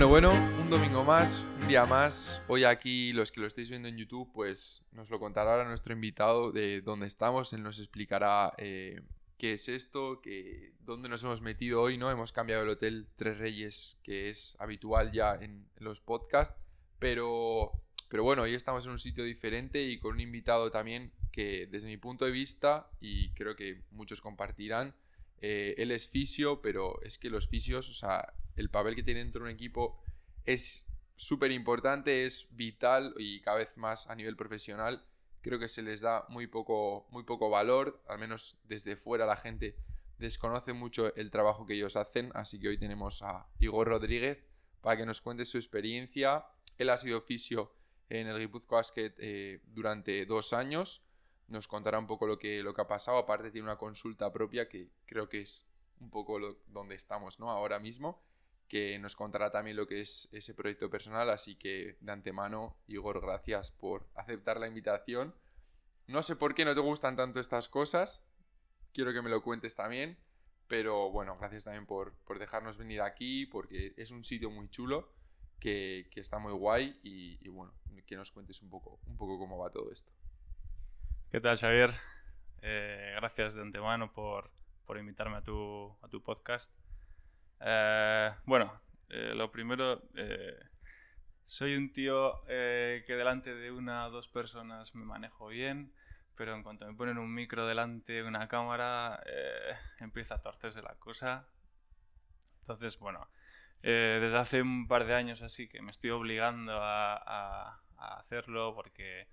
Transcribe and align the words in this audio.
Bueno, 0.00 0.30
bueno, 0.30 0.62
un 0.62 0.70
domingo 0.70 1.04
más, 1.04 1.44
un 1.60 1.68
día 1.68 1.84
más. 1.84 2.40
Hoy 2.48 2.64
aquí, 2.64 3.12
los 3.12 3.30
que 3.30 3.40
lo 3.42 3.46
estáis 3.46 3.68
viendo 3.68 3.86
en 3.86 3.98
YouTube, 3.98 4.32
pues 4.32 4.86
nos 4.92 5.10
lo 5.10 5.20
contará 5.20 5.52
ahora 5.52 5.68
nuestro 5.68 5.92
invitado 5.92 6.52
de 6.52 6.80
dónde 6.80 7.06
estamos. 7.06 7.52
Él 7.52 7.62
nos 7.62 7.78
explicará 7.78 8.50
eh, 8.56 9.02
qué 9.36 9.52
es 9.52 9.68
esto, 9.68 10.22
que, 10.22 10.72
dónde 10.80 11.10
nos 11.10 11.22
hemos 11.22 11.42
metido 11.42 11.82
hoy, 11.82 11.98
¿no? 11.98 12.10
Hemos 12.10 12.32
cambiado 12.32 12.62
el 12.62 12.70
Hotel 12.70 13.08
Tres 13.16 13.36
Reyes, 13.36 14.00
que 14.02 14.30
es 14.30 14.56
habitual 14.58 15.12
ya 15.12 15.34
en, 15.34 15.68
los 15.76 16.00
podcasts, 16.00 16.56
pero, 16.98 17.70
pero 18.08 18.22
bueno, 18.24 18.40
hoy 18.44 18.54
estamos 18.54 18.86
en 18.86 18.92
un 18.92 18.98
sitio 18.98 19.22
diferente 19.22 19.82
y 19.82 19.98
con 19.98 20.14
un 20.14 20.20
invitado 20.20 20.70
también 20.70 21.12
que 21.30 21.66
desde 21.66 21.88
mi 21.88 21.98
punto 21.98 22.24
de 22.24 22.30
vista, 22.30 22.88
y 23.00 23.34
creo 23.34 23.54
que 23.54 23.82
muchos 23.90 24.22
compartirán, 24.22 24.94
eh, 25.42 25.74
él 25.76 25.90
es 25.90 26.08
fisio, 26.08 26.62
pero 26.62 26.98
es 27.02 27.18
que 27.18 27.28
los 27.28 27.48
fisios, 27.48 27.90
o 27.90 27.94
sea, 27.94 28.32
el 28.60 28.70
papel 28.70 28.94
que 28.94 29.02
tiene 29.02 29.20
dentro 29.20 29.42
de 29.42 29.50
un 29.50 29.54
equipo 29.54 30.02
es 30.44 30.86
súper 31.16 31.50
importante, 31.50 32.24
es 32.24 32.46
vital 32.50 33.14
y 33.18 33.40
cada 33.40 33.58
vez 33.58 33.76
más 33.76 34.08
a 34.08 34.14
nivel 34.14 34.36
profesional. 34.36 35.04
Creo 35.42 35.58
que 35.58 35.68
se 35.68 35.82
les 35.82 36.00
da 36.00 36.26
muy 36.28 36.46
poco, 36.46 37.06
muy 37.10 37.24
poco 37.24 37.50
valor, 37.50 38.02
al 38.08 38.18
menos 38.18 38.58
desde 38.64 38.96
fuera 38.96 39.26
la 39.26 39.36
gente 39.36 39.76
desconoce 40.18 40.74
mucho 40.74 41.14
el 41.16 41.30
trabajo 41.30 41.64
que 41.64 41.74
ellos 41.74 41.96
hacen, 41.96 42.30
así 42.34 42.60
que 42.60 42.68
hoy 42.68 42.78
tenemos 42.78 43.22
a 43.22 43.46
Igor 43.58 43.88
Rodríguez 43.88 44.44
para 44.82 44.98
que 44.98 45.06
nos 45.06 45.20
cuente 45.20 45.44
su 45.44 45.56
experiencia. 45.56 46.44
Él 46.76 46.90
ha 46.90 46.98
sido 46.98 47.22
fisio 47.22 47.72
en 48.10 48.26
el 48.26 48.38
Guipuzcoa 48.38 48.78
Basket 48.78 49.14
eh, 49.18 49.60
durante 49.66 50.26
dos 50.26 50.52
años 50.52 51.02
nos 51.50 51.66
contará 51.66 51.98
un 51.98 52.06
poco 52.06 52.26
lo 52.26 52.38
que, 52.38 52.62
lo 52.62 52.72
que 52.72 52.80
ha 52.80 52.86
pasado. 52.86 53.18
Aparte 53.18 53.50
tiene 53.50 53.66
una 53.66 53.76
consulta 53.76 54.32
propia 54.32 54.68
que 54.68 54.88
creo 55.04 55.28
que 55.28 55.40
es 55.40 55.68
un 55.98 56.10
poco 56.10 56.38
donde 56.68 56.94
estamos 56.94 57.38
¿no? 57.38 57.50
ahora 57.50 57.78
mismo, 57.78 58.22
que 58.70 58.96
nos 59.00 59.16
contará 59.16 59.50
también 59.50 59.76
lo 59.76 59.88
que 59.88 60.00
es 60.00 60.28
ese 60.30 60.54
proyecto 60.54 60.88
personal. 60.88 61.28
Así 61.28 61.56
que 61.56 61.96
de 62.00 62.12
antemano, 62.12 62.76
Igor, 62.86 63.20
gracias 63.20 63.72
por 63.72 64.06
aceptar 64.14 64.60
la 64.60 64.68
invitación. 64.68 65.34
No 66.06 66.22
sé 66.22 66.36
por 66.36 66.54
qué 66.54 66.64
no 66.64 66.72
te 66.72 66.80
gustan 66.80 67.16
tanto 67.16 67.40
estas 67.40 67.68
cosas, 67.68 68.24
quiero 68.94 69.12
que 69.12 69.22
me 69.22 69.28
lo 69.28 69.42
cuentes 69.42 69.74
también, 69.74 70.16
pero 70.68 71.10
bueno, 71.10 71.34
gracias 71.34 71.64
también 71.64 71.84
por, 71.84 72.14
por 72.24 72.38
dejarnos 72.38 72.78
venir 72.78 73.00
aquí, 73.00 73.44
porque 73.46 73.92
es 73.96 74.12
un 74.12 74.24
sitio 74.24 74.50
muy 74.50 74.70
chulo. 74.70 75.12
Que, 75.58 76.08
que 76.10 76.20
está 76.20 76.38
muy 76.38 76.54
guay 76.54 76.98
y, 77.02 77.46
bueno, 77.50 77.74
que 78.06 78.16
nos 78.16 78.30
cuentes 78.30 78.62
un 78.62 78.70
poco, 78.70 78.98
un 79.04 79.18
poco 79.18 79.38
cómo 79.38 79.58
va 79.58 79.68
todo 79.68 79.92
esto. 79.92 80.10
¿Qué 81.30 81.38
tal, 81.38 81.58
Xavier? 81.58 81.90
Eh, 82.62 83.12
gracias 83.16 83.56
de 83.56 83.60
antemano 83.60 84.10
por, 84.10 84.50
por, 84.86 84.96
invitarme 84.96 85.36
a 85.36 85.42
tu, 85.42 85.94
a 86.00 86.08
tu 86.08 86.22
podcast. 86.22 86.72
Eh, 87.60 88.32
bueno, 88.46 88.80
eh, 89.08 89.32
lo 89.34 89.50
primero, 89.50 90.02
soy 91.44 91.76
un 91.76 91.92
tío 91.92 92.42
que 92.46 93.04
delante 93.06 93.54
de 93.54 93.70
una 93.70 94.06
o 94.06 94.10
dos 94.10 94.28
personas 94.28 94.94
me 94.94 95.04
manejo 95.04 95.48
bien, 95.48 95.92
pero 96.36 96.54
en 96.54 96.62
cuanto 96.62 96.86
me 96.86 96.94
ponen 96.94 97.18
un 97.18 97.32
micro 97.32 97.66
delante 97.66 98.14
de 98.14 98.22
una 98.24 98.48
cámara, 98.48 99.22
empieza 99.98 100.36
a 100.36 100.40
torcerse 100.40 100.82
la 100.82 100.94
cosa. 100.94 101.46
Entonces, 102.60 102.98
bueno, 102.98 103.28
desde 103.82 104.36
hace 104.38 104.62
un 104.62 104.86
par 104.86 105.06
de 105.06 105.14
años 105.14 105.42
así 105.42 105.68
que 105.68 105.82
me 105.82 105.90
estoy 105.90 106.10
obligando 106.10 106.78
a 106.80 107.80
hacerlo 107.98 108.74
porque 108.74 109.26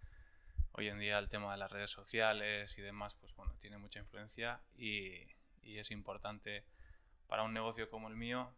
hoy 0.77 0.89
en 0.89 0.99
día 0.99 1.17
el 1.17 1.27
tema 1.27 1.51
de 1.51 1.57
las 1.57 1.71
redes 1.71 1.89
sociales 1.89 2.77
y 2.77 2.81
demás, 2.81 3.15
pues 3.15 3.35
bueno, 3.35 3.55
tiene 3.59 3.77
mucha 3.77 3.99
influencia 3.99 4.61
y, 4.77 5.27
es 5.63 5.91
importante 5.91 6.63
para 7.27 7.43
un 7.43 7.53
negocio 7.53 7.89
como 7.89 8.07
el 8.07 8.15
mío, 8.15 8.53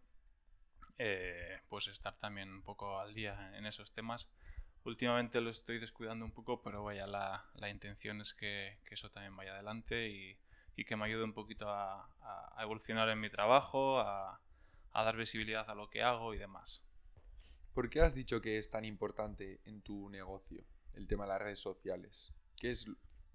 eh, 0.98 1.60
pues 1.70 1.88
estar 1.88 2.18
también 2.20 2.50
un 2.50 2.62
poco 2.62 3.00
al 3.00 3.14
día 3.14 3.58
en 3.58 3.66
esos 3.66 3.92
temas. 3.92 4.30
Últimamente 4.86 5.42
lo 5.42 5.50
estoy 5.50 5.80
descuidando 5.80 6.26
un 6.26 6.32
poco, 6.32 6.62
pero 6.62 6.84
vaya, 6.84 7.06
la, 7.06 7.70
intención 7.70 8.22
es 8.22 8.34
que, 8.34 8.80
eso 8.90 9.12
también 9.12 9.36
vaya 9.36 9.54
adelante 9.54 10.10
y, 10.10 10.38
que 10.86 10.96
me 10.96 11.04
ayude 11.04 11.26
un 11.26 11.34
poquito 11.34 11.70
a, 11.70 12.10
evolucionar 12.58 13.10
en 13.10 13.20
mi 13.20 13.30
trabajo, 13.30 14.00
a, 14.00 14.40
a 14.94 15.04
dar 15.04 15.18
visibilidad 15.18 15.70
a 15.70 15.76
lo 15.76 15.90
que 15.90 16.02
hago 16.02 16.34
y 16.34 16.38
demás. 16.38 16.82
¿Por 17.74 17.90
qué 17.90 18.00
has 18.00 18.16
dicho 18.16 18.42
que 18.42 18.58
es 18.58 18.72
tan 18.72 18.86
importante 18.86 19.60
en 19.66 19.82
tu 19.82 20.10
negocio? 20.10 20.64
el 21.00 21.08
tema 21.08 21.24
de 21.24 21.30
las 21.30 21.42
redes 21.42 21.60
sociales? 21.60 22.34
¿Qué 22.58 22.72
es 22.72 22.86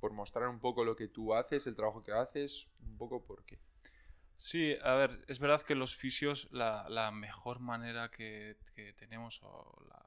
por 0.00 0.12
mostrar 0.12 0.48
un 0.48 0.60
poco 0.60 0.84
lo 0.84 0.96
que 0.96 1.08
tú 1.08 1.34
haces, 1.34 1.66
el 1.66 1.74
trabajo 1.74 2.02
que 2.02 2.12
haces, 2.12 2.68
un 2.80 2.96
poco 2.96 3.24
por 3.24 3.44
qué? 3.44 3.58
Sí, 4.36 4.76
a 4.82 4.94
ver, 4.94 5.24
es 5.28 5.38
verdad 5.38 5.62
que 5.62 5.74
los 5.74 5.96
fisios, 5.96 6.48
la, 6.50 6.86
la 6.88 7.10
mejor 7.10 7.60
manera 7.60 8.10
que, 8.10 8.56
que 8.74 8.92
tenemos, 8.92 9.40
o 9.42 9.84
la, 9.88 10.04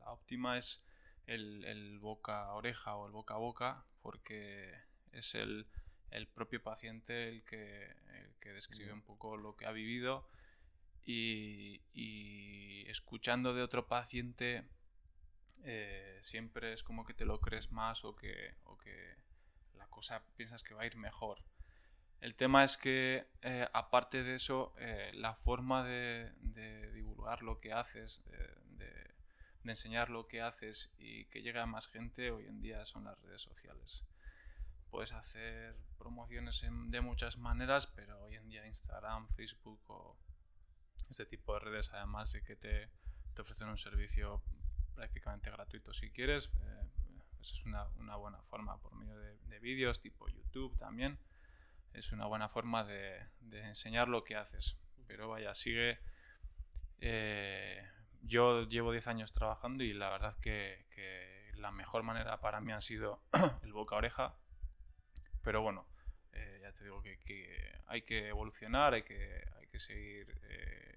la, 0.00 0.12
óptima, 0.12 0.58
es 0.58 0.84
el, 1.26 1.64
el, 1.64 1.98
boca 1.98 2.44
a 2.44 2.54
oreja 2.54 2.94
o 2.94 3.06
el 3.06 3.12
boca 3.12 3.34
a 3.34 3.38
boca, 3.38 3.84
porque 4.00 4.72
es 5.12 5.34
el, 5.34 5.66
el 6.10 6.28
propio 6.28 6.62
paciente 6.62 7.28
el 7.28 7.42
que, 7.44 7.84
el 7.84 8.34
que 8.40 8.52
describe 8.52 8.92
un 8.92 9.02
poco 9.02 9.36
lo 9.36 9.56
que 9.56 9.66
ha 9.66 9.72
vivido 9.72 10.28
y, 11.04 11.82
y 11.92 12.88
escuchando 12.88 13.54
de 13.54 13.62
otro 13.62 13.88
paciente 13.88 14.64
eh, 15.64 16.18
siempre 16.20 16.72
es 16.72 16.82
como 16.82 17.04
que 17.04 17.14
te 17.14 17.24
lo 17.24 17.40
crees 17.40 17.72
más 17.72 18.04
o 18.04 18.14
que, 18.14 18.54
o 18.64 18.76
que 18.76 19.16
la 19.74 19.86
cosa 19.86 20.22
piensas 20.36 20.62
que 20.62 20.74
va 20.74 20.82
a 20.82 20.86
ir 20.86 20.96
mejor. 20.96 21.42
El 22.24 22.36
tema 22.36 22.64
es 22.64 22.78
que, 22.78 23.26
eh, 23.42 23.68
aparte 23.74 24.22
de 24.22 24.36
eso, 24.36 24.72
eh, 24.78 25.10
la 25.12 25.34
forma 25.34 25.84
de, 25.84 26.32
divulgar 26.94 27.42
lo 27.42 27.60
que 27.60 27.74
haces, 27.74 28.22
de, 28.78 29.10
enseñar 29.66 30.08
lo 30.08 30.26
que 30.26 30.40
haces 30.40 30.90
y 30.96 31.26
que 31.26 31.42
llegue 31.42 31.58
a 31.58 31.66
más 31.66 31.86
gente 31.88 32.30
hoy 32.30 32.46
en 32.46 32.62
día 32.62 32.82
son 32.86 33.04
las 33.04 33.20
redes 33.20 33.42
sociales. 33.42 34.04
Puedes 34.90 35.12
hacer 35.12 35.76
promociones 35.98 36.64
de 36.66 37.00
muchas 37.02 37.36
maneras, 37.36 37.86
pero 37.88 38.18
hoy 38.22 38.36
en 38.36 38.48
día 38.48 38.66
Instagram, 38.66 39.28
Facebook 39.36 39.82
o 39.88 40.16
este 41.10 41.26
tipo 41.26 41.52
de 41.52 41.60
redes, 41.60 41.92
además 41.92 42.32
de 42.32 42.42
que 42.42 42.56
te, 42.56 42.88
ofrecen 43.38 43.68
un 43.68 43.76
servicio 43.76 44.42
prácticamente 44.94 45.50
gratuito 45.50 45.92
si 45.92 46.10
quieres. 46.10 46.46
Eh, 46.46 46.88
pues 47.36 47.52
es 47.52 47.64
una, 47.66 47.86
una, 47.98 48.16
buena 48.16 48.40
forma 48.44 48.78
por 48.78 48.94
medio 48.94 49.18
de 49.18 49.58
vídeos 49.60 50.00
tipo 50.00 50.26
YouTube 50.28 50.74
también. 50.78 51.18
Es 51.94 52.12
una 52.12 52.26
buena 52.26 52.48
forma 52.48 52.84
de, 52.84 53.20
de 53.40 53.62
enseñar 53.62 54.08
lo 54.08 54.24
que 54.24 54.36
haces. 54.36 54.76
Pero 55.06 55.28
vaya, 55.28 55.54
sigue... 55.54 55.98
Eh, 57.00 57.82
yo 58.22 58.66
llevo 58.68 58.92
10 58.92 59.06
años 59.08 59.32
trabajando 59.32 59.84
y 59.84 59.92
la 59.92 60.10
verdad 60.10 60.34
que, 60.40 60.86
que, 60.94 61.52
la 61.56 61.70
mejor 61.70 62.02
manera 62.02 62.40
para 62.40 62.60
mí 62.60 62.72
ha 62.72 62.80
sido 62.80 63.22
el 63.62 63.72
boca 63.72 63.96
oreja. 63.96 64.34
Pero 65.42 65.62
bueno, 65.62 65.86
eh, 66.32 66.58
ya 66.62 66.72
te 66.72 66.84
digo 66.84 67.02
que, 67.02 67.18
que, 67.20 67.72
hay 67.86 68.02
que 68.02 68.28
evolucionar, 68.28 68.94
hay 68.94 69.02
que, 69.02 69.44
hay 69.58 69.66
que 69.68 69.78
seguir 69.78 70.38
eh, 70.42 70.93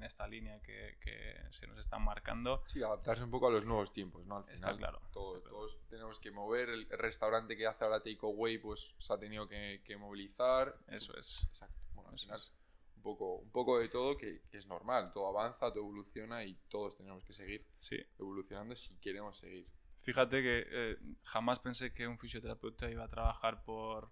en 0.00 0.04
esta 0.04 0.26
línea 0.26 0.60
que, 0.62 0.96
que, 1.00 1.36
se 1.50 1.66
nos 1.66 1.78
están 1.78 2.02
marcando. 2.02 2.62
Sí, 2.66 2.82
adaptarse 2.82 3.22
un 3.22 3.30
poco 3.30 3.48
a 3.48 3.50
los 3.50 3.66
nuevos 3.66 3.92
tiempos, 3.92 4.26
¿no? 4.26 4.38
Al 4.38 4.44
final, 4.44 4.54
está 4.54 4.76
claro, 4.76 5.00
todo, 5.12 5.36
está 5.36 5.40
claro. 5.40 5.56
todos 5.56 5.78
tenemos 5.88 6.18
que 6.18 6.30
mover. 6.30 6.70
El 6.70 6.88
restaurante 6.88 7.56
que 7.56 7.66
hace 7.66 7.84
ahora 7.84 8.02
Takeaway, 8.02 8.58
pues 8.58 8.94
se 8.98 9.12
ha 9.12 9.18
tenido 9.18 9.46
que, 9.46 9.82
que 9.84 9.96
movilizar. 9.96 10.74
Eso 10.88 11.16
es. 11.16 11.44
Exacto. 11.48 11.78
Bueno, 11.92 12.10
al 12.10 12.18
final, 12.18 12.36
es. 12.36 12.52
un, 12.96 13.02
poco, 13.02 13.36
un 13.36 13.50
poco 13.50 13.78
de 13.78 13.88
todo 13.88 14.16
que, 14.16 14.42
que, 14.48 14.56
es 14.56 14.66
normal. 14.66 15.12
Todo 15.12 15.28
avanza, 15.28 15.70
todo 15.70 15.80
evoluciona 15.80 16.44
y 16.44 16.54
todos 16.68 16.96
tenemos 16.96 17.22
que 17.24 17.34
seguir 17.34 17.66
sí. 17.76 17.96
evolucionando 18.18 18.74
si 18.74 18.96
queremos 18.98 19.38
seguir. 19.38 19.68
Fíjate 20.00 20.42
que 20.42 20.66
eh, 20.70 20.96
jamás 21.24 21.58
pensé 21.58 21.92
que 21.92 22.06
un 22.08 22.18
fisioterapeuta 22.18 22.90
iba 22.90 23.04
a 23.04 23.08
trabajar 23.08 23.62
por 23.64 24.10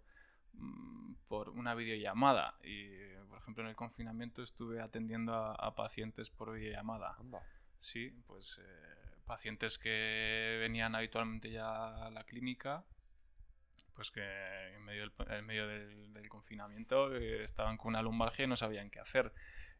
mm, 0.52 1.14
por 1.28 1.50
una 1.50 1.74
videollamada 1.74 2.58
y 2.62 2.97
por 3.38 3.44
ejemplo 3.44 3.62
en 3.62 3.70
el 3.70 3.76
confinamiento 3.76 4.42
estuve 4.42 4.80
atendiendo 4.80 5.32
a, 5.32 5.54
a 5.54 5.76
pacientes 5.76 6.28
por 6.28 6.52
videollamada 6.52 7.14
Anda. 7.20 7.40
sí 7.78 8.10
pues 8.26 8.60
eh, 8.60 9.14
pacientes 9.26 9.78
que 9.78 10.56
venían 10.58 10.96
habitualmente 10.96 11.48
ya 11.50 12.06
a 12.06 12.10
la 12.10 12.24
clínica 12.24 12.84
pues 13.94 14.10
que 14.10 14.22
en 14.74 14.84
medio 14.84 15.02
del, 15.02 15.12
en 15.30 15.46
medio 15.46 15.68
del, 15.68 16.12
del 16.12 16.28
confinamiento 16.28 17.14
eh, 17.14 17.44
estaban 17.44 17.76
con 17.76 17.90
una 17.90 18.02
lumbalgia 18.02 18.44
y 18.44 18.48
no 18.48 18.56
sabían 18.56 18.90
qué 18.90 18.98
hacer 18.98 19.32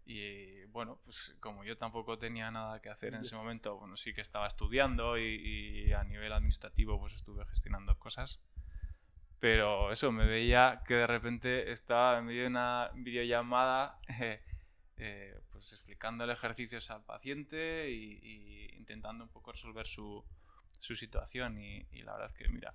y 0.07 0.65
bueno, 0.67 0.99
pues 1.05 1.37
como 1.39 1.65
yo 1.65 1.77
tampoco 1.77 2.17
tenía 2.19 2.51
nada 2.51 2.81
que 2.81 2.89
hacer 2.89 3.13
en 3.13 3.21
ese 3.21 3.37
momento, 3.37 3.77
bueno, 3.77 3.95
sí 3.95 4.15
que 4.15 4.23
estaba 4.23 4.47
estudiando 4.47 5.19
y, 5.19 5.85
y 5.87 5.93
a 5.93 6.03
nivel 6.03 6.33
administrativo 6.33 6.99
pues 6.99 7.13
estuve 7.13 7.45
gestionando 7.45 7.99
cosas. 7.99 8.41
Pero 9.41 9.93
eso, 9.93 10.11
me 10.11 10.27
veía 10.27 10.83
que 10.87 10.95
de 10.95 11.07
repente 11.07 11.71
estaba 11.71 12.19
en 12.19 12.27
medio 12.27 12.43
de 12.43 12.49
una 12.49 12.91
videollamada 12.95 14.01
eh, 14.21 14.43
eh, 14.97 15.41
pues 15.53 15.73
explicándole 15.73 16.33
ejercicios 16.33 16.91
al 16.91 17.05
paciente 17.05 17.89
y, 17.91 18.69
intentando 18.77 19.23
un 19.23 19.31
poco 19.31 19.53
resolver 19.53 19.87
su, 19.87 20.25
su 20.81 20.97
situación. 20.97 21.59
Y, 21.59 21.87
y, 21.93 22.03
la 22.03 22.15
verdad 22.15 22.35
que, 22.35 22.49
mira, 22.49 22.75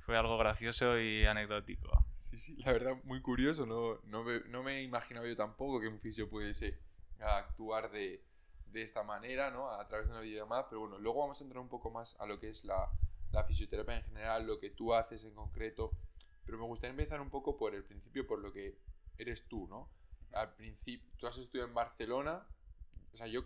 fue 0.00 0.16
algo 0.16 0.38
gracioso 0.38 0.98
y 1.00 1.24
anecdótico. 1.24 2.06
Sí, 2.16 2.38
sí, 2.38 2.56
la 2.58 2.72
verdad, 2.72 2.96
muy 3.04 3.20
curioso. 3.20 3.66
No, 3.66 3.98
no, 4.04 4.22
me, 4.22 4.40
no 4.48 4.62
me 4.62 4.82
imaginaba 4.82 5.26
yo 5.26 5.36
tampoco 5.36 5.80
que 5.80 5.88
un 5.88 5.98
fisio 5.98 6.28
pudiese 6.28 6.78
actuar 7.18 7.90
de, 7.90 8.22
de 8.66 8.82
esta 8.82 9.02
manera, 9.02 9.50
¿no? 9.50 9.70
A 9.70 9.86
través 9.88 10.06
de 10.06 10.12
una 10.12 10.20
videollamada, 10.20 10.68
pero 10.68 10.80
bueno, 10.80 10.98
luego 10.98 11.20
vamos 11.20 11.40
a 11.40 11.44
entrar 11.44 11.60
un 11.60 11.68
poco 11.68 11.90
más 11.90 12.20
a 12.20 12.26
lo 12.26 12.38
que 12.38 12.50
es 12.50 12.64
la, 12.64 12.88
la 13.34 13.44
fisioterapia 13.44 13.96
en 13.96 14.04
general, 14.04 14.46
lo 14.46 14.58
que 14.58 14.70
tú 14.70 14.94
haces 14.94 15.24
en 15.24 15.34
concreto, 15.34 15.90
pero 16.44 16.56
me 16.56 16.64
gustaría 16.64 16.92
empezar 16.92 17.20
un 17.20 17.30
poco 17.30 17.56
por 17.56 17.74
el 17.74 17.84
principio, 17.84 18.26
por 18.26 18.38
lo 18.38 18.52
que 18.52 18.78
eres 19.18 19.46
tú, 19.48 19.66
¿no? 19.68 19.90
Al 20.32 20.54
principio, 20.54 21.10
tú 21.16 21.26
has 21.26 21.36
estudiado 21.38 21.68
en 21.68 21.74
Barcelona, 21.74 22.46
o 23.12 23.16
sea, 23.16 23.26
yo 23.26 23.44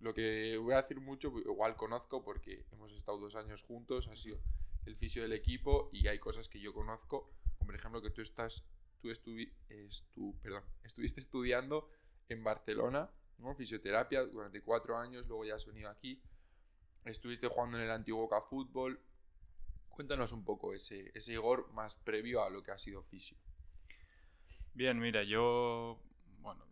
lo 0.00 0.12
que 0.12 0.56
voy 0.58 0.74
a 0.74 0.82
decir 0.82 1.00
mucho, 1.00 1.32
igual 1.38 1.76
conozco 1.76 2.22
porque 2.24 2.66
hemos 2.72 2.92
estado 2.92 3.18
dos 3.18 3.36
años 3.36 3.62
juntos, 3.62 4.08
ha 4.08 4.16
sido 4.16 4.38
el 4.84 4.96
fisio 4.96 5.22
del 5.22 5.32
equipo 5.32 5.88
y 5.92 6.08
hay 6.08 6.18
cosas 6.18 6.48
que 6.48 6.60
yo 6.60 6.74
conozco, 6.74 7.30
como 7.58 7.66
por 7.66 7.74
ejemplo 7.74 8.02
que 8.02 8.10
tú 8.10 8.20
estás, 8.20 8.64
tú 9.00 10.34
perdón, 10.42 10.62
estuviste 10.82 11.20
estudiando 11.20 11.90
en 12.28 12.42
Barcelona, 12.42 13.10
¿no? 13.38 13.54
Fisioterapia 13.54 14.24
durante 14.24 14.62
cuatro 14.62 14.96
años, 14.96 15.26
luego 15.26 15.44
ya 15.44 15.54
has 15.54 15.66
venido 15.66 15.88
aquí, 15.88 16.20
estuviste 17.04 17.48
jugando 17.48 17.78
en 17.78 17.84
el 17.84 17.90
antiguo 17.90 18.22
Boca 18.22 18.40
Fútbol. 18.40 19.00
Cuéntanos 19.90 20.32
un 20.32 20.44
poco 20.44 20.74
ese, 20.74 21.10
ese 21.14 21.34
Igor 21.34 21.70
más 21.72 21.94
previo 21.94 22.42
a 22.42 22.50
lo 22.50 22.62
que 22.62 22.72
ha 22.72 22.78
sido 22.78 23.02
fisio. 23.02 23.38
Bien, 24.74 24.98
mira, 24.98 25.22
yo, 25.22 26.00
bueno, 26.40 26.64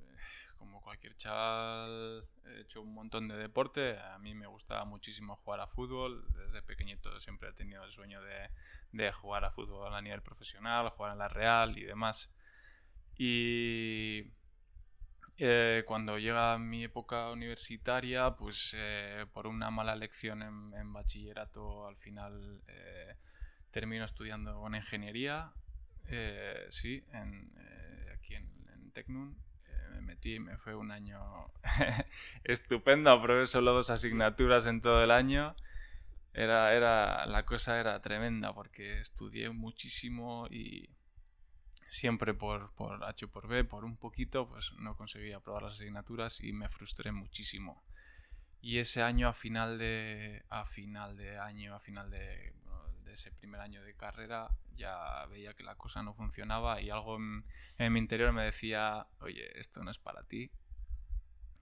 como 0.58 0.80
cualquier 0.80 1.16
chaval, 1.16 2.24
he 2.46 2.60
hecho 2.60 2.82
un 2.82 2.94
montón 2.94 3.28
de 3.28 3.36
deporte. 3.36 3.98
A 3.98 4.18
mí 4.18 4.34
me 4.34 4.46
gustaba 4.46 4.84
muchísimo 4.84 5.36
jugar 5.36 5.60
a 5.60 5.66
fútbol. 5.66 6.24
Desde 6.34 6.62
pequeñito 6.62 7.20
siempre 7.20 7.50
he 7.50 7.52
tenido 7.52 7.84
el 7.84 7.92
sueño 7.92 8.20
de, 8.22 9.12
jugar 9.12 9.44
a 9.44 9.50
fútbol 9.50 9.94
a 9.94 10.02
nivel 10.02 10.22
profesional, 10.22 10.88
jugar 10.90 11.12
en 11.12 11.18
la 11.18 11.28
Real 11.28 11.78
y 11.78 11.84
demás. 11.84 12.32
Y 13.16 14.32
eh, 15.38 15.84
cuando 15.86 16.18
llega 16.18 16.58
mi 16.58 16.84
época 16.84 17.30
universitaria, 17.30 18.30
pues 18.36 18.74
eh, 18.76 19.26
por 19.32 19.46
una 19.46 19.70
mala 19.70 19.96
lección 19.96 20.42
en, 20.42 20.92
bachillerato, 20.92 21.86
al 21.86 21.96
final 21.96 22.62
eh, 22.68 23.16
termino 23.70 24.04
estudiando 24.04 24.60
una 24.60 24.78
ingeniería, 24.78 25.52
sí, 26.68 27.02
aquí 28.12 28.34
en, 28.34 28.50
en 28.74 28.90
Tecnun 28.92 29.36
metí, 30.02 30.40
me 30.40 30.56
fue 30.58 30.74
un 30.74 30.90
año 30.90 31.20
estupendo, 32.44 33.10
aprobé 33.10 33.46
solo 33.46 33.72
dos 33.72 33.90
asignaturas 33.90 34.66
en 34.66 34.80
todo 34.80 35.02
el 35.02 35.10
año. 35.10 35.54
Era, 36.34 36.74
era, 36.74 37.26
la 37.26 37.44
cosa 37.44 37.78
era 37.78 38.00
tremenda 38.00 38.54
porque 38.54 38.98
estudié 39.00 39.50
muchísimo 39.50 40.46
y 40.50 40.88
siempre 41.92 42.34
por, 42.34 42.72
por 42.72 43.04
H 43.04 43.28
por 43.28 43.48
B, 43.48 43.64
por 43.64 43.84
un 43.84 43.96
poquito, 43.96 44.48
pues 44.48 44.72
no 44.78 44.96
conseguí 44.96 45.32
aprobar 45.32 45.62
las 45.62 45.74
asignaturas 45.74 46.40
y 46.40 46.52
me 46.52 46.68
frustré 46.68 47.12
muchísimo. 47.12 47.82
Y 48.60 48.78
ese 48.78 49.02
año 49.02 49.28
a 49.28 49.34
final 49.34 49.78
de, 49.78 50.44
a 50.48 50.64
final 50.64 51.16
de 51.16 51.38
año, 51.38 51.74
a 51.74 51.80
final 51.80 52.10
de 52.10 52.54
ese 53.12 53.30
primer 53.30 53.60
año 53.60 53.82
de 53.82 53.94
carrera 53.94 54.48
ya 54.76 55.26
veía 55.26 55.54
que 55.54 55.62
la 55.62 55.74
cosa 55.74 56.02
no 56.02 56.14
funcionaba 56.14 56.80
y 56.80 56.90
algo 56.90 57.16
en, 57.16 57.92
mi 57.92 57.98
interior 57.98 58.32
me 58.32 58.42
decía, 58.42 59.06
oye, 59.20 59.58
esto 59.58 59.82
no 59.84 59.90
es 59.90 59.98
para 59.98 60.22
ti. 60.24 60.50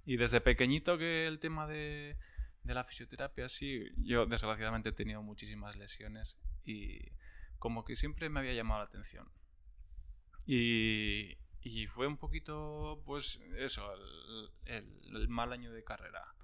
Y 0.06 0.16
desde 0.16 0.40
pequeñito 0.40 0.96
que 0.96 1.26
el 1.26 1.38
tema 1.38 1.66
de, 1.66 2.16
de 2.62 2.74
la 2.74 2.84
fisioterapia, 2.84 3.48
sí, 3.48 3.84
yo 3.96 4.26
desgraciadamente 4.26 4.90
he 4.90 4.92
tenido 4.92 5.22
muchísimas 5.22 5.76
lesiones 5.76 6.38
y 6.64 7.12
como 7.58 7.84
que 7.84 7.96
siempre 7.96 8.28
me 8.28 8.40
había 8.40 8.54
llamado 8.54 8.80
la 8.80 8.86
atención. 8.86 9.28
Y, 10.46 11.36
y 11.62 11.86
fue 11.86 12.06
un 12.06 12.16
poquito, 12.16 13.02
pues 13.04 13.40
eso, 13.56 13.92
el, 14.64 15.28
mal 15.28 15.52
año 15.52 15.72
de 15.72 15.84
carrera. 15.84 16.34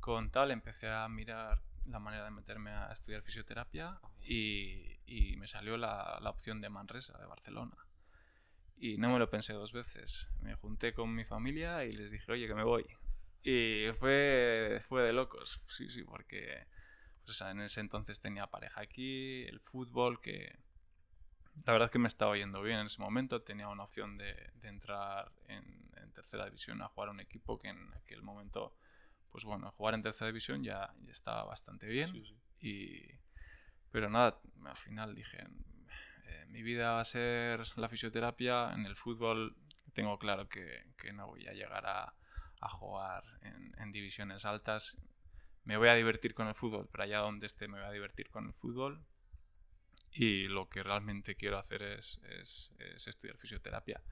Con 0.00 0.30
tal 0.30 0.50
empecé 0.50 0.88
a 0.88 1.08
mirar 1.08 1.62
la 1.86 1.98
manera 1.98 2.24
de 2.24 2.30
meterme 2.30 2.70
a 2.70 2.92
estudiar 2.92 3.22
fisioterapia 3.22 3.98
y, 4.22 4.98
y 5.06 5.36
me 5.36 5.46
salió 5.46 5.76
la, 5.76 6.18
la, 6.20 6.30
opción 6.30 6.60
de 6.60 6.68
Manresa, 6.68 7.16
de 7.18 7.26
Barcelona. 7.26 7.76
Y 8.76 8.96
no 8.98 9.10
me 9.12 9.18
lo 9.18 9.28
pensé 9.28 9.54
dos 9.54 9.72
veces. 9.72 10.28
Me 10.40 10.54
junté 10.54 10.92
con 10.92 11.14
mi 11.14 11.24
familia 11.24 11.84
y 11.84 11.92
les 11.92 12.10
dije, 12.10 12.30
oye, 12.30 12.46
que 12.46 12.54
me 12.54 12.64
voy. 12.64 12.86
Y 13.42 13.86
fue, 13.98 14.82
fue 14.88 15.02
de 15.02 15.12
locos, 15.12 15.62
sí, 15.68 15.90
sí, 15.90 16.02
porque 16.02 16.66
pues, 17.24 17.40
en 17.42 17.60
ese 17.60 17.80
entonces 17.80 18.20
tenía 18.20 18.46
pareja 18.48 18.80
aquí, 18.80 19.44
el 19.44 19.60
fútbol, 19.60 20.20
que 20.20 20.58
la 21.64 21.72
verdad 21.72 21.86
es 21.86 21.92
que 21.92 21.98
me 21.98 22.08
estaba 22.08 22.36
yendo 22.36 22.62
bien 22.62 22.80
en 22.80 22.86
ese 22.86 23.00
momento. 23.00 23.42
Tenía 23.42 23.68
una 23.68 23.84
opción 23.84 24.16
de, 24.16 24.34
de 24.54 24.68
entrar 24.68 25.30
en, 25.48 25.90
en, 25.96 26.12
tercera 26.12 26.46
división 26.46 26.82
a 26.82 26.88
jugar 26.88 27.08
a 27.08 27.12
un 27.12 27.20
equipo 27.20 27.58
que 27.58 27.68
en 27.68 27.94
aquel 27.94 28.22
momento 28.22 28.74
pues 29.30 29.44
bueno, 29.44 29.70
jugar 29.72 29.94
en 29.94 30.02
tercera 30.02 30.28
división 30.28 30.62
ya, 30.62 30.92
ya 31.04 31.12
estaba 31.12 31.44
bastante 31.44 31.86
bien. 31.86 32.10
Y, 32.60 33.02
pero 33.90 34.10
nada, 34.10 34.40
al 34.64 34.76
final 34.76 35.14
dije, 35.14 35.46
eh, 36.24 36.46
mi 36.48 36.62
vida 36.62 36.92
va 36.92 37.00
a 37.00 37.04
ser 37.04 37.60
la 37.76 37.88
fisioterapia, 37.88 38.72
en 38.72 38.86
el 38.86 38.96
fútbol 38.96 39.56
tengo 39.94 40.18
claro 40.18 40.48
que, 40.48 40.84
que 40.96 41.12
no 41.12 41.26
voy 41.26 41.46
a 41.46 41.52
llegar 41.52 41.86
a, 41.86 42.14
a 42.60 42.68
jugar 42.68 43.22
en, 43.42 43.74
en, 43.78 43.92
divisiones 43.92 44.44
altas. 44.44 44.96
Me 45.64 45.76
voy 45.76 45.88
a 45.88 45.94
divertir 45.94 46.34
con 46.34 46.46
el 46.48 46.54
fútbol, 46.54 46.88
pero 46.90 47.04
allá 47.04 47.18
donde 47.18 47.46
esté 47.46 47.68
me 47.68 47.78
voy 47.78 47.88
a 47.88 47.92
divertir 47.92 48.30
con 48.30 48.46
el 48.46 48.54
fútbol. 48.54 49.04
Y 50.12 50.48
lo 50.48 50.68
que 50.68 50.82
realmente 50.82 51.36
quiero 51.36 51.58
hacer 51.58 51.82
es, 51.82 52.20
es, 52.40 52.74
es 52.78 53.06
estudiar 53.06 53.36
fisioterapia. 53.36 54.02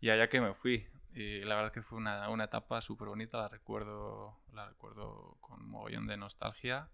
Y 0.00 0.10
allá 0.10 0.28
que 0.28 0.40
me 0.40 0.54
fui, 0.54 0.86
y 1.14 1.40
la 1.40 1.56
verdad 1.56 1.72
que 1.72 1.82
fue 1.82 1.98
una, 1.98 2.28
una 2.28 2.44
etapa 2.44 2.80
súper 2.80 3.08
bonita, 3.08 3.38
la 3.38 3.48
recuerdo, 3.48 4.40
la 4.52 4.68
recuerdo 4.68 5.36
con 5.40 5.68
mogollón 5.68 6.06
de 6.06 6.16
nostalgia. 6.16 6.90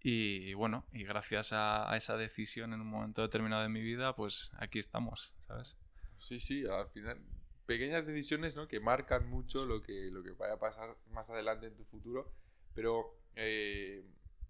Y 0.00 0.52
bueno, 0.54 0.86
y 0.92 1.04
gracias 1.04 1.52
a, 1.52 1.90
a, 1.90 1.96
esa 1.96 2.16
decisión 2.16 2.74
en 2.74 2.82
un 2.82 2.88
momento 2.88 3.22
determinado 3.22 3.62
de 3.62 3.70
mi 3.70 3.80
vida, 3.80 4.14
pues 4.14 4.50
aquí 4.58 4.78
estamos, 4.78 5.32
¿sabes? 5.46 5.78
Sí, 6.18 6.40
sí, 6.40 6.66
al 6.66 6.88
final, 6.88 7.20
pequeñas 7.66 8.06
decisiones 8.06 8.56
¿no? 8.56 8.68
que 8.68 8.80
marcan 8.80 9.28
mucho 9.28 9.64
lo 9.64 9.82
que, 9.82 10.10
lo 10.10 10.22
que 10.22 10.32
vaya 10.32 10.54
a 10.54 10.58
pasar 10.58 10.96
más 11.10 11.30
adelante 11.30 11.66
en 11.66 11.74
tu 11.74 11.84
futuro, 11.84 12.32
pero 12.74 13.18
eh, 13.36 14.04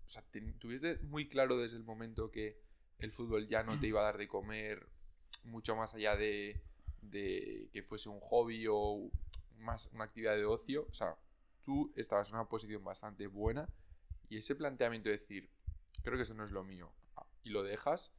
o 0.06 0.08
sea, 0.08 0.24
¿tuviste 0.58 0.98
muy 1.04 1.28
claro 1.28 1.58
desde 1.58 1.76
el 1.76 1.84
momento 1.84 2.30
que 2.30 2.60
el 2.98 3.12
fútbol 3.12 3.48
ya 3.48 3.62
no 3.62 3.78
te 3.78 3.86
iba 3.88 4.00
a 4.00 4.04
dar 4.04 4.18
de 4.18 4.28
comer 4.28 4.86
mucho 5.44 5.76
más 5.76 5.94
allá 5.94 6.16
de 6.16 6.60
de 7.10 7.68
que 7.72 7.82
fuese 7.82 8.08
un 8.08 8.20
hobby 8.20 8.66
o 8.68 9.10
más 9.58 9.88
una 9.92 10.04
actividad 10.04 10.36
de 10.36 10.44
ocio. 10.44 10.86
O 10.90 10.94
sea, 10.94 11.16
tú 11.64 11.92
estabas 11.96 12.28
en 12.28 12.36
una 12.36 12.48
posición 12.48 12.84
bastante 12.84 13.26
buena 13.26 13.68
y 14.28 14.38
ese 14.38 14.54
planteamiento 14.54 15.08
de 15.08 15.18
decir, 15.18 15.50
creo 16.02 16.16
que 16.16 16.22
eso 16.22 16.34
no 16.34 16.44
es 16.44 16.50
lo 16.50 16.64
mío, 16.64 16.92
y 17.42 17.50
lo 17.50 17.62
dejas 17.62 18.12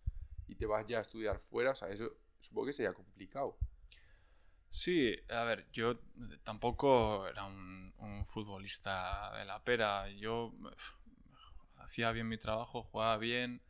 y 0.48 0.55
te 0.55 0.65
vas 0.65 0.86
ya 0.86 1.00
a 1.00 1.01
estudiar 1.01 1.39
fuera, 1.39 1.72
o 1.72 1.75
sea, 1.75 1.89
eso 1.89 2.15
supongo 2.39 2.67
que 2.67 2.74
sería 2.74 2.94
complicado. 2.94 3.58
Sí, 4.70 5.15
a 5.29 5.44
ver, 5.44 5.67
yo 5.72 6.00
tampoco 6.44 7.27
era 7.27 7.46
un 7.46 8.25
futbolista 8.25 9.32
de 9.38 9.46
la 9.46 9.63
pera. 9.63 10.10
Yo 10.10 10.53
hacía 11.77 12.12
bien 12.12 12.27
mi 12.27 12.38
trabajo, 12.38 12.84
jugaba 12.84 13.17
bien, 13.17 13.62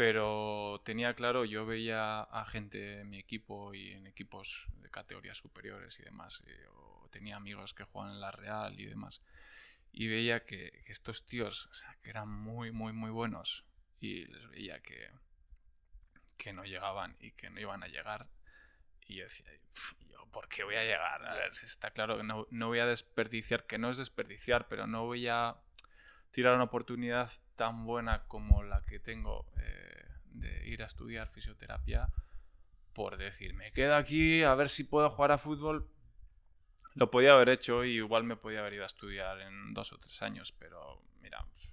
pero 0.00 0.80
tenía 0.82 1.12
claro, 1.12 1.44
yo 1.44 1.66
veía 1.66 2.22
a 2.22 2.46
gente 2.46 3.00
en 3.00 3.10
mi 3.10 3.18
equipo 3.18 3.74
y 3.74 3.92
en 3.92 4.06
equipos 4.06 4.66
de 4.78 4.88
categorías 4.88 5.36
superiores 5.36 6.00
y 6.00 6.04
demás, 6.04 6.42
eh, 6.46 6.66
o 6.72 7.06
tenía 7.10 7.36
amigos 7.36 7.74
que 7.74 7.84
jugaban 7.84 8.14
en 8.14 8.20
la 8.22 8.30
Real 8.30 8.80
y 8.80 8.86
demás, 8.86 9.22
y 9.92 10.08
veía 10.08 10.46
que, 10.46 10.84
estos 10.86 11.26
tíos, 11.26 11.66
o 11.66 11.74
sea, 11.74 11.98
que 12.02 12.08
eran 12.08 12.30
muy, 12.30 12.72
muy, 12.72 12.94
muy 12.94 13.10
buenos, 13.10 13.66
y 14.00 14.24
les 14.24 14.48
veía 14.48 14.80
que, 14.80 15.10
que 16.38 16.54
no 16.54 16.64
llegaban 16.64 17.14
y 17.20 17.32
que 17.32 17.50
no 17.50 17.60
iban 17.60 17.82
a 17.82 17.88
llegar, 17.88 18.26
y 19.02 19.16
yo 19.16 19.24
decía, 19.24 19.52
yo, 20.08 20.24
¿por 20.32 20.48
qué 20.48 20.64
voy 20.64 20.76
a 20.76 20.82
llegar? 20.84 21.26
A 21.26 21.34
ver, 21.34 21.52
está 21.62 21.90
claro 21.90 22.16
que 22.16 22.22
no, 22.22 22.46
no 22.50 22.68
voy 22.68 22.78
a 22.78 22.86
desperdiciar, 22.86 23.66
que 23.66 23.76
no 23.76 23.90
es 23.90 23.98
desperdiciar, 23.98 24.66
pero 24.66 24.86
no 24.86 25.04
voy 25.04 25.28
a 25.28 25.58
tirar 26.30 26.54
una 26.54 26.64
oportunidad 26.64 27.30
tan 27.56 27.84
buena 27.84 28.24
como 28.26 28.62
la 28.62 28.84
que 28.84 29.00
tengo 29.00 29.46
eh, 29.58 30.04
de 30.32 30.68
ir 30.68 30.82
a 30.82 30.86
estudiar 30.86 31.28
fisioterapia 31.28 32.08
por 32.92 33.16
decir, 33.16 33.54
me 33.54 33.72
quedo 33.72 33.94
aquí 33.96 34.42
a 34.42 34.54
ver 34.54 34.68
si 34.68 34.84
puedo 34.84 35.08
jugar 35.10 35.32
a 35.32 35.38
fútbol. 35.38 35.88
Lo 36.94 37.10
podía 37.10 37.32
haber 37.32 37.48
hecho 37.48 37.84
y 37.84 37.96
igual 37.96 38.24
me 38.24 38.36
podía 38.36 38.60
haber 38.60 38.74
ido 38.74 38.82
a 38.82 38.86
estudiar 38.86 39.40
en 39.40 39.72
dos 39.74 39.92
o 39.92 39.98
tres 39.98 40.20
años, 40.22 40.52
pero 40.58 41.00
mira, 41.20 41.44
pues, 41.52 41.72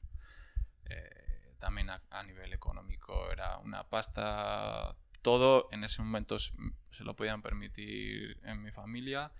eh, 0.85 1.55
también 1.59 1.89
a, 1.89 2.01
a, 2.11 2.23
nivel 2.23 2.53
económico 2.53 3.31
era 3.31 3.57
una 3.57 3.83
pasta. 3.83 4.95
Todo 5.23 5.69
en 5.71 5.83
ese 5.83 6.01
momento 6.01 6.37
se 6.39 7.03
lo 7.03 7.15
podían 7.15 7.41
permitir 7.41 8.39
en 8.43 8.61
mi 8.61 8.71
familia 8.71 9.31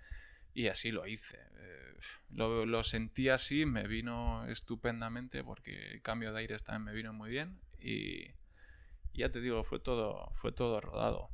y 0.54 0.68
así 0.68 0.90
lo 0.90 1.06
hice. 1.06 1.38
Eh, 1.56 1.98
lo, 2.30 2.66
lo, 2.66 2.82
sentí 2.82 3.28
así, 3.28 3.66
me 3.66 3.86
vino 3.86 4.46
estupendamente 4.46 5.44
porque 5.44 5.92
el 5.92 6.02
cambio 6.02 6.32
de 6.32 6.40
aires 6.40 6.62
también 6.62 6.84
me 6.84 6.92
vino 6.92 7.12
muy 7.12 7.30
bien 7.30 7.60
y, 7.78 8.30
ya 9.14 9.30
te 9.30 9.40
digo, 9.40 9.64
fue 9.64 9.80
todo, 9.80 10.30
fue 10.34 10.52
todo 10.52 10.80
rodado. 10.80 11.30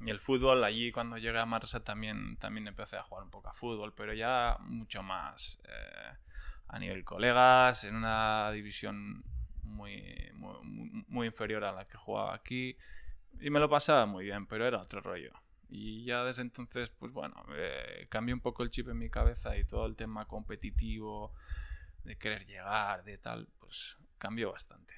Y 0.00 0.10
el 0.10 0.20
fútbol, 0.20 0.62
allí 0.64 0.92
cuando 0.92 1.16
llegué 1.16 1.38
a 1.38 1.46
Marsa 1.46 1.82
también, 1.82 2.36
también 2.36 2.66
empecé 2.66 2.96
a 2.96 3.02
jugar 3.02 3.24
un 3.24 3.30
poco 3.30 3.48
a 3.48 3.54
fútbol, 3.54 3.94
pero 3.94 4.12
ya 4.12 4.58
mucho 4.60 5.02
más 5.02 5.60
eh, 5.64 6.16
a 6.68 6.78
nivel 6.78 7.04
colegas, 7.04 7.84
en 7.84 7.94
una 7.96 8.50
división 8.50 9.24
muy, 9.62 10.30
muy, 10.34 11.04
muy, 11.08 11.26
inferior 11.26 11.64
a 11.64 11.72
la 11.72 11.86
que 11.86 11.96
jugaba 11.96 12.34
aquí. 12.34 12.76
Y 13.40 13.50
me 13.50 13.60
lo 13.60 13.68
pasaba 13.68 14.04
muy 14.06 14.24
bien, 14.24 14.46
pero 14.46 14.66
era 14.66 14.78
otro 14.78 15.00
rollo. 15.00 15.32
Y 15.68 16.04
ya 16.04 16.24
desde 16.24 16.42
entonces, 16.42 16.90
pues 16.90 17.12
bueno, 17.12 17.34
eh, 17.56 18.06
cambió 18.08 18.34
un 18.34 18.40
poco 18.40 18.62
el 18.62 18.70
chip 18.70 18.88
en 18.88 18.98
mi 18.98 19.10
cabeza 19.10 19.56
y 19.56 19.64
todo 19.64 19.86
el 19.86 19.96
tema 19.96 20.26
competitivo, 20.26 21.34
de 22.04 22.16
querer 22.16 22.46
llegar, 22.46 23.04
de 23.04 23.18
tal, 23.18 23.48
pues 23.58 23.96
cambió 24.18 24.52
bastante. 24.52 24.94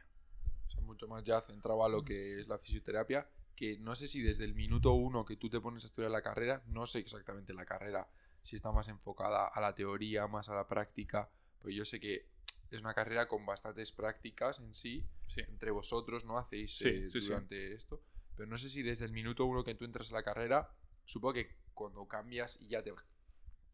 O 0.66 0.70
sea, 0.70 0.80
mucho 0.82 1.08
más 1.08 1.24
ya 1.24 1.40
centrado 1.40 1.84
a 1.84 1.88
lo 1.88 2.04
que 2.04 2.40
es 2.40 2.48
la 2.48 2.58
fisioterapia, 2.58 3.28
que 3.54 3.78
no 3.78 3.94
sé 3.94 4.06
si 4.06 4.20
desde 4.20 4.44
el 4.44 4.54
minuto 4.54 4.92
uno 4.92 5.24
que 5.24 5.36
tú 5.36 5.48
te 5.48 5.60
pones 5.60 5.84
a 5.84 5.86
estudiar 5.86 6.10
la 6.10 6.22
carrera, 6.22 6.62
no 6.66 6.86
sé 6.86 6.98
exactamente 6.98 7.54
la 7.54 7.64
carrera, 7.64 8.08
si 8.42 8.56
está 8.56 8.70
más 8.70 8.88
enfocada 8.88 9.48
a 9.48 9.60
la 9.60 9.74
teoría, 9.74 10.26
más 10.26 10.48
a 10.48 10.54
la 10.54 10.68
práctica, 10.68 11.30
pues 11.60 11.74
yo 11.74 11.84
sé 11.84 11.98
que 11.98 12.26
es 12.70 12.80
una 12.80 12.94
carrera 12.94 13.26
con 13.26 13.46
bastantes 13.46 13.92
prácticas 13.92 14.60
en 14.60 14.74
sí, 14.74 15.04
entre 15.36 15.70
vosotros, 15.70 16.24
¿no? 16.24 16.38
Hacéis 16.38 16.80
eh, 16.82 17.08
durante 17.12 17.74
esto. 17.74 18.02
Pero 18.36 18.48
no 18.48 18.58
sé 18.58 18.68
si 18.68 18.82
desde 18.82 19.06
el 19.06 19.12
minuto 19.12 19.46
uno 19.46 19.64
que 19.64 19.74
tú 19.74 19.84
entras 19.84 20.12
a 20.12 20.14
la 20.14 20.22
carrera, 20.22 20.70
supongo 21.04 21.34
que 21.34 21.56
cuando 21.72 22.06
cambias 22.06 22.58
y 22.60 22.68
ya 22.68 22.82
te, 22.82 22.92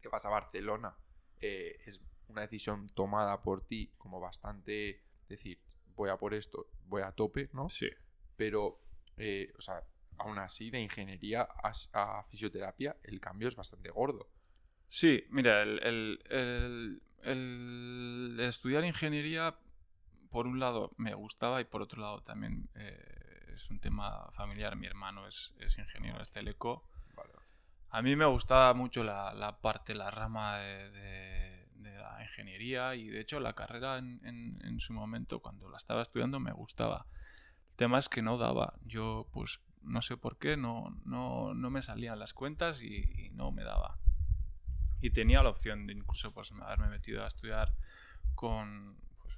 te 0.01 0.09
vas 0.09 0.25
a 0.25 0.29
Barcelona, 0.29 0.95
eh, 1.41 1.77
es 1.85 2.01
una 2.27 2.41
decisión 2.41 2.89
tomada 2.89 3.41
por 3.41 3.65
ti 3.67 3.93
como 3.97 4.19
bastante, 4.19 5.03
decir, 5.27 5.59
voy 5.95 6.09
a 6.09 6.17
por 6.17 6.33
esto, 6.33 6.67
voy 6.85 7.01
a 7.01 7.11
tope, 7.11 7.49
¿no? 7.53 7.69
Sí. 7.69 7.89
Pero, 8.35 8.81
eh, 9.17 9.51
o 9.57 9.61
sea, 9.61 9.83
aún 10.17 10.39
así, 10.39 10.69
de 10.69 10.79
ingeniería 10.79 11.47
a, 11.63 12.23
fisioterapia, 12.29 12.97
el 13.03 13.19
cambio 13.19 13.47
es 13.47 13.55
bastante 13.55 13.89
gordo. 13.89 14.29
Sí, 14.87 15.23
mira, 15.29 15.61
el, 15.63 16.99
el, 17.23 18.39
estudiar 18.39 18.85
ingeniería, 18.85 19.57
por 20.29 20.47
un 20.47 20.59
lado, 20.59 20.93
me 20.97 21.13
gustaba 21.13 21.61
y 21.61 21.65
por 21.65 21.81
otro 21.81 22.01
lado 22.01 22.21
también 22.21 22.69
eh, 22.75 23.22
es 23.53 23.69
un 23.69 23.79
tema 23.79 24.29
familiar. 24.33 24.75
Mi 24.75 24.87
hermano 24.87 25.27
es, 25.27 25.53
es 25.59 25.77
ingeniero 25.77 26.19
de 26.19 26.25
Teleco. 26.25 26.83
A 27.89 28.01
mí 28.01 28.15
me 28.15 28.25
gustaba 28.25 28.73
mucho 28.73 29.03
la, 29.03 29.33
la 29.33 29.61
parte, 29.61 29.93
la 29.93 30.09
rama 30.09 30.57
de, 30.57 30.89
de, 31.75 31.97
la 31.97 32.23
ingeniería 32.23 32.95
y 32.95 33.07
de 33.07 33.21
hecho 33.21 33.39
la 33.39 33.53
carrera 33.53 33.99
en, 33.99 34.19
en, 34.63 34.79
su 34.79 34.93
momento, 34.93 35.39
cuando 35.41 35.69
la 35.69 35.77
estaba 35.77 36.01
estudiando, 36.01 36.39
me 36.39 36.51
gustaba. 36.51 37.05
El 37.69 37.75
tema 37.75 37.99
es 37.99 38.09
que 38.09 38.23
no 38.23 38.39
daba. 38.39 38.73
Yo, 38.85 39.27
pues, 39.31 39.59
no 39.83 40.01
sé 40.01 40.17
por 40.17 40.39
qué, 40.39 40.57
no, 40.57 40.99
no, 41.05 41.53
no 41.53 41.69
me 41.69 41.83
salían 41.83 42.17
las 42.17 42.33
cuentas 42.33 42.81
y 42.81 43.29
no 43.33 43.51
me 43.51 43.63
daba 43.63 43.99
y 45.03 45.09
tenía 45.09 45.43
la 45.43 45.49
opción 45.49 45.85
de 45.85 45.93
incluso 45.93 46.31
pues, 46.31 46.53
haberme 46.61 46.87
metido 46.87 47.25
a 47.25 47.27
estudiar 47.27 47.73
con 48.35 48.95
pues, 49.21 49.37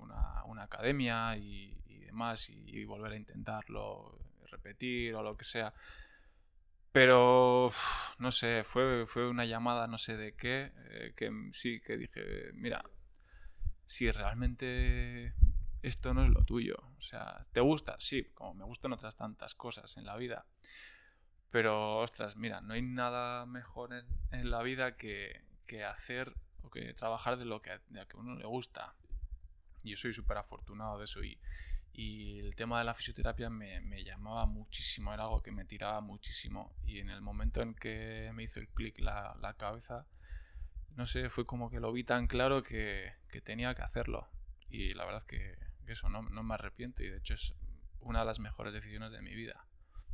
una, 0.00 0.42
una, 0.46 0.64
academia 0.64 1.36
y, 1.36 1.77
y, 2.50 2.84
volver 2.84 3.12
a 3.12 3.16
intentarlo, 3.16 4.18
repetir 4.50 5.14
o 5.14 5.22
lo 5.22 5.36
que 5.36 5.44
sea. 5.44 5.72
Pero, 6.92 7.70
no 8.18 8.30
sé, 8.30 8.64
fue, 8.64 9.06
fue 9.06 9.28
una 9.28 9.44
llamada 9.44 9.86
no 9.86 9.98
sé 9.98 10.16
de 10.16 10.34
qué, 10.34 10.72
eh, 10.90 11.12
que 11.16 11.30
sí, 11.52 11.80
que 11.80 11.96
dije, 11.96 12.52
mira, 12.54 12.82
si 13.84 14.10
realmente 14.10 15.34
esto 15.82 16.14
no 16.14 16.24
es 16.24 16.30
lo 16.30 16.44
tuyo, 16.44 16.76
o 16.98 17.00
sea, 17.00 17.40
¿te 17.52 17.60
gusta? 17.60 17.96
Sí, 17.98 18.24
como 18.34 18.54
me 18.54 18.64
gustan 18.64 18.92
otras 18.92 19.16
tantas 19.16 19.54
cosas 19.54 19.96
en 19.96 20.06
la 20.06 20.16
vida 20.16 20.46
pero, 21.50 21.98
ostras, 21.98 22.36
mira, 22.36 22.60
no 22.60 22.74
hay 22.74 22.82
nada 22.82 23.46
mejor 23.46 23.94
en, 24.30 24.50
la 24.50 24.62
vida 24.62 24.96
que, 24.96 25.42
hacer 25.86 26.34
o 26.62 26.70
que 26.70 26.92
trabajar 26.92 27.38
de 27.38 27.46
lo 27.46 27.62
que, 27.62 27.70
a 27.70 27.80
uno 28.14 28.34
le 28.34 28.46
gusta. 28.46 28.94
Yo 29.82 29.96
soy 29.96 30.12
súper 30.12 30.36
afortunado 30.36 30.98
de 30.98 31.04
eso. 31.04 31.22
Y, 31.24 31.38
el 32.00 32.54
tema 32.54 32.78
de 32.78 32.84
la 32.84 32.94
fisioterapia 32.94 33.50
me, 33.50 34.04
llamaba 34.04 34.46
muchísimo, 34.46 35.12
era 35.12 35.24
algo 35.24 35.42
que 35.42 35.50
me 35.50 35.64
tiraba 35.64 36.00
muchísimo. 36.00 36.72
Y 36.84 37.00
en 37.00 37.10
el 37.10 37.20
momento 37.20 37.60
en 37.60 37.74
que 37.74 38.30
me 38.34 38.44
hizo 38.44 38.60
el 38.60 38.68
clic 38.68 39.00
la, 39.00 39.36
la, 39.40 39.54
cabeza, 39.54 40.06
no 40.90 41.06
sé, 41.06 41.28
fue 41.28 41.44
como 41.44 41.70
que 41.70 41.80
lo 41.80 41.92
vi 41.92 42.04
tan 42.04 42.28
claro 42.28 42.62
que, 42.62 43.12
tenía 43.42 43.74
que 43.74 43.82
hacerlo. 43.82 44.28
Y 44.68 44.94
la 44.94 45.04
verdad 45.06 45.24
que, 45.24 45.58
que 45.86 45.92
eso 45.92 46.08
no, 46.08 46.22
no 46.22 46.42
me 46.44 46.54
arrepiento 46.54 47.02
y 47.02 47.08
de 47.08 47.18
hecho 47.18 47.34
es 47.34 47.54
una 48.00 48.20
de 48.20 48.26
las 48.26 48.38
mejores 48.38 48.74
decisiones 48.74 49.10
de 49.10 49.20
mi 49.20 49.34
vida. 49.34 49.66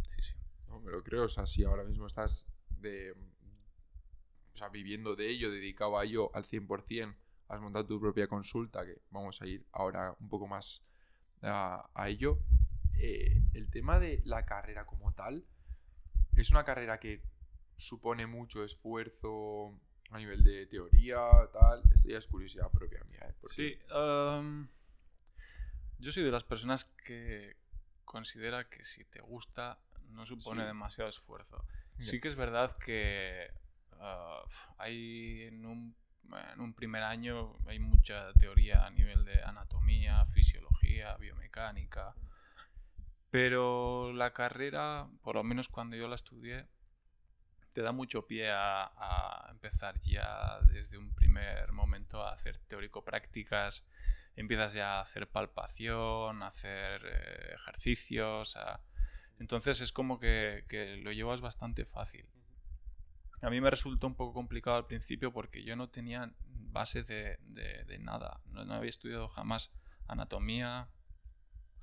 Sí, 0.09 0.23
sí. 0.23 0.35
No, 0.69 0.81
me 0.81 0.91
lo 0.91 1.03
creo. 1.03 1.25
O 1.25 1.29
sea, 1.29 1.47
si 1.47 1.65
ahora 1.65 1.85
mismo 1.85 2.07
estás 2.07 2.47
de, 2.71 3.13
o 3.13 4.57
sea, 4.57 4.69
viviendo 4.69 5.17
de 5.17 5.29
ello, 5.29 5.51
dedicado 5.51 5.99
a 5.99 6.05
ello 6.05 6.35
al 6.35 6.45
100%, 6.45 7.15
has 7.49 7.61
montado 7.61 7.87
tu 7.87 8.01
propia 8.01 8.27
consulta, 8.27 8.87
que 8.87 9.03
vamos 9.11 9.43
a 9.43 9.47
ir 9.47 9.67
ahora 9.73 10.17
un 10.19 10.29
poco 10.31 10.47
más 10.47 10.83
a, 11.45 12.09
ello. 12.09 12.39
Eh, 12.99 13.41
el 13.55 13.71
tema 13.71 13.99
de 13.99 14.23
la 14.25 14.45
carrera 14.45 14.87
como 14.87 15.13
tal, 15.13 15.45
es 16.37 16.51
una 16.51 16.65
carrera 16.65 16.99
que 16.99 17.23
supone 17.77 18.27
mucho 18.27 18.65
esfuerzo 18.65 19.79
a 20.11 20.19
nivel 20.19 20.45
de 20.45 20.67
teoría, 20.67 21.21
tal. 21.53 21.83
Esto 21.93 22.09
ya 22.09 22.19
es 22.19 22.27
curiosidad 22.27 22.71
propia 22.71 23.03
mía. 23.05 23.21
¿eh? 23.29 23.35
Sí, 23.51 23.79
um, 23.95 24.67
yo 25.99 26.13
soy 26.13 26.23
de 26.23 26.31
las 26.31 26.45
personas 26.45 26.85
que 27.05 27.57
considera 28.05 28.69
que 28.69 28.85
si 28.85 29.05
te 29.05 29.21
gusta 29.21 29.79
no 30.11 30.25
supone 30.25 30.65
demasiado 30.65 31.11
esfuerzo. 31.11 31.65
Sí 31.99 32.21
que 32.21 32.29
es 32.29 32.37
verdad 32.37 32.77
que 32.79 33.51
ah, 34.01 34.43
hay 34.79 35.43
en 35.43 35.65
un, 35.65 35.97
en 36.53 36.61
un, 36.61 36.75
primer 36.75 37.03
año 37.03 37.57
hay 37.67 37.79
mucha 37.79 38.33
teoría 38.35 38.85
a 38.85 38.91
nivel 38.91 39.25
de 39.25 39.43
anatomía, 39.43 40.25
fisiología, 40.27 40.74
biomecánica, 41.19 42.15
pero 43.31 44.13
la 44.13 44.33
carrera, 44.33 45.09
por 45.23 45.35
lo 45.35 45.45
menos 45.45 45.69
cuando 45.69 45.97
yo 45.97 46.09
la 46.09 46.15
estudié, 46.15 46.67
te 47.73 47.83
da 47.83 47.93
mucho 47.93 48.27
pie 48.27 48.51
a, 48.53 49.49
empezar 49.51 49.99
ya 50.01 50.61
desde 50.73 50.97
un 50.97 51.13
primer 51.15 51.73
momento 51.73 52.23
a 52.23 52.33
hacer 52.33 52.59
teórico-prácticas, 52.59 53.87
empiezas 54.37 54.73
ya 54.73 54.99
a 54.99 55.01
hacer 55.01 55.29
palpación, 55.29 56.43
a 56.43 56.47
hacer 56.47 57.03
eh, 57.05 57.55
ejercicios, 57.55 58.57
entonces 59.39 59.81
es 59.81 59.93
como 59.93 60.21
que, 60.21 60.65
lo 61.03 61.13
llevas 61.13 61.41
bastante 61.41 61.85
fácil. 61.85 62.27
A 63.43 63.51
mí 63.51 63.61
me 63.61 63.71
resultó 63.71 64.07
un 64.07 64.15
poco 64.15 64.33
complicado 64.33 64.77
al 64.77 64.87
principio 64.87 65.33
porque 65.33 65.65
yo 65.65 65.77
no 65.77 65.91
tenía 65.91 66.33
base 66.47 67.03
de, 67.03 67.39
nada. 68.01 68.41
No, 68.47 68.73
había 68.73 68.89
estudiado 68.89 69.29
jamás 69.29 69.75
anatomía 70.07 70.89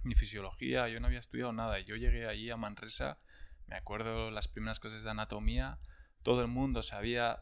ni 0.04 0.16
fisiología. 0.16 0.88
Yo 0.88 1.00
no 1.00 1.08
había 1.08 1.20
estudiado 1.20 1.54
nada. 1.54 1.80
Yo 1.80 1.96
llegué 1.96 2.28
allí 2.28 2.50
a 2.50 2.58
Manresa, 2.58 3.20
me 3.68 3.76
acuerdo 3.76 4.32
las 4.32 4.48
primeras 4.48 4.80
clases 4.80 5.04
de 5.04 5.12
anatomía. 5.12 5.80
Todo 6.24 6.42
el 6.42 6.48
mundo 6.48 6.82
sabía 6.82 7.40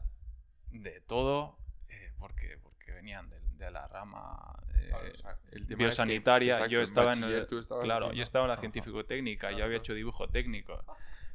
de 0.70 1.00
todo 1.00 1.58
eh, 1.88 2.12
porque, 2.18 2.58
porque 2.62 2.92
venían 2.92 3.28
de, 3.30 3.70
la 3.70 3.86
rama 3.88 4.58
eh, 4.74 5.74
biosanitaria. 5.76 6.66
yo 6.66 6.80
estaba 6.80 7.12
en, 7.12 7.46
claro, 7.82 8.12
yo 8.14 8.22
estaba 8.22 8.46
en 8.46 8.50
la 8.50 8.56
científico-técnica, 8.56 9.52
yo 9.52 9.64
había 9.64 9.76
hecho 9.76 9.92
dibujo 9.92 10.28
técnico. 10.28 10.82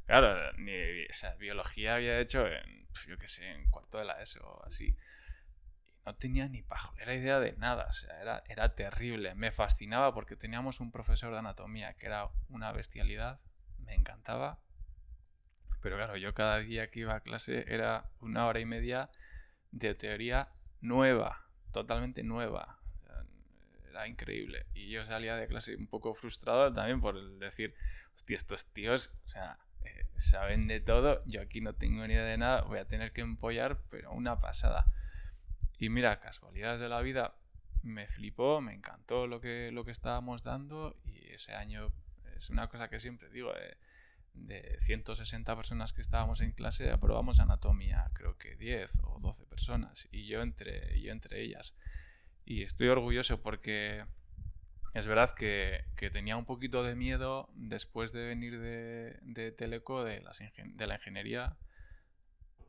Claro, 0.08 0.52
ni, 0.58 1.06
biología 1.40 1.96
había 1.96 2.20
hecho 2.20 2.48
en, 2.48 2.88
pues, 2.88 3.06
yo 3.06 3.18
qué 3.18 3.28
sé, 3.28 3.52
en 3.52 3.70
cuarto 3.70 3.98
de 4.00 4.06
la 4.06 4.22
ESO 4.22 4.44
o 4.44 4.66
así. 4.66 4.96
No 6.06 6.16
tenía 6.16 6.48
ni 6.48 6.62
pajolera 6.62 7.16
idea 7.16 7.40
de 7.40 7.54
nada, 7.54 7.88
o 7.90 7.92
sea, 7.92 8.22
era, 8.22 8.44
era 8.48 8.76
terrible. 8.76 9.34
Me 9.34 9.52
fascinaba 9.52 10.14
porque 10.14 10.36
teníamos 10.36 10.80
un 10.80 10.92
profesor 10.92 11.32
de 11.32 11.40
anatomía 11.40 11.96
que 11.96 12.06
era 12.06 12.30
una 12.50 12.72
bestialidad, 12.72 13.40
me 13.80 13.96
encantaba. 13.96 14.60
Pero 15.82 15.98
claro, 15.98 16.18
yo 16.18 16.34
cada 16.34 16.60
día 16.60 16.92
que 16.92 17.02
iba 17.02 17.16
a 17.16 17.22
clase 17.22 17.66
era 17.68 18.10
una 18.20 18.46
hora 18.46 18.60
y 18.60 18.66
media 18.66 19.10
de 19.72 19.96
teoría 19.96 20.50
nueva, 20.82 21.48
totalmente 21.72 22.24
nueva. 22.24 22.80
Era 23.90 24.08
increíble. 24.08 24.66
Y 24.74 24.90
yo 24.90 25.04
salía 25.06 25.36
de 25.36 25.48
clase 25.48 25.76
un 25.76 25.88
poco 25.88 26.14
frustrado 26.14 26.72
también 26.74 27.02
por 27.02 27.18
el 27.18 27.40
decir, 27.40 27.76
hostia, 28.16 28.38
estos 28.38 28.66
tíos, 28.74 29.14
o 29.26 29.30
sea, 29.30 29.58
eh, 29.84 30.08
saben 30.18 30.68
de 30.68 30.80
todo, 30.82 31.24
yo 31.26 31.42
aquí 31.42 31.62
no 31.62 31.74
tengo 31.74 32.06
ni 32.08 32.14
idea 32.14 32.26
de 32.26 32.38
nada, 32.38 32.62
voy 32.62 32.80
a 32.80 32.88
tener 32.88 33.12
que 33.12 33.22
empollar, 33.22 33.80
pero 33.90 34.12
una 34.12 34.40
pasada. 34.40 34.88
Y 35.80 35.90
mira, 35.90 36.20
casualidades 36.20 36.80
de 36.80 36.90
la 36.90 37.02
vida, 37.02 37.36
me 37.84 38.08
flipó, 38.08 38.62
me 38.62 38.74
encantó 38.74 39.28
lo 39.28 39.40
que, 39.40 39.72
lo 39.72 39.86
que 39.86 39.92
estábamos 39.92 40.44
dando 40.44 40.98
y 41.04 41.32
ese 41.32 41.54
año 41.54 41.92
es 42.36 42.50
una 42.50 42.68
cosa 42.68 42.90
que 42.90 43.00
siempre 43.00 43.30
digo, 43.30 43.56
eh, 43.56 43.78
de 44.34 44.78
160 44.80 45.56
personas 45.56 45.94
que 45.94 46.02
estábamos 46.02 46.42
en 46.42 46.52
clase, 46.52 46.92
aprobamos 46.92 47.40
anatomía, 47.40 48.10
creo 48.14 48.38
que 48.38 48.56
10 48.58 49.02
o 49.04 49.20
12 49.22 49.46
personas, 49.46 50.08
y 50.12 50.28
yo 50.28 50.42
entre, 50.42 51.02
yo 51.02 51.12
entre 51.12 51.42
ellas. 51.42 51.76
Y 52.46 52.64
estoy 52.64 52.90
orgulloso 52.90 53.42
porque 53.42 54.06
Es 54.94 55.08
verdad 55.08 55.36
que, 55.36 55.84
que, 55.98 56.10
tenía 56.10 56.38
un 56.38 56.46
poquito 56.46 56.82
de 56.82 56.96
miedo 56.96 57.50
después 57.54 58.14
de 58.14 58.28
venir 58.28 58.60
de, 58.62 59.20
de 59.24 59.52
Teleco, 59.52 60.06
de, 60.06 60.22
las 60.22 60.40
de 60.40 60.88
la 60.88 60.96
ingeniería, 60.96 61.58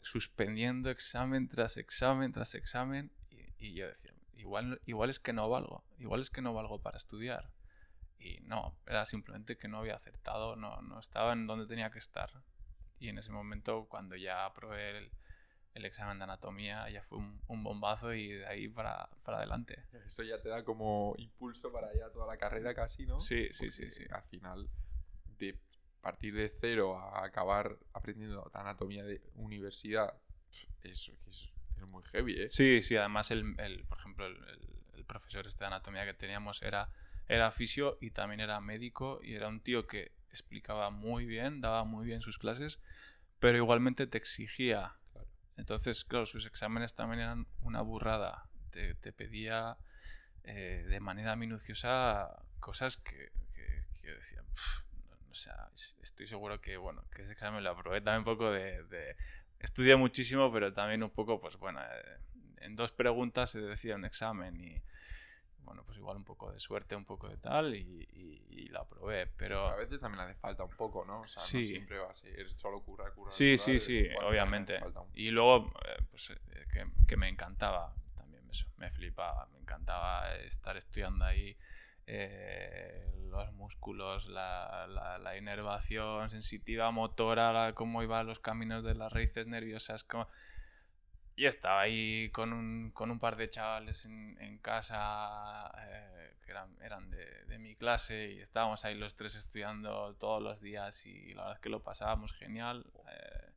suspendiendo 0.06 0.90
examen 0.90 1.48
tras 1.48 1.76
examen 1.76 2.32
tras 2.32 2.54
examen. 2.54 3.12
Y, 3.28 3.66
y, 3.66 3.74
yo 3.74 3.88
decía, 3.88 4.12
igual, 4.34 4.80
igual 4.86 5.10
es 5.10 5.18
que 5.18 5.32
no 5.32 5.48
valgo, 5.48 5.84
igual 5.98 6.20
es 6.20 6.30
que 6.30 6.42
no 6.42 6.54
valgo 6.54 6.80
para 6.80 6.96
estudiar. 6.96 7.50
Y 8.18 8.40
no, 8.40 8.76
era 8.86 9.04
simplemente 9.04 9.56
que 9.56 9.68
no 9.68 9.78
había 9.78 9.94
acertado, 9.94 10.56
no, 10.56 10.80
no 10.82 10.98
estaba 10.98 11.32
en 11.32 11.46
donde 11.46 11.66
tenía 11.66 11.90
que 11.90 11.98
estar. 11.98 12.30
Y 12.98 13.08
en 13.08 13.18
ese 13.18 13.30
momento, 13.30 13.86
cuando 13.88 14.16
ya 14.16 14.46
aprobé 14.46 14.98
el, 14.98 15.10
el 15.74 15.84
examen 15.84 16.18
de 16.18 16.24
anatomía 16.24 16.88
ya 16.88 17.02
fue 17.02 17.18
un, 17.18 17.62
bombazo 17.62 18.14
y 18.14 18.32
de 18.32 18.46
ahí 18.46 18.68
para, 18.68 19.10
para, 19.22 19.38
adelante. 19.38 19.84
Eso 20.06 20.22
ya 20.22 20.40
te 20.40 20.48
da 20.48 20.64
como 20.64 21.14
impulso 21.18 21.70
para 21.70 21.92
ya 21.94 22.10
toda 22.10 22.26
la 22.26 22.38
carrera 22.38 22.74
casi, 22.74 23.04
¿no? 23.04 23.20
Sí, 23.20 23.48
sí, 23.52 23.70
sí, 23.70 23.90
sí. 23.90 24.04
Al 24.10 24.22
final, 24.22 24.70
de 25.38 25.58
partir 26.00 26.34
de 26.34 26.48
cero 26.48 26.98
a 26.98 27.24
acabar 27.24 27.78
aprendiendo 27.92 28.50
anatomía 28.54 29.04
de 29.04 29.22
universidad, 29.34 30.14
eso 30.82 31.12
es, 31.26 31.48
es 31.80 31.88
muy 31.88 32.02
heavy, 32.04 32.42
¿eh? 32.42 32.48
Sí, 32.48 32.82
sí, 32.82 32.96
además, 32.96 33.30
el, 33.30 33.54
el 33.58 33.84
por 33.84 33.98
ejemplo, 33.98 34.26
el, 34.26 34.36
el, 34.94 35.04
profesor 35.04 35.46
este 35.46 35.60
de 35.60 35.68
anatomía 35.68 36.04
que 36.04 36.14
teníamos 36.14 36.62
era, 36.62 36.90
era 37.28 37.52
fisio 37.52 37.96
y 38.00 38.10
también 38.10 38.40
era 38.40 38.60
médico 38.60 39.20
y 39.22 39.34
era 39.34 39.46
un 39.46 39.60
tío 39.60 39.86
que 39.86 40.10
explicaba 40.30 40.90
muy 40.90 41.26
bien, 41.26 41.60
daba 41.60 41.84
muy 41.84 42.04
bien 42.04 42.22
sus 42.22 42.38
clases, 42.38 42.80
pero 43.38 43.56
igualmente 43.56 44.06
te 44.08 44.18
exigía 44.18 44.96
entonces, 45.56 46.04
claro, 46.04 46.26
sus 46.26 46.46
exámenes 46.46 46.94
también 46.94 47.20
eran 47.20 47.46
una 47.62 47.80
burrada. 47.80 48.48
Te, 48.70 48.94
pedía 49.12 49.78
eh, 50.44 50.84
de 50.86 51.00
manera 51.00 51.34
minuciosa 51.34 52.42
cosas 52.60 52.98
que, 52.98 53.32
yo 54.02 54.14
decía, 54.14 54.42
o 54.42 54.85
sea, 55.36 55.70
estoy 56.02 56.26
seguro 56.26 56.60
que, 56.60 56.76
bueno, 56.76 57.04
que 57.14 57.22
ese 57.22 57.32
examen 57.32 57.62
lo 57.62 57.70
aprobé 57.70 58.00
también 58.00 58.20
un 58.20 58.24
poco 58.24 58.50
de, 58.50 58.82
de... 58.84 59.16
Estudié 59.58 59.96
muchísimo, 59.96 60.52
pero 60.52 60.72
también 60.72 61.02
un 61.02 61.10
poco, 61.10 61.40
pues 61.40 61.56
bueno, 61.56 61.80
eh, 61.80 62.18
en 62.58 62.76
dos 62.76 62.92
preguntas 62.92 63.50
se 63.50 63.60
decía 63.60 63.94
un 63.94 64.04
examen 64.04 64.60
y 64.60 64.82
bueno, 65.66 65.82
pues 65.84 65.98
igual 65.98 66.16
un 66.16 66.24
poco 66.24 66.52
de 66.52 66.60
suerte, 66.60 66.94
un 66.94 67.04
poco 67.04 67.28
de 67.28 67.36
tal, 67.38 67.74
y, 67.74 68.08
y, 68.48 68.68
la 68.68 68.84
probé, 68.84 69.26
pero... 69.26 69.66
A 69.66 69.76
veces 69.76 70.00
también 70.00 70.20
hace 70.20 70.34
falta 70.34 70.64
un 70.64 70.76
poco, 70.76 71.04
¿no? 71.04 71.20
O 71.20 71.28
sea, 71.28 71.42
no 71.42 71.64
siempre 71.64 71.98
va 71.98 72.10
a 72.10 72.14
ser 72.14 72.50
solo 72.50 72.80
currar, 72.82 73.12
currar, 73.14 73.32
Sí, 73.32 73.58
sí, 73.58 73.80
sí, 73.80 74.06
obviamente. 74.22 74.78
Y 75.14 75.30
luego, 75.30 75.72
eh, 75.84 76.02
pues, 76.10 76.30
eh, 76.30 76.66
que, 76.72 76.86
que, 77.08 77.16
me 77.16 77.28
encantaba, 77.28 77.94
también 78.14 78.46
me, 78.46 78.52
me, 78.76 78.90
flipaba, 78.90 79.46
me 79.46 79.58
encantaba 79.58 80.36
estar 80.36 80.76
estudiando 80.76 81.24
ahí 81.24 81.56
eh, 82.06 83.10
los 83.30 83.52
músculos, 83.52 84.26
la, 84.28 84.86
la, 84.88 85.18
la, 85.18 85.36
inervación 85.36 86.30
sensitiva 86.30 86.90
motora, 86.90 87.72
cómo 87.74 88.02
iban 88.02 88.26
los 88.26 88.38
caminos 88.38 88.84
de 88.84 88.94
las 88.94 89.12
raíces 89.12 89.46
nerviosas, 89.46 90.04
como 90.04 90.26
y 91.36 91.44
estaba 91.44 91.82
ahí 91.82 92.30
con 92.30 92.54
un, 92.54 92.90
con 92.92 93.10
un 93.10 93.18
par 93.18 93.36
de 93.36 93.50
chavales 93.50 94.06
en, 94.06 94.38
en 94.40 94.56
casa 94.56 95.70
eh, 95.86 96.34
que 96.42 96.50
eran, 96.50 96.74
eran 96.80 97.10
de, 97.10 97.44
de, 97.44 97.58
mi 97.58 97.76
clase 97.76 98.32
y 98.32 98.40
estábamos 98.40 98.86
ahí 98.86 98.94
los 98.94 99.16
tres 99.16 99.36
estudiando 99.36 100.14
todos 100.14 100.42
los 100.42 100.62
días 100.62 101.04
y 101.04 101.34
la 101.34 101.42
verdad 101.42 101.56
es 101.56 101.60
que 101.60 101.68
lo 101.68 101.82
pasábamos 101.82 102.32
genial, 102.32 102.86
eh, 103.12 103.50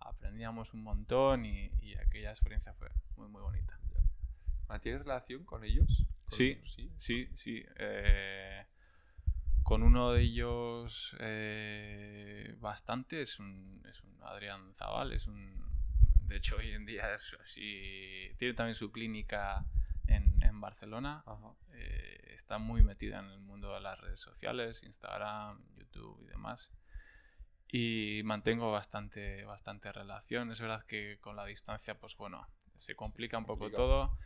aprendíamos 0.00 0.72
un 0.72 0.82
montón 0.82 1.44
y, 1.44 1.70
y, 1.80 1.94
aquella 1.96 2.30
experiencia 2.30 2.72
fue 2.72 2.88
muy 3.16 3.28
muy 3.28 3.42
bonita. 3.42 3.78
¿Tienes 4.80 5.02
relación 5.02 5.44
con 5.44 5.62
ellos? 5.62 6.06
Sí, 6.28 6.60
sí, 6.64 6.90
sí, 6.96 7.28
sí. 7.34 7.64
Eh, 7.76 8.64
con 9.62 9.82
uno 9.82 10.12
de 10.12 10.22
ellos 10.22 11.16
bastante, 12.60 13.20
es 13.20 13.38
un, 13.38 13.84
es 13.90 14.02
un 14.02 14.16
Adrián 14.22 14.74
Zaval, 14.74 15.12
es 15.12 15.26
un 15.26 15.66
de 16.28 16.36
hecho, 16.36 16.56
hoy 16.56 16.72
en 16.72 16.84
día 16.84 17.14
es 17.14 17.36
así. 17.42 18.32
Tiene 18.36 18.54
también 18.54 18.74
su 18.74 18.90
clínica 18.90 19.64
en, 20.06 20.42
en 20.42 20.60
Barcelona. 20.60 21.24
Eh, 21.72 22.32
está 22.34 22.58
muy 22.58 22.82
metida 22.82 23.20
en 23.20 23.26
el 23.26 23.38
mundo 23.38 23.72
de 23.74 23.80
las 23.80 24.00
redes 24.00 24.20
sociales, 24.20 24.82
Instagram, 24.82 25.62
YouTube 25.76 26.20
y 26.24 26.26
demás. 26.26 26.72
Y 27.70 28.22
mantengo 28.24 28.72
bastante, 28.72 29.44
bastante 29.44 29.92
relación. 29.92 30.50
Es 30.50 30.60
verdad 30.60 30.84
que 30.84 31.18
con 31.20 31.36
la 31.36 31.44
distancia, 31.44 31.98
pues 31.98 32.16
bueno, 32.16 32.46
se 32.76 32.96
complica 32.96 33.38
un 33.38 33.46
poco 33.46 33.70
todo. 33.70 34.18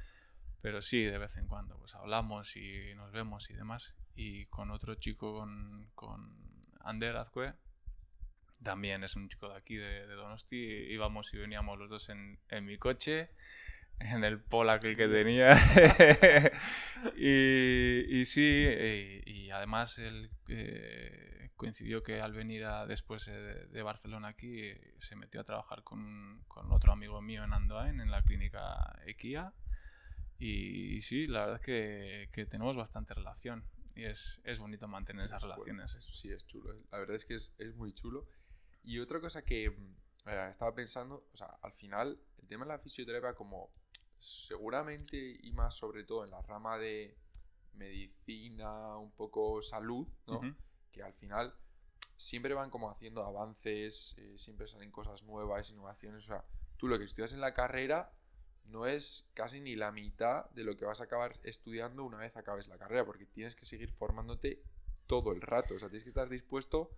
Pero 0.62 0.82
sí, 0.82 1.02
de 1.04 1.18
vez 1.18 1.36
en 1.36 1.46
cuando 1.46 1.78
pues 1.78 1.94
hablamos 1.94 2.56
y 2.56 2.94
nos 2.94 3.12
vemos 3.12 3.48
y 3.50 3.54
demás. 3.54 3.94
Y 4.14 4.46
con 4.46 4.70
otro 4.70 4.94
chico, 4.96 5.32
con, 5.32 5.90
con 5.94 6.60
Ander 6.80 7.16
Azcue, 7.16 7.54
también 8.62 9.02
es 9.04 9.16
un 9.16 9.28
chico 9.28 9.48
de 9.48 9.56
aquí, 9.56 9.76
de, 9.76 10.06
Donosti. 10.06 10.56
Íbamos 10.56 11.32
y 11.32 11.38
veníamos 11.38 11.78
los 11.78 11.88
dos 11.88 12.08
en, 12.10 12.38
en 12.50 12.64
mi 12.66 12.76
coche, 12.76 13.30
en 13.98 14.24
el 14.24 14.40
Pola 14.40 14.80
que 14.80 14.94
tenía. 14.94 15.52
y, 17.16 18.20
y, 18.20 18.24
sí, 18.26 18.66
y, 19.24 19.50
además 19.50 19.98
él 19.98 20.30
eh, 20.48 21.50
coincidió 21.56 22.02
que 22.02 22.20
al 22.20 22.32
venir 22.32 22.64
a, 22.64 22.86
después 22.86 23.26
de, 23.26 23.66
de, 23.66 23.82
Barcelona 23.82 24.28
aquí, 24.28 24.74
se 24.98 25.16
metió 25.16 25.40
a 25.40 25.44
trabajar 25.44 25.82
con, 25.82 26.42
con, 26.46 26.70
otro 26.70 26.92
amigo 26.92 27.20
mío 27.22 27.44
en 27.44 27.54
Andoain, 27.54 28.00
en 28.00 28.10
la 28.10 28.22
clínica 28.22 28.98
Equia. 29.06 29.54
Y, 30.40 31.00
sí, 31.02 31.26
la 31.26 31.40
verdad 31.40 31.56
es 31.56 31.62
que, 31.62 32.28
que 32.32 32.46
tenemos 32.46 32.74
bastante 32.74 33.12
relación 33.12 33.62
y 33.94 34.04
es, 34.04 34.40
es 34.44 34.58
bonito 34.58 34.88
mantener 34.88 35.26
esas 35.26 35.42
relaciones. 35.42 35.94
eso 35.94 36.12
sí, 36.12 36.32
es 36.32 36.46
chulo. 36.46 36.72
La 36.90 37.00
verdad 37.00 37.16
es 37.16 37.24
que 37.26 37.34
es, 37.34 37.54
es 37.58 37.74
muy 37.76 37.92
chulo. 37.92 38.26
Y 38.82 38.98
otra 38.98 39.20
cosa 39.20 39.42
que 39.42 39.68
mm, 39.70 40.28
eh, 40.28 40.48
estaba 40.50 40.74
pensando, 40.74 41.28
o 41.32 41.36
sea, 41.36 41.58
al 41.60 41.72
final, 41.72 42.18
el 42.38 42.48
tema 42.48 42.64
de 42.64 42.70
la 42.70 42.78
fisioterapia, 42.78 43.34
como 43.34 43.70
seguramente 44.18 45.38
y 45.42 45.52
más 45.52 45.76
sobre 45.76 46.04
todo 46.04 46.24
en 46.24 46.30
la 46.30 46.42
rama 46.42 46.78
de 46.78 47.18
medicina, 47.74 48.96
un 48.96 49.12
poco 49.12 49.62
salud, 49.62 50.06
¿no? 50.26 50.40
Que 50.92 51.02
al 51.02 51.14
final 51.14 51.54
siempre 52.16 52.54
van 52.54 52.70
como 52.70 52.90
haciendo 52.90 53.24
avances, 53.24 54.14
eh, 54.18 54.36
siempre 54.36 54.66
salen 54.66 54.90
cosas 54.90 55.22
nuevas, 55.22 55.70
innovaciones. 55.70 56.24
O 56.24 56.26
sea, 56.26 56.44
tú 56.76 56.86
lo 56.88 56.98
que 56.98 57.04
estudias 57.04 57.32
en 57.32 57.40
la 57.40 57.54
carrera 57.54 58.12
no 58.70 58.86
es 58.86 59.28
casi 59.34 59.60
ni 59.60 59.76
la 59.76 59.92
mitad 59.92 60.48
de 60.50 60.64
lo 60.64 60.76
que 60.76 60.84
vas 60.84 61.00
a 61.00 61.04
acabar 61.04 61.38
estudiando 61.42 62.04
una 62.04 62.18
vez 62.18 62.36
acabes 62.36 62.68
la 62.68 62.78
carrera, 62.78 63.04
porque 63.04 63.26
tienes 63.26 63.54
que 63.56 63.66
seguir 63.66 63.92
formándote 63.92 64.62
todo 65.06 65.32
el 65.32 65.40
rato. 65.40 65.74
O 65.74 65.78
sea, 65.78 65.88
tienes 65.88 66.04
que 66.04 66.10
estar 66.10 66.28
dispuesto 66.28 66.90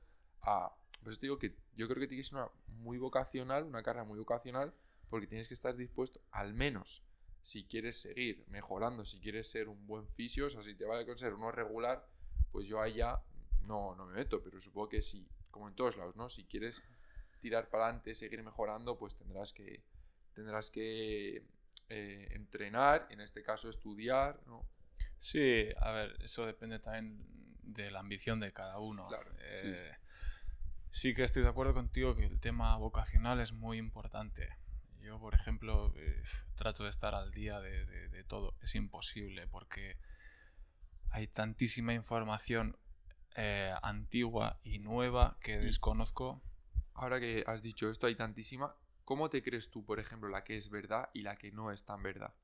a 0.42 0.74
pues 1.02 1.18
te 1.18 1.26
digo 1.26 1.38
que 1.38 1.56
yo 1.74 1.88
creo 1.88 2.00
que 2.00 2.08
tienes 2.08 2.32
una 2.32 2.48
muy 2.68 2.98
vocacional, 2.98 3.64
una 3.64 3.82
carrera 3.82 4.04
muy 4.04 4.18
vocacional, 4.18 4.72
porque 5.11 5.26
tienes 5.26 5.48
que 5.48 5.54
estar 5.54 5.76
dispuesto, 5.76 6.20
al 6.30 6.54
menos, 6.54 7.02
si 7.42 7.64
quieres 7.64 8.00
seguir 8.00 8.44
mejorando, 8.48 9.04
si 9.04 9.20
quieres 9.20 9.50
ser 9.50 9.68
un 9.68 9.87
buen 9.87 10.06
fisio, 10.08 10.46
o 10.46 10.50
sea, 10.50 10.62
si 10.62 10.74
te 10.74 10.85
vale 10.85 11.04
con 11.04 11.18
ser 11.18 11.35
uno 11.35 11.50
regular, 11.50 12.06
pues 12.52 12.66
yo 12.66 12.80
allá 12.80 13.20
no, 13.62 13.94
no 13.96 14.06
me 14.06 14.14
meto, 14.14 14.42
pero 14.42 14.61
supongo 14.61 14.88
que 14.88 15.02
sí, 15.02 15.28
como 15.50 15.68
en 15.68 15.74
todos 15.74 15.96
lados, 15.96 16.14
¿no? 16.16 16.28
Si 16.28 16.44
quieres 16.44 16.82
tirar 17.40 17.68
para 17.68 17.87
adelante, 17.87 18.14
seguir 18.14 18.42
mejorando, 18.42 18.96
pues 18.96 19.16
tendrás 19.16 19.52
que, 19.52 19.82
tendrás 20.35 20.70
que 20.70 21.44
eh, 21.92 22.28
entrenar, 22.31 23.07
en 23.11 23.20
este 23.20 23.42
caso 23.42 23.68
estudiar, 23.68 24.40
¿no? 24.46 24.66
Sí, 25.18 25.68
a 25.76 25.90
ver, 25.92 26.16
eso 26.22 26.46
depende 26.46 26.78
también 26.78 27.24
de 27.62 27.90
la 27.90 28.00
ambición 28.00 28.40
de 28.40 28.52
cada 28.52 28.78
uno. 28.78 29.07
Claro, 29.09 29.31
eh, 29.38 29.92
Sí 30.90 31.14
que 31.14 31.24
estoy 31.24 31.42
de 31.42 31.48
acuerdo 31.48 31.72
contigo 31.72 32.14
que 32.14 32.26
el 32.26 32.38
tema 32.38 32.76
vocacional 32.76 33.40
es 33.40 33.52
muy 33.52 33.78
importante. 33.78 34.57
Yo, 35.00 35.18
por 35.18 35.35
ejemplo, 35.35 35.94
eh, 35.96 36.22
trato 36.55 36.85
de 36.85 36.90
estar 36.90 37.14
al 37.14 37.33
día 37.33 37.61
de, 37.61 37.87
de, 37.87 38.24
todo. 38.24 38.55
Es 38.61 38.74
imposible 38.74 39.46
porque 39.48 39.96
hay 41.11 41.26
tantísima 41.28 41.94
información 41.94 42.76
eh, 43.37 43.74
antigua 43.83 44.59
y 44.62 44.78
nueva 44.78 45.38
que 45.40 45.59
desconozco. 45.59 46.42
Ahora 46.94 47.20
que 47.20 47.42
has 47.46 47.62
dicho 47.62 47.90
esto, 47.90 48.07
hay 48.07 48.14
tantísima. 48.14 48.76
¿Cómo 49.05 49.31
te 49.31 49.43
crees 49.43 49.71
tú, 49.71 49.85
por 49.85 49.99
ejemplo, 49.99 50.29
la 50.29 50.45
que 50.45 50.57
es 50.57 50.71
verdad 50.71 51.11
y 51.12 51.23
la 51.23 51.37
que 51.37 51.51
no 51.51 51.71
es 51.71 51.85
tan 51.85 52.03
verdad? 52.03 52.35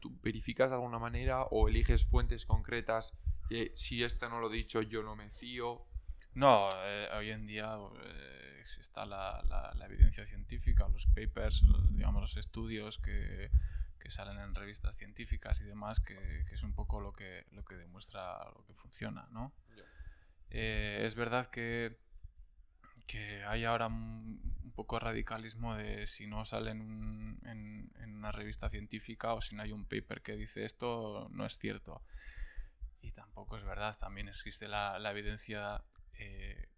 ¿Tú 0.00 0.18
verificas 0.22 0.70
de 0.70 0.74
alguna 0.74 0.98
manera 0.98 1.44
o 1.44 1.68
eliges 1.68 2.04
fuentes 2.04 2.44
concretas 2.44 3.16
que 3.48 3.72
si 3.76 4.02
esta 4.02 4.28
no 4.28 4.40
lo 4.40 4.50
he 4.50 4.56
dicho 4.56 4.82
yo 4.82 5.02
no 5.02 5.14
me 5.14 5.30
fío? 5.30 5.86
No, 6.34 6.68
eh, 6.84 7.08
hoy 7.16 7.30
en 7.30 7.46
día 7.46 7.78
eh, 8.04 8.62
está 8.78 9.06
la, 9.06 9.42
la, 9.48 9.86
evidencia 9.86 10.26
científica, 10.26 10.88
los 10.88 11.06
papers, 11.06 11.64
digamos, 11.90 12.20
los 12.20 12.36
estudios 12.36 12.98
que, 12.98 13.50
que 13.98 14.10
salen 14.10 14.38
en 14.38 14.54
revistas 14.54 14.96
científicas 14.96 15.60
y 15.60 15.64
demás, 15.64 16.00
que, 16.00 16.44
que, 16.48 16.54
es 16.54 16.62
un 16.62 16.74
poco 16.74 17.00
lo 17.00 17.12
que, 17.12 17.46
lo 17.52 17.64
que 17.64 17.76
demuestra 17.76 18.44
lo 18.54 18.64
que 18.64 18.74
funciona, 18.74 19.26
¿no? 19.30 19.52
Eh, 20.50 21.02
es 21.04 21.14
verdad 21.14 21.46
que, 21.50 21.98
que 23.08 23.42
hay 23.44 23.64
ahora 23.64 23.88
un, 23.88 24.72
poco 24.76 25.00
radicalismo 25.00 25.74
de 25.74 26.06
si 26.06 26.28
no 26.28 26.44
sale 26.44 26.70
en, 26.70 27.40
en, 27.44 27.90
en, 28.00 28.14
una 28.14 28.30
revista 28.30 28.70
científica 28.70 29.34
o 29.34 29.40
si 29.40 29.56
no 29.56 29.62
hay 29.64 29.72
un 29.72 29.84
paper 29.84 30.22
que 30.22 30.36
dice 30.36 30.64
esto, 30.64 31.26
no 31.32 31.44
es 31.44 31.58
cierto. 31.58 32.00
y 33.02 33.10
tampoco 33.10 33.56
es 33.56 33.64
verdad. 33.64 33.96
También 33.98 34.28
existe 34.28 34.68
la, 34.68 35.00
la 35.00 35.10
evidencia 35.10 35.82
eh, 36.14 36.68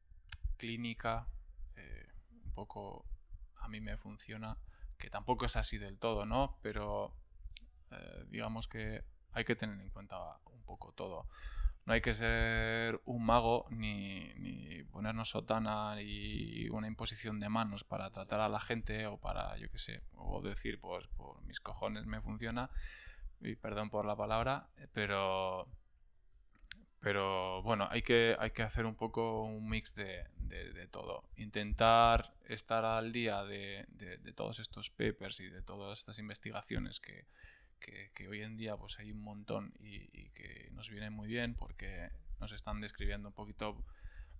clínica, 0.57 1.27
eh, 1.77 2.09
un 2.45 2.53
poco 2.53 3.05
a 3.57 3.69
mí 3.69 3.83
me 3.83 3.99
funciona, 3.99 4.57
que 4.97 5.11
tampoco 5.11 5.45
es 5.45 5.57
así 5.57 5.77
del 5.77 5.99
todo, 5.99 6.25
¿no? 6.25 6.59
Pero 6.63 7.15
eh, 7.91 8.25
digamos 8.29 8.67
que 8.67 9.05
hay 9.33 9.45
que 9.45 9.57
tener 9.57 9.79
en 9.79 9.91
cuenta 9.91 10.39
un 10.47 10.63
poco 10.63 10.93
todo. 10.93 11.27
No 11.87 11.95
hay 11.95 12.01
que 12.01 12.15
ser 12.15 13.01
un 13.05 13.25
mago 13.25 13.67
ni, 13.71 14.33
ni 14.35 14.85
ponernos 14.85 15.31
sotana 15.31 16.01
y 16.01 16.69
una 16.71 16.87
imposición 16.87 17.41
de 17.41 17.49
manos 17.49 17.85
para 17.85 18.11
tratar 18.11 18.41
a 18.41 18.49
la 18.49 18.61
gente 18.61 19.07
o 19.07 19.19
para, 19.19 19.57
yo 19.57 19.71
qué 19.71 19.79
sé, 19.79 20.03
o 20.15 20.41
decir, 20.43 20.79
pues 20.79 21.07
por 21.09 21.43
mis 21.43 21.61
cojones 21.61 22.07
me 22.07 22.21
funciona, 22.21 22.71
y 23.41 23.57
perdón 23.57 23.91
por 23.91 24.05
la 24.05 24.17
palabra, 24.17 24.69
pero 24.93 25.67
pero 27.01 27.63
bueno, 27.63 27.89
hay 27.91 28.03
que, 28.03 28.37
hay 28.39 28.51
que 28.51 28.63
hacer 28.63 28.85
un 28.85 28.95
poco 28.95 29.43
un 29.43 29.69
mix 29.71 29.95
de, 29.95 30.27
de, 30.37 30.87
todo. 30.89 31.25
Intentar 31.37 32.35
estar 32.45 32.85
al 32.85 33.11
día 33.11 33.43
de, 33.45 33.87
de, 33.89 34.33
todos 34.35 34.59
estos 34.59 34.91
papers 34.91 35.41
y 35.41 35.49
de 35.49 35.63
todas 35.63 35.99
estas 35.99 36.19
investigaciones 36.19 37.01
que, 37.01 37.27
que, 37.81 38.11
que 38.15 38.29
hoy 38.29 38.43
en 38.43 38.57
día 38.57 38.77
pues 38.77 38.99
hay 38.99 39.11
un 39.13 39.23
montón 39.23 39.73
y, 39.81 40.29
que 40.31 40.71
nos 40.73 40.89
vienen 40.91 41.13
muy 41.13 41.29
bien 41.29 41.55
porque 41.55 42.11
nos 42.39 42.53
están 42.53 42.81
describiendo 42.81 43.29
un 43.29 43.35
poquito 43.35 43.85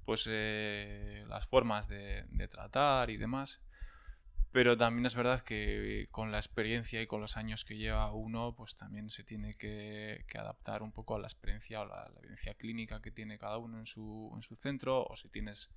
pues 0.05 0.27
eh, 0.29 1.25
las 1.29 1.47
formas 1.47 1.89
de, 1.89 2.25
tratar 2.51 3.11
y 3.11 3.17
demás. 3.17 3.61
Pero 4.53 4.77
también 4.77 5.07
es 5.07 5.15
verdad 5.15 5.43
que 5.43 6.09
con 6.11 6.33
la 6.33 6.39
experiencia 6.39 7.01
y 7.01 7.07
con 7.07 7.21
los 7.21 7.37
años 7.37 7.65
que 7.65 7.77
lleva 7.77 8.13
uno, 8.13 8.55
pues 8.57 8.77
también 8.77 9.09
se 9.09 9.23
tiene 9.23 9.55
que, 9.55 10.25
adaptar 10.35 10.83
un 10.83 10.91
poco 10.91 11.15
a 11.15 11.21
la 11.21 11.29
experiencia 11.29 11.81
o 11.83 11.85
la, 11.85 12.09
la, 12.09 12.19
evidencia 12.19 12.55
clínica 12.55 13.01
que 13.01 13.13
tiene 13.13 13.39
cada 13.39 13.59
uno 13.59 13.79
en 13.79 13.87
su, 13.87 14.33
en 14.35 14.43
su 14.43 14.57
centro, 14.57 15.05
o 15.05 15.17
si 15.17 15.29
tienes 15.29 15.71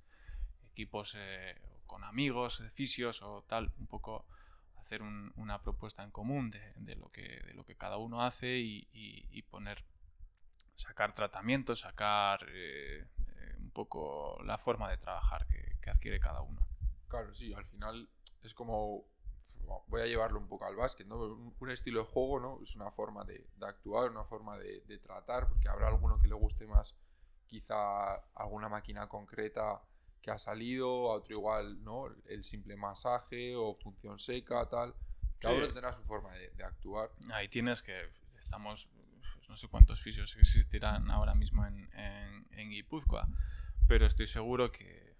equipos 0.72 1.14
eh, 1.16 1.54
con 1.86 2.02
amigos, 2.02 2.64
fisios 2.72 3.22
o 3.22 3.44
tal, 3.46 3.70
un 3.78 3.86
poco 3.86 4.26
hacer 4.84 5.02
una 5.02 5.62
propuesta 5.62 6.02
en 6.02 6.10
común 6.10 6.50
de, 6.50 6.94
lo 6.96 7.10
que, 7.10 7.40
de 7.46 7.54
lo 7.54 7.64
que 7.64 7.76
cada 7.76 7.96
uno 7.96 8.22
hace 8.22 8.58
y, 8.58 9.42
poner, 9.50 9.84
sacar 10.74 11.14
tratamientos, 11.14 11.80
sacar 11.80 12.46
eh, 12.50 13.06
eh, 13.26 13.56
un 13.58 13.70
poco 13.70 14.38
la 14.44 14.58
forma 14.58 14.90
de 14.90 14.98
trabajar 14.98 15.46
que, 15.46 15.78
que 15.80 15.90
adquiere 15.90 16.20
cada 16.20 16.42
uno. 16.42 16.60
Claro, 17.08 17.32
sí, 17.34 17.52
al 17.54 17.64
final 17.64 18.08
es 18.42 18.54
como 18.54 19.06
voy 19.86 20.02
a 20.02 20.06
llevarlo 20.06 20.38
un 20.38 20.48
poco 20.48 20.66
al 20.66 20.76
básquet, 20.76 21.06
¿no? 21.06 21.16
Un, 21.16 21.70
estilo 21.70 22.00
de 22.00 22.06
juego, 22.06 22.40
¿no? 22.40 22.60
Es 22.62 22.76
una 22.76 22.90
forma 22.90 23.24
de, 23.24 23.46
actuar, 23.60 24.10
una 24.10 24.24
forma 24.24 24.58
de, 24.58 24.98
tratar, 24.98 25.48
porque 25.48 25.68
habrá 25.68 25.88
alguno 25.88 26.18
que 26.18 26.28
le 26.28 26.34
guste 26.34 26.66
más 26.66 26.94
quizá 27.46 28.14
alguna 28.34 28.68
máquina 28.68 29.08
concreta 29.08 29.80
que 30.24 30.30
ha 30.30 30.38
salido, 30.38 31.12
a 31.12 31.16
otro 31.16 31.34
igual, 31.34 31.84
¿no? 31.84 32.06
El 32.26 32.44
simple 32.44 32.76
masaje 32.76 33.54
o 33.54 33.74
función 33.74 34.18
seca, 34.18 34.66
tal. 34.70 34.94
Cada 35.38 35.54
uno 35.54 35.66
tendrá 35.66 35.92
su 35.92 36.02
forma 36.04 36.32
de, 36.32 36.64
actuar. 36.64 37.10
Ahí 37.30 37.48
tienes 37.48 37.82
que, 37.82 38.08
estamos, 38.38 38.88
no 39.50 39.56
sé 39.58 39.68
cuántos 39.68 40.00
fisios 40.00 40.34
existirán 40.36 41.10
ahora 41.10 41.34
mismo 41.34 41.66
en, 41.66 41.90
en, 41.92 42.46
en 42.52 42.70
Guipúzcoa, 42.70 43.28
pero 43.86 44.06
estoy 44.06 44.26
seguro 44.26 44.72
que 44.72 45.14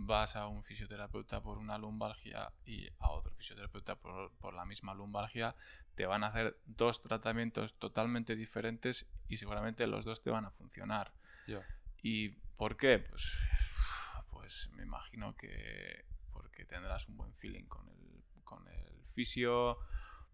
vas 0.00 0.36
a 0.36 0.46
un 0.46 0.62
fisioterapeuta 0.62 1.42
por 1.42 1.58
una 1.58 1.76
lumbalgia 1.76 2.52
y 2.64 2.88
a 3.00 3.10
otro 3.10 3.32
fisioterapeuta 3.32 3.96
por, 3.96 4.54
la 4.54 4.64
misma 4.64 4.94
lumbalgia, 4.94 5.56
te 5.96 6.06
van 6.06 6.22
a 6.22 6.28
hacer 6.28 6.56
dos 6.66 7.02
tratamientos 7.02 7.74
totalmente 7.74 8.36
diferentes 8.36 9.10
y 9.26 9.38
seguramente 9.38 9.88
los 9.88 10.04
dos 10.04 10.22
te 10.22 10.30
van 10.30 10.44
a 10.44 10.52
funcionar. 10.52 11.12
¿Y 12.00 12.28
por 12.56 12.76
qué? 12.76 13.00
Pues, 13.00 13.32
pues 14.48 14.70
me 14.72 14.82
imagino 14.82 15.36
que 15.36 16.06
porque 16.32 16.64
tendrás 16.64 17.06
un 17.06 17.18
buen 17.18 17.34
feeling 17.34 17.64
con 17.64 17.86
el, 17.86 18.22
con 18.44 18.66
el 18.66 19.04
fisio, 19.04 19.76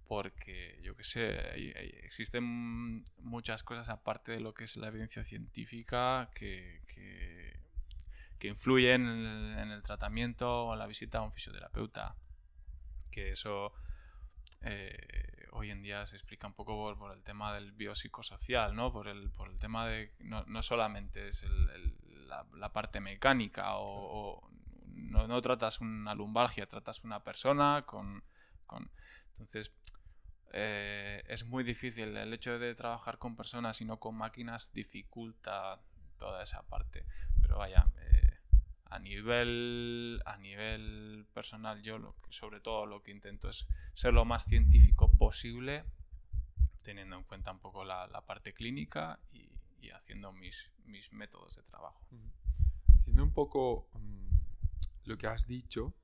porque 0.07 0.79
yo 0.83 0.95
qué 0.95 1.03
sé, 1.03 2.05
existen 2.05 3.05
muchas 3.19 3.65
cosas 3.65 3.89
aparte 3.89 4.31
de 4.31 4.39
lo 4.39 4.55
que 4.55 4.65
es 4.65 4.77
la 4.77 4.87
evidencia 4.87 5.25
científica 5.25 6.31
que 6.33 6.81
que 8.39 8.49
influyen 8.49 9.07
en 9.07 9.71
el, 9.71 9.83
tratamiento 9.83 10.67
o 10.67 10.75
en 10.75 10.79
la 10.79 10.87
visita 10.87 11.19
a 11.19 11.23
un 11.23 11.33
fisioterapeuta. 11.33 12.15
Que 13.11 13.33
eso 13.33 13.73
eh, 14.61 15.49
hoy 15.53 15.71
en 15.71 15.81
día 15.83 16.05
se 16.07 16.17
explica 16.17 16.47
un 16.47 16.53
poco 16.53 16.95
por, 16.99 17.17
el 17.17 17.23
tema 17.23 17.55
del 17.55 17.73
biopsicosocial, 17.73 18.77
¿no? 18.77 18.93
Por 18.93 19.09
el, 19.09 19.31
por 19.31 19.49
el 19.49 19.59
tema 19.59 19.87
de. 19.87 20.13
No, 20.19 20.45
no 20.45 20.63
solamente 20.63 21.29
es 21.29 21.43
la, 22.25 22.73
parte 22.73 23.01
mecánica 23.01 23.77
o, 23.77 24.49
no, 24.87 25.43
tratas 25.43 25.81
una 25.81 26.15
lumbalgia, 26.15 26.67
tratas 26.67 27.05
una 27.05 27.23
persona 27.23 27.85
con. 27.87 28.23
entonces. 29.29 29.73
Eh, 30.57 31.25
es 31.27 31.47
muy 31.47 31.65
difícil. 31.65 32.17
El 32.17 32.33
hecho 32.33 32.61
de 32.61 32.77
trabajar 32.77 33.19
con 33.19 33.35
personas 33.35 33.81
y 33.81 33.85
no 33.85 33.99
con 33.99 34.15
máquinas 34.15 34.73
dificulta 34.73 35.81
toda 36.17 36.45
esa 36.45 36.63
parte. 36.63 37.05
Pero 37.41 37.59
vaya, 37.59 37.91
eh, 37.99 38.39
a, 38.85 38.99
nivel, 38.99 40.23
a 40.25 40.37
nivel 40.39 41.27
personal 41.35 41.83
yo 41.83 42.15
sobre 42.29 42.61
todo 42.61 42.87
lo 42.87 43.03
que 43.03 43.11
intento 43.11 43.49
es 43.49 43.67
ser 43.93 44.15
lo 44.15 44.25
más 44.25 44.45
científico 44.45 45.11
posible, 45.11 45.85
teniendo 46.83 47.17
en 47.17 47.25
cuenta 47.25 47.51
un 47.51 47.59
poco 47.59 47.85
la, 47.85 48.09
parte 48.27 48.55
clínica 48.55 49.19
y, 49.33 49.51
haciendo 49.91 50.33
mis, 50.33 50.71
mis, 50.85 51.13
métodos 51.13 51.57
de 51.57 51.63
trabajo. 51.63 52.07
Haciendo 52.99 53.23
un 53.23 53.33
poco 53.33 53.89
mm, 53.95 54.37
lo 55.05 55.19
que 55.19 55.27
has 55.27 55.47
dicho 55.47 55.95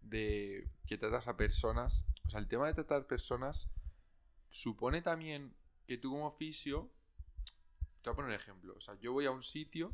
de 0.00 0.68
que 0.86 0.98
tratas 0.98 1.28
a 1.28 1.36
personas, 1.36 2.06
o 2.26 2.30
sea, 2.30 2.40
el 2.40 2.48
tema 2.48 2.66
de 2.66 2.74
tratar 2.74 3.06
personas 3.06 3.70
supone 4.50 5.02
también 5.02 5.54
que 5.86 5.98
tú 5.98 6.10
como 6.10 6.30
fisio 6.32 6.90
te 8.02 8.10
voy 8.10 8.12
a 8.12 8.16
poner 8.16 8.28
un 8.30 8.36
ejemplo. 8.36 8.74
O 8.76 8.80
sea, 8.80 8.94
yo 9.00 9.12
voy 9.12 9.26
a 9.26 9.30
un 9.32 9.42
sitio, 9.42 9.92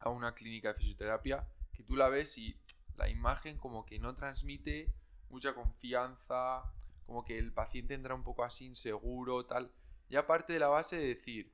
a 0.00 0.10
una 0.10 0.34
clínica 0.34 0.72
de 0.72 0.74
fisioterapia, 0.74 1.46
que 1.72 1.84
tú 1.84 1.96
la 1.96 2.08
ves 2.08 2.36
y 2.36 2.56
la 2.96 3.08
imagen 3.08 3.58
como 3.58 3.86
que 3.86 3.98
no 3.98 4.14
transmite 4.14 4.92
mucha 5.30 5.54
confianza, 5.54 6.64
como 7.06 7.24
que 7.24 7.38
el 7.38 7.52
paciente 7.52 7.94
entra 7.94 8.14
un 8.14 8.24
poco 8.24 8.44
así 8.44 8.66
inseguro, 8.66 9.46
tal. 9.46 9.72
Y 10.08 10.16
aparte 10.16 10.52
de 10.52 10.58
la 10.58 10.68
base 10.68 10.96
de 10.96 11.06
decir, 11.06 11.51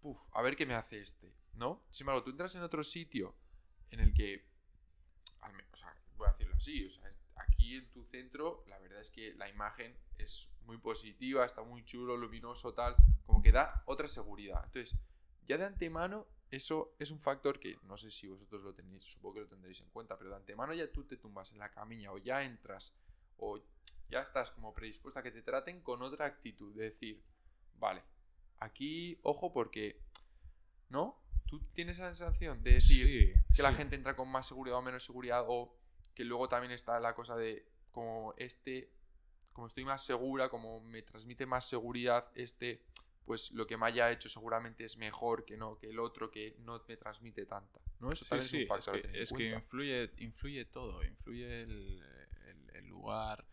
puf, 0.00 0.28
a 0.32 0.42
ver 0.42 0.56
qué 0.56 0.66
me 0.66 0.74
hace 0.74 1.00
este, 1.00 1.32
¿no? 1.54 1.82
Sin 1.90 2.04
embargo, 2.04 2.24
tú 2.24 2.30
entras 2.30 2.54
en 2.56 2.62
otro 2.62 2.82
sitio 2.82 3.34
en 3.90 4.00
el 4.00 4.14
que, 4.14 4.46
o 5.72 5.76
sea, 5.76 5.94
voy 6.16 6.28
a 6.28 6.32
decirlo 6.32 6.54
así, 6.56 6.84
o 6.86 6.90
sea, 6.90 7.08
aquí 7.36 7.76
en 7.76 7.90
tu 7.90 8.04
centro, 8.04 8.64
la 8.68 8.78
verdad 8.78 9.00
es 9.00 9.10
que 9.10 9.34
la 9.34 9.48
imagen 9.48 9.96
es 10.18 10.50
muy 10.64 10.78
positiva, 10.78 11.44
está 11.44 11.62
muy 11.62 11.84
chulo, 11.84 12.16
luminoso, 12.16 12.74
tal, 12.74 12.96
como 13.26 13.42
que 13.42 13.52
da 13.52 13.82
otra 13.86 14.08
seguridad. 14.08 14.62
Entonces, 14.64 14.98
ya 15.46 15.58
de 15.58 15.64
antemano, 15.64 16.26
eso 16.50 16.94
es 16.98 17.10
un 17.10 17.20
factor 17.20 17.58
que 17.58 17.78
no 17.84 17.96
sé 17.96 18.10
si 18.10 18.26
vosotros 18.28 18.62
lo 18.62 18.74
tenéis, 18.74 19.04
supongo 19.04 19.34
que 19.34 19.40
lo 19.40 19.48
tendréis 19.48 19.80
en 19.80 19.90
cuenta, 19.90 20.18
pero 20.18 20.30
de 20.30 20.36
antemano 20.36 20.74
ya 20.74 20.90
tú 20.90 21.04
te 21.04 21.16
tumbas 21.16 21.52
en 21.52 21.58
la 21.58 21.70
camilla 21.70 22.12
o 22.12 22.18
ya 22.18 22.42
entras 22.42 22.94
o 23.36 23.60
ya 24.08 24.20
estás 24.20 24.50
como 24.50 24.74
predispuesta 24.74 25.20
a 25.20 25.22
que 25.22 25.30
te 25.30 25.42
traten 25.42 25.80
con 25.80 26.02
otra 26.02 26.26
actitud, 26.26 26.74
de 26.74 26.90
decir, 26.90 27.22
vale, 27.78 28.02
aquí, 28.60 29.18
ojo, 29.22 29.52
porque, 29.52 30.00
¿no? 30.88 31.18
Tú 31.46 31.60
tienes 31.72 31.96
esa 31.96 32.14
sensación 32.14 32.62
de 32.62 32.74
decir 32.74 33.34
que 33.54 33.62
la 33.62 33.72
gente 33.72 33.96
entra 33.96 34.14
con 34.14 34.28
más 34.28 34.46
seguridad 34.46 34.78
o 34.78 34.82
menos 34.82 35.04
seguridad, 35.04 35.44
o 35.48 35.74
que 36.14 36.24
luego 36.24 36.48
también 36.48 36.72
está 36.72 37.00
la 37.00 37.14
cosa 37.14 37.36
de 37.36 37.66
como 37.90 38.34
este 38.36 38.92
como 39.52 39.66
estoy 39.66 39.84
más 39.84 40.04
segura, 40.04 40.48
como 40.48 40.80
me 40.80 41.02
transmite 41.02 41.44
más 41.44 41.68
seguridad 41.68 42.30
este, 42.34 42.82
pues 43.24 43.50
lo 43.52 43.66
que 43.66 43.76
me 43.76 43.86
haya 43.86 44.10
hecho 44.10 44.28
seguramente 44.28 44.84
es 44.84 44.96
mejor 44.96 45.44
que 45.44 45.56
no 45.56 45.76
que 45.76 45.88
el 45.88 45.98
otro 45.98 46.30
que 46.30 46.56
no 46.60 46.82
me 46.86 46.96
transmite 46.96 47.46
tanta. 47.46 47.80
¿no? 47.98 48.10
Eso 48.10 48.36
es 48.36 48.52
un 48.52 48.66
factor. 48.66 48.96
Es 49.14 49.32
que, 49.32 49.50
influye, 49.50 50.10
influye 50.18 50.64
todo, 50.66 51.04
influye 51.04 51.62
el, 51.62 52.04
lugar, 52.84 53.46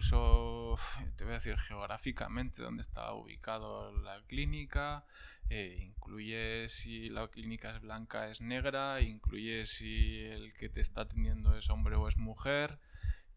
incluso 0.00 0.78
te 1.16 1.24
voy 1.24 1.32
a 1.32 1.36
decir 1.36 1.58
geográficamente 1.58 2.62
dónde 2.62 2.80
está 2.80 3.12
ubicado 3.12 3.92
la 3.92 4.22
clínica, 4.22 5.04
eh, 5.50 5.76
incluye 5.82 6.70
si 6.70 7.10
la 7.10 7.28
clínica 7.28 7.76
es 7.76 7.82
blanca 7.82 8.30
es 8.30 8.40
negra, 8.40 9.02
incluye 9.02 9.66
si 9.66 10.20
el 10.20 10.54
que 10.54 10.70
te 10.70 10.80
está 10.80 11.02
atendiendo 11.02 11.54
es 11.54 11.68
hombre 11.68 11.96
o 11.96 12.08
es 12.08 12.16
mujer 12.16 12.78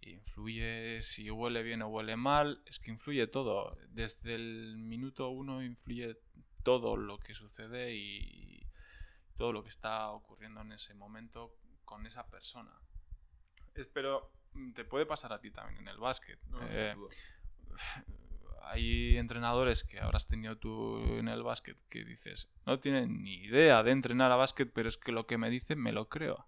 influye 0.06 0.99
si 0.99 1.30
huele 1.30 1.63
bien 1.63 1.82
o 1.82 1.88
huele 1.88 2.17
mal, 2.17 2.62
es 2.65 2.80
que 2.80 2.91
influye 2.91 3.26
todo. 3.28 3.78
Desde 3.89 4.36
el 4.36 4.76
minuto 4.78 5.30
uno 5.30 5.63
influye 5.63 6.17
todo 6.63 6.97
lo 6.97 7.19
que 7.19 7.34
sucede 7.34 7.95
y 7.95 8.65
todo 9.36 9.54
lo 9.54 9.63
que 9.63 9.69
está 9.69 10.12
ocurriendo 10.12 10.62
en 10.62 10.73
ese 10.73 10.93
momento 10.93 11.56
con 11.86 12.06
esa 12.06 12.28
persona. 12.28 12.71
Pero 13.93 14.30
te 14.73 14.85
puede 14.85 15.05
pasar 15.05 15.33
a 15.33 15.39
ti 15.39 15.51
también 15.51 15.79
en 15.79 15.87
el 15.87 15.97
básquet. 15.97 16.39
Eh, 16.69 16.95
hay 18.63 19.17
entrenadores 19.17 19.83
que 19.83 19.99
habrás 19.99 20.27
tenido 20.27 20.57
tú 20.57 20.97
en 21.17 21.27
el 21.27 21.43
básquet 21.43 21.77
que 21.89 22.03
dices, 22.03 22.49
no 22.65 22.79
tienen 22.79 23.23
ni 23.23 23.35
idea 23.35 23.83
de 23.83 23.91
entrenar 23.91 24.31
a 24.31 24.35
básquet, 24.35 24.71
pero 24.73 24.89
es 24.89 24.97
que 24.97 25.11
lo 25.11 25.27
que 25.27 25.37
me 25.37 25.49
dicen 25.49 25.79
me 25.79 25.91
lo 25.91 26.09
creo. 26.09 26.47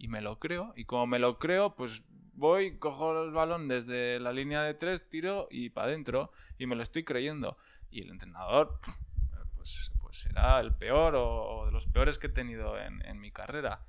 Y 0.00 0.08
me 0.08 0.20
lo 0.20 0.38
creo, 0.38 0.72
y 0.76 0.84
como 0.84 1.06
me 1.08 1.18
lo 1.18 1.38
creo, 1.38 1.74
pues 1.74 2.04
voy, 2.34 2.78
cojo 2.78 3.24
el 3.24 3.32
balón 3.32 3.66
desde 3.66 4.20
la 4.20 4.32
línea 4.32 4.62
de 4.62 4.74
tres, 4.74 5.08
tiro 5.08 5.48
y 5.50 5.70
para 5.70 5.88
adentro, 5.88 6.30
y 6.56 6.66
me 6.66 6.76
lo 6.76 6.84
estoy 6.84 7.02
creyendo. 7.02 7.56
Y 7.90 8.02
el 8.02 8.10
entrenador, 8.10 8.78
pues, 9.56 9.90
pues 10.00 10.18
será 10.18 10.60
el 10.60 10.72
peor 10.72 11.14
o, 11.16 11.66
de 11.66 11.72
los 11.72 11.86
peores 11.88 12.16
que 12.18 12.28
he 12.28 12.30
tenido 12.30 12.78
en, 12.78 13.04
en 13.06 13.18
mi 13.20 13.32
carrera. 13.32 13.80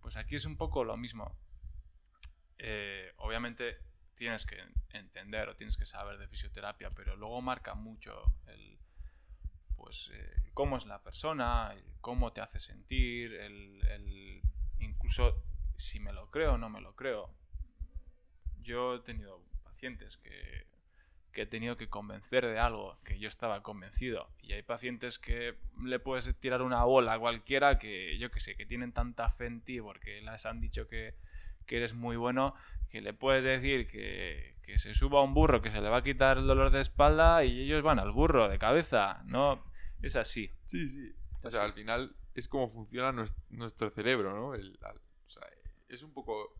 Pues 0.00 0.16
aquí 0.16 0.36
es 0.36 0.44
un 0.44 0.56
poco 0.56 0.84
lo 0.84 0.96
mismo. 0.96 1.34
Eh, 2.66 3.12
obviamente 3.18 3.76
tienes 4.14 4.46
que 4.46 4.56
entender 4.94 5.50
o 5.50 5.54
tienes 5.54 5.76
que 5.76 5.84
saber 5.84 6.16
de 6.16 6.26
fisioterapia, 6.28 6.88
pero 6.92 7.14
luego 7.14 7.42
marca 7.42 7.74
mucho 7.74 8.32
el, 8.46 8.78
pues, 9.76 10.10
eh, 10.14 10.50
cómo 10.54 10.78
es 10.78 10.86
la 10.86 11.02
persona, 11.02 11.74
cómo 12.00 12.32
te 12.32 12.40
hace 12.40 12.58
sentir, 12.58 13.34
el, 13.34 14.40
incluso 14.78 15.44
si 15.76 16.00
me 16.00 16.14
lo 16.14 16.30
creo 16.30 16.54
o 16.54 16.58
no 16.58 16.70
me 16.70 16.80
lo 16.80 16.96
creo. 16.96 17.28
Yo 18.62 18.94
he 18.94 19.00
tenido 19.00 19.42
pacientes 19.62 20.16
que, 20.16 20.66
que 21.32 21.42
he 21.42 21.46
tenido 21.46 21.76
que 21.76 21.90
convencer 21.90 22.46
de 22.46 22.58
algo 22.58 22.96
que 23.04 23.18
yo 23.18 23.28
estaba 23.28 23.62
convencido. 23.62 24.30
Y 24.40 24.54
hay 24.54 24.62
pacientes 24.62 25.18
que 25.18 25.58
le 25.84 25.98
puedes 25.98 26.34
tirar 26.40 26.62
una 26.62 26.84
bola 26.84 27.12
a 27.12 27.18
cualquiera 27.18 27.78
que, 27.78 28.16
yo 28.16 28.30
que 28.30 28.40
sé, 28.40 28.56
que 28.56 28.64
tienen 28.64 28.94
tanta 28.94 29.30
fe 29.30 29.44
en 29.44 29.60
ti 29.60 29.82
porque 29.82 30.22
les 30.22 30.46
han 30.46 30.62
dicho 30.62 30.88
que, 30.88 31.14
que 31.66 31.76
eres 31.76 31.94
muy 31.94 32.16
bueno, 32.16 32.54
que 32.90 33.00
le 33.00 33.12
puedes 33.12 33.44
decir 33.44 33.86
que, 33.86 34.56
que, 34.62 34.78
se 34.78 34.94
suba 34.94 35.20
a 35.20 35.22
un 35.22 35.34
burro, 35.34 35.62
que 35.62 35.70
se 35.70 35.80
le 35.80 35.88
va 35.88 35.98
a 35.98 36.02
quitar 36.02 36.38
el 36.38 36.46
dolor 36.46 36.70
de 36.70 36.80
espalda 36.80 37.44
y 37.44 37.62
ellos 37.62 37.82
van 37.82 37.98
al 37.98 38.12
burro 38.12 38.48
de 38.48 38.58
cabeza. 38.58 39.22
No, 39.26 39.64
es 40.02 40.16
así. 40.16 40.50
Sí, 40.66 40.88
sí. 40.88 41.12
O 41.42 41.50
sea, 41.50 41.64
al 41.64 41.72
final 41.72 42.16
es 42.34 42.48
como 42.48 42.68
funciona 42.68 43.12
nuestro 43.50 43.90
cerebro, 43.90 44.34
¿no? 44.34 44.48
o 44.48 45.30
sea, 45.30 45.48
es 45.88 46.02
un 46.02 46.12
poco 46.12 46.54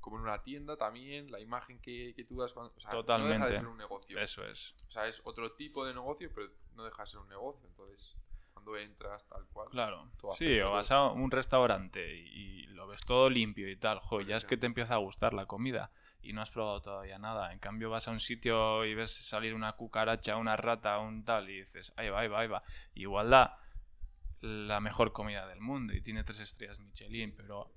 como 0.00 0.16
en 0.16 0.22
una 0.22 0.42
tienda 0.42 0.76
también, 0.76 1.30
la 1.30 1.40
imagen 1.40 1.78
que, 1.80 2.14
que 2.14 2.24
tú 2.24 2.36
das 2.36 2.52
cuando... 2.52 2.72
O 2.74 2.80
sea, 2.80 2.90
Totalmente. 2.90 3.38
no 3.38 3.44
deja 3.44 3.52
de 3.52 3.60
ser 3.60 3.68
un 3.68 3.76
negocio. 3.76 4.18
Eso 4.18 4.44
es. 4.46 4.74
O 4.86 4.90
sea, 4.90 5.06
es 5.06 5.20
otro 5.24 5.52
tipo 5.52 5.84
de 5.84 5.94
negocio, 5.94 6.30
pero 6.34 6.48
no 6.74 6.84
deja 6.84 7.02
de 7.02 7.06
ser 7.06 7.20
un 7.20 7.28
negocio. 7.28 7.68
Entonces, 7.68 8.16
cuando 8.60 8.76
entras 8.76 9.26
tal 9.26 9.46
cual. 9.52 9.68
Claro. 9.70 10.10
Sí, 10.36 10.60
o 10.60 10.72
vas 10.72 10.90
a 10.90 11.08
un 11.08 11.30
restaurante 11.30 12.16
y, 12.16 12.66
lo 12.68 12.86
ves 12.86 13.04
todo 13.04 13.28
limpio 13.28 13.68
y 13.68 13.76
tal, 13.76 13.98
jo, 14.00 14.22
ya 14.22 14.36
es 14.36 14.46
que 14.46 14.56
te 14.56 14.64
empieza 14.64 14.94
a 14.94 14.96
gustar 14.96 15.34
la 15.34 15.44
comida 15.44 15.90
y 16.22 16.32
no 16.32 16.40
has 16.40 16.50
probado 16.50 16.80
todavía 16.80 17.18
nada. 17.18 17.52
En 17.52 17.58
cambio 17.58 17.90
vas 17.90 18.08
a 18.08 18.10
un 18.10 18.20
sitio 18.20 18.86
y 18.86 18.94
ves 18.94 19.10
salir 19.10 19.54
una 19.54 19.72
cucaracha, 19.72 20.36
una 20.36 20.56
rata, 20.56 20.98
un 20.98 21.24
tal 21.24 21.50
y 21.50 21.58
dices, 21.58 21.92
ahí 21.96 22.08
va, 22.08 22.20
ahí 22.20 22.28
va, 22.28 22.40
ahí 22.40 22.48
va. 22.48 22.62
Igual 22.94 23.28
da 23.28 23.58
la 24.40 24.80
mejor 24.80 25.12
comida 25.12 25.46
del 25.46 25.60
mundo 25.60 25.92
y 25.92 26.00
tiene 26.00 26.24
tres 26.24 26.40
estrellas 26.40 26.78
Michelin, 26.78 27.34
pero 27.36 27.70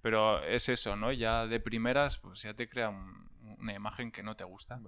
pero 0.00 0.42
es 0.44 0.68
eso, 0.70 0.96
¿no? 0.96 1.12
Ya 1.12 1.46
de 1.46 1.60
primeras, 1.60 2.16
pues 2.18 2.40
ya 2.42 2.54
te 2.54 2.68
crea 2.68 2.88
una 2.88 3.74
imagen 3.74 4.10
que 4.10 4.22
no 4.22 4.34
te 4.34 4.44
gusta. 4.44 4.80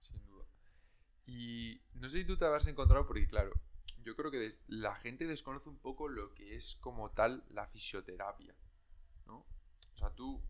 sin 0.00 0.26
duda. 0.26 0.44
Y 1.24 1.80
no 1.94 2.08
sé 2.08 2.18
si 2.18 2.24
tú 2.26 2.36
te 2.36 2.44
habrás 2.44 2.66
encontrado, 2.66 3.06
porque 3.06 3.26
claro, 3.26 3.52
yo 4.06 4.14
creo 4.14 4.30
que 4.30 4.48
la 4.68 4.94
gente 4.94 5.26
desconoce 5.26 5.68
un 5.68 5.78
poco 5.78 6.06
lo 6.06 6.32
que 6.32 6.54
es 6.54 6.76
como 6.76 7.10
tal 7.10 7.44
la 7.48 7.66
fisioterapia, 7.66 8.54
¿no? 9.26 9.38
O 9.94 9.98
sea, 9.98 10.10
tú, 10.10 10.40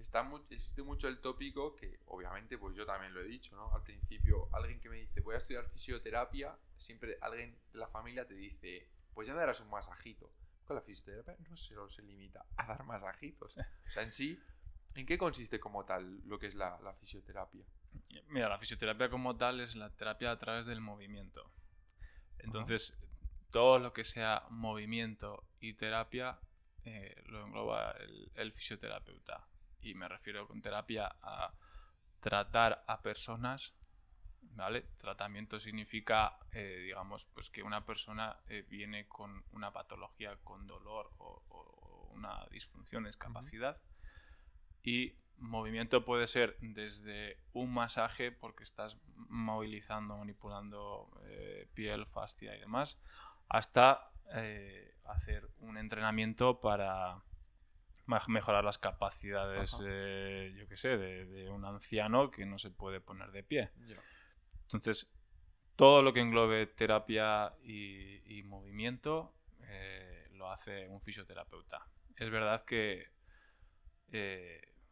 está 0.00 0.28
existe 0.50 0.82
mucho 0.82 1.06
el 1.06 1.20
tópico 1.20 1.76
que 1.76 2.00
obviamente 2.06 2.58
pues 2.58 2.74
yo 2.74 2.84
también 2.84 3.14
lo 3.14 3.20
he 3.20 3.28
dicho, 3.28 3.54
¿no? 3.54 3.72
Al 3.72 3.84
principio, 3.84 4.48
alguien 4.52 4.80
que 4.80 4.88
me 4.88 4.96
dice 4.96 5.20
voy 5.20 5.36
a 5.36 5.38
estudiar 5.38 5.68
fisioterapia, 5.68 6.58
siempre 6.76 7.16
alguien 7.20 7.56
de 7.72 7.78
la 7.78 7.86
familia 7.86 8.26
te 8.26 8.34
dice, 8.34 8.88
pues 9.14 9.28
ya 9.28 9.34
me 9.34 9.40
darás 9.40 9.60
un 9.60 9.70
masajito. 9.70 10.32
Con 10.64 10.74
la 10.74 10.82
fisioterapia 10.82 11.36
no 11.48 11.56
solo 11.56 11.88
se 11.88 12.02
limita 12.02 12.44
a 12.56 12.66
dar 12.66 12.84
masajitos. 12.84 13.54
O 13.86 13.90
sea, 13.90 14.02
en 14.02 14.12
sí, 14.12 14.36
¿en 14.96 15.06
qué 15.06 15.16
consiste 15.16 15.60
como 15.60 15.84
tal 15.84 16.26
lo 16.26 16.40
que 16.40 16.48
es 16.48 16.56
la, 16.56 16.80
la 16.80 16.92
fisioterapia? 16.94 17.64
Mira, 18.26 18.48
la 18.48 18.58
fisioterapia 18.58 19.08
como 19.08 19.36
tal 19.36 19.60
es 19.60 19.76
la 19.76 19.90
terapia 19.90 20.32
a 20.32 20.38
través 20.38 20.66
del 20.66 20.80
movimiento. 20.80 21.52
Entonces, 22.44 22.98
todo 23.50 23.78
lo 23.78 23.92
que 23.92 24.04
sea 24.04 24.44
movimiento 24.50 25.44
y 25.60 25.74
terapia 25.74 26.38
eh, 26.84 27.22
lo 27.26 27.44
engloba 27.44 27.94
el, 28.34 28.52
fisioterapeuta. 28.52 29.46
Y 29.82 29.94
me 29.94 30.08
refiero 30.08 30.46
con 30.46 30.62
terapia 30.62 31.16
a 31.22 31.52
tratar 32.20 32.84
a 32.86 33.02
personas, 33.02 33.74
¿vale? 34.40 34.82
Tratamiento 34.96 35.60
significa, 35.60 36.38
eh, 36.52 36.82
digamos, 36.84 37.24
pues 37.34 37.50
que 37.50 37.62
una 37.62 37.84
persona 37.84 38.38
eh, 38.48 38.64
viene 38.68 39.08
con 39.08 39.44
una 39.52 39.72
patología, 39.72 40.36
con 40.42 40.66
dolor 40.66 41.10
o, 41.18 42.10
una 42.12 42.46
disfunción, 42.50 43.04
discapacidad. 43.04 43.80
Y 44.82 45.14
movimiento 45.40 46.04
puede 46.04 46.26
ser 46.26 46.56
desde 46.60 47.38
un 47.52 47.72
masaje, 47.72 48.30
porque 48.30 48.62
estás 48.62 48.96
movilizando, 49.28 50.16
manipulando 50.16 51.10
eh, 51.24 51.68
piel, 51.74 52.06
fascia 52.06 52.54
y 52.54 52.60
demás, 52.60 53.02
hasta 53.48 54.10
eh, 54.34 54.94
hacer 55.04 55.48
un 55.58 55.76
entrenamiento 55.76 56.60
para 56.60 57.22
mejorar 58.26 58.64
las 58.64 58.78
capacidades, 58.78 59.70
yo 59.78 60.68
qué 60.68 60.76
sé, 60.76 60.98
de, 60.98 61.48
un 61.48 61.64
anciano 61.64 62.30
que 62.30 62.44
no 62.44 62.58
se 62.58 62.70
puede 62.70 63.00
poner 63.00 63.30
de 63.30 63.44
pie. 63.44 63.70
Entonces, 64.62 65.12
todo 65.76 66.02
lo 66.02 66.12
que 66.12 66.20
englobe 66.20 66.66
terapia 66.66 67.54
y, 67.62 68.42
movimiento 68.44 69.32
eh, 69.62 70.28
lo 70.32 70.50
hace 70.50 70.88
un 70.88 71.00
fisioterapeuta. 71.00 71.86
Es 72.16 72.30
verdad 72.30 72.64
que 72.64 73.06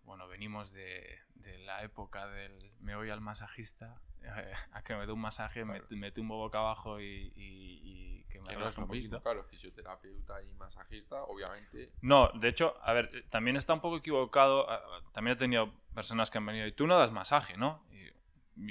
bueno, 0.09 0.27
venimos 0.27 0.73
de, 0.73 1.21
la 1.67 1.83
época 1.83 2.27
del 2.27 2.73
me 2.81 2.97
voy 2.97 3.11
al 3.11 3.21
masajista, 3.21 4.01
eh, 4.23 4.53
a 4.73 4.83
que 4.83 4.97
me 4.97 5.07
dé 5.07 5.13
un 5.13 5.21
masaje, 5.21 5.65
me, 5.65 5.83
me, 5.91 6.11
tumbo 6.11 6.37
boca 6.37 6.59
abajo 6.59 7.01
y, 7.01 8.25
que 8.31 8.41
me 8.41 8.49
que 8.49 8.57
no 8.57 8.69
es 8.69 8.79
lo 8.79 8.87
mismo, 8.87 9.21
claro, 9.21 9.45
fisioterapeuta 9.45 10.43
y 10.43 10.53
masajista, 10.55 11.23
obviamente. 11.25 11.93
No, 12.01 12.31
de 12.33 12.49
hecho, 12.49 12.75
a 12.83 12.93
ver, 12.93 13.27
también 13.29 13.57
está 13.57 13.75
un 13.75 13.81
poco 13.81 13.99
equivocado, 13.99 14.67
también 15.13 15.37
he 15.37 15.39
tenido 15.39 15.73
personas 15.95 16.31
que 16.31 16.39
han 16.39 16.47
venido 16.47 16.67
y 16.67 16.73
tú 16.73 16.87
no 16.87 16.99
das 16.99 17.13
masaje, 17.13 17.57
¿no? 17.57 17.85
Y, 17.93 18.09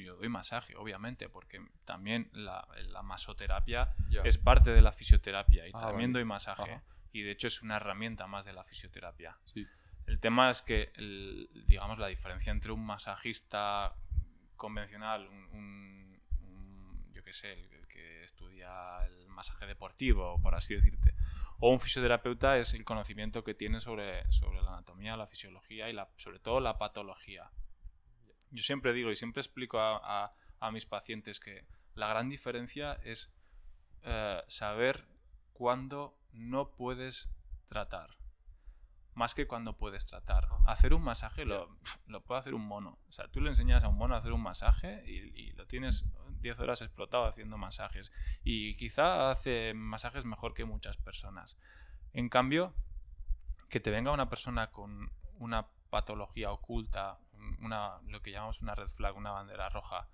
yo 0.03 0.17
doy 0.17 0.27
masaje, 0.27 0.75
obviamente, 0.75 1.29
porque 1.29 1.65
también 1.85 2.29
la, 2.33 2.67
masoterapia 3.03 3.93
es 4.25 4.37
parte 4.37 4.71
de 4.71 4.81
la 4.81 4.91
fisioterapia 4.91 5.65
y 5.65 5.71
ah, 5.73 5.79
también 5.79 6.11
doy 6.11 6.25
masaje. 6.25 6.81
Y 7.13 7.21
de 7.21 7.31
hecho 7.31 7.47
es 7.47 7.61
una 7.61 7.77
herramienta 7.77 8.27
más 8.27 8.43
de 8.43 8.51
la 8.51 8.65
fisioterapia. 8.65 9.37
Sí. 9.45 9.65
El 10.07 10.21
tema 10.21 10.49
es 10.49 10.61
que, 10.61 10.91
digamos, 11.67 11.99
la 11.99 12.07
diferencia 12.07 12.51
entre 12.51 12.71
un 12.71 12.85
masajista 12.85 13.93
convencional, 14.55 15.27
un, 15.51 16.17
yo 17.11 17.23
qué 17.23 17.33
sé, 17.33 17.51
el, 17.51 17.87
que 17.89 18.23
estudia 18.23 19.05
el 19.05 19.27
masaje 19.27 19.65
deportivo, 19.65 20.41
por 20.41 20.55
así 20.55 20.75
decirte, 20.75 21.13
o 21.59 21.71
un 21.71 21.81
fisioterapeuta 21.81 22.57
es 22.57 22.73
el 22.73 22.85
conocimiento 22.85 23.43
que 23.43 23.53
tiene 23.53 23.81
sobre, 23.81 24.31
sobre 24.31 24.61
la 24.61 24.69
anatomía, 24.69 25.17
la 25.17 25.27
fisiología 25.27 25.89
y 25.89 25.93
la, 25.93 26.09
sobre 26.15 26.39
todo 26.39 26.61
la 26.61 26.77
patología. 26.77 27.51
Yo 28.51 28.63
siempre 28.63 28.93
digo 28.93 29.11
y 29.11 29.15
siempre 29.17 29.41
explico 29.41 29.77
a, 29.79 30.33
mis 30.71 30.85
pacientes 30.85 31.39
que 31.41 31.65
la 31.95 32.07
gran 32.07 32.29
diferencia 32.29 32.93
es 33.03 33.29
eh, 34.03 34.41
saber 34.47 35.05
cuándo 35.51 36.17
no 36.31 36.71
puedes 36.71 37.29
tratar 37.67 38.17
más 39.17 39.33
que 39.33 39.47
cuando 39.47 39.75
puedes 39.75 40.05
tratar. 40.05 40.47
Hacer 40.67 40.93
un 40.93 41.01
masaje 41.01 41.43
lo, 41.43 41.75
lo, 42.07 42.21
puede 42.21 42.39
hacer 42.39 42.53
un 42.53 42.67
mono. 42.67 42.99
O 43.09 43.11
sea, 43.11 43.27
tú 43.27 43.41
le 43.41 43.49
enseñas 43.49 43.83
a 43.83 43.87
un 43.87 43.97
mono 43.97 44.13
a 44.13 44.19
hacer 44.19 44.31
un 44.31 44.43
masaje 44.43 45.03
y, 45.09 45.51
lo 45.53 45.65
tienes 45.65 46.05
10 46.41 46.59
horas 46.59 46.83
explotado 46.83 47.25
haciendo 47.25 47.57
masajes. 47.57 48.11
Y 48.43 48.77
quizá 48.77 49.31
hace 49.31 49.73
masajes 49.73 50.23
mejor 50.23 50.53
que 50.53 50.65
muchas 50.65 50.97
personas. 50.97 51.57
En 52.13 52.29
cambio, 52.29 52.75
que 53.69 53.79
te 53.79 53.89
venga 53.89 54.11
una 54.11 54.29
persona 54.29 54.69
con 54.69 55.11
una 55.39 55.65
patología 55.89 56.51
oculta, 56.51 57.17
una, 57.59 57.99
lo 58.05 58.21
que 58.21 58.31
llamamos 58.31 58.61
una 58.61 58.75
red 58.75 58.89
flag, 58.89 59.17
una 59.17 59.31
bandera 59.31 59.69
roja, 59.69 60.07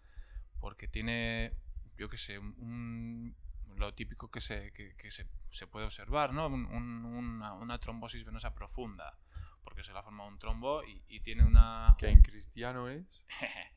porque 0.62 0.88
tiene, 0.88 1.58
yo 1.98 2.08
qué 2.08 2.18
sé, 2.18 2.40
un, 2.40 3.36
lo 3.78 3.94
típico 3.94 4.30
que 4.30 4.42
se, 4.42 4.72
que, 4.72 5.12
se, 5.12 5.28
se, 5.52 5.68
puede 5.68 5.86
observar, 5.86 6.34
¿no? 6.34 6.48
una, 6.48 7.54
una, 7.54 7.80
trombosis 7.80 8.26
venosa 8.26 8.54
profunda, 8.54 9.18
porque 9.64 9.84
se 9.84 9.94
la 9.94 10.04
forma 10.04 10.26
un 10.26 10.40
trombo 10.40 10.84
y, 10.84 11.04
y 11.08 11.20
tiene 11.22 11.44
una... 11.44 11.96
¿Qué 11.98 12.10
en 12.10 12.22
cristiano 12.22 12.90
es? 12.90 13.26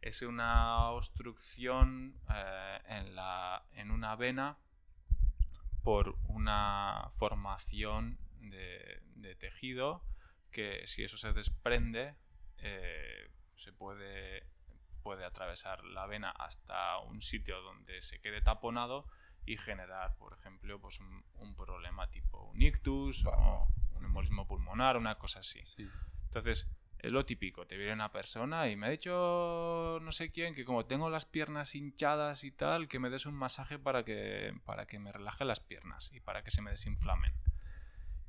es 0.00 0.22
una 0.22 0.90
obstrucción 0.90 2.14
eh, 2.32 2.80
en, 2.86 3.14
la, 3.14 3.64
en 3.72 3.90
una 3.90 4.14
vena 4.16 4.58
por 5.82 6.16
una 6.24 7.10
formación 7.16 8.18
de, 8.38 9.00
de 9.16 9.34
tejido 9.34 10.02
que 10.50 10.86
si 10.86 11.02
eso 11.02 11.16
se 11.16 11.32
desprende 11.32 12.14
eh, 12.58 13.30
se 13.56 13.72
puede 13.72 14.46
puede 15.02 15.24
atravesar 15.24 15.84
la 15.84 16.06
vena 16.06 16.30
hasta 16.30 16.98
un 16.98 17.22
sitio 17.22 17.60
donde 17.62 18.00
se 18.02 18.20
quede 18.20 18.40
taponado 18.40 19.06
y 19.46 19.56
generar, 19.56 20.16
por 20.16 20.34
ejemplo, 20.34 20.80
pues 20.80 20.98
un, 21.00 21.54
problema 21.54 22.10
tipo 22.10 22.50
un 22.50 22.60
ictus 22.60 23.24
o 23.24 23.68
un 23.94 24.04
embolismo 24.04 24.46
pulmonar, 24.46 24.96
una 24.96 25.16
cosa 25.16 25.40
así. 25.40 25.60
Entonces, 26.24 26.68
es 26.98 27.12
lo 27.12 27.24
típico, 27.24 27.66
te 27.66 27.76
viene 27.76 27.92
una 27.92 28.10
persona 28.10 28.68
y 28.68 28.76
me 28.76 28.86
ha 28.86 28.90
dicho 28.90 29.98
no 30.02 30.12
sé 30.12 30.30
quién 30.30 30.54
que 30.54 30.64
como 30.64 30.86
tengo 30.86 31.08
las 31.08 31.24
piernas 31.24 31.74
hinchadas 31.74 32.42
y 32.44 32.50
tal, 32.50 32.88
que 32.88 32.98
me 32.98 33.10
des 33.10 33.26
un 33.26 33.34
masaje 33.34 33.78
para 33.78 34.04
que, 34.04 34.52
para 34.64 34.86
que 34.86 34.98
me 34.98 35.12
relaje 35.12 35.44
las 35.44 35.60
piernas 35.60 36.10
y 36.12 36.20
para 36.20 36.42
que 36.42 36.50
se 36.50 36.62
me 36.62 36.70
desinflamen. 36.70 37.32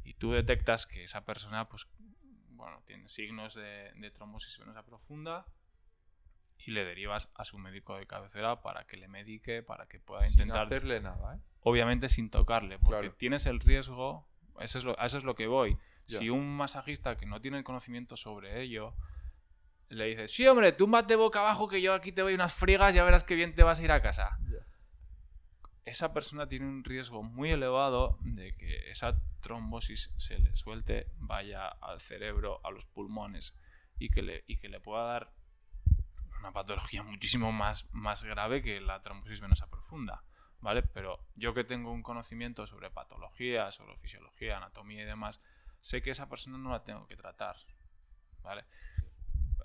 Y 0.03 0.13
tú 0.13 0.31
detectas 0.31 0.85
que 0.85 1.03
esa 1.03 1.25
persona, 1.25 1.67
pues, 1.67 1.87
bueno, 2.51 2.81
tiene 2.85 3.09
signos 3.09 3.55
de, 3.55 3.91
de 3.95 4.11
trombosis 4.11 4.57
venosa 4.59 4.83
profunda 4.83 5.45
y 6.65 6.71
le 6.71 6.85
derivas 6.85 7.29
a 7.35 7.45
su 7.45 7.57
médico 7.57 7.97
de 7.97 8.07
cabecera 8.07 8.61
para 8.61 8.85
que 8.85 8.97
le 8.97 9.07
medique, 9.07 9.63
para 9.63 9.87
que 9.87 9.99
pueda 9.99 10.27
intentar... 10.27 10.67
Sin 10.67 10.75
hacerle 10.75 11.01
nada, 11.01 11.35
¿eh? 11.35 11.39
Obviamente 11.61 12.09
sin 12.09 12.29
tocarle, 12.29 12.79
porque 12.79 13.09
tienes 13.09 13.45
el 13.45 13.59
riesgo, 13.59 14.25
eso 14.59 14.77
es 14.77 14.85
lo, 14.85 14.99
a 14.99 15.05
eso 15.05 15.17
es 15.17 15.23
lo 15.23 15.35
que 15.35 15.47
voy 15.47 15.77
si 16.07 16.29
un 16.29 16.55
masajista 16.55 17.17
que 17.17 17.25
no 17.25 17.41
tiene 17.41 17.57
el 17.57 17.63
conocimiento 17.63 18.17
sobre 18.17 18.61
ello 18.61 18.95
le 19.89 20.05
dice, 20.05 20.27
sí, 20.27 20.45
hombre, 20.47 20.73
túmbate 20.73 21.15
boca 21.15 21.39
abajo 21.39 21.67
que 21.67 21.81
yo 21.81 21.93
aquí 21.93 22.11
te 22.11 22.21
doy 22.21 22.33
unas 22.33 22.53
friegas 22.53 22.93
y 22.93 22.97
ya 22.97 23.05
verás 23.05 23.23
qué 23.23 23.35
bien 23.35 23.55
te 23.55 23.63
vas 23.63 23.79
a 23.79 23.83
ir 23.83 23.91
a 23.91 24.01
casa. 24.01 24.37
Esa 25.85 26.13
persona 26.13 26.49
tiene 26.49 26.65
un 26.65 26.83
riesgo 26.83 27.23
muy 27.23 27.51
elevado 27.51 28.17
de 28.19 28.53
que 28.57 28.91
esa 28.91 29.21
trombosis 29.39 30.13
se 30.17 30.39
le 30.39 30.53
suelte, 30.57 31.07
vaya 31.15 31.67
al 31.67 32.01
cerebro, 32.01 32.59
a 32.65 32.71
los 32.71 32.85
pulmones 32.85 33.53
y 33.97 34.09
que 34.09 34.21
le, 34.21 34.43
y 34.47 34.57
que 34.57 34.67
le 34.67 34.81
pueda 34.81 35.03
dar 35.03 35.33
una 36.39 36.51
patología 36.51 37.03
muchísimo 37.03 37.51
más, 37.51 37.87
más 37.91 38.23
grave 38.23 38.61
que 38.61 38.79
la 38.81 39.01
trombosis 39.01 39.41
venosa 39.41 39.69
profunda. 39.69 40.23
¿Vale? 40.59 40.81
Pero 40.81 41.23
yo 41.35 41.53
que 41.53 41.63
tengo 41.63 41.91
un 41.91 42.01
conocimiento 42.01 42.65
sobre 42.65 42.89
patología, 42.89 43.71
sobre 43.71 43.95
fisiología, 43.97 44.57
anatomía 44.57 45.03
y 45.03 45.05
demás, 45.05 45.39
sé 45.81 46.01
que 46.01 46.09
esa 46.09 46.29
persona 46.29 46.57
no 46.57 46.71
la 46.71 46.83
tengo 46.83 47.07
que 47.07 47.15
tratar. 47.15 47.57
¿Vale? 48.41 48.65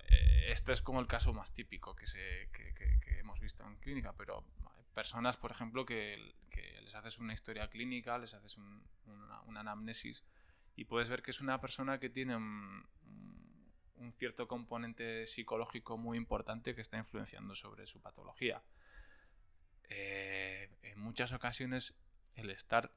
Eh, 0.09 0.51
este 0.51 0.71
es 0.71 0.81
como 0.81 0.99
el 0.99 1.07
caso 1.07 1.33
más 1.33 1.53
típico 1.53 1.95
que, 1.95 2.05
se, 2.05 2.49
que, 2.51 3.19
hemos 3.19 3.39
visto 3.39 3.63
en 3.65 3.75
clínica, 3.77 4.13
pero 4.17 4.45
personas, 4.93 5.37
por 5.37 5.51
ejemplo, 5.51 5.85
que, 5.85 6.35
les 6.83 6.95
haces 6.95 7.17
una 7.17 7.33
historia 7.33 7.69
clínica, 7.69 8.17
les 8.17 8.33
haces 8.33 8.57
una, 8.57 9.59
anamnesis 9.59 10.23
y 10.75 10.85
puedes 10.85 11.09
ver 11.09 11.23
que 11.23 11.31
es 11.31 11.39
una 11.39 11.61
persona 11.61 11.99
que 11.99 12.09
tiene 12.09 12.35
un, 12.35 12.85
cierto 14.17 14.47
componente 14.47 15.25
psicológico 15.27 15.97
muy 15.97 16.17
importante 16.17 16.75
que 16.75 16.81
está 16.81 16.97
influenciando 16.97 17.55
sobre 17.55 17.85
su 17.87 18.01
patología. 18.01 18.61
Eh, 19.89 20.69
en 20.81 20.99
muchas 20.99 21.33
ocasiones 21.33 21.95
el 22.35 22.49
estar 22.49 22.91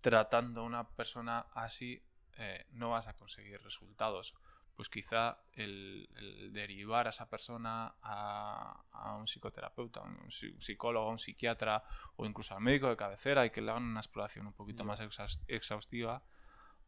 tratando 0.00 0.62
a 0.62 0.64
una 0.64 0.88
persona 0.88 1.46
así 1.54 2.02
eh, 2.36 2.66
no 2.72 2.90
vas 2.90 3.06
a 3.06 3.14
conseguir 3.14 3.62
resultados. 3.62 4.34
Pues 4.74 4.88
quizá 4.88 5.38
el, 5.52 6.08
derivar 6.52 7.06
a 7.06 7.10
esa 7.10 7.30
persona 7.30 7.94
a, 8.02 9.16
un 9.16 9.26
psicoterapeuta, 9.26 10.00
un 10.00 10.30
psicólogo, 10.30 11.08
un 11.08 11.20
psiquiatra 11.20 11.84
o 12.16 12.26
incluso 12.26 12.54
al 12.54 12.60
médico 12.60 12.88
de 12.88 12.96
cabecera 12.96 13.46
y 13.46 13.50
que 13.50 13.62
le 13.62 13.70
hagan 13.70 13.84
una 13.84 14.00
exploración 14.00 14.48
un 14.48 14.52
poquito 14.52 14.84
más 14.84 15.00
exhaustiva, 15.46 16.24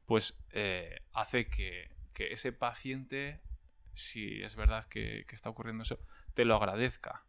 pues 0.05 0.37
eh, 0.51 0.99
hace 1.12 1.49
que, 1.49 1.95
ese 2.18 2.52
paciente, 2.52 3.40
si 3.92 4.42
es 4.42 4.57
verdad 4.57 4.85
que, 4.87 5.24
está 5.31 5.50
ocurriendo 5.50 5.83
eso, 5.83 5.98
te 6.35 6.44
lo 6.44 6.57
agradezca. 6.57 7.24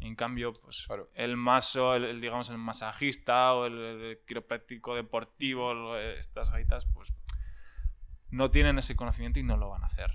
En 0.00 0.16
cambio, 0.16 0.52
pues 0.52 0.88
el 1.14 1.36
maso, 1.36 1.94
el, 1.94 2.20
digamos 2.20 2.50
el 2.50 2.58
masajista 2.58 3.54
o 3.54 3.66
el, 3.66 3.78
el 3.78 4.18
quiropráctico 4.26 4.96
deportivo, 4.96 5.96
estas 5.96 6.50
gaitas, 6.50 6.86
pues 6.86 7.12
no 8.30 8.50
tienen 8.50 8.78
ese 8.78 8.96
conocimiento 8.96 9.38
y 9.38 9.44
no 9.44 9.56
lo 9.56 9.68
van 9.68 9.84
a 9.84 9.86
hacer. 9.86 10.10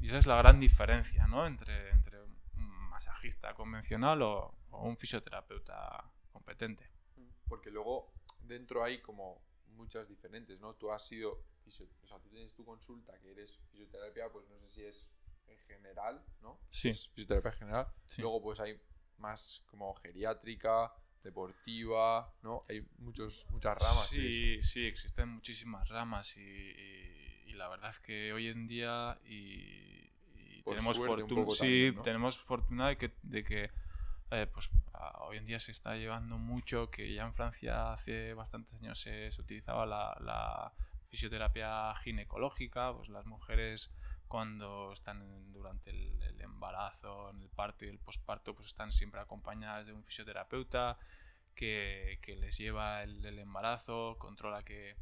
Y 0.00 0.08
esa 0.08 0.18
es 0.18 0.26
la 0.26 0.36
gran 0.36 0.60
diferencia 0.60 1.26
¿no? 1.26 1.46
entre, 1.46 1.90
entre 1.90 2.20
un 2.20 2.88
masajista 2.88 3.54
convencional 3.54 4.22
o, 4.22 4.54
un 4.70 4.96
fisioterapeuta 4.96 6.04
competente. 6.32 6.90
Porque 7.48 7.70
luego 7.70 8.12
dentro 8.40 8.84
hay 8.84 9.00
como 9.00 9.42
muchas 9.70 10.08
diferentes, 10.08 10.60
¿no? 10.60 10.74
Tú 10.74 10.90
has 10.90 11.06
sido, 11.06 11.44
o 11.66 12.06
sea, 12.06 12.18
tú 12.18 12.28
tienes 12.28 12.54
tu 12.54 12.64
consulta 12.64 13.18
que 13.20 13.30
eres 13.30 13.58
fisioterapia, 13.70 14.30
pues 14.30 14.48
no 14.48 14.58
sé 14.58 14.66
si 14.66 14.84
es 14.84 15.08
en 15.46 15.58
general, 15.60 16.24
¿no? 16.40 16.60
Sí. 16.70 16.92
fisioterapia 16.92 17.52
general. 17.52 17.86
Luego 18.18 18.42
pues 18.42 18.60
hay 18.60 18.80
más 19.18 19.62
como 19.66 19.94
geriátrica, 19.94 20.92
deportiva, 21.22 22.32
¿no? 22.42 22.60
Hay 22.68 22.86
muchos, 22.98 23.46
muchas 23.50 23.76
ramas. 23.78 24.06
Sí, 24.08 24.62
sí, 24.62 24.86
existen 24.86 25.28
muchísimas 25.28 25.88
ramas 25.88 26.36
y 26.36 27.52
la 27.58 27.68
verdad 27.68 27.90
es 27.90 27.98
que 27.98 28.32
hoy 28.32 28.46
en 28.48 28.66
día 28.66 29.20
y, 29.26 30.08
tenemos, 30.64 30.96
fortuna, 30.96 31.46
sí, 31.54 31.92
tenemos 32.02 32.38
fortuna 32.38 32.88
de 32.88 32.96
que, 32.96 33.12
de 33.22 33.42
que 33.42 33.70
eh, 34.30 34.46
pues, 34.52 34.70
hoy 35.20 35.36
en 35.36 35.46
día 35.46 35.60
se 35.60 35.70
está 35.70 35.96
llevando 35.96 36.38
mucho, 36.38 36.90
que 36.90 37.12
ya 37.12 37.24
en 37.24 37.34
Francia 37.34 37.92
hace 37.92 38.34
bastantes 38.34 38.74
años 38.76 39.00
se, 39.00 39.28
utilizaba 39.38 39.86
la, 39.86 40.72
fisioterapia 41.08 41.94
ginecológica, 41.96 42.92
pues 42.94 43.08
las 43.08 43.24
mujeres 43.24 43.90
cuando 44.26 44.92
están 44.92 45.52
durante 45.52 45.88
el, 45.90 46.40
embarazo, 46.40 47.30
en 47.30 47.40
el 47.40 47.48
parto 47.48 47.86
y 47.86 47.88
el 47.88 47.98
posparto, 47.98 48.54
pues 48.54 48.66
están 48.66 48.92
siempre 48.92 49.20
acompañadas 49.20 49.86
de 49.86 49.94
un 49.94 50.04
fisioterapeuta 50.04 50.98
que, 51.54 52.18
les 52.26 52.58
lleva 52.58 53.02
el, 53.02 53.38
embarazo, 53.38 54.16
controla 54.18 54.62
que, 54.64 54.96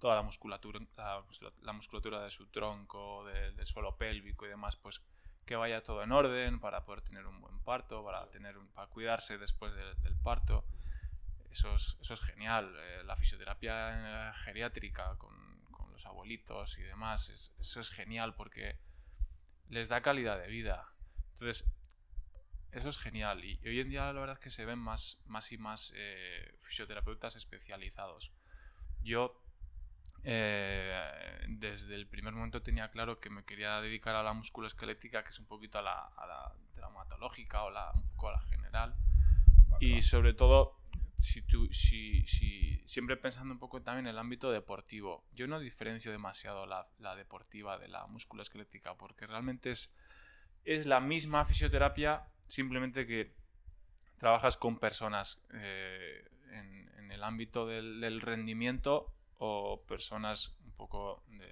toda 0.00 0.16
la 0.16 0.22
musculatura, 0.22 0.80
la, 0.96 1.72
musculatura 1.72 2.20
de 2.24 2.30
su 2.30 2.46
tronco, 2.48 3.24
del 3.24 3.64
suelo 3.64 3.96
pélvico 3.96 4.44
y 4.44 4.48
demás, 4.48 4.74
pues 4.74 5.00
que 5.44 5.56
vaya 5.56 5.82
todo 5.82 6.02
en 6.02 6.12
orden 6.12 6.60
para 6.60 6.84
poder 6.84 7.02
tener 7.02 7.26
un 7.26 7.40
buen 7.40 7.58
parto, 7.60 8.04
para, 8.04 8.28
tener 8.30 8.56
para 8.74 8.88
cuidarse 8.88 9.38
después 9.38 9.72
del 9.74 10.16
parto. 10.22 10.64
Eso 11.50 11.74
es, 11.74 11.98
eso 12.00 12.14
es 12.14 12.20
genial. 12.20 12.74
Eh, 12.78 13.02
la 13.04 13.16
fisioterapia 13.16 14.30
eh, 14.30 14.32
geriátrica 14.44 15.16
con, 15.18 15.34
con, 15.70 15.92
los 15.92 16.06
abuelitos 16.06 16.78
y 16.78 16.82
demás, 16.82 17.28
eso 17.58 17.80
es 17.80 17.90
genial 17.90 18.34
porque 18.34 18.78
les 19.68 19.88
da 19.88 20.00
calidad 20.00 20.38
de 20.38 20.48
vida. 20.48 20.92
Entonces, 21.34 21.66
eso 22.72 22.88
es 22.88 22.98
genial. 22.98 23.44
Y, 23.44 23.60
hoy 23.66 23.80
en 23.80 23.90
día 23.90 24.12
la 24.12 24.20
verdad 24.20 24.36
es 24.38 24.42
que 24.42 24.50
se 24.50 24.64
ven 24.64 24.78
más, 24.78 25.22
más 25.26 25.52
y 25.52 25.58
más 25.58 25.92
eh, 25.94 26.54
fisioterapeutas 26.62 27.36
especializados. 27.36 28.32
Yo 29.02 29.41
eh, 30.24 31.44
desde 31.48 31.94
el 31.94 32.06
primer 32.06 32.32
momento 32.32 32.62
tenía 32.62 32.90
claro 32.90 33.18
que 33.18 33.30
me 33.30 33.44
quería 33.44 33.80
dedicar 33.80 34.14
a 34.14 34.22
la 34.22 34.32
musculoesquelética, 34.32 35.22
que 35.22 35.30
es 35.30 35.38
un 35.38 35.46
poquito 35.46 35.78
a 35.78 35.82
la, 35.82 36.52
traumatológica 36.74 37.64
o 37.64 37.70
la, 37.70 37.90
un 37.92 38.08
poco 38.08 38.28
a 38.28 38.32
la 38.32 38.40
general. 38.42 38.94
Y 39.80 40.02
sobre 40.02 40.32
todo, 40.34 40.76
si 41.18 41.42
tú, 41.42 41.68
si, 41.72 42.24
si, 42.26 42.82
siempre 42.86 43.16
pensando 43.16 43.52
un 43.52 43.58
poco 43.58 43.82
también 43.82 44.06
en 44.06 44.10
el 44.10 44.18
ámbito 44.18 44.52
deportivo. 44.52 45.24
Yo 45.32 45.46
no 45.46 45.58
diferencio 45.58 46.12
demasiado 46.12 46.66
la, 46.66 46.86
la 46.98 47.16
deportiva 47.16 47.78
de 47.78 47.88
la 47.88 48.06
musculoesquelética, 48.06 48.94
porque 48.94 49.26
realmente 49.26 49.70
es, 49.70 49.94
es 50.64 50.86
la 50.86 51.00
misma 51.00 51.44
fisioterapia, 51.44 52.28
simplemente 52.46 53.06
que 53.06 53.34
trabajas 54.18 54.56
con 54.56 54.78
personas 54.78 55.44
eh, 55.54 56.28
en, 56.52 56.88
en, 56.98 57.10
el 57.10 57.24
ámbito 57.24 57.66
del, 57.66 58.00
del 58.00 58.20
rendimiento 58.20 59.12
o 59.44 59.82
personas 59.88 60.54
un 60.64 60.70
poco 60.70 61.24
de, 61.26 61.50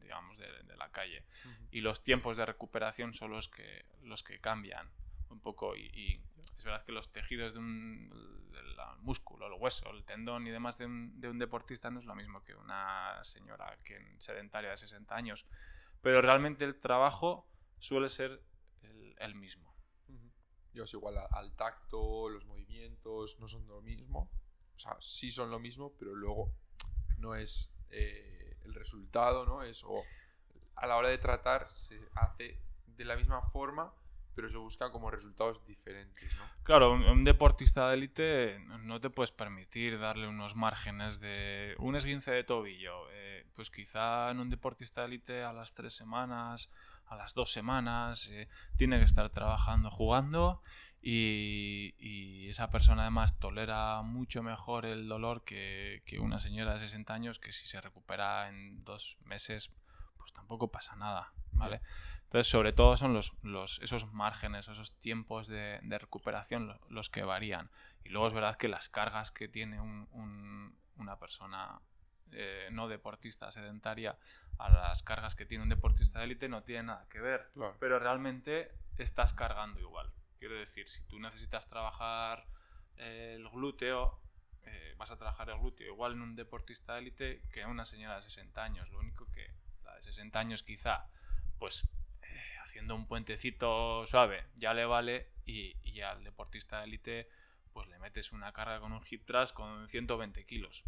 digamos, 0.00 0.38
de, 0.38 0.76
la 0.76 0.90
calle. 0.90 1.24
Y 1.70 1.80
los 1.80 2.02
tiempos 2.02 2.36
de 2.36 2.44
recuperación 2.44 3.14
son 3.14 3.30
los 3.30 3.46
que, 3.46 3.84
los 4.02 4.24
que 4.24 4.40
cambian 4.40 4.90
un 5.30 5.38
poco. 5.38 5.76
Y, 5.76 6.20
es 6.58 6.64
verdad 6.64 6.84
que 6.84 6.90
los 6.90 7.12
tejidos 7.12 7.52
de 7.52 7.60
un 7.60 8.10
del 8.50 8.76
músculo, 8.98 9.46
el 9.46 9.52
hueso, 9.52 9.88
el 9.92 10.04
tendón 10.04 10.48
y 10.48 10.50
demás 10.50 10.78
de 10.78 10.86
un, 10.86 11.20
de 11.20 11.28
un, 11.28 11.38
deportista 11.38 11.90
no 11.92 12.00
es 12.00 12.04
lo 12.06 12.16
mismo 12.16 12.42
que 12.42 12.56
una 12.56 13.22
señora 13.22 13.78
que 13.84 14.16
sedentaria 14.18 14.70
de 14.70 14.76
60 14.76 15.14
años. 15.14 15.46
Pero 16.00 16.22
realmente 16.22 16.64
el 16.64 16.80
trabajo 16.80 17.48
suele 17.78 18.08
ser 18.08 18.42
el, 19.18 19.34
mismo. 19.36 19.72
Yo 20.72 20.84
es 20.84 20.92
igual 20.92 21.18
al 21.30 21.54
tacto, 21.54 22.28
los 22.28 22.44
movimientos 22.46 23.38
no 23.38 23.46
son 23.46 23.68
lo 23.68 23.80
mismo. 23.80 24.28
O 24.74 24.78
sea, 24.78 24.96
sí 24.98 25.30
son 25.30 25.52
lo 25.52 25.60
mismo, 25.60 25.94
pero 25.96 26.16
luego 26.16 26.52
no 27.22 27.34
es 27.34 27.74
eh, 27.90 28.56
el 28.64 28.74
resultado, 28.74 29.46
¿no? 29.46 29.62
Es, 29.62 29.82
o 29.84 29.94
a 30.76 30.86
la 30.86 30.96
hora 30.96 31.08
de 31.08 31.18
tratar 31.18 31.70
se 31.70 31.98
hace 32.14 32.58
de 32.86 33.04
la 33.04 33.16
misma 33.16 33.40
forma, 33.40 33.92
pero 34.34 34.50
se 34.50 34.56
busca 34.56 34.90
como 34.90 35.10
resultados 35.10 35.64
diferentes, 35.66 36.34
¿no? 36.36 36.44
Claro, 36.64 36.92
un, 36.92 37.24
deportista 37.24 37.88
de 37.88 37.94
élite 37.94 38.58
no 38.80 39.00
te 39.00 39.10
puedes 39.10 39.30
permitir 39.30 39.98
darle 39.98 40.26
unos 40.26 40.56
márgenes 40.56 41.20
de 41.20 41.74
un 41.78 41.96
esguince 41.96 42.32
de 42.32 42.44
tobillo. 42.44 43.10
Eh, 43.10 43.46
pues 43.54 43.70
quizá 43.70 44.30
en 44.30 44.40
un 44.40 44.48
deportista 44.48 45.02
de 45.02 45.08
élite 45.08 45.42
a 45.42 45.52
las 45.52 45.74
tres 45.74 45.94
semanas, 45.94 46.70
a 47.06 47.16
las 47.16 47.34
dos 47.34 47.52
semanas, 47.52 48.28
eh, 48.32 48.48
tiene 48.76 48.98
que 48.98 49.04
estar 49.04 49.28
trabajando, 49.30 49.90
jugando 49.90 50.62
y, 51.02 51.94
y, 51.98 52.48
esa 52.48 52.70
persona 52.70 53.02
además 53.02 53.38
tolera 53.40 54.02
mucho 54.02 54.42
mejor 54.42 54.86
el 54.86 55.08
dolor 55.08 55.42
que, 55.44 56.02
que, 56.06 56.20
una 56.20 56.38
señora 56.38 56.74
de 56.74 56.78
60 56.78 57.12
años 57.12 57.38
que 57.40 57.50
si 57.52 57.66
se 57.66 57.80
recupera 57.80 58.48
en 58.48 58.84
dos 58.84 59.18
meses 59.24 59.72
pues 60.16 60.32
tampoco 60.32 60.70
pasa 60.70 60.94
nada, 60.94 61.32
¿vale? 61.52 61.80
Entonces 62.24 62.46
sobre 62.46 62.72
todo 62.72 62.96
son 62.96 63.12
los, 63.12 63.34
los, 63.42 63.80
esos 63.82 64.10
márgenes, 64.12 64.68
esos 64.68 64.92
tiempos 65.00 65.48
de, 65.48 65.80
de 65.82 65.98
recuperación 65.98 66.78
los, 66.88 67.10
que 67.10 67.24
varían. 67.24 67.70
Y 68.04 68.10
luego 68.10 68.28
es 68.28 68.32
verdad 68.32 68.56
que 68.56 68.68
las 68.68 68.88
cargas 68.88 69.30
que 69.32 69.48
tiene 69.48 69.80
un, 69.80 70.08
un, 70.12 70.78
una 70.96 71.18
persona 71.18 71.80
eh, 72.30 72.68
no 72.72 72.88
deportista 72.88 73.50
sedentaria 73.50 74.16
a 74.58 74.70
las 74.70 75.02
cargas 75.02 75.34
que 75.34 75.44
tiene 75.44 75.64
un 75.64 75.68
deportista 75.68 76.20
de 76.20 76.26
élite 76.26 76.48
no 76.48 76.62
tiene 76.62 76.84
nada 76.84 77.06
que 77.10 77.20
ver. 77.20 77.50
Claro. 77.54 77.76
Pero 77.80 77.98
realmente 77.98 78.72
estás 78.96 79.34
cargando 79.34 79.80
igual. 79.80 80.10
Quiero 80.42 80.56
decir, 80.56 80.88
si 80.88 81.04
tú 81.04 81.20
necesitas 81.20 81.68
trabajar 81.68 82.44
eh, 82.96 83.34
el 83.36 83.48
glúteo, 83.48 84.18
eh, 84.64 84.92
vas 84.98 85.12
a 85.12 85.16
trabajar 85.16 85.48
el 85.50 85.58
glúteo 85.60 85.86
igual 85.86 86.14
en 86.14 86.20
un 86.20 86.34
deportista 86.34 86.94
de 86.94 86.98
élite 86.98 87.42
que 87.52 87.60
en 87.60 87.68
una 87.68 87.84
señora 87.84 88.16
de 88.16 88.22
60 88.22 88.60
años. 88.60 88.90
Lo 88.90 88.98
único 88.98 89.30
que 89.30 89.52
la 89.84 89.94
de 89.94 90.02
60 90.02 90.36
años 90.36 90.64
quizá, 90.64 91.06
pues 91.60 91.86
eh, 92.22 92.56
haciendo 92.60 92.96
un 92.96 93.06
puentecito 93.06 94.04
suave 94.08 94.44
ya 94.56 94.74
le 94.74 94.84
vale 94.84 95.28
y, 95.46 95.76
y 95.84 96.00
al 96.00 96.24
deportista 96.24 96.78
de 96.80 96.86
élite 96.86 97.28
pues 97.72 97.86
le 97.86 98.00
metes 98.00 98.32
una 98.32 98.52
carga 98.52 98.80
con 98.80 98.90
un 98.90 99.02
hip 99.08 99.24
thrust 99.24 99.54
con 99.54 99.88
120 99.88 100.44
kilos 100.44 100.82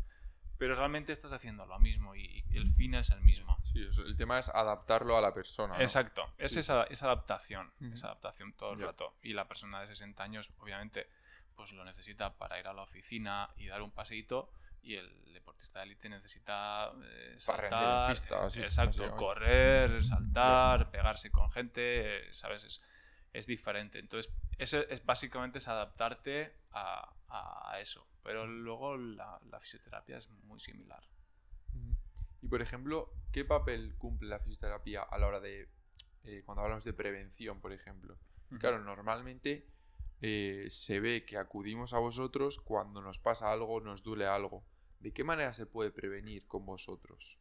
pero 0.58 0.74
realmente 0.74 1.12
estás 1.12 1.32
haciendo 1.32 1.66
lo 1.66 1.78
mismo 1.78 2.14
y, 2.14 2.44
el 2.50 2.72
fin 2.72 2.94
es 2.94 3.10
el 3.10 3.20
mismo. 3.22 3.58
Sí, 3.64 3.86
el 4.06 4.16
tema 4.16 4.38
es 4.38 4.48
adaptarlo 4.48 5.16
a 5.16 5.20
la 5.20 5.34
persona. 5.34 5.74
¿no? 5.76 5.80
Exacto, 5.82 6.32
es 6.38 6.52
Sí. 6.52 6.60
esa, 6.60 6.84
esa 6.84 7.06
adaptación, 7.06 7.72
Ujú. 7.80 7.94
esa 7.94 8.08
adaptación 8.08 8.52
todo 8.52 8.74
el 8.74 8.80
rato. 8.80 9.16
Y 9.22 9.32
la 9.32 9.48
persona 9.48 9.80
de 9.80 9.86
60 9.86 10.22
años, 10.22 10.50
obviamente, 10.58 11.08
pues 11.56 11.72
lo 11.72 11.84
necesita 11.84 12.36
para 12.36 12.58
ir 12.58 12.66
a 12.68 12.72
la 12.72 12.82
oficina 12.82 13.50
y 13.56 13.66
dar 13.66 13.82
un 13.82 13.90
paseíto. 13.90 14.50
Y 14.82 14.96
el 14.96 15.32
deportista 15.32 15.78
de 15.78 15.86
élite 15.86 16.08
necesita 16.10 16.92
eh, 17.02 17.36
Para 17.46 17.70
saltar, 17.70 18.10
pista, 18.10 18.44
así, 18.44 18.60
exacto, 18.60 18.98
básicamente. 18.98 19.16
correr, 19.16 20.04
saltar, 20.04 20.90
pegarse 20.90 21.30
con 21.30 21.50
gente, 21.50 22.28
eh, 22.28 22.34
¿sabes? 22.34 22.64
Es, 22.64 22.82
es 23.32 23.46
diferente. 23.46 23.98
Entonces, 23.98 24.30
ese 24.58 24.86
es, 24.90 25.04
básicamente 25.04 25.58
es 25.58 25.68
adaptarte 25.68 26.54
a, 26.72 27.14
a 27.28 27.80
eso. 27.80 28.06
Pero 28.24 28.46
luego 28.46 28.96
la, 28.96 29.38
la 29.50 29.60
fisioterapia 29.60 30.16
es 30.16 30.28
muy 30.30 30.58
similar. 30.58 31.04
Y 32.40 32.48
por 32.48 32.60
ejemplo, 32.62 33.12
¿qué 33.32 33.44
papel 33.44 33.94
cumple 33.96 34.28
la 34.28 34.40
fisioterapia 34.40 35.02
a 35.02 35.18
la 35.18 35.26
hora 35.26 35.40
de, 35.40 35.68
eh, 36.24 36.42
cuando 36.44 36.62
hablamos 36.62 36.84
de 36.84 36.92
prevención, 36.92 37.60
por 37.60 37.72
ejemplo? 37.72 38.18
Claro, 38.58 38.78
normalmente 38.82 39.66
eh, 40.20 40.66
se 40.70 41.00
ve 41.00 41.24
que 41.24 41.36
acudimos 41.36 41.92
a 41.92 41.98
vosotros 41.98 42.60
cuando 42.60 43.02
nos 43.02 43.18
pasa 43.18 43.52
algo, 43.52 43.80
nos 43.80 44.02
duele 44.02 44.26
algo. 44.26 44.64
¿De 45.00 45.12
qué 45.12 45.24
manera 45.24 45.52
se 45.52 45.66
puede 45.66 45.90
prevenir 45.90 46.46
con 46.46 46.64
vosotros? 46.64 47.38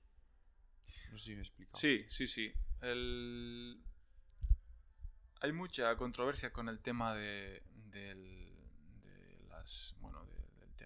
No 1.12 1.18
sé 1.18 1.26
si 1.26 1.32
me 1.32 1.40
he 1.40 1.42
explicado. 1.42 1.80
Sí, 1.80 2.06
sí, 2.10 2.28
sí. 2.28 2.54
El... 2.82 3.82
Hay 5.42 5.52
mucha 5.52 5.96
controversia 5.98 6.52
con 6.52 6.68
el 6.68 6.80
tema 6.82 7.14
de, 7.14 7.64
de 7.92 8.16
las, 9.50 9.96
bueno, 10.00 10.26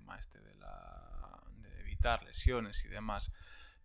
tema 0.08 0.18
este 0.18 0.40
de, 0.40 0.56
la, 0.56 1.44
de 1.62 1.80
evitar 1.82 2.24
lesiones 2.24 2.84
y 2.86 2.88
demás. 2.88 3.34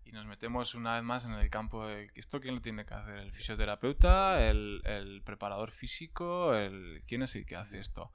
Y 0.04 0.12
nos 0.12 0.26
metemos 0.26 0.74
una 0.74 0.94
vez 0.94 1.02
más 1.04 1.24
en 1.24 1.32
el 1.32 1.48
campo 1.50 1.86
de 1.86 2.10
esto 2.14 2.40
quién 2.40 2.56
lo 2.56 2.60
tiene 2.60 2.84
que 2.84 2.94
hacer, 2.94 3.16
el 3.18 3.32
fisioterapeuta, 3.32 4.44
el, 4.48 4.82
el 4.84 5.22
preparador 5.22 5.70
físico, 5.70 6.54
el 6.54 7.02
quién 7.06 7.22
es 7.22 7.34
el 7.36 7.46
que 7.46 7.56
hace 7.56 7.78
esto. 7.78 8.12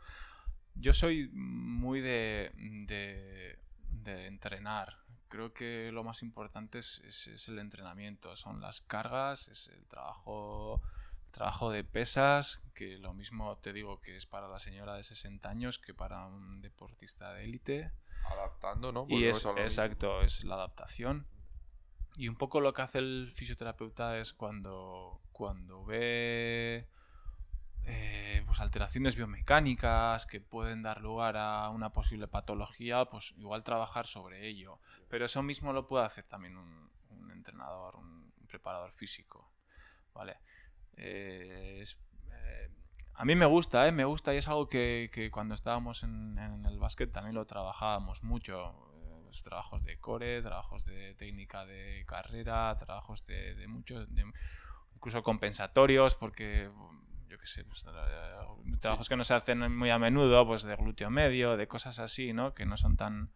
Yo 0.75 0.93
soy 0.93 1.29
muy 1.33 2.01
de, 2.01 2.51
de, 2.87 3.57
de 3.89 4.27
entrenar. 4.27 4.97
Creo 5.29 5.53
que 5.53 5.91
lo 5.91 6.03
más 6.03 6.21
importante 6.23 6.79
es, 6.79 7.01
es- 7.05 7.27
es 7.27 7.47
el 7.49 7.59
entrenamiento, 7.59 8.35
son 8.35 8.61
las 8.61 8.81
cargas, 8.81 9.47
es 9.47 9.67
el 9.69 9.85
trabajo, 9.87 10.81
trabajo 11.37 11.69
de 11.69 11.83
pesas, 11.83 12.63
que 12.73 12.97
lo 12.97 13.13
mismo 13.13 13.57
te 13.59 13.71
digo 13.71 14.01
que 14.01 14.17
es 14.17 14.25
para 14.25 14.47
la 14.47 14.57
señora 14.57 14.95
de 14.95 15.03
60 15.03 15.47
años 15.47 15.77
que 15.77 15.93
para 15.93 16.25
un 16.25 16.61
deportista 16.63 17.31
de 17.33 17.43
élite. 17.43 17.91
Adaptando, 18.25 18.91
¿no? 18.91 19.05
Y 19.07 19.13
Volvemos 19.13 19.37
es, 19.37 19.45
mismo. 19.45 19.61
exacto, 19.61 20.21
es 20.23 20.43
la 20.43 20.55
adaptación. 20.55 21.27
Y 22.15 22.27
un 22.27 22.37
poco 22.37 22.59
lo 22.59 22.73
que 22.73 22.81
hace 22.81 22.97
el 22.97 23.31
fisioterapeuta 23.35 24.17
es 24.17 24.33
cuando, 24.33 25.21
cuando 25.31 25.85
ve 25.85 26.87
eh, 27.83 28.41
pues 28.47 28.59
alteraciones 28.59 29.15
biomecánicas 29.15 30.25
que 30.25 30.41
pueden 30.41 30.81
dar 30.81 31.01
lugar 31.01 31.37
a 31.37 31.69
una 31.69 31.93
posible 31.93 32.27
patología, 32.27 33.05
pues 33.05 33.35
igual 33.37 33.63
trabajar 33.63 34.07
sobre 34.07 34.47
ello. 34.47 34.79
Pero 35.07 35.27
eso 35.27 35.43
mismo 35.43 35.71
lo 35.71 35.85
puede 35.85 36.03
hacer 36.03 36.23
también 36.23 36.57
un, 36.57 36.89
un 37.11 37.29
entrenador, 37.29 37.95
un 37.95 38.33
preparador 38.47 38.91
físico. 38.91 39.51
¿Vale? 40.15 40.37
Eh, 40.97 41.79
es- 41.81 41.97
eh, 42.31 42.69
a 43.13 43.25
mí 43.25 43.35
me 43.35 43.45
gusta, 43.45 43.87
¿eh? 43.87 43.91
me 43.91 44.05
gusta 44.05 44.33
y 44.33 44.37
es 44.37 44.47
algo 44.47 44.67
que, 44.67 45.09
que 45.13 45.31
cuando 45.31 45.55
estábamos 45.55 46.03
en, 46.03 46.37
en 46.37 46.65
el 46.65 46.79
básquet 46.79 47.11
también 47.11 47.35
lo 47.35 47.45
trabajábamos 47.45 48.23
mucho. 48.23 48.83
trabajos 49.43 49.83
de 49.83 49.99
core, 49.99 50.41
trabajos 50.41 50.83
de 50.85 51.13
técnica 51.15 51.63
de 51.65 52.03
carrera, 52.07 52.75
trabajos 52.77 53.25
de, 53.27 53.53
de 53.55 53.67
mucho, 53.67 54.05
de- 54.07 54.25
incluso 54.95 55.21
compensatorios, 55.21 56.15
porque 56.15 56.71
yo 57.27 57.37
qué 57.37 57.45
sé, 57.45 57.63
pues, 57.65 57.85
trabajos 58.79 59.09
que 59.09 59.15
no 59.15 59.23
se 59.23 59.35
hacen 59.35 59.75
muy 59.77 59.89
a 59.91 59.99
menudo, 59.99 60.45
pues 60.47 60.63
de 60.63 60.75
glúteo 60.75 61.09
medio, 61.11 61.55
de 61.57 61.67
cosas 61.67 61.99
así, 61.99 62.33
¿no? 62.33 62.53
Que 62.55 62.65
no 62.65 62.77
son 62.77 62.97
tan, 62.97 63.31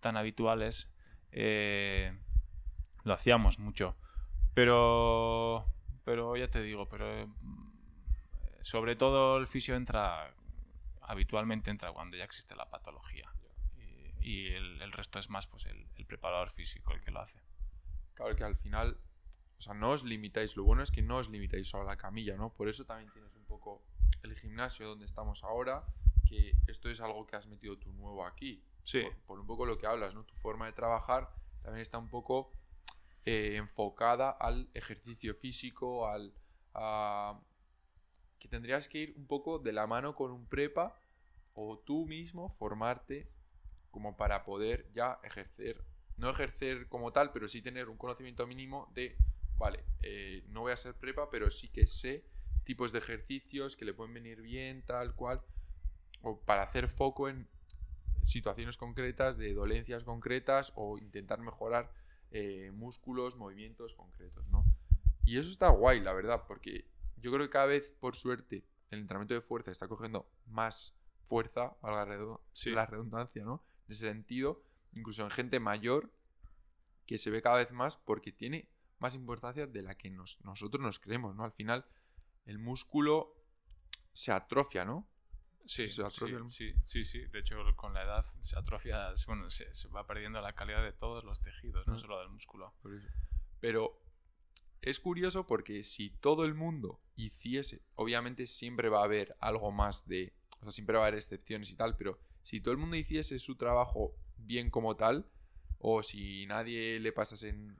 tan 0.00 0.16
habituales. 0.16 0.90
eh, 1.32 2.18
lo 3.04 3.12
hacíamos 3.14 3.58
mucho. 3.58 3.96
Pero, 4.54 5.66
pero 6.04 6.36
ya 6.36 6.48
te 6.48 6.62
digo, 6.62 6.88
pero 6.88 7.06
eh, 7.10 7.28
sobre 8.62 8.96
todo 8.96 9.38
el 9.38 9.46
fisio 9.46 9.74
entra, 9.76 10.34
habitualmente 11.00 11.70
entra 11.70 11.92
cuando 11.92 12.16
ya 12.16 12.24
existe 12.24 12.54
la 12.54 12.68
patología. 12.68 13.32
Y, 14.20 14.30
y 14.30 14.46
el, 14.54 14.82
el 14.82 14.92
resto 14.92 15.18
es 15.18 15.28
más 15.30 15.46
pues 15.46 15.66
el, 15.66 15.86
el 15.96 16.06
preparador 16.06 16.50
físico 16.50 16.92
el 16.92 17.00
que 17.00 17.10
lo 17.10 17.20
hace. 17.20 17.40
Claro 18.14 18.36
que 18.36 18.44
al 18.44 18.56
final, 18.56 18.98
o 19.58 19.60
sea, 19.60 19.74
no 19.74 19.90
os 19.90 20.04
limitáis. 20.04 20.56
Lo 20.56 20.64
bueno 20.64 20.82
es 20.82 20.90
que 20.90 21.02
no 21.02 21.16
os 21.18 21.30
limitáis 21.30 21.68
solo 21.68 21.84
a 21.84 21.86
la 21.86 21.96
camilla, 21.96 22.36
¿no? 22.36 22.52
Por 22.52 22.68
eso 22.68 22.84
también 22.84 23.10
tienes 23.10 23.34
un 23.36 23.44
poco 23.44 23.82
el 24.22 24.36
gimnasio 24.36 24.88
donde 24.88 25.06
estamos 25.06 25.42
ahora, 25.44 25.84
que 26.28 26.54
esto 26.66 26.88
es 26.90 27.00
algo 27.00 27.26
que 27.26 27.36
has 27.36 27.46
metido 27.46 27.76
tú 27.78 27.92
nuevo 27.92 28.26
aquí. 28.26 28.62
Sí. 28.84 29.02
Por, 29.02 29.16
por 29.26 29.40
un 29.40 29.46
poco 29.46 29.66
lo 29.66 29.78
que 29.78 29.86
hablas, 29.86 30.14
¿no? 30.14 30.24
Tu 30.24 30.34
forma 30.34 30.66
de 30.66 30.72
trabajar 30.72 31.30
también 31.62 31.82
está 31.82 31.98
un 31.98 32.08
poco 32.08 32.52
eh, 33.24 33.56
enfocada 33.56 34.30
al 34.30 34.68
ejercicio 34.74 35.34
físico, 35.34 36.08
al... 36.08 36.32
que 38.38 38.48
tendrías 38.48 38.88
que 38.88 38.98
ir 38.98 39.14
un 39.16 39.26
poco 39.26 39.58
de 39.58 39.72
la 39.72 39.86
mano 39.86 40.14
con 40.14 40.30
un 40.30 40.46
prepa 40.46 40.98
o 41.54 41.78
tú 41.78 42.06
mismo 42.06 42.48
formarte 42.48 43.28
como 43.90 44.16
para 44.16 44.42
poder 44.44 44.90
ya 44.94 45.20
ejercer, 45.22 45.84
no 46.16 46.30
ejercer 46.30 46.88
como 46.88 47.12
tal, 47.12 47.30
pero 47.32 47.46
sí 47.46 47.62
tener 47.62 47.88
un 47.88 47.98
conocimiento 47.98 48.46
mínimo 48.46 48.90
de, 48.94 49.16
vale, 49.56 49.84
eh, 50.00 50.42
no 50.48 50.62
voy 50.62 50.72
a 50.72 50.76
ser 50.76 50.94
prepa, 50.94 51.30
pero 51.30 51.50
sí 51.50 51.68
que 51.68 51.86
sé 51.86 52.24
tipos 52.64 52.92
de 52.92 52.98
ejercicios 52.98 53.76
que 53.76 53.84
le 53.84 53.92
pueden 53.92 54.14
venir 54.14 54.40
bien, 54.40 54.82
tal 54.82 55.14
cual, 55.14 55.42
o 56.22 56.40
para 56.40 56.62
hacer 56.62 56.88
foco 56.88 57.28
en 57.28 57.48
situaciones 58.22 58.76
concretas, 58.76 59.36
de 59.36 59.52
dolencias 59.52 60.04
concretas, 60.04 60.72
o 60.76 60.96
intentar 60.96 61.40
mejorar 61.40 61.92
eh, 62.32 62.70
músculos, 62.72 63.36
movimientos 63.36 63.94
concretos, 63.94 64.46
¿no? 64.48 64.64
Y 65.24 65.38
eso 65.38 65.50
está 65.50 65.68
guay, 65.68 66.00
la 66.00 66.12
verdad, 66.12 66.44
porque 66.46 66.86
yo 67.18 67.30
creo 67.32 67.46
que 67.46 67.50
cada 67.50 67.66
vez, 67.66 67.92
por 68.00 68.16
suerte, 68.16 68.64
el 68.90 69.00
entrenamiento 69.00 69.34
de 69.34 69.40
fuerza 69.40 69.70
está 69.70 69.88
cogiendo 69.88 70.28
más 70.46 70.94
fuerza, 71.26 71.76
valga 71.80 72.04
la 72.16 72.40
Sí. 72.52 72.70
la 72.70 72.86
redundancia, 72.86 73.44
¿no? 73.44 73.62
En 73.86 73.92
ese 73.92 74.08
sentido, 74.08 74.62
incluso 74.92 75.24
en 75.24 75.30
gente 75.30 75.60
mayor, 75.60 76.10
que 77.06 77.18
se 77.18 77.30
ve 77.30 77.42
cada 77.42 77.56
vez 77.56 77.70
más 77.72 77.96
porque 77.96 78.32
tiene 78.32 78.68
más 78.98 79.14
importancia 79.14 79.66
de 79.66 79.82
la 79.82 79.96
que 79.96 80.10
nos- 80.10 80.38
nosotros 80.44 80.82
nos 80.82 80.98
creemos, 80.98 81.34
¿no? 81.34 81.44
Al 81.44 81.52
final, 81.52 81.84
el 82.46 82.58
músculo 82.58 83.34
se 84.12 84.32
atrofia, 84.32 84.84
¿no? 84.84 85.06
Sí, 85.66 85.88
Se 85.88 86.02
atrofia 86.02 86.38
el- 86.38 86.50
sí, 86.50 86.74
sí, 86.84 87.04
sí. 87.04 87.26
De 87.26 87.38
hecho, 87.40 87.56
con 87.76 87.94
la 87.94 88.02
edad 88.02 88.24
se 88.40 88.58
atrofia, 88.58 89.12
bueno, 89.26 89.48
se, 89.50 89.72
se 89.74 89.88
va 89.88 90.06
perdiendo 90.06 90.40
la 90.40 90.52
calidad 90.54 90.82
de 90.82 90.92
todos 90.92 91.24
los 91.24 91.40
tejidos, 91.40 91.86
no 91.86 91.94
Mm. 91.94 91.98
solo 91.98 92.18
del 92.20 92.28
músculo. 92.30 92.74
Pero 93.60 94.00
es 94.80 94.98
curioso 94.98 95.46
porque 95.46 95.84
si 95.84 96.10
todo 96.10 96.44
el 96.44 96.54
mundo 96.54 97.00
hiciese, 97.16 97.82
obviamente 97.94 98.46
siempre 98.46 98.88
va 98.88 99.00
a 99.00 99.04
haber 99.04 99.36
algo 99.40 99.70
más 99.70 100.06
de, 100.08 100.32
o 100.60 100.64
sea, 100.64 100.72
siempre 100.72 100.96
va 100.96 101.04
a 101.04 101.06
haber 101.06 101.18
excepciones 101.18 101.70
y 101.70 101.76
tal, 101.76 101.96
pero 101.96 102.18
si 102.42 102.60
todo 102.60 102.72
el 102.72 102.78
mundo 102.78 102.96
hiciese 102.96 103.38
su 103.38 103.54
trabajo 103.56 104.16
bien 104.36 104.70
como 104.70 104.96
tal, 104.96 105.26
o 105.78 106.02
si 106.02 106.46
nadie 106.46 106.98
le 107.00 107.12
pasasen 107.12 107.76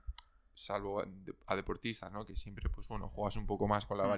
salvo 0.54 1.02
a 1.46 1.56
deportistas, 1.56 2.12
¿no? 2.12 2.26
Que 2.26 2.36
siempre, 2.36 2.68
pues 2.68 2.86
bueno, 2.86 3.08
juegas 3.08 3.36
un 3.36 3.46
poco 3.46 3.66
más 3.66 3.86
con 3.86 3.96
la 3.98 4.04
Mm. 4.04 4.10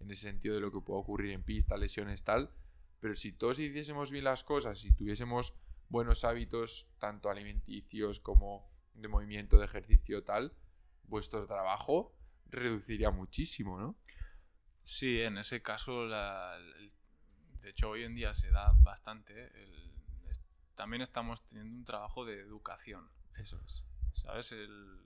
En 0.00 0.10
el 0.10 0.16
sentido 0.16 0.54
de 0.54 0.60
lo 0.60 0.70
que 0.72 0.80
puede 0.80 1.00
ocurrir 1.00 1.32
en 1.32 1.42
pista, 1.42 1.76
lesiones, 1.76 2.24
tal. 2.24 2.50
Pero 3.00 3.14
si 3.14 3.32
todos 3.32 3.58
hiciésemos 3.58 4.10
bien 4.10 4.24
las 4.24 4.44
cosas, 4.44 4.78
si 4.80 4.92
tuviésemos 4.92 5.54
buenos 5.88 6.24
hábitos, 6.24 6.88
tanto 6.98 7.30
alimenticios 7.30 8.20
como 8.20 8.68
de 8.94 9.08
movimiento, 9.08 9.58
de 9.58 9.66
ejercicio, 9.66 10.24
tal, 10.24 10.52
vuestro 11.04 11.46
trabajo 11.46 12.12
reduciría 12.46 13.10
muchísimo, 13.10 13.78
¿no? 13.78 13.96
Sí, 14.82 15.20
en 15.20 15.38
ese 15.38 15.62
caso, 15.62 16.06
la- 16.06 16.56
el- 16.56 16.92
de 17.60 17.70
hecho, 17.70 17.90
hoy 17.90 18.04
en 18.04 18.14
día 18.14 18.34
se 18.34 18.50
da 18.50 18.72
bastante. 18.82 19.46
el- 19.62 19.92
es- 20.30 20.40
también 20.74 21.02
estamos 21.02 21.44
teniendo 21.46 21.74
un 21.76 21.84
trabajo 21.84 22.24
de 22.24 22.40
educación, 22.40 23.10
Eso 23.34 23.60
es. 23.64 23.84
¿sabes? 24.14 24.52
El, 24.52 25.00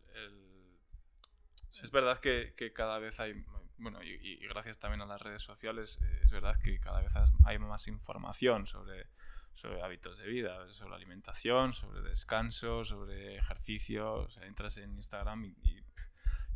Es 1.83 1.91
verdad 1.91 2.19
que, 2.19 2.55
que 2.57 2.73
cada 2.73 2.99
vez 2.99 3.21
hay, 3.21 3.33
bueno, 3.81 4.03
y, 4.03 4.11
y 4.23 4.37
gracias 4.47 4.79
también 4.79 5.01
a 5.03 5.07
las 5.07 5.21
redes 5.21 5.43
sociales, 5.43 5.99
eh, 6.03 6.21
es 6.25 6.31
verdad 6.31 6.57
que 6.63 6.79
cada 6.81 7.01
vez 7.01 7.13
hay 7.45 7.59
más 7.59 7.89
información 7.89 8.67
sobre, 8.67 9.07
sobre 9.55 9.83
hábitos 9.83 10.19
de 10.19 10.27
vida, 10.29 10.69
sobre 10.69 10.95
alimentación, 10.95 11.73
sobre 11.73 12.03
descanso, 12.03 12.85
sobre 12.85 13.37
ejercicio. 13.37 14.15
O 14.15 14.31
sea, 14.31 14.47
entras 14.47 14.77
en 14.79 14.95
Instagram 14.95 15.45
y, 15.45 15.49
y- 15.63 15.85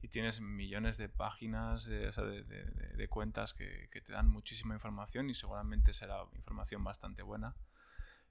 y 0.03 0.09
tienes 0.09 0.41
millones 0.41 0.99
de 0.99 1.09
páginas, 1.09 1.87
de, 1.87 2.09
o 2.09 2.13
sea, 2.13 2.25
de- 2.25 2.43
de- 2.45 2.65
de- 2.65 3.09
cuentas 3.09 3.55
que, 3.55 3.89
que 3.91 4.03
te 4.03 4.13
dan 4.13 4.29
muchísima 4.29 4.75
información 4.75 5.31
y 5.31 5.35
seguramente 5.35 5.95
será 5.95 6.25
información 6.35 6.85
bastante 6.85 7.23
buena. 7.23 7.57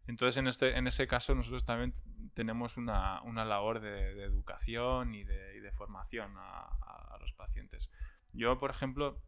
Entonces, 0.06 0.38
en, 0.38 0.48
este, 0.48 0.78
en 0.78 0.86
ese 0.86 1.08
caso, 1.08 1.34
nosotros 1.34 1.66
también 1.66 1.94
tenemos 2.34 2.78
una, 2.78 3.22
una 3.24 3.46
labor 3.46 3.80
de, 3.80 4.24
educación 4.24 5.16
y 5.16 5.24
de 5.24 5.72
formación 5.72 6.38
a, 6.38 6.60
a- 6.82 7.16
a 7.16 7.18
los 7.20 7.34
pacientes. 7.34 7.90
Yo, 8.34 8.58
por 8.58 8.72
ejemplo, 8.72 9.22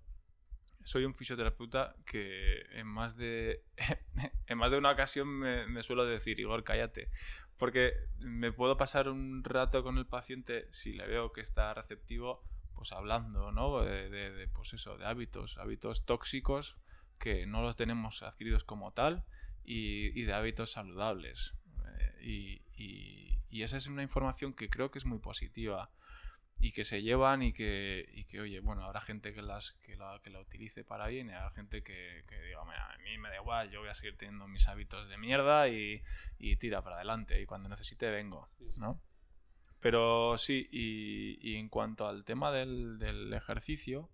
soy 0.83 1.05
un 1.05 1.15
fisioterapeuta 1.15 1.95
que 2.05 2.61
en 2.71 2.87
más 2.87 3.15
de, 3.15 3.63
en 4.47 4.57
más 4.57 4.71
de 4.71 4.77
una 4.77 4.91
ocasión 4.91 5.27
me, 5.27 5.83
suelo 5.83 6.05
decir, 6.05 6.39
Igor, 6.39 6.63
cállate. 6.63 7.09
Porque 7.57 7.93
me 8.19 8.51
puedo 8.51 8.77
pasar 8.77 9.07
un 9.07 9.43
rato 9.43 9.83
con 9.83 9.97
el 9.97 10.05
paciente 10.05 10.67
si 10.71 10.93
le 10.93 11.07
veo 11.07 11.31
que 11.31 11.41
está 11.41 11.73
receptivo, 11.73 12.43
pues 12.73 12.91
hablando, 12.91 13.51
¿no? 13.51 13.81
De, 13.81 14.49
pues 14.53 14.73
eso, 14.73 14.97
de 14.97 15.05
hábitos, 15.05 15.57
hábitos 15.57 16.05
tóxicos 16.05 16.77
que 17.17 17.45
no 17.45 17.61
los 17.61 17.77
tenemos 17.77 18.23
adquiridos 18.23 18.65
como 18.65 18.91
tal 18.91 19.23
y, 19.63 20.21
de 20.23 20.33
hábitos 20.33 20.71
saludables. 20.71 21.55
Eh, 22.19 22.61
y 23.49 23.61
esa 23.61 23.77
es 23.77 23.87
una 23.87 24.03
información 24.03 24.53
que 24.53 24.69
creo 24.69 24.91
que 24.91 24.99
es 24.99 25.05
muy 25.05 25.19
positiva 25.19 25.91
y 26.59 26.71
que 26.71 26.85
se 26.85 27.01
llevan 27.01 27.43
y 27.43 27.53
que, 27.53 28.07
y 28.13 28.23
que 28.25 28.39
oye, 28.41 28.59
bueno, 28.61 28.83
habrá 28.83 29.01
gente 29.01 29.33
que, 29.33 29.41
las, 29.41 29.73
que, 29.83 29.95
la, 29.95 30.19
que 30.23 30.29
la 30.29 30.39
utilice 30.39 30.83
para 30.83 31.07
bien 31.07 31.29
y 31.29 31.33
habrá 31.33 31.51
gente 31.51 31.83
que, 31.83 32.23
que 32.27 32.41
diga, 32.41 32.63
"Mira, 32.65 32.91
a 32.93 32.97
mí 32.99 33.17
me 33.17 33.29
da 33.29 33.35
igual, 33.35 33.69
yo 33.71 33.81
voy 33.81 33.89
a 33.89 33.93
seguir 33.93 34.17
teniendo 34.17 34.47
mis 34.47 34.67
hábitos 34.67 35.07
de 35.09 35.17
mierda 35.17 35.67
y, 35.67 36.01
y 36.39 36.55
tira 36.55 36.81
para 36.81 36.95
adelante 36.97 37.41
y 37.41 37.45
cuando 37.45 37.69
necesite 37.69 38.09
vengo, 38.09 38.49
¿no? 38.77 38.99
Pero 39.79 40.37
sí, 40.37 40.67
y, 40.71 41.37
y 41.41 41.57
en 41.57 41.69
cuanto 41.69 42.07
al 42.07 42.23
tema 42.23 42.51
del, 42.51 42.97
del 42.97 43.31
ejercicio, 43.33 44.09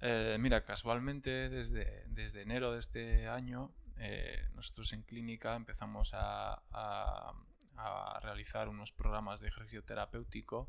eh, 0.00 0.36
mira, 0.40 0.64
casualmente 0.64 1.48
desde, 1.48 2.04
desde 2.08 2.42
enero 2.42 2.72
de 2.72 2.78
este 2.80 3.28
año, 3.28 3.72
eh, 3.98 4.48
nosotros 4.54 4.92
en 4.92 5.02
clínica 5.02 5.54
empezamos 5.54 6.14
a, 6.14 6.62
a- 6.72 7.32
a 7.76 8.20
realizar 8.20 8.68
unos 8.68 8.90
programas 8.92 9.38
de 9.40 9.48
ejercicio 9.48 9.84
terapéutico 9.84 10.68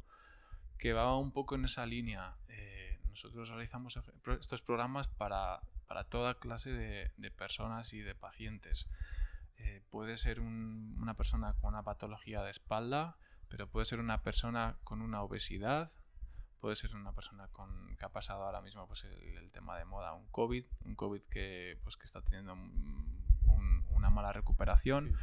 que 0.79 0.93
va 0.93 1.15
un 1.17 1.31
poco 1.31 1.55
en 1.55 1.65
esa 1.65 1.85
línea. 1.85 2.35
Eh, 2.47 2.97
nosotros 3.09 3.49
realizamos 3.49 3.99
estos 4.39 4.61
programas 4.61 5.07
para, 5.07 5.59
para 5.87 6.05
toda 6.05 6.39
clase 6.39 6.71
de, 6.71 7.31
personas 7.31 7.93
y 7.93 7.99
de 7.99 8.15
pacientes. 8.15 8.87
Eh, 9.57 9.83
puede 9.91 10.15
ser 10.17 10.39
un- 10.39 10.95
una 10.99 11.13
persona 11.15 11.53
con 11.59 11.73
una 11.73 11.83
patología 11.83 12.41
de 12.43 12.51
espalda, 12.51 13.17
pero 13.49 13.67
puede 13.67 13.85
ser 13.85 13.99
una 13.99 14.23
persona 14.23 14.77
con 14.85 15.01
una 15.01 15.21
obesidad, 15.21 15.91
puede 16.61 16.75
ser 16.77 16.95
una 16.95 17.11
persona 17.13 17.47
con, 17.49 17.95
que 17.97 18.05
ha 18.05 18.09
pasado 18.09 18.43
ahora 18.43 18.61
mismo 18.61 18.87
pues, 18.87 19.03
el, 19.03 19.51
tema 19.51 19.77
de 19.77 19.83
moda, 19.85 20.13
un 20.13 20.27
COVID, 20.27 20.65
un 20.85 20.95
COVID 20.95 21.21
que, 21.23 21.77
pues, 21.83 21.97
que 21.97 22.05
está 22.05 22.21
teniendo 22.21 22.53
un- 22.53 23.21
un- 23.45 23.85
una 23.89 24.09
mala 24.09 24.31
recuperación, 24.31 25.17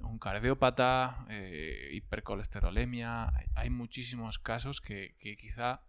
un 0.00 0.18
cardiópata, 0.18 1.26
eh, 1.28 1.90
hipercolesterolemia. 1.92 3.32
Hay, 3.54 3.70
muchísimos 3.70 4.38
casos 4.38 4.80
que, 4.80 5.14
quizá 5.18 5.82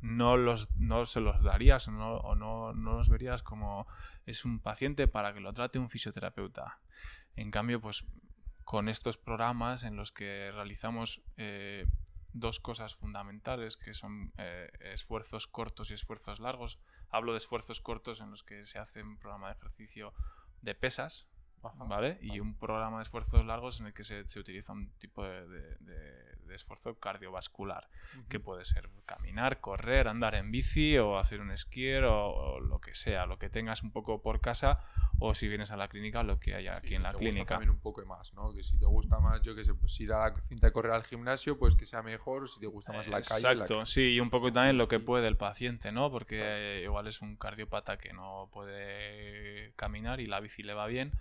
no, 0.00 0.36
los, 0.36 0.74
no 0.76 1.06
se 1.06 1.20
los 1.20 1.42
darías 1.42 1.88
o, 1.88 1.92
no, 1.92 2.16
o 2.16 2.34
no, 2.34 2.72
no 2.74 2.94
los 2.94 3.08
verías 3.08 3.42
como 3.42 3.86
es 4.26 4.44
un 4.44 4.60
paciente 4.60 5.08
para 5.08 5.32
que 5.32 5.40
lo 5.40 5.52
trate 5.52 5.78
un 5.78 5.90
fisioterapeuta. 5.90 6.80
En 7.36 7.50
cambio, 7.50 7.80
pues 7.80 8.04
con 8.64 8.88
estos 8.88 9.16
programas 9.16 9.84
en 9.84 9.96
los 9.96 10.12
que 10.12 10.50
realizamos 10.52 11.22
eh, 11.36 11.86
dos 12.32 12.60
cosas 12.60 12.96
fundamentales, 12.96 13.76
que 13.76 13.94
son 13.94 14.32
eh, 14.38 14.70
esfuerzos 14.80 15.46
cortos 15.46 15.90
y 15.90 15.94
esfuerzos 15.94 16.40
largos. 16.40 16.80
Hablo 17.10 17.32
de 17.32 17.38
esfuerzos 17.38 17.80
cortos 17.80 18.20
en 18.20 18.30
los 18.30 18.42
que 18.42 18.66
se 18.66 18.78
hace 18.78 19.02
un 19.02 19.18
programa 19.18 19.48
de 19.48 19.54
ejercicio 19.54 20.12
de 20.62 20.74
pesas, 20.74 21.28
Ajá. 21.64 21.84
¿vale? 21.84 22.18
Y 22.20 22.40
un 22.40 22.58
programa 22.58 22.98
de 22.98 23.02
esfuerzos 23.04 23.44
largos 23.46 23.80
en 23.80 23.86
el 23.86 23.94
que 23.94 24.04
se, 24.04 24.26
se 24.28 24.38
utiliza 24.40 24.72
un 24.72 24.90
tipo 24.98 25.24
de, 25.24 25.46
de- 25.48 25.76
de- 25.80 26.34
de 26.44 26.54
esfuerzo 26.54 26.98
cardiovascular, 27.00 27.88
que 28.28 28.38
puede 28.38 28.64
ser 28.66 28.90
caminar, 29.06 29.60
correr, 29.60 30.08
andar 30.08 30.34
en 30.34 30.50
bici 30.50 30.98
o 30.98 31.18
hacer 31.18 31.40
un 31.40 31.50
esquier 31.50 32.04
o, 32.04 32.28
o 32.28 32.60
lo 32.60 32.80
que 32.80 32.94
sea, 32.94 33.24
lo 33.26 33.38
que 33.38 33.48
tengas 33.48 33.82
un 33.82 33.92
poco 33.92 34.20
por 34.20 34.40
casa 34.42 34.78
o 35.20 35.32
si 35.34 35.48
vienes 35.48 35.70
a 35.70 35.76
la 35.78 35.88
clínica, 35.88 36.22
lo 36.22 36.38
que 36.38 36.54
haya 36.54 36.76
aquí 36.76 36.88
Sí, 36.88 36.94
en 36.96 37.02
la 37.02 37.10
te 37.12 37.16
gusta 37.16 37.30
clínica. 37.30 37.54
también 37.54 37.70
un 37.70 37.80
poco 37.80 38.04
más, 38.04 38.34
¿no? 38.34 38.52
Que 38.52 38.62
si 38.62 38.78
te 38.78 38.84
gusta 38.84 39.18
más, 39.20 39.40
yo 39.42 39.54
qué 39.54 39.64
sé, 39.64 39.72
pues 39.74 39.98
ir 40.00 40.12
a 40.12 40.28
la 40.28 40.34
cinta 40.48 40.66
de 40.66 40.72
correr 40.72 40.92
al 40.92 41.04
gimnasio, 41.04 41.58
pues 41.58 41.76
que 41.76 41.86
sea 41.86 42.02
mejor, 42.02 42.44
o 42.44 42.46
si 42.46 42.60
te 42.60 42.66
gusta 42.66 42.92
más 42.92 43.06
la 43.08 43.22
calle. 43.22 43.48
Exacto, 43.48 43.74
calle. 43.78 43.86
sí, 43.86 44.12
y 44.14 44.20
un 44.20 44.28
poco 44.30 44.52
también 44.52 44.76
lo 44.76 44.86
que 44.86 45.00
puede 45.00 45.26
el 45.28 45.36
paciente, 45.38 45.92
¿no? 45.92 46.10
Porque 46.10 46.36
Claro. 46.36 46.84
igual 46.84 47.06
es 47.06 47.22
un 47.22 47.36
cardiópata 47.36 47.96
que 47.96 48.12
no 48.12 48.50
puede 48.52 49.72
caminar 49.76 50.20
y 50.20 50.26
la 50.26 50.40
bici 50.40 50.62
le 50.62 50.74
va 50.74 50.86
bien, 50.86 51.12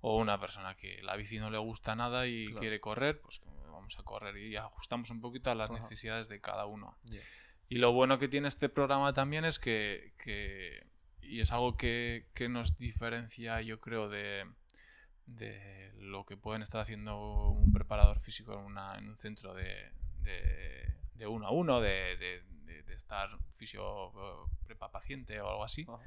o 0.00 0.18
una 0.18 0.38
persona 0.40 0.76
que 0.76 1.02
la 1.02 1.16
bici 1.16 1.38
no 1.38 1.50
le 1.50 1.58
gusta 1.58 1.94
nada 1.96 2.26
y 2.26 2.46
Claro. 2.46 2.60
quiere 2.60 2.80
correr, 2.80 3.20
pues 3.20 3.40
vamos 3.70 3.98
a 3.98 4.02
correr 4.02 4.36
y 4.36 4.56
ajustamos 4.56 5.10
un 5.10 5.20
poquito 5.20 5.50
a 5.50 5.54
las 5.54 5.70
Ajá. 5.70 5.80
necesidades 5.80 6.28
de 6.28 6.40
cada 6.40 6.66
uno. 6.66 6.96
Ya. 7.04 7.20
Y 7.68 7.76
lo 7.78 7.92
bueno 7.92 8.18
que 8.18 8.28
tiene 8.28 8.48
este 8.48 8.68
programa 8.68 9.12
también 9.12 9.44
es 9.44 9.58
que, 9.58 10.12
que- 10.18 10.86
y 11.20 11.40
es 11.40 11.50
algo 11.52 11.76
que, 11.76 12.28
que 12.34 12.48
nos 12.48 12.78
diferencia, 12.78 13.60
yo 13.62 13.80
creo, 13.80 14.08
de, 14.08 14.44
de 15.26 15.92
lo 15.98 16.24
que 16.24 16.36
pueden 16.36 16.62
estar 16.62 16.80
haciendo 16.80 17.48
un 17.50 17.72
preparador 17.72 18.20
físico 18.20 18.52
en, 18.54 18.60
una- 18.64 18.96
en 18.98 19.08
un 19.08 19.16
centro 19.16 19.54
de, 19.54 19.90
de, 20.20 20.94
de 21.14 21.26
uno 21.26 21.46
a 21.46 21.50
uno, 21.50 21.80
de, 21.80 22.16
de- 22.16 22.42
de- 22.64 22.82
de 22.84 22.94
estar 22.94 23.28
fisio 23.50 24.08
eh, 24.10 24.50
prepa 24.64 24.90
paciente 24.90 25.40
o 25.40 25.48
algo 25.50 25.64
así, 25.64 25.84
Ajá. 25.88 25.98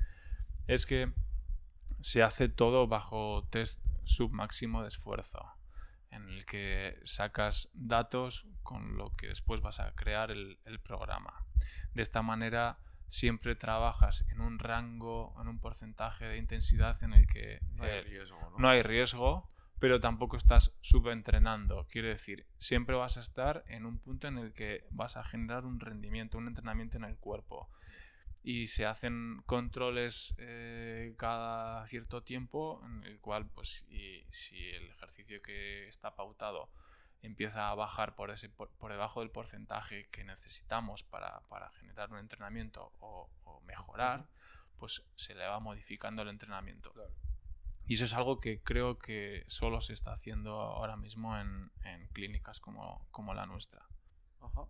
es 0.68 0.86
que 0.86 1.12
se 2.02 2.24
hace 2.24 2.50
todo 2.50 2.88
bajo 2.88 3.48
test 3.50 3.84
submáximo 4.04 4.82
de 4.82 4.88
esfuerzo, 4.88 5.46
en 6.12 6.28
el 6.30 6.46
que 6.46 7.00
sacas 7.04 7.70
datos 7.74 8.48
con 8.64 8.98
lo 8.98 9.16
que 9.16 9.28
después 9.28 9.62
vas 9.62 9.80
a 9.80 9.94
crear 9.96 10.32
el, 10.32 10.60
el 10.66 10.80
programa. 10.80 11.46
De 11.94 12.02
esta 12.02 12.22
manera 12.22 12.80
siempre 13.10 13.56
trabajas 13.56 14.26
en 14.30 14.40
un 14.40 14.60
rango, 14.60 15.36
en 15.42 15.48
un 15.48 15.60
porcentaje 15.60 16.26
de 16.26 16.38
intensidad 16.38 17.04
en 17.04 17.14
el 17.14 17.28
que 17.28 17.60
No 17.74 17.84
hay 17.84 17.92
eh, 17.92 18.02
riesgo, 18.04 18.40
¿no? 18.52 18.58
no 18.58 18.70
hay 18.70 18.84
riesgo, 18.84 19.50
pero 19.80 20.00
tampoco 20.00 20.38
estás 20.38 20.74
subentrenando. 20.82 21.88
Quiere 21.90 22.10
decir, 22.10 22.46
siempre 22.58 22.96
vas 22.96 23.18
a 23.18 23.22
estar 23.22 23.64
en 23.68 23.86
un 23.86 23.98
punto 24.00 24.28
en 24.28 24.38
el 24.38 24.54
que 24.54 24.86
vas 24.92 25.18
a 25.18 25.24
generar 25.24 25.66
un 25.66 25.80
rendimiento, 25.80 26.38
un 26.38 26.48
entrenamiento 26.48 26.98
en 26.98 27.06
el 27.06 27.18
cuerpo. 27.18 27.70
Y 28.42 28.68
se 28.68 28.86
hacen 28.86 29.42
controles 29.46 30.34
eh, 30.38 31.14
cada 31.18 31.86
cierto 31.88 32.24
tiempo, 32.24 32.82
en 32.86 33.04
el 33.04 33.20
cual, 33.20 33.48
pues, 33.48 33.86
si, 33.90 34.24
si 34.30 34.70
el 34.70 34.90
ejercicio 34.90 35.42
que 35.42 35.88
está 35.88 36.16
pautado 36.16 36.70
empieza 37.22 37.70
a 37.70 37.76
bajar 37.76 38.16
por, 38.16 38.32
ese, 38.32 38.48
por, 38.50 38.70
por 38.78 38.92
debajo 38.92 39.20
del 39.20 39.30
porcentaje 39.30 40.08
que 40.10 40.24
necesitamos 40.24 41.04
para, 41.04 41.42
para 41.50 41.70
generar 41.72 42.12
un 42.12 42.20
entrenamiento 42.20 42.94
o, 43.00 43.30
o 43.44 43.60
mejorar, 43.62 44.26
pues 44.78 45.04
se 45.16 45.36
le 45.36 45.46
va 45.46 45.60
modificando 45.60 46.22
el 46.22 46.30
entrenamiento. 46.30 46.92
Claro. 46.94 47.14
Y 47.90 47.96
eso 47.96 48.06
es 48.06 48.14
algo 48.14 48.40
que 48.40 48.62
creo 48.62 49.00
que 49.00 49.44
solo 49.48 49.82
se 49.82 49.94
está 49.94 50.14
haciendo 50.14 50.62
ahora 50.62 50.96
mismo 50.96 51.36
en, 51.38 51.72
en 51.84 52.08
clínicas 52.10 52.60
como, 52.60 53.08
como 53.12 53.34
la 53.34 53.48
nuestra. 53.48 53.84
Ajá. 54.40 54.66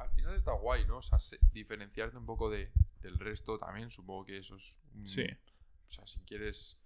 Al 0.00 0.10
final 0.10 0.34
está 0.34 0.52
guay, 0.52 0.86
¿no? 0.86 0.98
O 0.98 1.02
sea, 1.02 1.18
se- 1.18 1.38
diferenciarte 1.52 2.16
un 2.16 2.26
poco 2.26 2.50
de, 2.50 2.70
del 3.00 3.18
resto 3.18 3.58
también, 3.58 3.90
supongo 3.90 4.24
que 4.26 4.38
eso 4.38 4.56
es... 4.56 4.78
un- 4.94 5.06
Sí. 5.08 5.24
O 5.88 5.90
sea, 5.90 6.06
si 6.06 6.20
quieres 6.20 6.78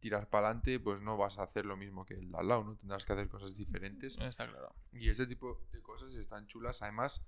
tirar 0.00 0.28
para 0.30 0.46
adelante, 0.48 0.80
pues 0.80 1.02
no 1.02 1.16
vas 1.18 1.38
a 1.38 1.42
hacer 1.42 1.66
lo 1.66 1.76
mismo 1.76 2.06
que 2.06 2.14
el 2.14 2.30
de 2.30 2.38
al 2.38 2.48
lado, 2.48 2.64
¿no? 2.64 2.76
Tendrás 2.76 3.04
que 3.04 3.12
hacer 3.12 3.28
cosas 3.28 3.54
diferentes. 3.54 4.16
Está 4.18 4.48
claro. 4.48 4.74
Y 4.92 5.10
este 5.10 5.26
tipo 5.26 5.60
de 5.72 5.82
cosas 5.82 6.14
están 6.14 6.46
chulas, 6.46 6.80
además, 6.82 7.22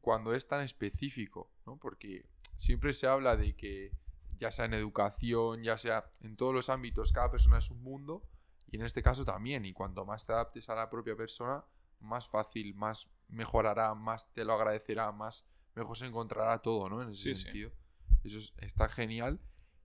cuando 0.00 0.32
es 0.34 0.48
tan 0.48 0.62
específico, 0.62 1.50
¿no? 1.64 1.76
Porque 1.76 2.26
siempre 2.56 2.92
se 2.92 3.06
habla 3.06 3.36
de 3.36 3.54
que, 3.54 3.92
ya 4.40 4.50
sea 4.50 4.64
en 4.64 4.74
educación, 4.74 5.62
ya 5.62 5.76
sea 5.78 6.10
en 6.22 6.36
todos 6.36 6.52
los 6.54 6.68
ámbitos, 6.70 7.12
cada 7.12 7.30
persona 7.30 7.58
es 7.58 7.70
un 7.70 7.82
mundo, 7.82 8.24
y 8.70 8.76
en 8.76 8.82
este 8.84 9.02
caso 9.02 9.24
también, 9.24 9.64
y 9.64 9.72
cuanto 9.72 10.04
más 10.04 10.26
te 10.26 10.32
adaptes 10.32 10.68
a 10.68 10.74
la 10.74 10.90
propia 10.90 11.14
persona, 11.16 11.64
más 12.00 12.28
fácil, 12.28 12.74
más 12.74 13.08
mejorará, 13.28 13.94
más 13.94 14.32
te 14.32 14.44
lo 14.44 14.52
agradecerá, 14.54 15.12
más 15.12 15.46
mejor 15.74 15.96
se 15.96 16.06
encontrará 16.06 16.58
todo, 16.60 16.88
¿no? 16.88 17.02
En 17.02 17.10
ese 17.10 17.22
Sí, 17.22 17.34
sí. 17.34 17.42
sentido. 17.44 17.70
Eso 18.24 18.38
es- 18.38 18.52
está 18.58 18.88
genial. 18.88 19.40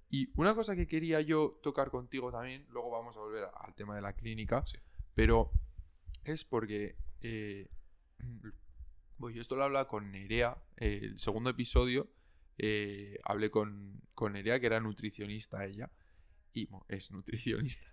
Y 0.10 0.30
una 0.40 0.54
cosa 0.56 0.76
que 0.76 0.88
quería 0.88 1.22
yo 1.22 1.60
tocar 1.64 1.90
contigo 1.92 2.32
también, 2.32 2.66
luego 2.70 2.90
vamos 2.92 3.16
a 3.18 3.20
volver 3.20 3.48
al 3.56 3.74
tema 3.76 3.96
de 3.96 4.02
la 4.02 4.14
clínica, 4.14 4.64
Sí. 4.66 4.78
pero 5.16 5.52
es 6.24 6.44
porque, 6.46 6.96
eh, 7.22 7.68
pues 9.18 9.36
yo 9.36 9.42
esto 9.42 9.56
lo 9.56 9.64
hablaba 9.64 9.88
con 9.88 10.12
Nerea, 10.12 10.58
eh, 10.78 11.00
el 11.04 11.20
segundo 11.20 11.50
episodio, 11.50 12.10
eh, 12.58 13.20
hablé 13.24 13.50
con, 13.50 14.02
con 14.14 14.34
Nerea, 14.34 14.60
que 14.60 14.66
era 14.68 14.80
nutricionista 14.80 15.66
ella, 15.66 15.92
y 16.54 16.66
bueno, 16.68 16.86
es 16.90 17.12
nutricionista. 17.12 17.88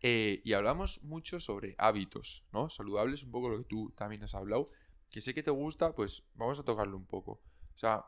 Eh, 0.00 0.40
y 0.44 0.52
hablamos 0.52 1.02
mucho 1.02 1.40
sobre 1.40 1.74
hábitos, 1.78 2.44
¿no? 2.52 2.68
Saludables, 2.70 3.22
un 3.24 3.30
poco 3.32 3.48
lo 3.48 3.58
que 3.58 3.64
tú 3.64 3.92
también 3.96 4.22
has 4.22 4.34
hablado. 4.34 4.68
Que 5.10 5.20
sé 5.20 5.34
que 5.34 5.42
te 5.42 5.50
gusta, 5.50 5.94
pues 5.94 6.24
vamos 6.34 6.58
a 6.58 6.64
tocarlo 6.64 6.96
un 6.96 7.06
poco. 7.06 7.32
O 7.74 7.78
sea, 7.78 8.04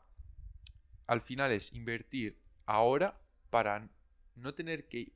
al 1.07 1.21
final 1.21 1.53
es 1.53 1.73
invertir 1.73 2.39
ahora 2.67 3.21
para 3.51 3.89
no 4.35 4.55
tener 4.55 4.89
que 4.89 5.13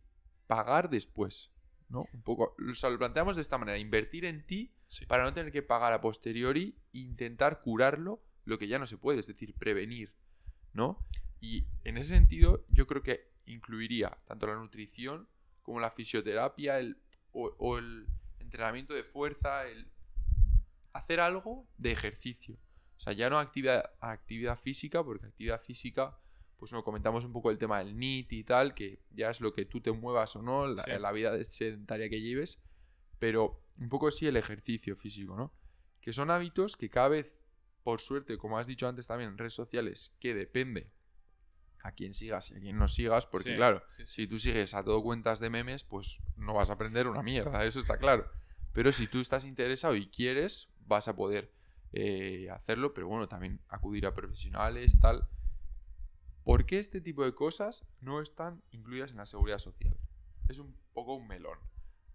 pagar 0.47 0.91
después, 0.91 1.53
¿no? 1.89 2.07
Un 2.13 2.23
poco, 2.23 2.55
o 2.71 2.75
sea, 2.75 2.91
lo 2.91 2.99
planteamos 2.99 3.37
de 3.37 3.43
esta 3.43 3.59
manera, 3.59 3.79
invertir 3.79 4.25
en 4.25 4.47
ti 4.47 4.75
Sí. 4.89 5.07
para 5.07 5.25
no 5.25 5.33
tener 5.33 5.53
que 5.53 5.63
pagar 5.63 5.95
a 5.95 6.03
posteriori 6.03 6.77
e 6.93 6.99
intentar 6.99 7.63
curarlo 7.63 8.23
lo 8.45 8.59
que 8.59 8.69
ya 8.69 8.79
no 8.79 8.87
se 8.87 8.99
puede, 8.99 9.21
es 9.21 9.27
decir, 9.27 9.55
prevenir, 9.55 10.15
¿no? 10.75 11.07
Y 11.41 11.67
en 11.85 11.97
ese 11.97 12.11
sentido 12.11 12.67
yo 12.69 12.87
creo 12.87 13.03
que 13.03 13.33
incluiría 13.47 14.19
tanto 14.27 14.47
la 14.47 14.55
nutrición 14.57 15.29
como 15.63 15.81
la 15.81 15.91
fisioterapia 15.91 16.79
el, 16.79 17.01
o, 17.33 17.55
o 17.59 17.79
el 17.79 18.07
entrenamiento 18.39 18.93
de 18.93 19.03
fuerza, 19.05 19.67
el 19.67 19.91
hacer 20.93 21.21
algo 21.21 21.67
de 21.79 21.93
ejercicio. 21.93 22.57
O 22.97 23.01
sea, 23.01 23.13
ya 23.13 23.29
no 23.31 23.39
actividad, 23.39 23.93
actividad 24.01 24.59
física, 24.59 25.03
porque 25.03 25.27
actividad 25.27 25.61
física, 25.61 26.17
pues 26.57 26.71
bueno, 26.71 26.85
comentamos 26.85 27.25
un 27.25 27.33
poco 27.33 27.51
el 27.51 27.59
tema 27.59 27.79
del 27.79 27.99
NIT 27.99 28.33
y 28.33 28.45
tal, 28.45 28.75
que 28.75 29.01
ya 29.11 29.31
es 29.31 29.41
lo 29.41 29.53
que 29.53 29.65
tú 29.65 29.81
te 29.81 29.91
muevas 29.93 30.37
o 30.37 30.43
no, 30.43 30.69
la, 30.69 30.83
Sí. 30.85 30.91
la 30.99 31.11
vida 31.13 31.43
sedentaria 31.45 32.09
que 32.09 32.21
lleves, 32.21 32.63
pero 33.19 33.65
un 33.79 33.89
poco 33.89 34.11
sí 34.11 34.27
el 34.27 34.37
ejercicio 34.37 34.95
físico, 34.97 35.37
¿no? 35.37 35.53
Que 36.01 36.13
son 36.13 36.31
hábitos 36.31 36.77
que 36.77 36.91
cada 36.91 37.09
vez, 37.09 37.33
por 37.83 38.01
suerte, 38.01 38.39
como 38.39 38.59
has 38.59 38.67
dicho 38.69 38.87
antes 38.87 39.07
también 39.09 39.31
en 39.31 39.39
redes 39.39 39.55
sociales, 39.55 40.17
que 40.21 40.35
depende 40.35 40.93
a 41.83 41.91
quién 41.93 42.15
sigas 42.15 42.53
y 42.53 42.57
a 42.57 42.61
quién 42.61 42.79
no 42.79 42.87
sigas, 42.87 43.27
porque 43.27 43.51
Sí, 43.51 43.57
claro, 43.57 43.83
sí, 43.89 44.07
sí. 44.07 44.15
si 44.23 44.27
tú 44.29 44.39
sigues 44.39 44.75
a 44.75 44.85
todo 44.85 45.03
cuentas 45.03 45.41
de 45.41 45.51
memes, 45.51 45.83
pues 45.83 46.21
no 46.37 46.55
vas 46.55 46.71
a 46.71 46.75
aprender 46.75 47.09
una 47.09 47.25
mierda, 47.25 47.65
eso 47.65 47.81
está 47.81 47.99
claro. 47.99 48.31
Pero 48.73 48.93
si 48.93 49.09
tú 49.09 49.21
estás 49.21 49.45
interesado 49.45 49.97
y 49.97 50.07
quieres, 50.09 50.69
vas 50.87 51.09
a 51.09 51.17
poder 51.17 51.53
eh, 51.93 52.49
hacerlo, 52.51 52.95
pero 52.95 53.09
bueno, 53.09 53.29
también 53.29 53.61
acudir 53.69 54.07
a 54.07 54.15
profesionales, 54.15 54.99
tal. 54.99 55.29
¿Por 56.45 56.67
qué 56.67 56.79
este 56.79 57.01
tipo 57.01 57.25
de 57.25 57.35
cosas 57.35 57.87
no 58.01 58.21
están 58.21 58.63
incluidas 58.71 59.11
en 59.11 59.19
la 59.19 59.27
seguridad 59.27 59.59
social? 59.59 59.97
Es 60.49 60.59
un 60.59 60.75
poco 60.93 61.15
un 61.15 61.29
melón, 61.29 61.59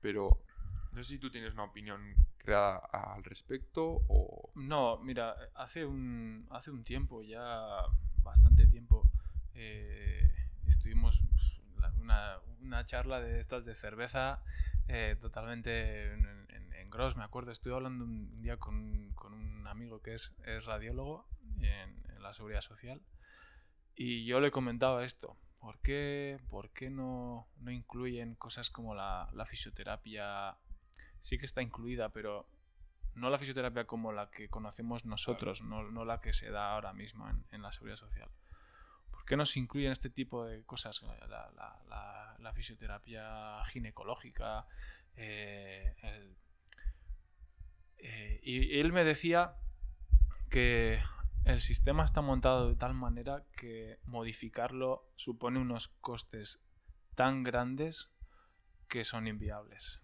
pero 0.02 0.44
no 0.92 1.04
sé 1.04 1.14
si 1.14 1.20
tú 1.20 1.30
tienes 1.30 1.54
una 1.54 1.64
opinión 1.64 2.16
creada 2.38 2.78
al 2.92 3.24
respecto 3.24 4.04
o... 4.08 4.52
No, 4.56 4.98
mira, 4.98 5.36
hace 5.54 5.86
un, 5.86 6.48
hace 6.50 6.72
un 6.72 6.84
tiempo, 6.84 7.22
ya 7.24 7.84
bastante 8.24 8.68
tiempo, 8.68 9.10
eh, 9.54 10.50
estuvimos 10.66 11.22
pues, 11.30 11.62
una, 11.98 12.40
una 12.62 12.86
charla 12.86 13.22
de 13.22 13.40
estas 13.40 13.64
de 13.64 13.76
cerveza 13.76 14.42
eh, 14.88 15.16
totalmente 15.20 16.14
en, 16.14 16.26
en, 16.50 16.74
en 16.74 16.90
Gros, 16.90 17.16
me 17.16 17.24
acuerdo. 17.24 17.52
Estuve 17.52 17.74
hablando 17.74 18.04
un 18.06 18.42
día 18.42 18.58
con, 18.58 19.12
con 19.14 19.34
un 19.34 19.68
amigo 19.68 20.02
que 20.02 20.14
es, 20.14 20.34
es 20.46 20.66
radiólogo 20.66 21.28
en, 21.60 22.04
en 22.10 22.22
la 22.24 22.34
seguridad 22.34 22.62
social 22.62 23.02
y 23.96 24.26
yo 24.26 24.40
le 24.40 24.52
comentaba 24.52 25.04
esto. 25.04 25.38
¿Por 25.60 25.80
qué, 25.80 26.40
por 26.50 26.70
qué 26.70 26.90
no, 26.90 27.48
no 27.58 27.72
incluyen 27.72 28.36
cosas 28.36 28.70
como 28.70 28.94
la, 28.94 29.30
la 29.34 29.46
fisioterapia? 29.46 30.56
Sí 31.20 31.38
que 31.38 31.46
está 31.46 31.62
incluida, 31.62 32.10
pero 32.10 32.48
no 33.16 33.30
la 33.30 33.40
fisioterapia 33.40 33.86
como 33.86 34.12
la 34.12 34.30
que 34.30 34.50
conocemos 34.50 35.04
nosotros, 35.06 35.64
no, 35.64 35.84
no 35.92 36.06
la 36.06 36.22
que 36.22 36.32
se 36.32 36.52
da 36.52 36.74
ahora 36.74 36.94
mismo 36.94 37.28
en, 37.28 37.44
en 37.52 37.64
la 37.64 37.72
seguridad 37.72 37.98
social. 37.98 38.30
¿Por 39.28 39.32
qué 39.32 39.36
no 39.40 39.46
se 39.46 39.60
incluyen 39.60 39.92
este 39.92 40.10
tipo 40.10 40.46
de 40.46 40.64
cosas? 40.64 41.04
La, 41.04 41.52
la- 42.40 42.54
fisioterapia 42.54 43.62
ginecológica. 43.66 44.66
eh, 45.18 45.94
eh, 47.98 48.40
y 48.42 48.80
él 48.80 48.94
me 48.94 49.04
decía 49.04 49.58
que 50.50 51.04
el 51.44 51.60
sistema 51.60 52.06
está 52.06 52.22
montado 52.22 52.70
de 52.70 52.78
tal 52.78 52.94
manera 52.94 53.44
que 53.58 54.00
modificarlo 54.06 55.12
supone 55.18 55.60
unos 55.60 55.90
costes 56.00 56.62
tan 57.16 57.44
grandes 57.44 58.10
que 58.88 59.04
son 59.04 59.28
inviables. 59.28 60.00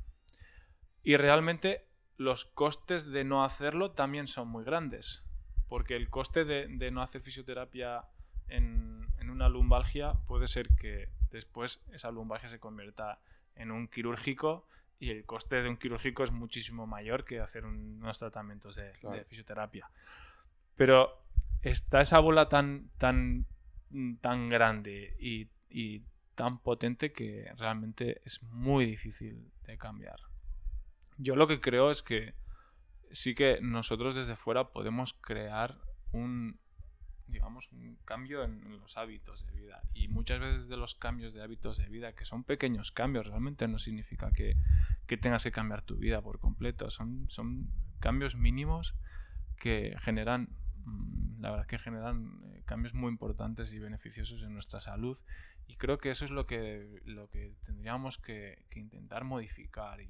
Y 1.02 1.16
realmente 1.16 1.88
los 2.18 2.44
costes 2.44 3.10
de 3.10 3.24
no 3.24 3.46
hacerlo 3.46 3.92
también 3.92 4.28
son 4.28 4.50
muy 4.50 4.66
grandes. 4.66 5.24
Porque 5.70 5.96
el 5.96 6.10
coste 6.10 6.44
de, 6.44 6.68
de 6.68 6.92
no 6.92 7.02
hacer 7.02 7.22
fisioterapia 7.22 8.04
en 8.50 9.03
una 9.34 9.50
lumbalgia 9.50 10.14
puede 10.28 10.48
ser 10.48 10.70
que 10.80 11.10
después 11.32 11.82
esa 11.92 12.12
lumbalgia 12.12 12.50
se 12.50 12.60
convierta 12.60 13.20
en 13.56 13.72
un 13.72 13.88
quirúrgico 13.88 14.68
y 15.00 15.10
el 15.10 15.26
coste 15.26 15.62
de 15.62 15.70
un 15.70 15.78
quirúrgico 15.78 16.24
es 16.24 16.32
muchísimo 16.32 16.88
mayor 16.88 17.26
que 17.26 17.40
hacer 17.40 17.66
un- 17.66 18.00
unos 18.02 18.18
tratamientos 18.18 18.76
de, 18.76 18.92
Claro. 18.94 19.18
de 19.18 19.26
fisioterapia. 19.26 19.90
Pero 20.76 21.24
está 21.62 22.02
esa 22.02 22.20
bola 22.20 22.48
tan, 22.50 22.90
tan, 22.98 23.46
tan 24.22 24.50
grande 24.50 25.16
y, 25.20 25.50
y 25.70 26.04
tan 26.36 26.60
potente 26.60 27.12
que 27.12 27.52
realmente 27.58 28.22
es 28.26 28.42
muy 28.44 28.86
difícil 28.86 29.52
de 29.64 29.78
cambiar. 29.78 30.20
Yo 31.18 31.36
lo 31.36 31.48
que 31.48 31.60
creo 31.60 31.92
es 31.92 32.02
que 32.02 32.34
sí 33.12 33.36
que 33.36 33.60
nosotros 33.62 34.16
desde 34.16 34.36
fuera 34.36 34.70
podemos 34.70 35.14
crear 35.14 35.78
un 36.12 36.60
digamos 37.34 37.72
un 37.72 37.98
cambio 38.06 38.44
en 38.44 38.80
los 38.80 38.96
hábitos 38.96 39.46
de 39.48 39.54
vida. 39.54 39.82
Y 39.94 40.08
muchas 40.08 40.40
veces 40.40 40.68
de 40.70 40.78
los 40.78 40.96
cambios 40.96 41.34
de 41.34 41.42
hábitos 41.42 41.78
de 41.78 41.88
vida 41.88 42.14
que 42.14 42.26
son 42.26 42.44
pequeños 42.44 42.92
cambios 42.92 43.28
realmente 43.28 43.68
no 43.68 43.80
significa 43.80 44.32
que, 44.32 44.56
que 45.08 45.18
tengas 45.18 45.44
que 45.44 45.52
cambiar 45.52 45.82
tu 45.82 45.98
vida 45.98 46.22
por 46.22 46.40
completo. 46.40 46.90
Son, 46.90 47.30
son 47.30 47.68
cambios 48.00 48.36
mínimos 48.36 48.96
que 49.58 49.96
generan 50.00 50.50
mm, 50.86 51.42
la 51.42 51.52
verdad 51.52 51.66
que 51.66 51.80
generan 51.80 52.40
eh, 52.46 52.62
cambios 52.66 52.94
muy 52.94 53.10
importantes 53.10 53.74
y 53.74 53.80
beneficiosos 53.80 54.44
en 54.44 54.54
nuestra 54.54 54.80
salud. 54.80 55.18
Y 55.68 55.76
creo 55.76 55.98
que 55.98 56.12
eso 56.12 56.24
es 56.24 56.32
lo 56.32 56.46
que, 56.46 57.02
lo 57.06 57.30
que 57.30 57.56
tendríamos 57.66 58.18
que, 58.18 58.64
que 58.70 58.80
intentar 58.80 59.24
modificar. 59.24 60.00
Y, 60.02 60.08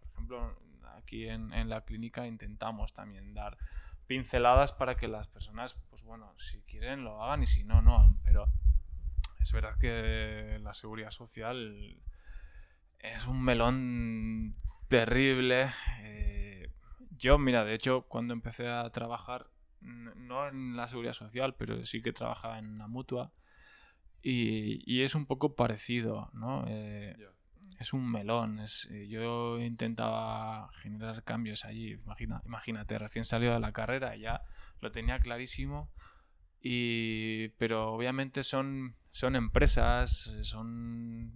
por 0.00 0.10
ejemplo 0.12 0.70
aquí 0.96 1.28
en, 1.28 1.52
en 1.52 1.68
la 1.68 1.82
clínica 1.82 2.26
intentamos 2.26 2.92
también 2.92 3.32
dar 3.32 3.56
pinceladas 4.10 4.72
para 4.72 4.96
que 4.96 5.06
las 5.06 5.28
personas 5.28 5.74
pues 5.88 6.02
bueno 6.02 6.34
si 6.36 6.62
quieren 6.62 7.04
lo 7.04 7.22
hagan 7.22 7.44
y 7.44 7.46
si 7.46 7.62
no 7.62 7.80
no. 7.80 8.18
Pero 8.24 8.48
es 9.38 9.52
verdad 9.52 9.78
que 9.78 10.58
la 10.60 10.74
seguridad 10.74 11.12
social 11.12 12.02
es 12.98 13.26
un 13.28 13.40
melón 13.40 14.56
terrible. 14.88 15.70
Eh, 16.00 16.72
yo 17.18 17.38
mira 17.38 17.64
de 17.64 17.74
hecho 17.74 18.02
cuando 18.08 18.34
empecé 18.34 18.66
a 18.66 18.90
trabajar 18.90 19.46
no 19.80 20.48
en 20.48 20.76
la 20.76 20.88
seguridad 20.88 21.12
social 21.12 21.54
pero 21.54 21.86
sí 21.86 22.02
que 22.02 22.12
trabajaba 22.12 22.58
en 22.58 22.66
una 22.66 22.88
mutua 22.88 23.32
y, 24.22 24.82
y 24.92 25.04
es 25.04 25.14
un 25.14 25.26
poco 25.26 25.54
parecido 25.54 26.30
no 26.32 26.64
Eh, 26.66 27.16
es 27.80 27.94
un 27.94 28.08
melón. 28.12 28.60
Es, 28.60 28.86
eh, 28.90 29.08
yo 29.08 29.58
intentaba 29.58 30.70
generar 30.74 31.24
cambios 31.24 31.64
allí. 31.64 31.92
Imagina, 31.92 32.42
imagínate, 32.44 32.98
recién 32.98 33.24
salido 33.24 33.54
de 33.54 33.60
la 33.60 33.72
carrera, 33.72 34.14
ya 34.16 34.42
lo 34.80 34.92
tenía 34.92 35.18
clarísimo. 35.18 35.90
Y, 36.60 37.48
pero 37.58 37.92
obviamente 37.92 38.44
son, 38.44 38.96
son 39.10 39.34
empresas, 39.34 40.26
eh, 40.26 40.44
son, 40.44 41.32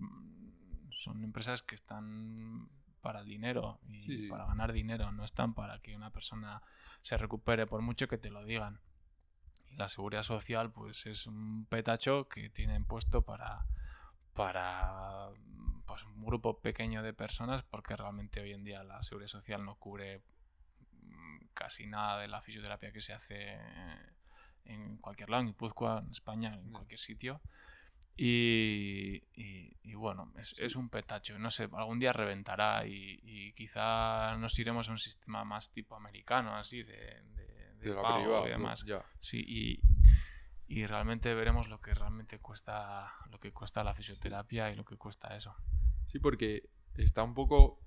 son 0.90 1.24
empresas 1.24 1.62
que 1.62 1.74
están 1.74 2.68
para 3.01 3.20
el 3.20 3.26
dinero 3.26 3.80
y 3.88 4.03
Sí, 4.03 4.16
sí. 4.18 4.28
para 4.28 4.45
ganar 4.45 4.72
dinero, 4.74 5.12
no 5.12 5.24
están 5.24 5.55
para 5.55 5.78
que 5.80 5.97
una 5.97 6.11
persona 6.11 6.62
se 7.01 7.16
recupere, 7.16 7.66
por 7.66 7.80
mucho 7.80 8.07
que 8.07 8.18
te 8.18 8.30
lo 8.30 8.45
digan. 8.45 8.80
Y 9.70 9.76
la 9.76 9.88
seguridad 9.88 10.22
social, 10.22 10.70
pues 10.72 11.07
es 11.07 11.26
un 11.26 11.64
petacho 11.70 12.28
que 12.28 12.51
tienen 12.51 12.84
puesto 12.84 13.22
para, 13.22 13.64
para 14.34 15.30
pues, 15.87 16.05
un 16.05 16.24
grupo 16.24 16.61
pequeño 16.61 17.03
de 17.03 17.12
personas, 17.12 17.64
porque 17.64 17.97
realmente 17.97 18.41
hoy 18.41 18.53
en 18.53 18.64
día 18.64 18.82
la 18.85 19.03
seguridad 19.03 19.28
social 19.28 19.64
no 19.64 19.76
cubre 19.76 20.22
mm, 21.03 21.47
casi 21.55 21.87
nada 21.87 22.20
de 22.20 22.28
la 22.28 22.43
fisioterapia 22.43 22.93
que 22.93 23.01
se 23.01 23.12
hace 23.12 23.59
en 24.64 24.97
cualquier 24.99 25.30
lado, 25.30 25.43
en 25.43 25.49
Guipúzcoa, 25.49 26.03
en 26.05 26.11
España, 26.11 26.55
en 26.55 26.72
cualquier 26.72 26.99
sitio. 26.99 27.41
Y, 28.16 29.24
y, 29.35 29.95
bueno, 29.95 30.32
es, 30.39 30.55
es, 30.59 30.76
un 30.76 30.89
petacho. 30.89 31.37
No 31.39 31.51
sé, 31.51 31.68
algún 31.72 31.99
día 31.99 32.12
reventará 32.12 32.87
y, 32.87 33.18
y, 33.22 33.53
quizá 33.55 34.37
nos 34.37 34.57
iremos 34.59 34.89
a 34.89 34.93
un 34.93 34.99
sistema 34.99 35.45
más 35.45 35.72
tipo 35.72 35.97
americano, 35.97 36.55
así, 36.55 36.85
de, 36.85 37.22
de, 37.80 37.95
pago 37.95 38.47
y 38.47 38.51
demás. 38.51 38.85
Sí, 39.20 39.45
y, 39.47 39.80
y 40.66 40.86
realmente 40.86 41.34
veremos 41.34 41.68
lo 41.68 41.80
que 41.80 41.94
realmente 41.94 42.38
cuesta 42.40 43.12
lo 43.30 43.38
que 43.38 43.52
cuesta 43.52 43.84
la 43.84 43.94
fisioterapia 43.94 44.70
y 44.70 44.76
lo 44.76 44.84
que 44.84 44.96
cuesta 44.96 45.36
eso. 45.36 45.54
Sí, 46.06 46.18
porque 46.18 46.68
está 46.96 47.22
un 47.22 47.34
poco, 47.34 47.80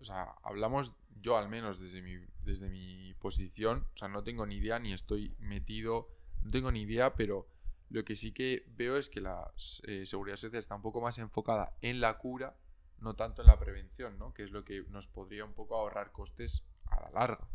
o 0.00 0.04
sea, 0.04 0.34
hablamos 0.42 0.94
yo 1.20 1.36
al 1.36 1.48
menos 1.48 1.78
desde 1.78 2.02
mi, 2.02 2.16
desde 2.42 2.68
mi 2.68 3.14
posición, 3.14 3.86
o 3.94 3.96
sea, 3.96 4.08
no 4.08 4.22
tengo 4.22 4.46
ni 4.46 4.56
idea 4.56 4.78
ni 4.78 4.92
estoy 4.92 5.34
metido, 5.38 6.08
no 6.42 6.50
tengo 6.50 6.70
ni 6.72 6.82
idea, 6.82 7.14
pero 7.14 7.48
lo 7.88 8.04
que 8.04 8.16
sí 8.16 8.32
que 8.32 8.64
veo 8.68 8.96
es 8.96 9.08
que 9.08 9.20
la 9.20 9.52
eh, 9.84 10.06
seguridad 10.06 10.36
social 10.36 10.58
está 10.58 10.74
un 10.74 10.82
poco 10.82 11.00
más 11.00 11.18
enfocada 11.18 11.76
en 11.80 12.00
la 12.00 12.18
cura, 12.18 12.56
no 12.98 13.14
tanto 13.14 13.42
en 13.42 13.48
la 13.48 13.58
prevención, 13.58 14.18
¿no? 14.18 14.32
Que 14.32 14.44
es 14.44 14.50
lo 14.50 14.64
que 14.64 14.84
nos 14.88 15.08
podría 15.08 15.44
un 15.44 15.54
poco 15.54 15.76
ahorrar 15.76 16.12
costes 16.12 16.64
a 16.86 17.00
la 17.02 17.10
larga. 17.10 17.48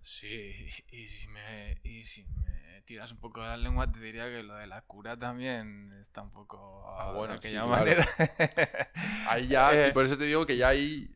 Sí, 0.00 0.54
y 0.90 1.06
si 1.06 1.28
me, 1.28 1.78
y 1.84 2.04
si 2.04 2.24
me 2.24 2.59
tiras 2.84 3.12
un 3.12 3.18
poco 3.18 3.42
de 3.42 3.48
la 3.48 3.56
lengua, 3.56 3.90
te 3.90 3.98
diría 4.00 4.26
que 4.26 4.42
lo 4.42 4.54
de 4.56 4.66
la 4.66 4.82
cura 4.82 5.16
también 5.18 5.92
está 6.00 6.22
un 6.22 6.30
poco 6.30 6.84
ah, 6.86 7.12
bueno, 7.12 7.34
de 7.34 7.38
aquella 7.38 7.64
manera. 7.66 8.06
ahí 9.28 9.48
ya, 9.48 9.70
sí, 9.70 9.88
eh. 9.88 9.92
por 9.92 10.04
eso 10.04 10.18
te 10.18 10.24
digo 10.24 10.46
que 10.46 10.56
ya 10.56 10.68
hay. 10.68 11.10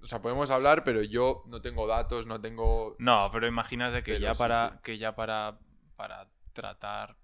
O 0.00 0.06
sea, 0.06 0.22
podemos 0.22 0.50
hablar, 0.50 0.84
pero 0.84 1.02
yo 1.02 1.42
no 1.46 1.60
tengo 1.60 1.86
datos, 1.86 2.26
no 2.26 2.40
tengo. 2.40 2.94
No, 2.98 3.30
pero 3.32 3.46
imagínate 3.46 4.02
que 4.02 4.20
ya 4.20 4.34
para. 4.34 4.80
que 4.82 4.98
ya 4.98 5.14
para. 5.14 5.58
para 5.96 6.28
tratar 6.52 7.16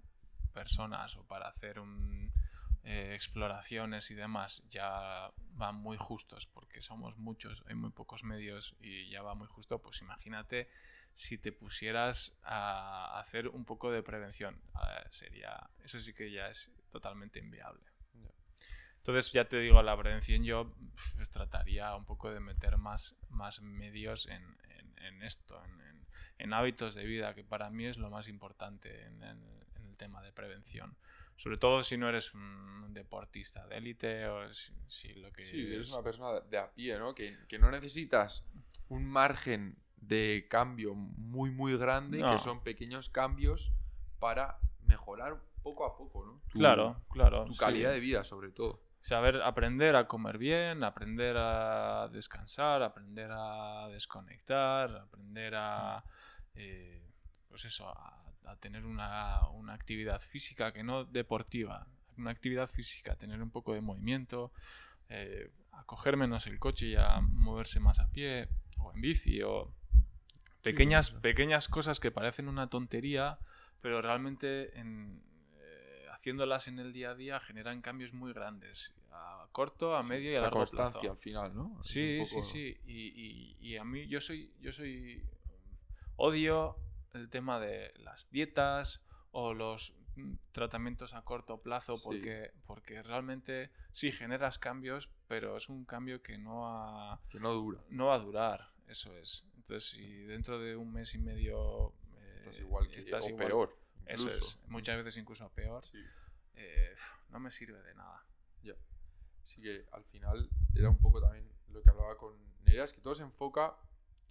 personas 0.53 1.15
o 1.15 1.23
para 1.25 1.47
hacer 1.47 1.79
un, 1.79 2.31
eh, 2.83 3.13
exploraciones 3.13 4.09
y 4.09 4.15
demás 4.15 4.65
ya 4.69 5.31
van 5.51 5.75
muy 5.75 5.97
justos 5.97 6.47
porque 6.47 6.81
somos 6.81 7.17
muchos, 7.17 7.61
hay 7.67 7.75
muy 7.75 7.91
pocos 7.91 8.23
medios 8.23 8.75
y 8.79 9.09
ya 9.09 9.21
va 9.21 9.35
muy 9.35 9.47
justo, 9.47 9.79
pues 9.79 10.01
imagínate 10.01 10.69
si 11.13 11.37
te 11.37 11.51
pusieras 11.51 12.39
a 12.43 13.19
hacer 13.19 13.47
un 13.47 13.65
poco 13.65 13.91
de 13.91 14.03
prevención. 14.03 14.61
sería, 15.09 15.69
eso 15.83 15.99
sí 15.99 16.13
que 16.13 16.31
ya 16.31 16.49
es 16.49 16.71
totalmente 16.89 17.39
inviable. 17.39 17.89
Entonces, 18.97 19.31
ya 19.31 19.45
te 19.45 19.59
digo, 19.59 19.81
la 19.81 19.97
prevención 19.97 20.43
yo 20.43 20.73
pues, 21.15 21.29
trataría 21.29 21.95
un 21.95 22.05
poco 22.05 22.31
de 22.31 22.39
meter 22.39 22.77
más, 22.77 23.15
más 23.29 23.61
medios 23.61 24.27
en, 24.27 24.57
en, 24.97 25.23
esto, 25.23 25.61
en, 25.65 26.05
en, 26.37 26.53
hábitos 26.53 26.95
de 26.95 27.05
vida, 27.05 27.33
que 27.33 27.43
para 27.43 27.69
mí 27.69 27.85
es 27.85 27.97
lo 27.97 28.09
más 28.09 28.27
importante 28.27 29.05
en, 29.05 29.23
el 29.23 29.95
tema 29.97 30.21
de 30.21 30.31
prevención. 30.31 30.95
Sobre 31.37 31.57
todo 31.57 31.83
si 31.83 31.97
no 31.97 32.09
eres 32.09 32.33
un 32.33 32.93
deportista 32.93 33.65
de 33.67 33.77
élite 33.77 34.27
o 34.27 34.53
si, 34.87 35.13
lo 35.13 35.31
que... 35.31 35.43
Sí, 35.43 35.73
eres 35.73 35.91
una 35.91 36.03
persona 36.03 36.41
de 36.41 36.57
a 36.57 36.69
pie, 36.71 36.99
¿no? 36.99 37.15
Que, 37.15 37.37
que 37.47 37.57
no 37.57 37.71
necesitas 37.71 38.45
un 38.89 39.05
margen 39.05 39.77
de 40.01 40.47
cambio 40.49 40.95
muy, 40.95 41.51
muy 41.51 41.77
grande, 41.77 42.19
que 42.19 42.39
son 42.39 42.61
pequeños 42.61 43.09
cambios 43.09 43.73
para 44.19 44.59
mejorar 44.83 45.41
poco 45.63 45.85
a 45.85 45.95
poco, 45.95 46.25
¿no? 46.25 46.41
claro, 46.49 47.01
claro. 47.09 47.45
Tu 47.45 47.55
calidad 47.55 47.91
de 47.91 47.99
vida, 47.99 48.23
sobre 48.23 48.49
todo. 48.49 48.81
Saber 49.01 49.41
aprender 49.41 49.95
a 49.95 50.07
comer 50.07 50.37
bien, 50.37 50.83
aprender 50.83 51.37
a 51.37 52.09
descansar, 52.11 52.83
aprender 52.83 53.29
a 53.31 53.87
desconectar, 53.89 54.93
aprender 54.95 55.55
a. 55.55 56.03
Eh, 56.55 57.01
pues 57.47 57.65
eso, 57.65 57.87
a, 57.87 58.15
tener 58.59 58.83
una, 58.83 59.47
una, 59.49 59.73
actividad 59.73 60.19
física 60.19 60.73
que 60.73 60.83
no 60.83 61.05
deportiva, 61.05 61.87
una 62.17 62.31
actividad 62.31 62.67
física, 62.67 63.15
tener 63.15 63.41
un 63.41 63.51
poco 63.51 63.73
de 63.73 63.81
movimiento, 63.81 64.51
eh, 65.07 65.51
a 65.71 65.83
coger 65.85 66.17
menos 66.17 66.47
el 66.47 66.59
coche 66.59 66.87
y 66.87 66.95
a 66.95 67.21
moverse 67.21 67.79
más 67.79 67.99
a 67.99 68.09
pie 68.09 68.49
o 68.79 68.91
en 68.91 69.01
bici 69.01 69.41
o 69.43 69.73
Pequeñas, 70.61 71.11
pequeñas 71.11 71.67
cosas 71.67 71.99
que 71.99 72.11
parecen 72.11 72.47
una 72.47 72.69
tontería, 72.69 73.39
pero 73.81 74.01
realmente 74.01 74.71
eh, 74.75 76.05
haciéndolas 76.11 76.67
en 76.67 76.79
el 76.79 76.91
día 76.91 77.11
a 77.11 77.15
día 77.15 77.39
generan 77.39 77.81
cambios 77.81 78.13
muy 78.13 78.33
grandes. 78.33 78.93
A 79.11 79.47
corto, 79.51 79.95
a 79.95 80.03
medio 80.03 80.31
y 80.31 80.35
a 80.35 80.41
largo 80.41 80.59
constancia 80.59 81.09
al 81.09 81.17
final, 81.17 81.55
¿no? 81.55 81.81
sí, 81.81 82.23
sí, 82.25 82.41
sí. 82.41 82.77
Y, 82.85 83.57
y, 83.59 83.77
a 83.77 83.83
mí 83.83 84.07
yo 84.07 84.21
soy, 84.21 84.53
yo 84.59 84.71
soy... 84.71 85.23
Odio 86.17 86.75
el 87.13 87.29
tema 87.29 87.59
de 87.59 87.93
las 87.97 88.29
dietas 88.29 89.01
o 89.31 89.53
los 89.53 89.93
mm, 90.15 90.33
tratamientos 90.51 91.13
a 91.13 91.21
corto 91.23 91.61
plazo 91.61 91.95
porque, 92.03 92.51
porque 92.65 93.01
realmente 93.01 93.71
sí 93.91 94.11
generas 94.11 94.59
cambios, 94.59 95.09
pero 95.27 95.57
es 95.57 95.69
un 95.69 95.85
cambio 95.85 96.21
que 96.21 96.37
no, 96.37 97.19
que 97.29 97.39
no 97.39 97.53
dura. 97.53 97.81
No 97.89 98.07
va 98.07 98.15
a 98.15 98.19
durar, 98.19 98.69
eso 98.87 99.15
es. 99.17 99.45
Entonces, 99.69 99.91
si 99.91 100.23
dentro 100.23 100.57
de 100.57 100.75
un 100.75 100.91
mes 100.91 101.13
y 101.13 101.19
medio 101.19 101.93
eh, 102.17 102.37
estás 102.39 102.57
igual 102.57 102.87
que 102.87 102.97
estás 102.97 103.27
o 103.31 103.37
peor, 103.37 103.77
eso 104.07 104.27
es, 104.27 104.59
muchas 104.65 104.97
veces 104.97 105.15
incluso 105.17 105.47
peor, 105.49 105.83
eh, 106.55 106.95
no 107.29 107.39
me 107.39 107.51
sirve 107.51 107.79
de 107.83 107.93
nada. 107.93 108.25
Ya. 108.63 108.73
Así 109.43 109.61
que 109.61 109.85
al 109.91 110.03
final 110.05 110.49
era 110.73 110.89
un 110.89 110.97
poco 110.97 111.21
también 111.21 111.47
lo 111.67 111.83
que 111.83 111.91
hablaba 111.91 112.17
con 112.17 112.33
Nereas, 112.63 112.93
que 112.93 113.01
todo 113.01 113.13
se 113.13 113.21
enfoca 113.21 113.77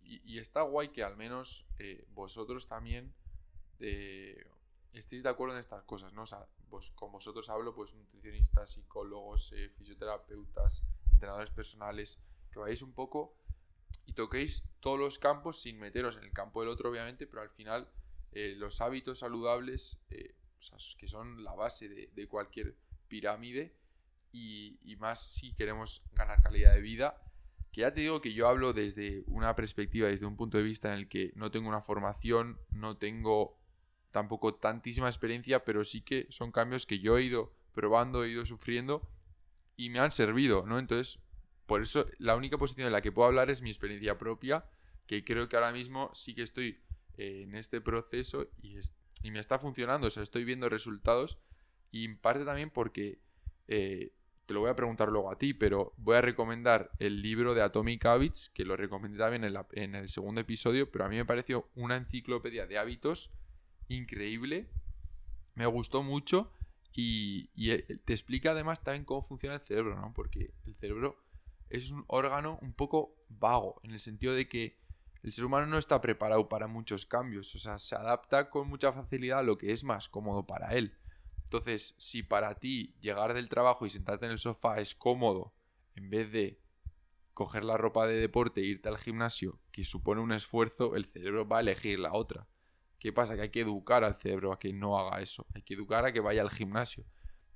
y, 0.02 0.38
está 0.40 0.62
guay 0.62 0.88
que 0.88 1.04
al 1.04 1.16
menos 1.16 1.68
eh, 1.78 2.04
vosotros 2.08 2.66
también 2.66 3.14
estéis 4.92 5.22
de 5.22 5.28
acuerdo 5.28 5.54
en 5.54 5.60
estas 5.60 5.84
cosas, 5.84 6.12
¿no? 6.14 6.22
O 6.22 6.26
sea, 6.26 6.48
vos, 6.68 6.90
con 6.96 7.12
vosotros 7.12 7.48
hablo, 7.48 7.76
pues 7.76 7.94
nutricionistas, 7.94 8.72
psicólogos, 8.72 9.54
fisioterapeutas, 9.76 10.84
entrenadores 11.12 11.52
personales, 11.52 12.18
que 12.50 12.58
vayáis 12.58 12.82
un 12.82 12.92
poco 12.92 13.37
y 14.06 14.12
toquéis 14.12 14.64
todos 14.80 14.98
los 14.98 15.18
campos 15.18 15.60
sin 15.60 15.78
meteros 15.78 16.16
en 16.16 16.24
el 16.24 16.32
campo 16.32 16.60
del 16.60 16.70
otro, 16.70 16.90
obviamente, 16.90 17.26
pero 17.26 17.42
al 17.42 17.50
final 17.50 17.88
eh, 18.32 18.54
los 18.56 18.80
hábitos 18.80 19.20
saludables, 19.20 20.00
eh, 20.10 20.34
que 20.98 21.08
son 21.08 21.44
la 21.44 21.54
base 21.54 21.88
de, 21.88 22.28
cualquier 22.28 22.76
pirámide, 23.08 23.74
y, 24.32 24.96
más 24.98 25.32
si 25.32 25.54
queremos 25.54 26.02
ganar 26.12 26.42
calidad 26.42 26.74
de 26.74 26.80
vida, 26.80 27.22
que 27.72 27.82
ya 27.82 27.92
te 27.92 28.00
digo 28.00 28.20
que 28.20 28.32
yo 28.32 28.48
hablo 28.48 28.72
desde 28.72 29.24
una 29.26 29.54
perspectiva, 29.54 30.08
desde 30.08 30.26
un 30.26 30.36
punto 30.36 30.58
de 30.58 30.64
vista 30.64 30.88
en 30.88 30.98
el 30.98 31.08
que 31.08 31.32
no 31.34 31.50
tengo 31.50 31.68
una 31.68 31.80
formación, 31.80 32.58
no 32.70 32.96
tengo 32.96 33.58
tampoco 34.10 34.54
tantísima 34.54 35.08
experiencia, 35.08 35.64
pero 35.64 35.84
sí 35.84 36.02
que 36.02 36.26
son 36.30 36.50
cambios 36.50 36.86
que 36.86 36.98
yo 36.98 37.18
he 37.18 37.22
ido 37.22 37.52
probando, 37.72 38.24
he 38.24 38.30
ido 38.30 38.44
sufriendo 38.44 39.08
y 39.76 39.90
me 39.90 40.00
han 40.00 40.10
servido, 40.10 40.66
¿no? 40.66 40.78
Entonces, 40.78 41.20
por 41.68 41.82
eso 41.82 42.06
la 42.16 42.34
única 42.34 42.56
posición 42.56 42.86
en 42.86 42.94
la 42.94 43.02
que 43.02 43.12
puedo 43.12 43.28
hablar 43.28 43.50
es 43.50 43.60
mi 43.60 43.68
experiencia 43.68 44.16
propia, 44.16 44.64
que 45.06 45.22
creo 45.22 45.50
que 45.50 45.56
ahora 45.56 45.70
mismo 45.70 46.10
sí 46.14 46.34
que 46.34 46.40
estoy 46.40 46.80
eh, 47.18 47.42
en 47.42 47.54
este 47.54 47.82
proceso 47.82 48.48
y, 48.62 48.80
me 49.30 49.38
está 49.38 49.58
funcionando, 49.58 50.06
o 50.06 50.10
sea, 50.10 50.22
estoy 50.22 50.44
viendo 50.44 50.70
resultados 50.70 51.38
y 51.90 52.06
en 52.06 52.16
parte 52.16 52.46
también 52.46 52.70
porque, 52.70 53.18
eh, 53.66 54.14
te 54.46 54.54
lo 54.54 54.60
voy 54.60 54.70
a 54.70 54.76
preguntar 54.76 55.10
luego 55.10 55.30
a 55.30 55.36
ti, 55.36 55.52
pero 55.52 55.92
voy 55.98 56.16
a 56.16 56.22
recomendar 56.22 56.90
el 57.00 57.20
libro 57.20 57.52
de 57.52 57.60
Atomic 57.60 58.02
Habits, 58.06 58.48
que 58.48 58.64
lo 58.64 58.74
recomendé 58.74 59.18
también 59.18 59.44
en, 59.44 59.54
en 59.72 59.94
el 59.94 60.08
segundo 60.08 60.40
episodio, 60.40 60.90
pero 60.90 61.04
a 61.04 61.10
mí 61.10 61.16
me 61.16 61.26
pareció 61.26 61.68
una 61.74 61.96
enciclopedia 61.96 62.66
de 62.66 62.78
hábitos 62.78 63.30
increíble, 63.88 64.70
me 65.54 65.66
gustó 65.66 66.02
mucho 66.02 66.50
y, 66.94 67.50
y 67.54 67.72
eh, 67.72 67.82
te 68.06 68.14
explica 68.14 68.52
además 68.52 68.82
también 68.82 69.04
cómo 69.04 69.20
funciona 69.20 69.56
el 69.56 69.60
cerebro, 69.60 70.00
¿no? 70.00 70.14
Porque 70.14 70.54
el 70.64 70.74
cerebro 70.76 71.27
es 71.70 71.90
un 71.90 72.04
órgano 72.08 72.58
un 72.62 72.72
poco 72.72 73.16
vago, 73.28 73.80
en 73.84 73.92
el 73.92 74.00
sentido 74.00 74.34
de 74.34 74.48
que 74.48 74.78
el 75.22 75.32
ser 75.32 75.44
humano 75.44 75.66
no 75.66 75.78
está 75.78 76.00
preparado 76.00 76.48
para 76.48 76.68
muchos 76.68 77.04
cambios, 77.04 77.54
o 77.54 77.58
sea, 77.58 77.78
se 77.78 77.94
adapta 77.94 78.50
con 78.50 78.68
mucha 78.68 78.92
facilidad 78.92 79.40
a 79.40 79.42
lo 79.42 79.58
que 79.58 79.72
es 79.72 79.84
más 79.84 80.08
cómodo 80.08 80.46
para 80.46 80.74
él. 80.74 80.96
Entonces, 81.44 81.94
si 81.98 82.22
para 82.22 82.54
ti 82.56 82.94
llegar 83.00 83.34
del 83.34 83.48
trabajo 83.48 83.86
y 83.86 83.90
sentarte 83.90 84.26
en 84.26 84.32
el 84.32 84.38
sofá 84.38 84.80
es 84.80 84.94
cómodo, 84.94 85.54
en 85.94 86.10
vez 86.10 86.30
de 86.30 86.60
coger 87.34 87.64
la 87.64 87.76
ropa 87.76 88.06
de 88.06 88.14
deporte 88.14 88.60
e 88.60 88.64
irte 88.64 88.88
al 88.88 88.98
gimnasio, 88.98 89.60
que 89.72 89.84
supone 89.84 90.20
un 90.20 90.32
esfuerzo, 90.32 90.94
el 90.94 91.06
cerebro 91.06 91.48
va 91.48 91.58
a 91.58 91.60
elegir 91.60 91.98
la 91.98 92.12
otra. 92.12 92.46
¿Qué 92.98 93.12
pasa? 93.12 93.36
Que 93.36 93.42
hay 93.42 93.50
que 93.50 93.60
educar 93.60 94.04
al 94.04 94.16
cerebro 94.16 94.52
a 94.52 94.58
que 94.58 94.72
no 94.72 94.98
haga 94.98 95.22
eso. 95.22 95.46
Hay 95.54 95.62
que 95.62 95.74
educar 95.74 96.04
a 96.04 96.12
que 96.12 96.20
vaya 96.20 96.42
al 96.42 96.50
gimnasio. 96.50 97.04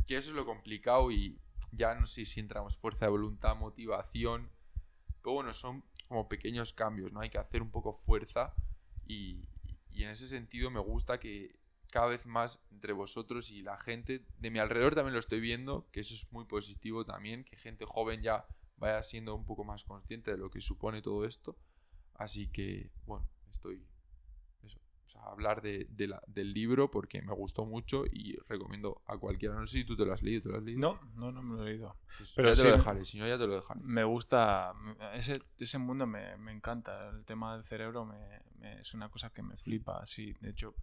Que 0.06 0.16
eso 0.16 0.30
es 0.30 0.36
lo 0.36 0.46
complicado 0.46 1.10
y 1.10 1.40
ya 1.72 1.94
no 1.94 2.06
sé 2.06 2.24
si 2.24 2.40
entramos 2.40 2.76
fuerza 2.76 3.06
de 3.06 3.10
voluntad, 3.10 3.56
motivación, 3.56 4.50
pero 5.22 5.34
bueno, 5.34 5.52
son 5.52 5.82
como 6.06 6.28
pequeños 6.28 6.72
cambios, 6.72 7.12
¿no? 7.12 7.20
Hay 7.20 7.30
que 7.30 7.38
hacer 7.38 7.62
un 7.62 7.70
poco 7.70 7.92
fuerza 7.92 8.54
y, 9.06 9.48
en 9.90 10.10
ese 10.10 10.26
sentido 10.26 10.70
me 10.70 10.80
gusta 10.80 11.18
que 11.18 11.58
cada 11.90 12.06
vez 12.06 12.26
más 12.26 12.62
entre 12.70 12.92
vosotros 12.92 13.50
y 13.50 13.62
la 13.62 13.76
gente 13.76 14.24
de 14.38 14.50
mi 14.50 14.58
alrededor 14.58 14.94
también 14.94 15.14
lo 15.14 15.20
estoy 15.20 15.40
viendo, 15.40 15.88
que 15.92 16.00
eso 16.00 16.14
es 16.14 16.30
muy 16.32 16.44
positivo 16.44 17.04
también, 17.04 17.44
que 17.44 17.56
gente 17.56 17.84
joven 17.84 18.22
ya 18.22 18.46
vaya 18.76 19.02
siendo 19.02 19.34
un 19.34 19.44
poco 19.44 19.64
más 19.64 19.84
consciente 19.84 20.30
de 20.30 20.38
lo 20.38 20.50
que 20.50 20.60
supone 20.60 21.02
todo 21.02 21.24
esto. 21.24 21.56
Así 22.14 22.48
que, 22.48 22.90
bueno, 23.06 23.28
estoy 23.50 23.86
hablar 25.16 25.62
de, 25.62 25.86
del 25.88 26.52
libro 26.52 26.90
porque 26.90 27.22
me 27.22 27.32
gustó 27.32 27.64
mucho 27.64 28.04
y 28.10 28.36
recomiendo 28.48 29.02
a 29.06 29.18
cualquiera. 29.18 29.54
No 29.54 29.66
sé 29.66 29.78
si 29.78 29.84
tú 29.84 29.96
te 29.96 30.04
lo 30.04 30.12
has 30.12 30.22
leído. 30.22 30.42
¿te 30.42 30.48
lo 30.50 30.56
has 30.56 30.62
leído? 30.62 30.80
No, 30.80 31.00
no, 31.14 31.32
no 31.32 31.42
me 31.42 31.56
lo 31.56 31.62
he 31.62 31.70
leído. 31.70 31.96
Pues 32.16 32.32
Pero 32.34 32.48
ya 32.48 32.56
te 32.56 32.64
lo 32.64 32.76
dejaré, 32.76 33.04
si 33.04 33.18
no 33.18 33.26
ya 33.26 33.38
te 33.38 33.46
lo 33.46 33.54
dejaré. 33.54 33.80
Me 33.82 34.04
gusta, 34.04 34.74
ese, 35.14 35.42
ese 35.58 35.78
mundo 35.78 36.06
me, 36.06 36.36
me 36.36 36.52
encanta. 36.52 37.10
El 37.10 37.24
tema 37.24 37.54
del 37.54 37.64
cerebro 37.64 38.04
me, 38.04 38.42
es 38.80 38.94
una 38.94 39.08
cosa 39.08 39.30
que 39.30 39.42
me 39.42 39.56
flipa. 39.56 39.98
Así, 40.00 40.34
de 40.40 40.50
hecho, 40.50 40.74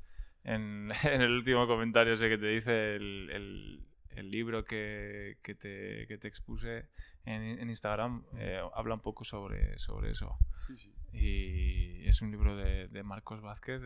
en, 0.44 0.92
en, 1.04 1.22
el 1.22 1.32
último 1.32 1.68
comentario 1.68 2.16
sé 2.16 2.30
que 2.30 2.38
te 2.38 2.48
dice 2.48 2.96
el, 2.96 3.30
el, 3.32 3.88
el 4.12 4.32
libro 4.32 4.64
que, 4.66 5.38
que, 5.42 5.56
te, 5.56 6.08
que, 6.08 6.18
te, 6.18 6.28
expuse 6.28 6.90
en, 7.26 7.42
en 7.42 7.70
Instagram, 7.70 8.26
eh, 8.38 8.62
habla 8.74 8.96
un 8.96 9.02
poco 9.02 9.24
sobre, 9.24 9.78
sobre 9.80 10.12
eso. 10.12 10.38
Sí, 10.68 10.78
sí. 10.78 10.94
Y 11.12 12.08
es 12.08 12.22
un 12.22 12.32
libro 12.32 12.56
de, 12.56 12.88
de 12.88 13.04
Marcos 13.04 13.42
Vázquez, 13.42 13.82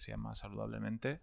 se 0.00 0.10
llama 0.10 0.34
Saludablemente, 0.34 1.20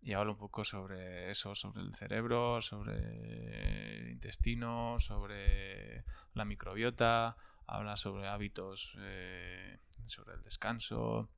y 0.00 0.12
habla 0.12 0.32
un 0.32 0.38
poco 0.38 0.64
sobre 0.64 1.30
eso, 1.30 1.54
sobre 1.54 1.82
el 1.82 1.94
cerebro, 1.94 2.62
sobre 2.62 3.98
el 3.98 4.10
intestino, 4.10 4.98
sobre 5.00 6.04
la 6.34 6.44
microbiota, 6.44 7.36
habla 7.66 7.96
sobre 7.96 8.28
hábitos, 8.28 8.96
eh, 8.98 9.78
sobre 10.06 10.34
el 10.34 10.42
descanso, 10.42 11.28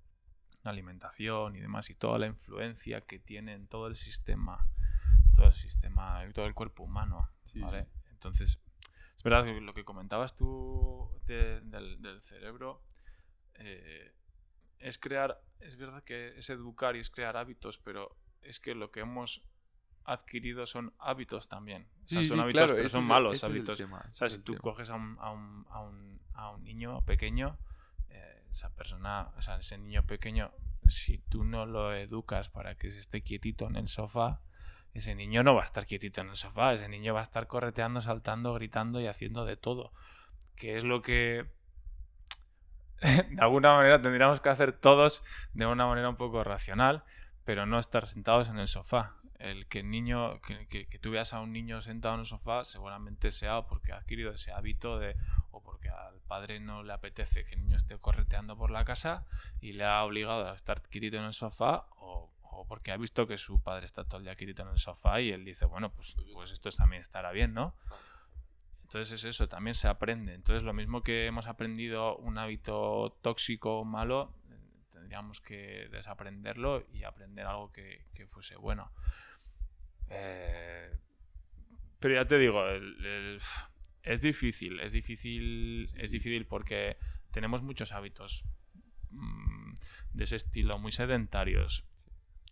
la 0.63 0.71
alimentación 0.71 1.57
y 1.57 1.61
demás, 1.61 1.91
y 1.91 1.95
toda 1.95 2.19
la 2.19 2.27
influencia 2.27 3.01
que 3.01 3.19
tiene 3.19 3.55
en 3.55 3.67
todo 3.67 3.87
el 3.87 3.97
sistema, 3.97 4.67
todo 5.35 5.47
el 5.47 5.55
sistema, 5.55 6.23
todo 6.33 6.47
el 6.47 6.55
cuerpo 6.55 6.85
humano. 6.85 7.31
¿vale? 7.57 7.89
Entonces, 8.13 8.61
es 9.17 9.23
verdad 9.23 9.45
que 9.45 9.61
lo 9.61 9.75
que 9.75 9.85
comentabas 9.85 10.37
tú 10.37 11.11
del, 11.27 11.71
del 11.71 12.23
cerebro, 12.23 12.83
eh, 13.61 14.13
es 14.79 14.99
crear, 14.99 15.41
es 15.61 15.77
verdad 15.77 16.03
que 16.03 16.39
es 16.39 16.51
educar 16.51 16.97
y 16.97 17.01
es 17.01 17.11
crear 17.11 17.37
hábitos, 17.37 17.79
pero 17.79 18.17
es 18.43 18.59
que 18.59 18.75
lo 18.75 18.91
que 18.91 19.01
hemos 19.01 19.43
adquirido 20.05 20.67
son 20.67 20.93
hábitos 20.99 21.49
también. 21.49 21.87
son 22.07 22.41
hábitos, 22.41 22.73
pero 22.73 22.89
son 22.89 23.07
malos 23.07 23.45
hábitos. 23.45 23.81
o 23.81 24.11
sea, 24.11 24.29
si 24.29 24.41
tú 24.41 24.57
coges 24.57 24.91
a 24.91 24.95
un, 24.95 25.17
a, 25.21 25.31
un, 25.31 25.67
a, 25.69 25.81
un, 25.81 26.21
a 26.35 26.51
un, 26.51 26.65
niño 26.65 27.05
pequeño, 27.05 27.59
eh, 28.09 28.45
esa 28.51 28.75
persona, 28.75 29.31
o 29.37 29.43
sea, 29.43 29.59
ese 29.59 29.77
niño 29.79 30.05
pequeño, 30.07 30.51
si 30.89 31.19
tú 31.19 31.45
no 31.45 31.67
lo 31.67 31.95
educas 31.95 32.49
para 32.49 32.75
que 32.77 32.91
se 32.91 32.99
esté 32.99 33.23
quietito 33.23 33.67
en 33.67 33.77
el 33.77 33.89
sofá, 33.89 34.41
ese 34.95 35.15
niño 35.15 35.45
no 35.45 35.55
va 35.55 35.63
a 35.63 35.67
estar 35.67 35.87
quietito 35.87 36.21
en 36.21 36.31
el 36.31 36.37
sofá, 36.37 36.73
ese 36.73 36.89
niño 36.89 37.15
va 37.15 37.21
a 37.21 37.25
estar 37.25 37.47
correteando, 37.47 38.01
saltando, 38.01 38.55
gritando 38.55 39.01
y 39.01 39.07
haciendo 39.07 39.45
de 39.45 39.57
todo. 39.57 39.93
Que 40.57 40.77
es 40.77 40.85
lo 40.85 41.03
que 41.03 41.47
de 43.31 43.43
alguna 43.43 43.75
manera 43.75 44.01
tendríamos 44.01 44.41
que 44.41 44.49
hacer 44.49 44.73
todos 44.73 45.23
de 45.55 45.67
una 45.67 45.87
manera 45.87 46.09
un 46.09 46.17
poco 46.17 46.45
racional, 46.45 47.03
pero 47.45 47.67
no 47.67 47.79
estar 47.79 48.07
sentados 48.07 48.49
en 48.49 48.59
el 48.59 48.69
sofá. 48.69 49.17
El 49.39 49.67
que 49.69 49.81
el 49.81 49.91
niño, 49.91 50.39
que, 50.43 50.67
que, 50.69 50.99
tú 50.99 51.11
veas 51.11 51.33
a 51.33 51.41
un 51.41 51.53
niño 51.53 51.81
sentado 51.81 52.15
en 52.15 52.21
el 52.21 52.27
sofá, 52.27 52.65
seguramente 52.67 53.31
sea 53.31 53.63
porque 53.63 53.93
ha 53.93 53.97
adquirido 53.97 54.33
ese 54.33 54.53
hábito 54.53 54.99
de, 54.99 55.17
o 55.51 55.63
porque 55.63 55.89
al 55.89 56.21
padre 56.29 56.61
no 56.61 56.83
le 56.83 56.93
apetece 56.93 57.47
que 57.47 57.55
el 57.55 57.63
niño 57.63 57.79
esté 57.79 57.97
correteando 57.97 58.59
por 58.59 58.71
la 58.71 58.85
casa 58.85 59.25
y 59.63 59.73
le 59.73 59.85
ha 59.85 60.05
obligado 60.05 60.47
a 60.47 60.55
estar 60.55 60.83
quietito 60.83 61.17
en 61.17 61.25
el 61.25 61.33
sofá, 61.33 61.87
o, 61.97 62.31
o 62.43 62.67
porque 62.67 62.93
ha 62.93 62.99
visto 62.99 63.27
que 63.27 63.39
su 63.39 63.63
padre 63.63 63.87
está 63.87 64.05
todo 64.05 64.19
el 64.19 64.25
día 64.25 64.37
quietito 64.37 64.61
en 64.63 64.69
el 64.69 64.79
sofá 64.79 65.23
y 65.23 65.31
él 65.31 65.43
dice, 65.43 65.65
bueno, 65.65 65.91
pues, 65.91 66.17
pues 66.35 66.53
esto 66.53 66.71
también 66.73 67.01
estará 67.01 67.33
bien, 67.33 67.55
¿no? 67.55 67.75
Entonces 68.91 69.25
es 69.25 69.37
eso, 69.37 69.49
también 69.49 69.75
se 69.75 69.87
aprende. 69.87 70.35
Entonces 70.35 70.65
lo 70.65 70.73
mismo 70.73 71.05
que 71.05 71.27
hemos 71.27 71.47
aprendido 71.47 72.17
un 72.17 72.39
hábito 72.39 73.17
tóxico 73.23 73.79
o 73.79 73.85
malo, 73.85 74.35
tendríamos 74.91 75.41
que 75.41 75.87
desaprenderlo 75.93 76.85
y 76.93 77.05
aprender 77.05 77.47
algo 77.47 77.71
que, 77.71 78.05
fuese 78.27 78.57
bueno. 78.57 78.91
Eh, 80.09 80.91
pero 82.01 82.15
ya 82.17 82.27
te 82.27 82.37
digo, 82.37 82.65
es 84.03 84.21
difícil, 84.23 84.81
es 84.81 84.91
difícil, 84.91 85.89
es 85.97 86.11
difícil 86.11 86.47
porque 86.47 86.97
tenemos 87.31 87.63
muchos 87.63 87.93
hábitos 87.93 88.43
mm, 89.11 89.73
de 90.15 90.25
ese 90.25 90.35
estilo, 90.35 90.77
muy 90.81 90.91
sedentarios. 90.91 91.87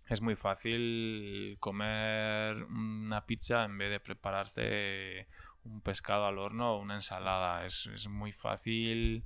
Es 0.06 0.22
muy 0.22 0.36
fácil 0.36 1.56
comer 1.58 2.62
una 2.62 3.26
pizza 3.26 3.64
en 3.64 3.76
vez 3.76 3.90
de 3.90 3.98
prepararse 3.98 5.26
un 5.70 5.80
pescado 5.80 6.26
al 6.26 6.38
horno 6.38 6.74
o 6.74 6.80
una 6.80 6.94
ensalada. 6.94 7.64
Es, 7.64 8.08
muy 8.08 8.32
fácil 8.32 9.24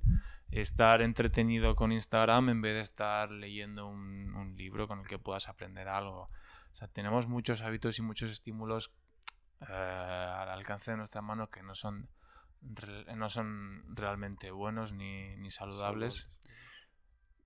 estar 0.51 1.01
entretenido 1.01 1.75
con 1.75 1.91
Instagram 1.91 2.49
en 2.49 2.61
vez 2.61 2.75
de 2.75 2.81
estar 2.81 3.31
leyendo 3.31 3.87
un, 3.87 4.55
libro 4.55 4.87
con 4.87 4.99
el 4.99 5.07
que 5.07 5.17
puedas 5.17 5.49
aprender 5.49 5.87
algo. 5.87 6.29
O 6.71 6.75
sea, 6.75 6.87
tenemos 6.87 7.27
muchos 7.27 7.61
hábitos 7.61 7.97
y 7.99 8.01
muchos 8.01 8.31
estímulos 8.31 8.93
eh, 9.61 9.73
al 9.73 10.49
alcance 10.49 10.91
de 10.91 10.97
nuestra 10.97 11.21
mano 11.21 11.49
que 11.49 11.63
no 11.63 11.75
son, 11.75 12.09
no 13.15 13.29
son 13.29 13.83
realmente 13.95 14.51
buenos 14.51 14.93
ni, 14.93 15.49
saludables. 15.49 16.29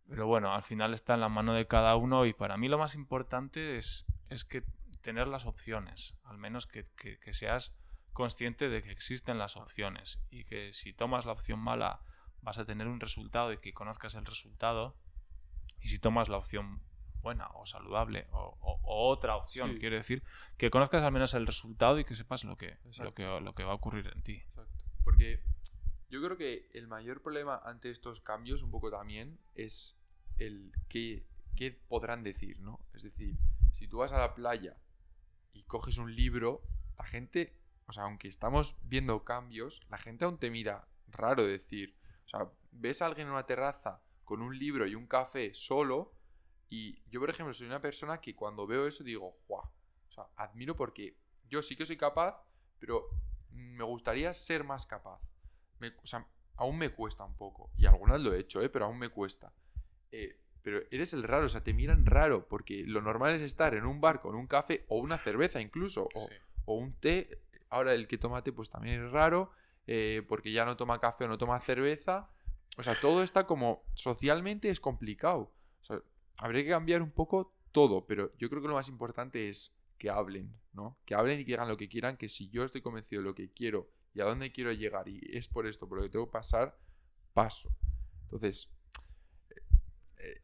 Pero 0.09 0.25
bueno, 0.25 0.53
al 0.53 0.63
final 0.63 0.93
está 0.93 1.15
en 1.15 1.21
la 1.21 1.29
mano 1.29 1.53
de 1.53 1.67
cada 1.67 1.95
uno 1.97 2.25
y 2.25 2.33
para 2.33 2.57
mí 2.57 2.67
lo 2.69 2.77
más 2.77 2.95
importante 2.95 3.77
es, 3.77 4.05
es 4.29 4.45
que 4.45 4.63
tener 5.01 5.27
las 5.27 5.45
opciones, 5.45 6.15
al 6.23 6.37
menos 6.37 6.65
que, 6.65 6.83
que 6.95 7.33
seas 7.33 7.77
consciente 8.17 8.67
de 8.67 8.81
que 8.81 8.89
existen 8.89 9.37
las 9.37 9.57
opciones 9.57 10.25
y 10.31 10.43
que 10.43 10.73
si 10.73 10.91
tomas 10.91 11.27
la 11.27 11.33
opción 11.33 11.59
mala 11.59 12.01
vas 12.41 12.57
a 12.57 12.65
tener 12.65 12.87
un 12.87 12.99
resultado 12.99 13.53
y 13.53 13.59
que 13.59 13.73
conozcas 13.73 14.15
el 14.15 14.25
resultado 14.25 14.97
y 15.81 15.89
si 15.89 15.99
tomas 15.99 16.27
la 16.27 16.37
opción 16.37 16.81
buena 17.21 17.47
o 17.49 17.67
saludable 17.67 18.25
o, 18.31 18.57
otra 18.83 19.35
opción, 19.35 19.77
quiero 19.77 19.97
decir, 19.97 20.23
que 20.57 20.71
conozcas 20.71 21.03
al 21.03 21.11
menos 21.11 21.35
el 21.35 21.45
resultado 21.45 21.99
y 21.99 22.05
que 22.05 22.15
sepas 22.15 22.43
lo 22.43 22.57
que, 22.57 22.79
lo 23.03 23.13
que, 23.13 23.23
lo 23.23 23.53
que 23.53 23.63
va 23.63 23.73
a 23.73 23.75
ocurrir 23.75 24.07
en 24.07 24.23
ti. 24.23 24.37
Exacto. 24.37 24.85
Porque 25.03 25.43
yo 26.09 26.19
creo 26.19 26.37
que 26.37 26.71
el 26.73 26.87
mayor 26.87 27.21
problema 27.21 27.61
ante 27.63 27.91
estos 27.91 28.21
cambios 28.21 28.63
un 28.63 28.71
poco 28.71 28.89
también 28.89 29.37
es 29.53 29.95
el 30.39 30.71
qué, 30.89 31.23
qué 31.55 31.71
podrán 31.71 32.23
decir, 32.23 32.59
¿no? 32.61 32.79
Es 32.95 33.03
decir, 33.03 33.37
si 33.73 33.87
tú 33.87 33.99
vas 33.99 34.11
a 34.11 34.17
la 34.17 34.33
playa 34.33 34.75
y 35.53 35.61
coges 35.65 35.99
un 35.99 36.15
libro, 36.15 36.63
la 36.97 37.05
gente 37.05 37.53
o 37.87 37.93
sea, 37.93 38.03
aunque 38.03 38.27
estamos 38.27 38.75
viendo 38.83 39.23
cambios, 39.23 39.81
la 39.89 39.97
gente 39.97 40.25
aún 40.25 40.37
te 40.37 40.49
mira 40.49 40.87
raro 41.07 41.45
decir, 41.45 41.95
o 42.25 42.29
sea, 42.29 42.49
ves 42.71 43.01
a 43.01 43.05
alguien 43.05 43.27
en 43.27 43.33
una 43.33 43.45
terraza 43.45 44.01
con 44.25 44.41
un 44.41 44.57
libro 44.57 44.85
y 44.85 44.95
un 44.95 45.07
café 45.07 45.53
solo 45.53 46.13
y 46.69 47.01
yo, 47.09 47.19
por 47.19 47.29
ejemplo, 47.29 47.53
soy 47.53 47.67
una 47.67 47.81
persona 47.81 48.19
que 48.19 48.35
cuando 48.35 48.67
veo 48.67 48.87
eso 48.87 49.03
digo, 49.03 49.37
¡guau! 49.47 49.63
O 49.63 50.11
sea, 50.11 50.27
admiro 50.35 50.75
porque 50.75 51.17
yo 51.49 51.61
sí 51.63 51.75
que 51.75 51.85
soy 51.85 51.97
capaz, 51.97 52.41
pero 52.79 53.07
me 53.51 53.83
gustaría 53.83 54.33
ser 54.33 54.63
más 54.63 54.85
capaz. 54.85 55.21
o 56.03 56.07
sea, 56.07 56.27
aún 56.55 56.77
me 56.77 56.89
cuesta 56.89 57.23
un 57.23 57.35
poco. 57.35 57.71
Y 57.77 57.85
algunas 57.85 58.21
lo 58.21 58.33
he 58.33 58.39
hecho, 58.39 58.61
¿eh? 58.61 58.69
Pero 58.69 58.85
aún 58.85 58.99
me 58.99 59.09
cuesta. 59.09 59.53
Eh, 60.11 60.37
pero 60.61 60.81
eres 60.91 61.13
el 61.13 61.23
raro, 61.23 61.45
o 61.45 61.49
sea, 61.49 61.63
te 61.63 61.73
miran 61.73 62.05
raro, 62.05 62.47
porque 62.49 62.83
lo 62.85 63.01
normal 63.01 63.35
es 63.35 63.41
estar 63.41 63.73
en 63.73 63.85
un 63.85 64.01
bar 64.01 64.19
con 64.19 64.35
un 64.35 64.47
café 64.47 64.85
o 64.89 64.97
una 64.97 65.17
cerveza 65.17 65.61
incluso, 65.61 66.09
o, 66.13 66.29
o 66.65 66.75
un 66.75 66.93
té 66.93 67.41
Ahora 67.69 67.93
el 67.93 68.07
que 68.07 68.17
toma 68.17 68.43
té 68.43 68.51
pues 68.51 68.69
también 68.69 69.03
es 69.05 69.11
raro, 69.11 69.51
eh, 69.87 70.23
porque 70.27 70.51
ya 70.51 70.65
no 70.65 70.77
toma 70.77 70.99
café 70.99 71.25
o 71.25 71.27
no 71.27 71.37
toma 71.37 71.59
cerveza. 71.59 72.29
O 72.77 72.83
sea, 72.83 72.95
todo 72.99 73.23
está 73.23 73.47
como 73.47 73.83
socialmente 73.95 74.69
es 74.69 74.79
complicado. 74.79 75.51
O 75.81 75.83
sea, 75.83 76.01
habría 76.37 76.63
que 76.63 76.69
cambiar 76.69 77.01
un 77.01 77.11
poco 77.11 77.53
todo, 77.71 78.05
pero 78.05 78.31
yo 78.37 78.49
creo 78.49 78.61
que 78.61 78.67
lo 78.67 78.75
más 78.75 78.89
importante 78.89 79.49
es 79.49 79.75
que 79.97 80.09
hablen, 80.09 80.53
¿no? 80.73 80.97
Que 81.05 81.15
hablen 81.15 81.39
y 81.39 81.45
que 81.45 81.55
hagan 81.55 81.67
lo 81.67 81.77
que 81.77 81.89
quieran, 81.89 82.17
que 82.17 82.29
si 82.29 82.49
yo 82.49 82.63
estoy 82.63 82.81
convencido 82.81 83.21
de 83.21 83.27
lo 83.27 83.35
que 83.35 83.51
quiero 83.51 83.89
y 84.13 84.21
a 84.21 84.25
dónde 84.25 84.51
quiero 84.51 84.71
llegar 84.71 85.07
y 85.07 85.19
es 85.31 85.47
por 85.47 85.67
esto, 85.67 85.87
por 85.87 85.97
lo 85.97 86.03
que 86.03 86.09
tengo 86.09 86.27
que 86.27 86.31
pasar, 86.31 86.77
paso. 87.33 87.71
Entonces, 88.23 88.71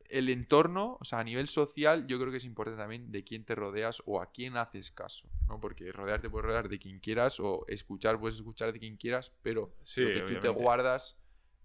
el 0.09 0.29
entorno, 0.29 0.97
o 0.99 1.05
sea, 1.05 1.19
a 1.19 1.23
nivel 1.23 1.47
social, 1.47 2.07
yo 2.07 2.19
creo 2.19 2.31
que 2.31 2.37
es 2.37 2.45
importante 2.45 2.81
también 2.81 3.11
de 3.11 3.23
quién 3.23 3.43
te 3.43 3.55
rodeas 3.55 4.01
o 4.05 4.21
a 4.21 4.31
quién 4.31 4.57
haces 4.57 4.91
caso, 4.91 5.29
¿no? 5.47 5.59
Porque 5.59 5.91
rodearte 5.91 6.29
puedes 6.29 6.45
rodear 6.45 6.69
de 6.69 6.79
quien 6.79 6.99
quieras 6.99 7.39
o 7.39 7.65
escuchar 7.67 8.19
puedes 8.19 8.35
escuchar 8.35 8.73
de 8.73 8.79
quien 8.79 8.97
quieras, 8.97 9.33
pero 9.41 9.75
lo 9.97 10.13
que 10.13 10.21
tú 10.21 10.39
te 10.39 10.49
guardas 10.49 11.17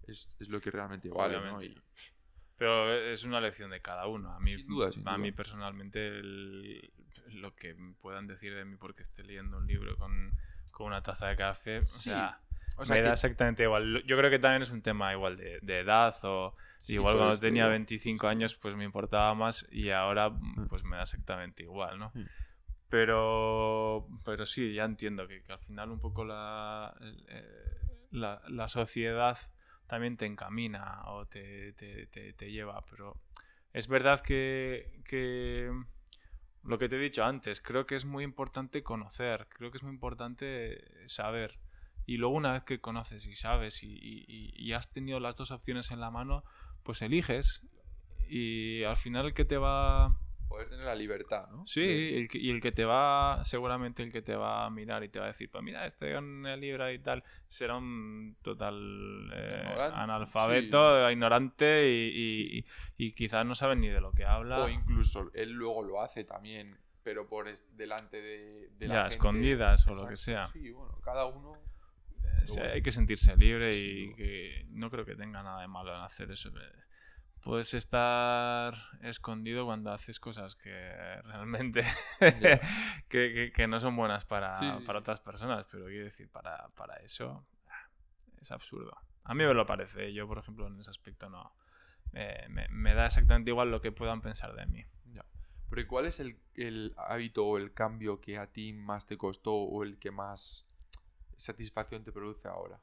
es, 0.07 0.49
lo 0.49 0.59
que 0.59 0.71
realmente 0.71 1.09
vale, 1.09 1.39
¿no? 1.39 1.59
Pero 2.57 2.93
es 2.93 3.23
una 3.23 3.39
lección 3.39 3.69
de 3.69 3.81
cada 3.81 4.07
uno. 4.07 4.33
A 4.33 4.39
mí, 4.39 4.53
a 5.05 5.17
mí 5.17 5.31
personalmente, 5.31 6.21
lo 6.21 7.55
que 7.55 7.75
puedan 8.01 8.27
decir 8.27 8.53
de 8.53 8.65
mí 8.65 8.75
porque 8.75 9.01
esté 9.01 9.23
leyendo 9.23 9.57
un 9.57 9.67
libro 9.67 9.95
con, 9.95 10.33
con 10.71 10.87
una 10.87 11.01
taza 11.01 11.27
de 11.27 11.37
café, 11.37 11.77
o 11.79 11.83
sea 11.85 12.41
me 12.87 13.01
da 13.01 13.13
exactamente 13.13 13.63
igual. 13.63 14.03
Yo 14.05 14.17
creo 14.17 14.29
que 14.29 14.39
también 14.39 14.61
es 14.61 14.69
un 14.69 14.81
tema 14.81 15.11
igual 15.13 15.37
de, 15.37 15.79
edad 15.79 16.15
o 16.23 16.55
igual 16.87 17.17
cuando 17.17 17.37
tenía 17.37 17.67
25 17.67 18.27
años 18.27 18.55
pues 18.55 18.75
me 18.75 18.85
importaba 18.85 19.33
más 19.33 19.67
y 19.71 19.89
ahora 19.89 20.29
mm. 20.29 20.67
pues 20.69 20.83
me 20.83 20.95
da 20.95 21.03
exactamente 21.03 21.63
igual, 21.63 21.99
¿no? 21.99 22.11
Mm. 22.13 22.25
Pero, 22.89 24.07
pero 24.25 24.45
sí, 24.45 24.73
ya 24.73 24.85
entiendo 24.85 25.27
que, 25.27 25.43
al 25.47 25.59
final 25.59 25.91
un 25.91 25.99
poco 25.99 26.25
la, 26.25 26.95
eh, 27.27 27.45
la, 28.11 28.41
la, 28.47 28.67
sociedad 28.67 29.37
también 29.85 30.17
te 30.17 30.25
encamina 30.25 31.03
o 31.05 31.27
te, 31.27 31.73
te, 31.73 32.07
te, 32.07 32.51
lleva, 32.51 32.83
pero 32.89 33.15
es 33.73 33.87
verdad 33.87 34.21
que, 34.21 35.01
que 35.05 35.71
lo 36.63 36.77
que 36.79 36.89
te 36.89 36.95
he 36.95 36.99
dicho 36.99 37.23
antes, 37.23 37.61
creo 37.61 37.85
que 37.85 37.95
es 37.95 38.05
muy 38.05 38.23
importante 38.23 38.83
conocer, 38.83 39.47
creo 39.49 39.71
que 39.71 39.77
es 39.77 39.83
muy 39.83 39.93
importante 39.93 40.83
saber. 41.07 41.59
Y 42.05 42.17
luego 42.17 42.35
una 42.35 42.53
vez 42.53 42.63
que 42.63 42.81
conoces 42.81 43.27
y 43.27 43.35
sabes 43.35 43.83
y, 43.83 44.25
y, 44.27 44.73
has 44.73 44.91
tenido 44.91 45.19
las 45.19 45.35
dos 45.35 45.51
opciones 45.51 45.91
en 45.91 45.99
la 45.99 46.09
mano, 46.09 46.43
pues 46.89 47.03
eliges 47.03 47.61
y 48.27 48.83
al 48.83 48.97
final 48.97 49.27
el 49.27 49.33
que 49.35 49.45
te 49.45 49.59
va 49.59 50.17
poder 50.47 50.67
tener 50.67 50.85
la 50.85 50.95
libertad, 50.95 51.47
¿no? 51.51 51.67
Sí, 51.67 52.27
y 52.33 52.49
el 52.49 52.59
que 52.59 52.71
te 52.71 52.83
va, 52.83 53.43
seguramente 53.43 54.01
el 54.01 54.11
que 54.11 54.23
te 54.23 54.35
va 54.35 54.65
a 54.65 54.71
mirar 54.71 55.03
y 55.03 55.09
te 55.09 55.19
va 55.19 55.25
a 55.25 55.27
decir, 55.27 55.51
pues 55.51 55.63
mira, 55.63 55.85
este 55.85 56.19
libro 56.19 56.91
y 56.91 56.97
tal, 56.97 57.23
será 57.47 57.77
un 57.77 58.37
total 58.41 59.31
eh, 59.35 59.91
analfabeto, 59.93 61.11
ignorante 61.11 61.87
y, 61.87 62.65
quizás 63.11 63.45
no 63.45 63.53
sabe 63.53 63.75
ni 63.75 63.89
de 63.89 64.01
lo 64.01 64.11
que 64.11 64.25
habla. 64.25 64.63
O 64.63 64.67
incluso 64.67 65.29
él 65.35 65.51
luego 65.51 65.83
lo 65.83 66.01
hace 66.01 66.23
también, 66.23 66.75
pero 67.03 67.27
por 67.27 67.45
delante 67.73 68.19
de, 68.19 68.69
de 68.79 68.87
la 68.87 68.93
ya, 68.95 69.05
escondidas 69.09 69.87
o 69.87 69.93
lo 69.93 70.07
que 70.07 70.15
sea. 70.15 70.47
Sí, 70.47 70.71
bueno, 70.71 70.99
cada 71.03 71.27
uno... 71.27 71.53
Eh, 72.57 72.71
hay 72.73 72.81
que 72.81 72.91
sentirse 72.91 73.35
libre 73.35 73.75
y 73.75 74.13
que 74.15 74.65
no 74.69 74.89
creo 74.89 75.05
que 75.05 75.15
tenga 75.15 75.43
nada 75.43 75.61
de 75.61 75.67
malo 75.67 75.95
en 75.95 76.01
hacer 76.01 76.31
eso. 76.31 76.51
Puedes 77.41 77.73
estar 77.73 78.73
escondido 79.01 79.65
cuando 79.65 79.91
haces 79.91 80.19
cosas 80.19 80.55
que 80.55 80.71
realmente 81.23 81.83
que, 83.07 83.67
no 83.67 83.79
son 83.79 83.95
buenas 83.95 84.25
para, 84.25 84.55
para 84.85 84.99
otras 84.99 85.21
personas, 85.21 85.65
pero 85.71 85.85
quiero 85.85 86.05
decir, 86.05 86.29
para, 86.29 86.69
para, 86.69 86.95
eso 86.97 87.45
es 88.41 88.51
absurdo. 88.51 88.97
A 89.23 89.33
mí 89.33 89.45
me 89.45 89.53
lo 89.53 89.65
parece, 89.65 90.13
yo 90.13 90.27
por 90.27 90.39
ejemplo 90.39 90.67
en 90.67 90.79
ese 90.79 90.89
aspecto 90.89 91.29
no. 91.29 91.53
me, 92.11 92.67
me, 92.69 92.93
da 92.93 93.05
exactamente 93.05 93.51
igual 93.51 93.71
lo 93.71 93.81
que 93.81 93.91
puedan 93.91 94.21
pensar 94.21 94.53
de 94.55 94.65
mí. 94.65 94.85
Ya. 95.05 95.25
Pero 95.69 95.87
¿cuál 95.87 96.05
es 96.07 96.19
el, 96.19 96.39
el 96.55 96.93
hábito 96.97 97.45
o 97.45 97.57
el 97.57 97.73
cambio 97.73 98.19
que 98.19 98.37
a 98.37 98.47
ti 98.47 98.73
más 98.73 99.05
te 99.05 99.17
costó 99.17 99.53
o 99.53 99.83
el 99.83 99.97
que 99.97 100.11
más 100.11 100.68
satisfacción 101.39 102.03
te 102.03 102.11
produce 102.11 102.47
ahora? 102.47 102.79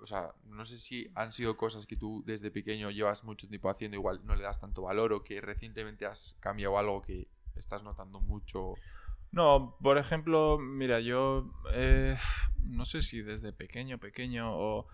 o 0.00 0.06
sea, 0.06 0.34
no 0.44 0.64
sé 0.64 0.76
si 0.76 1.08
han 1.14 1.32
sido 1.32 1.56
cosas 1.56 1.86
que 1.86 1.96
tú 1.96 2.22
desde 2.26 2.50
pequeño 2.50 2.90
llevas 2.90 3.24
mucho 3.24 3.48
tiempo 3.48 3.70
haciendo, 3.70 3.96
igual 3.96 4.20
no 4.24 4.34
le 4.34 4.42
das 4.42 4.60
tanto 4.60 4.82
valor 4.82 5.12
o 5.12 5.22
que 5.22 5.40
recientemente 5.40 6.06
has 6.06 6.36
cambiado 6.40 6.78
algo 6.78 7.00
que 7.00 7.28
estás 7.54 7.82
notando 7.82 8.20
mucho. 8.20 8.74
No, 9.30 9.76
por 9.80 9.98
ejemplo, 9.98 10.58
mira, 10.58 11.00
yo 11.00 11.52
eh, 11.72 12.16
no 12.64 12.84
sé 12.84 13.02
si 13.02 13.22
desde 13.22 13.52
pequeño, 13.52 13.98
pequeño 13.98 14.50
o 14.52 14.86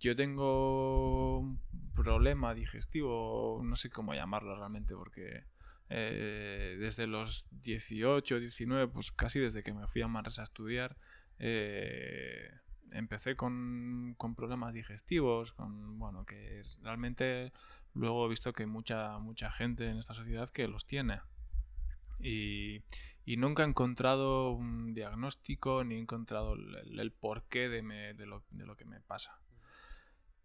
yo 0.00 0.16
tengo 0.16 1.38
un 1.40 1.60
problema 1.94 2.54
digestivo, 2.54 3.60
no 3.62 3.76
sé 3.76 3.90
cómo 3.90 4.14
llamarlo 4.14 4.56
realmente, 4.56 4.94
porque 4.96 5.44
eh, 5.88 6.76
desde 6.80 7.06
los 7.06 7.46
18, 7.50 8.40
19, 8.40 8.88
pues 8.88 9.12
casi 9.12 9.38
desde 9.38 9.62
que 9.62 9.72
me 9.72 9.86
fui 9.86 10.02
a 10.02 10.08
Manresa 10.08 10.42
a 10.42 10.44
estudiar, 10.44 10.96
eh, 11.40 12.50
empecé 12.92 13.34
con, 13.34 14.14
problemas 14.36 14.74
digestivos, 14.74 15.52
con, 15.52 15.98
bueno, 15.98 16.24
que 16.24 16.62
realmente 16.82 17.52
luego 17.94 18.26
he 18.26 18.28
visto 18.28 18.52
que 18.52 18.66
mucha, 18.66 19.18
mucha 19.18 19.50
gente 19.50 19.88
en 19.88 19.98
esta 19.98 20.14
sociedad 20.14 20.50
que 20.50 20.68
los 20.68 20.86
tiene. 20.86 21.20
Y, 22.20 22.82
nunca 23.38 23.62
he 23.62 23.66
encontrado 23.66 24.50
un 24.50 24.92
diagnóstico 24.92 25.84
ni 25.84 25.94
he 25.94 25.98
encontrado 25.98 26.54
el, 26.54 27.12
porqué 27.12 27.68
de, 27.68 27.82
de, 28.14 28.26
lo, 28.26 28.42
de, 28.50 28.66
lo, 28.66 28.76
que 28.76 28.84
me 28.84 29.00
pasa. 29.00 29.40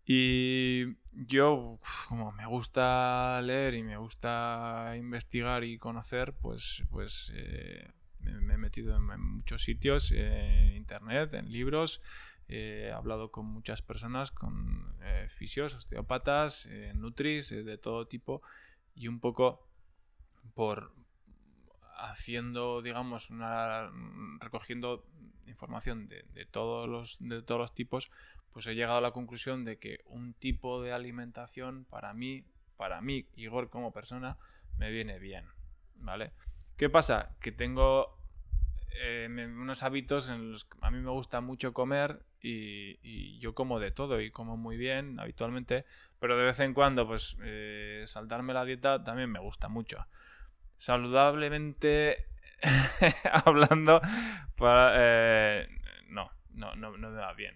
Y 0.05 0.95
yo, 1.13 1.79
como 2.07 2.31
me 2.31 2.45
gusta 2.45 3.41
leer 3.41 3.73
y 3.73 3.83
me 3.83 3.97
gusta 3.97 4.93
investigar 4.97 5.63
y 5.63 5.77
conocer, 5.77 6.33
pues, 6.33 6.83
pues 6.91 7.33
eh, 7.35 7.91
me, 8.25 8.55
he 8.55 8.57
metido 8.57 8.95
en, 8.95 9.21
muchos 9.21 9.63
sitios, 9.63 10.11
en 10.11 10.75
internet, 10.75 11.33
en 11.33 11.51
libros, 11.51 12.01
he 12.47 12.91
hablado 12.91 13.31
con 13.31 13.45
muchas 13.45 13.81
personas, 13.81 14.31
con 14.31 14.95
eh, 15.01 15.27
fisios, 15.29 15.73
osteópatas, 15.73 16.67
eh, 16.67 16.93
nutris, 16.95 17.51
eh, 17.51 17.63
de 17.63 17.77
todo 17.77 18.07
tipo, 18.07 18.41
y 18.93 19.07
un 19.07 19.19
poco 19.19 19.67
por 20.53 20.93
haciendo, 21.97 22.81
digamos, 22.81 23.29
una, 23.29 23.89
recogiendo 24.39 25.05
información 25.47 26.07
de, 26.07 26.45
todos 26.45 26.89
los, 26.89 27.17
de 27.19 27.41
todos 27.41 27.59
los 27.59 27.73
tipos, 27.73 28.11
pues 28.51 28.67
he 28.67 28.75
llegado 28.75 28.97
a 28.97 29.01
la 29.01 29.11
conclusión 29.11 29.63
de 29.65 29.77
que 29.77 29.99
un 30.05 30.33
tipo 30.33 30.81
de 30.81 30.91
alimentación 30.91 31.85
para 31.85 32.13
mí, 32.13 32.45
para 32.77 33.01
mí, 33.01 33.27
Igor 33.35 33.69
como 33.69 33.91
persona, 33.91 34.37
me 34.77 34.91
viene 34.91 35.19
bien, 35.19 35.45
¿vale? 35.95 36.33
¿Qué 36.77 36.89
pasa? 36.89 37.35
Que 37.39 37.51
tengo 37.51 38.14
unos 39.27 39.83
hábitos 39.83 40.29
en 40.29 40.51
los 40.51 40.65
que 40.65 40.77
a 40.81 40.91
mí 40.91 40.99
me 40.99 41.11
gusta 41.11 41.41
mucho 41.41 41.73
comer 41.73 42.25
y, 42.41 43.39
yo 43.39 43.53
como 43.53 43.79
de 43.79 43.91
todo 43.91 44.21
y 44.21 44.31
como 44.31 44.57
muy 44.57 44.77
bien 44.77 45.19
habitualmente, 45.19 45.85
pero 46.19 46.37
de 46.37 46.45
vez 46.45 46.59
en 46.59 46.73
cuando 46.73 47.07
pues 47.07 47.37
eh, 47.43 48.03
saltarme 48.05 48.53
la 48.53 48.65
dieta 48.65 49.03
también 49.03 49.31
me 49.31 49.39
gusta 49.39 49.67
mucho. 49.67 50.05
Saludablemente 50.77 52.27
hablando, 53.45 54.01
eh, 54.61 55.67
no, 56.07 56.31
no, 56.51 56.75
no, 56.75 56.97
no 56.97 57.09
me 57.09 57.17
va 57.19 57.33
bien. 57.33 57.55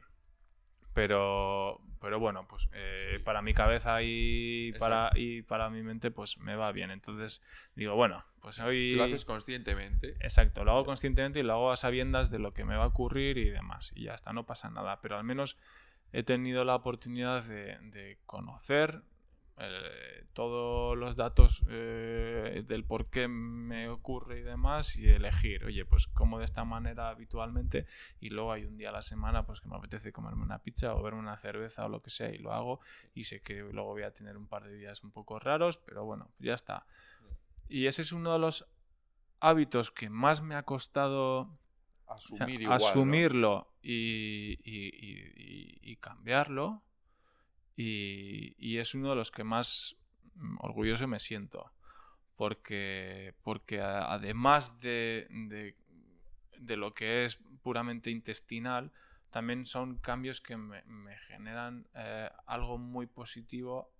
Pero, 0.94 1.82
pero 2.00 2.20
bueno, 2.20 2.48
pues 2.48 2.70
eh, 2.74 3.20
para 3.24 3.42
mi 3.42 3.54
cabeza 3.54 4.02
y 4.02 4.74
para, 4.80 5.12
y 5.16 5.42
para 5.42 5.70
mi 5.70 5.82
mente, 5.84 6.12
pues 6.12 6.38
me 6.38 6.56
va 6.56 6.72
bien. 6.72 6.92
Entonces 6.92 7.42
digo, 7.76 7.96
bueno, 7.96 8.24
pues 8.42 8.60
hoy... 8.60 8.96
lo 8.96 9.04
haces 9.04 9.26
conscientemente. 9.26 10.16
Exacto, 10.20 10.64
lo 10.64 10.72
hago 10.72 10.86
conscientemente 10.86 11.40
y 11.40 11.44
lo 11.44 11.54
hago 11.54 11.72
a 11.72 11.78
sabiendas 11.78 12.32
de 12.32 12.40
lo 12.40 12.54
que 12.54 12.66
me 12.66 12.76
va 12.76 12.86
a 12.86 12.88
ocurrir 12.88 13.38
y 13.38 13.50
demás. 13.50 13.92
Y 13.96 14.06
ya 14.06 14.14
está, 14.14 14.34
no 14.34 14.46
pasa 14.46 14.70
nada. 14.70 15.02
Pero 15.02 15.18
al 15.18 15.24
menos 15.24 15.58
he 16.12 16.24
tenido 16.24 16.64
la 16.64 16.76
oportunidad 16.76 17.44
de, 17.44 17.78
de 17.82 18.18
conocer 18.26 19.02
eh, 19.62 20.26
todos 20.32 20.98
los 20.98 21.18
datos 21.18 21.64
eh, 21.68 22.64
del 22.66 22.86
por 22.86 23.10
qué 23.10 23.28
me 23.28 23.90
ocurre 23.90 24.40
y 24.40 24.44
demás 24.44 24.96
y 24.96 25.10
elegir, 25.10 25.66
oye, 25.66 25.84
pues 25.84 26.08
como 26.08 26.40
de 26.40 26.46
esta 26.46 26.64
manera 26.64 27.10
habitualmente 27.10 27.86
y 28.22 28.30
luego 28.30 28.54
hay 28.54 28.64
un 28.64 28.78
día 28.78 28.88
a 28.88 28.94
la 28.94 29.02
semana 29.02 29.46
pues 29.46 29.60
que 29.60 29.68
me 29.68 29.76
apetece 29.76 30.14
comerme 30.14 30.44
una 30.44 30.60
pizza 30.60 30.96
o 30.96 31.04
verme 31.04 31.20
una 31.20 31.38
cerveza 31.38 31.86
o 31.86 31.90
lo 31.90 32.02
que 32.02 32.10
sea 32.10 32.30
y 32.30 32.38
lo 32.38 32.54
hago 32.54 32.80
y 33.14 33.26
sé 33.26 33.42
que 33.42 33.56
luego 33.60 33.90
voy 33.90 34.04
a 34.04 34.14
tener 34.14 34.38
un 34.38 34.48
par 34.48 34.64
de 34.64 34.76
días 34.76 35.04
un 35.04 35.12
poco 35.12 35.40
raros, 35.40 35.78
pero 35.78 36.06
bueno, 36.06 36.32
ya 36.40 36.54
está. 36.54 36.86
Y 37.68 37.88
ese 37.88 38.04
es 38.04 38.14
uno 38.14 38.32
de 38.32 38.40
los 38.40 38.66
hábitos 39.42 39.92
que 39.92 40.10
más 40.10 40.42
me 40.42 40.56
ha 40.56 40.64
costado 40.64 41.50
asumirlo 42.70 43.74
y, 43.82 44.58
y 44.64 45.96
cambiarlo 45.98 46.82
y, 47.82 48.78
es 48.78 48.94
uno 48.94 49.12
de 49.12 49.16
los 49.16 49.32
que 49.32 49.46
más 49.46 49.96
mm, 50.36 50.58
orgulloso 50.60 51.08
me 51.08 51.20
siento. 51.20 51.72
Porque, 52.36 53.34
porque 53.44 53.82
además 53.82 54.80
de, 54.80 55.28
de, 56.58 56.78
lo 56.78 56.94
que 56.94 57.26
es 57.26 57.38
puramente 57.62 58.10
intestinal, 58.10 58.92
también 59.30 59.66
son 59.66 59.98
cambios 59.98 60.40
que 60.42 60.56
me, 60.56 60.82
generan 61.28 61.86
eh, 61.94 62.30
algo 62.46 62.78
muy 62.78 63.08
positivo 63.08 63.92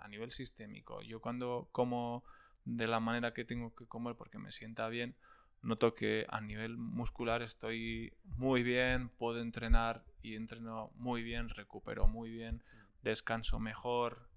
a 0.00 0.08
nivel 0.08 0.32
sistémico. 0.32 1.00
Yo 1.02 1.20
cuando 1.20 1.68
como 1.70 2.24
de 2.64 2.88
la 2.88 2.98
manera 2.98 3.32
que 3.32 3.44
tengo 3.44 3.72
que 3.74 3.86
comer 3.86 4.16
porque 4.16 4.38
me 4.38 4.50
sienta 4.50 4.88
bien, 4.88 5.14
noto 5.62 5.94
que 5.94 6.26
a 6.28 6.40
nivel 6.40 6.76
muscular 6.76 7.40
estoy 7.42 8.12
muy 8.24 8.64
bien, 8.64 9.10
puedo 9.10 9.40
entrenar 9.40 10.02
y 10.22 10.34
entreno 10.34 10.90
muy 10.96 11.22
bien, 11.22 11.50
recupero 11.50 12.08
muy 12.08 12.30
bien 12.30 12.64
descanso 13.04 13.60
mejor, 13.60 14.28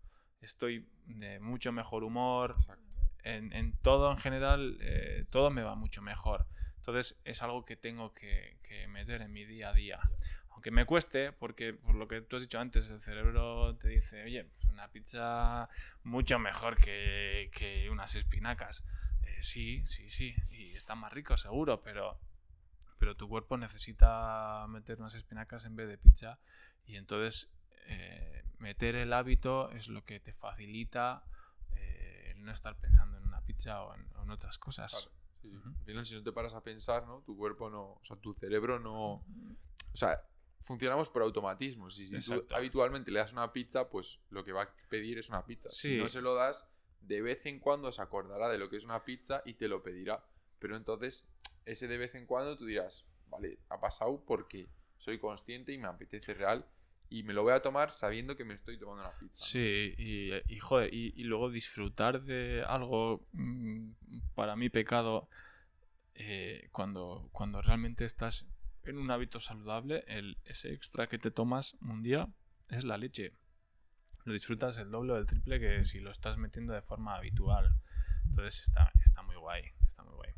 estoy 0.42 0.88
de 1.06 1.40
mucho 1.40 1.72
mejor 1.72 2.04
humor, 2.04 2.56
en, 3.24 3.74
todo 3.82 4.12
en 4.12 4.18
general, 4.18 4.78
eh, 4.82 5.26
todo 5.30 5.50
me 5.50 5.64
va 5.64 5.76
mucho 5.76 6.02
mejor. 6.02 6.46
Entonces 6.78 7.20
es 7.26 7.42
algo 7.42 7.66
que 7.66 7.76
tengo 7.76 8.14
que, 8.14 8.58
meter 8.90 9.22
en 9.22 9.34
mi 9.34 9.44
día 9.46 9.70
a 9.70 9.74
día. 9.74 10.00
Aunque 10.52 10.72
me 10.72 10.86
cueste, 10.86 11.32
porque 11.34 11.74
por 11.74 11.96
lo 11.96 12.08
que 12.08 12.22
tú 12.22 12.38
has 12.38 12.42
dicho 12.44 12.60
antes, 12.60 12.90
el 12.90 13.00
cerebro 13.00 13.76
te 13.76 13.90
dice, 13.90 14.24
oye, 14.24 14.46
pues 14.46 14.66
una 14.72 14.88
pizza 14.90 15.70
mucho 16.04 16.40
mejor 16.40 16.78
que, 16.78 17.88
unas 17.92 18.16
espinacas. 18.16 18.86
Eh, 19.24 19.38
sí, 19.42 19.86
sí, 19.86 20.10
sí, 20.10 20.36
y 20.52 20.76
está 20.76 20.96
más 20.96 21.12
rico 21.12 21.36
seguro, 21.36 21.82
pero 21.82 22.18
pero 23.00 23.16
tu 23.16 23.28
cuerpo 23.28 23.58
necesita 23.58 24.66
meter 24.70 25.00
unas 25.00 25.14
espinacas 25.14 25.66
en 25.66 25.76
vez 25.76 25.88
de 25.88 25.98
pizza 25.98 26.40
y 26.86 26.96
entonces 26.96 27.50
eh, 27.88 28.44
meter 28.60 28.96
el 28.96 29.14
hábito 29.14 29.72
es 29.72 29.88
lo 29.88 30.04
que 30.04 30.20
te 30.20 30.34
facilita 30.34 31.24
eh, 31.76 32.34
no 32.38 32.52
estar 32.52 32.78
pensando 32.80 33.18
en 33.18 33.24
una 33.24 33.42
pizza 33.42 33.84
o 33.84 33.94
en, 33.94 34.30
otras 34.30 34.58
cosas. 34.58 35.10
Al 35.44 35.86
final, 35.86 36.06
si 36.06 36.16
no 36.16 36.24
te 36.24 36.34
paras 36.34 36.54
a 36.54 36.62
pensar, 36.62 37.08
¿no? 37.08 37.22
Tu 37.22 37.38
cuerpo 37.38 37.70
no, 37.70 37.94
o 37.94 38.02
sea, 38.04 38.18
tu 38.18 38.34
cerebro 38.34 38.78
no... 38.78 39.24
O 39.94 39.96
sea, 39.96 40.22
funcionamos 40.64 41.10
por 41.10 41.22
automatismo. 41.22 41.90
Si, 41.90 42.10
tú 42.20 42.46
habitualmente 42.54 43.10
le 43.10 43.20
das 43.20 43.32
una 43.32 43.54
pizza, 43.54 43.90
pues 43.90 44.20
lo 44.32 44.44
que 44.44 44.52
va 44.52 44.64
a 44.64 44.74
pedir 44.90 45.18
es 45.18 45.30
una 45.30 45.46
pizza. 45.46 45.70
Si 45.72 45.98
no 45.98 46.10
se 46.10 46.22
lo 46.22 46.36
das, 46.36 46.68
de 47.02 47.22
vez 47.22 47.46
en 47.46 47.60
cuando 47.60 47.92
se 47.94 48.02
acordará 48.02 48.50
de 48.50 48.58
lo 48.58 48.70
que 48.70 48.76
es 48.76 48.84
una 48.84 49.06
pizza 49.06 49.42
y 49.46 49.54
te 49.54 49.70
lo 49.70 49.82
pedirá. 49.82 50.26
Pero 50.60 50.76
entonces, 50.76 51.26
ese 51.66 51.88
de 51.88 51.98
vez 51.98 52.16
en 52.16 52.26
cuando 52.26 52.58
tú 52.58 52.66
dirás, 52.66 53.06
vale, 53.30 53.60
ha 53.70 53.80
pasado 53.80 54.22
porque 54.26 54.68
soy 54.98 55.20
consciente 55.20 55.72
y 55.72 55.78
me 55.78 55.88
apetece 55.88 56.34
real 56.34 56.66
y 57.10 57.24
me 57.24 57.34
lo 57.34 57.44
voy 57.44 57.54
a 57.54 57.62
tomar 57.62 57.92
sabiendo 57.92 58.36
que 58.36 58.44
me 58.44 58.54
estoy 58.54 58.78
tomando 58.78 59.04
una 59.04 59.18
pizza. 59.18 59.46
Sí, 59.46 59.94
y, 59.98 60.32
y 60.48 60.60
joder, 60.60 60.94
y, 60.94 61.24
luego 61.24 61.50
disfrutar 61.50 62.22
de 62.24 62.64
algo 62.68 63.26
mm, 63.34 63.92
para 64.36 64.56
mí 64.56 64.70
pecado 64.70 65.30
eh, 66.16 66.70
cuando, 66.72 67.30
cuando 67.32 67.62
realmente 67.62 68.06
estás 68.06 68.46
en 68.84 68.98
un 68.98 69.12
hábito 69.12 69.40
saludable, 69.40 70.04
el, 70.08 70.38
ese 70.46 70.74
extra 70.74 71.08
que 71.08 71.18
te 71.18 71.32
tomas 71.32 71.76
un 71.82 72.04
día 72.04 72.28
es 72.70 72.84
la 72.84 72.98
leche. 72.98 73.34
Lo 74.24 74.34
disfrutas 74.34 74.78
el 74.78 74.92
doble 74.92 75.14
o 75.14 75.18
el 75.18 75.26
triple 75.26 75.60
que 75.60 75.84
si 75.86 76.00
lo 76.00 76.12
estás 76.12 76.38
metiendo 76.38 76.74
de 76.74 76.82
forma 76.82 77.16
habitual. 77.16 77.78
Entonces 78.26 78.64
está, 78.64 78.92
está 79.04 79.22
muy 79.22 79.36
guay, 79.36 79.64
está 79.86 80.04
muy 80.04 80.14
guay. 80.16 80.32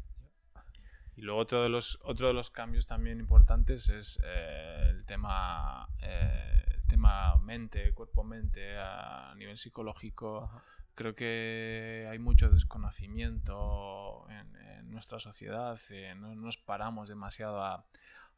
Y 1.20 1.22
luego 1.22 1.42
otro 1.42 1.64
de 1.64 1.68
los, 1.68 2.00
otro 2.04 2.28
de 2.28 2.34
los 2.34 2.50
cambios 2.50 2.88
también 2.88 3.20
importantes 3.20 3.90
es 3.90 4.22
eh, 4.24 4.88
el 4.90 5.04
tema 5.04 5.90
eh, 6.02 6.64
el 6.76 6.88
tema 6.88 7.38
mente, 7.40 7.94
cuerpo-mente 7.94 8.78
a 8.78 9.34
nivel 9.36 9.58
psicológico. 9.58 10.50
Creo 10.96 11.16
que 11.16 12.08
hay 12.10 12.20
mucho 12.20 12.50
desconocimiento 12.50 14.26
en, 14.30 14.90
nuestra 14.90 15.20
sociedad. 15.20 15.78
Eh, 15.90 16.16
no 16.16 16.34
nos 16.36 16.58
paramos 16.58 17.10
demasiado 17.10 17.62
a, 17.62 17.86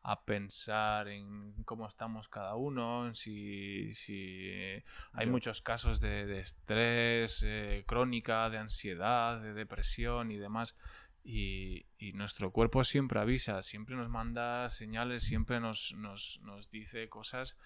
a 0.04 0.26
pensar 0.26 1.08
en 1.08 1.54
cómo 1.64 1.88
estamos 1.88 2.28
cada 2.28 2.56
uno, 2.56 3.08
en 3.08 3.16
si, 3.16 3.94
si 3.94 4.84
hay 5.14 5.28
muchos 5.28 5.62
casos 5.62 6.00
de, 6.00 6.40
estrés 6.40 7.44
eh, 7.46 7.84
crónica, 7.86 8.50
de 8.50 8.58
ansiedad, 8.58 9.40
de 9.40 9.54
depresión 9.54 10.32
y 10.32 10.38
demás. 10.38 10.76
Y, 11.24 11.86
nuestro 12.13 12.51
cuerpo 12.51 12.84
siempre 12.84 13.19
avisa, 13.19 13.61
siempre 13.61 13.95
nos 13.95 14.09
manda 14.09 14.67
señales, 14.69 15.24
siempre 15.24 15.59
nos, 15.59 15.93
nos, 15.97 16.39
nos, 16.43 16.69
dice 16.69 17.07
cosas 17.09 17.57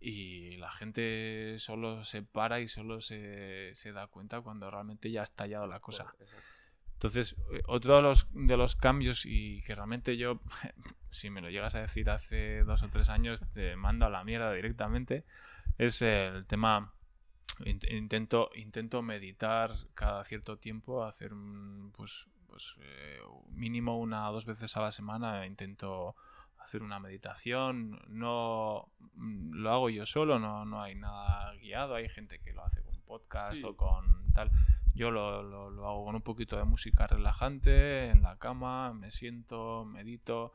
y 0.00 0.56
la 0.56 0.70
gente 0.72 1.56
solo 1.58 2.02
se 2.04 2.22
para 2.22 2.60
y 2.60 2.68
solo 2.68 3.00
se, 3.00 3.70
se 3.74 3.92
da 3.92 4.08
cuenta 4.08 4.40
cuando 4.40 4.70
realmente 4.70 5.10
ya 5.10 5.20
ha 5.20 5.24
estallado 5.24 5.66
la 5.66 5.80
cosa. 5.80 6.12
Entonces, 7.02 7.34
eh, 7.52 7.62
otro 7.66 7.96
de 7.96 8.02
los, 8.02 8.28
de 8.32 8.56
los 8.56 8.76
cambios 8.76 9.26
y 9.26 9.60
que 9.62 9.74
realmente 9.74 10.16
yo, 10.16 10.40
si 11.10 11.30
me 11.30 11.40
lo 11.40 11.50
llegas 11.50 11.74
a 11.74 11.80
decir 11.80 12.08
hace 12.08 12.62
dos 12.62 12.84
o 12.84 12.88
tres 12.90 13.08
años, 13.08 13.42
te 13.52 13.74
mando 13.74 14.06
a 14.06 14.10
la 14.10 14.22
mierda 14.22 14.52
directamente, 14.52 15.24
es 15.78 16.00
el 16.02 16.46
tema, 16.46 16.94
intento, 17.64 18.50
intento 18.54 19.02
meditar 19.02 19.72
cada 19.94 20.24
cierto 20.24 20.58
tiempo, 20.58 21.04
hacer 21.04 21.32
pues, 21.92 22.28
pues 22.52 22.76
eh, 22.80 23.18
mínimo 23.48 23.98
una 23.98 24.28
o 24.28 24.32
dos 24.34 24.44
veces 24.44 24.76
a 24.76 24.82
la 24.82 24.92
semana, 24.92 25.46
intento 25.46 26.14
hacer 26.58 26.82
una 26.82 27.00
meditación, 27.00 27.98
no 28.08 28.92
mm, 29.14 29.54
lo 29.54 29.72
hago 29.72 29.88
yo 29.88 30.04
solo, 30.04 30.38
no, 30.38 30.66
no 30.66 30.82
hay 30.82 30.94
nada 30.94 31.54
guiado, 31.54 31.94
hay 31.94 32.10
gente 32.10 32.40
que 32.40 32.52
lo 32.52 32.62
hace 32.62 32.82
con 32.82 33.00
podcast 33.00 33.64
o 33.64 33.74
con 33.74 34.04
tal. 34.34 34.50
Yo 34.94 35.10
lo, 35.10 35.42
lo, 35.42 35.88
hago 35.88 36.04
con 36.04 36.14
un 36.14 36.20
poquito 36.20 36.58
de 36.58 36.64
música 36.64 37.06
relajante, 37.06 38.10
en 38.10 38.20
la 38.20 38.36
cama, 38.36 38.92
me 38.92 39.10
siento, 39.10 39.86
medito, 39.86 40.52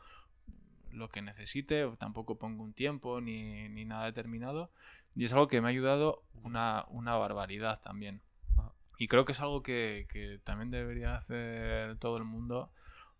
lo 0.91 1.09
que 1.09 1.23
necesite, 1.23 1.89
tampoco 1.97 2.37
pongo 2.37 2.63
un 2.63 2.73
tiempo 2.73 3.21
ni, 3.21 3.69
ni 3.69 3.85
nada 3.85 4.05
determinado. 4.05 4.69
Y 5.15 5.25
es 5.25 5.33
algo 5.33 5.47
que 5.47 5.61
me 5.61 5.67
ha 5.67 5.71
ayudado 5.71 6.21
una, 6.43 6.85
una 6.89 7.15
barbaridad 7.15 7.81
también. 7.81 8.21
Y 8.97 9.07
creo 9.07 9.25
que 9.25 9.31
es 9.31 9.39
algo 9.39 9.61
que, 9.61 10.41
también 10.43 10.71
debería 10.71 11.15
hacer 11.15 11.97
todo 11.99 12.17
el 12.17 12.23
mundo 12.23 12.71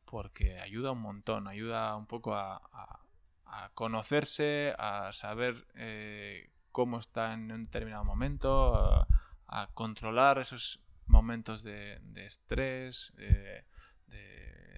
porque 0.05 0.59
ayuda 0.59 0.91
un 0.91 1.01
montón, 1.01 1.47
ayuda 1.47 1.95
un 1.95 2.07
poco 2.07 2.33
a, 2.35 2.61
conocerse, 3.73 4.73
a 4.77 5.11
saber 5.13 5.67
eh, 5.75 6.49
cómo 6.71 6.99
está 6.99 7.33
en 7.33 7.51
un 7.51 7.65
determinado 7.65 8.03
momento, 8.03 9.07
a, 9.47 9.69
controlar 9.73 10.39
esos 10.39 10.81
momentos 11.05 11.63
de, 11.63 11.99
estrés, 12.15 13.13
de, 13.15 13.63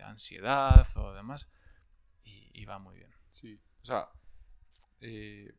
ansiedad 0.03 0.87
o 0.95 1.13
demás, 1.13 1.49
y, 2.23 2.65
va 2.65 2.79
muy 2.79 2.95
bien. 2.95 3.11
Sí, 3.29 3.59
o 3.81 3.85
sea, 3.85 4.09
eh, 5.01 5.53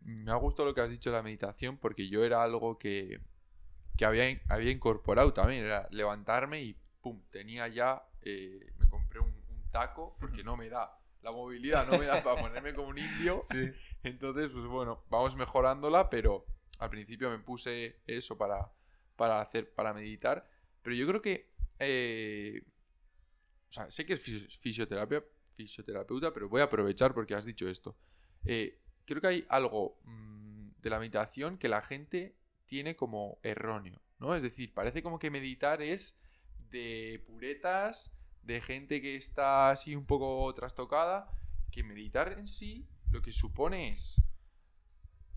me 0.00 0.32
ha 0.32 0.36
gustado 0.36 0.68
lo 0.68 0.74
que 0.74 0.80
has 0.80 0.90
dicho 0.90 1.10
de 1.10 1.16
la 1.16 1.22
meditación 1.22 1.78
porque 1.78 2.08
yo 2.08 2.24
era 2.24 2.42
algo 2.42 2.78
que, 2.78 3.20
que 4.02 4.06
había, 4.06 4.40
había 4.48 4.72
incorporado 4.72 5.32
también, 5.32 5.64
era 5.64 5.86
levantarme 5.92 6.60
y 6.60 6.76
pum, 7.00 7.22
tenía 7.30 7.68
ya, 7.68 8.04
eh, 8.22 8.72
me 8.76 8.88
compré 8.88 9.20
un, 9.20 9.32
taco 9.70 10.16
porque 10.18 10.42
no 10.42 10.54
me 10.54 10.68
da 10.68 10.98
la 11.22 11.30
movilidad 11.30 11.86
no 11.86 11.98
me 11.98 12.04
da 12.04 12.22
para 12.22 12.42
ponerme 12.42 12.74
como 12.74 12.88
un 12.88 12.98
indio. 12.98 13.40
Entonces, 14.02 14.50
pues 14.50 14.66
bueno, 14.66 15.04
vamos 15.08 15.36
mejorándola, 15.36 16.10
pero 16.10 16.44
al 16.80 16.90
principio 16.90 17.30
me 17.30 17.38
puse 17.38 18.00
eso 18.06 18.36
para, 18.36 18.70
para 19.14 19.40
hacer, 19.40 19.72
para 19.72 19.94
meditar. 19.94 20.46
Pero 20.82 20.96
yo 20.96 21.06
creo 21.06 21.22
que. 21.22 21.52
Eh, 21.78 22.60
o 23.70 23.72
sea, 23.72 23.88
sé 23.88 24.04
que 24.04 24.14
es 24.14 24.58
fisioterapia, 24.58 25.24
fisioterapeuta, 25.54 26.34
pero 26.34 26.48
voy 26.48 26.60
a 26.60 26.64
aprovechar 26.64 27.14
porque 27.14 27.36
has 27.36 27.46
dicho 27.46 27.68
esto. 27.68 27.96
Eh, 28.44 28.80
creo 29.06 29.20
que 29.20 29.28
hay 29.28 29.46
algo 29.48 30.00
mm, 30.02 30.70
de 30.82 30.90
la 30.90 30.98
meditación 30.98 31.56
que 31.56 31.68
la 31.68 31.82
gente 31.82 32.34
tiene 32.72 32.96
como 32.96 33.38
erróneo, 33.42 34.00
¿no? 34.18 34.34
Es 34.34 34.42
decir, 34.42 34.72
parece 34.72 35.02
como 35.02 35.18
que 35.18 35.30
meditar 35.30 35.82
es 35.82 36.18
de 36.70 37.22
puretas, 37.26 38.10
de 38.40 38.62
gente 38.62 39.02
que 39.02 39.14
está 39.14 39.68
así 39.68 39.94
un 39.94 40.06
poco 40.06 40.54
trastocada, 40.54 41.30
que 41.70 41.84
meditar 41.84 42.32
en 42.32 42.46
sí 42.46 42.88
lo 43.10 43.20
que 43.20 43.30
supone 43.30 43.90
es 43.90 44.22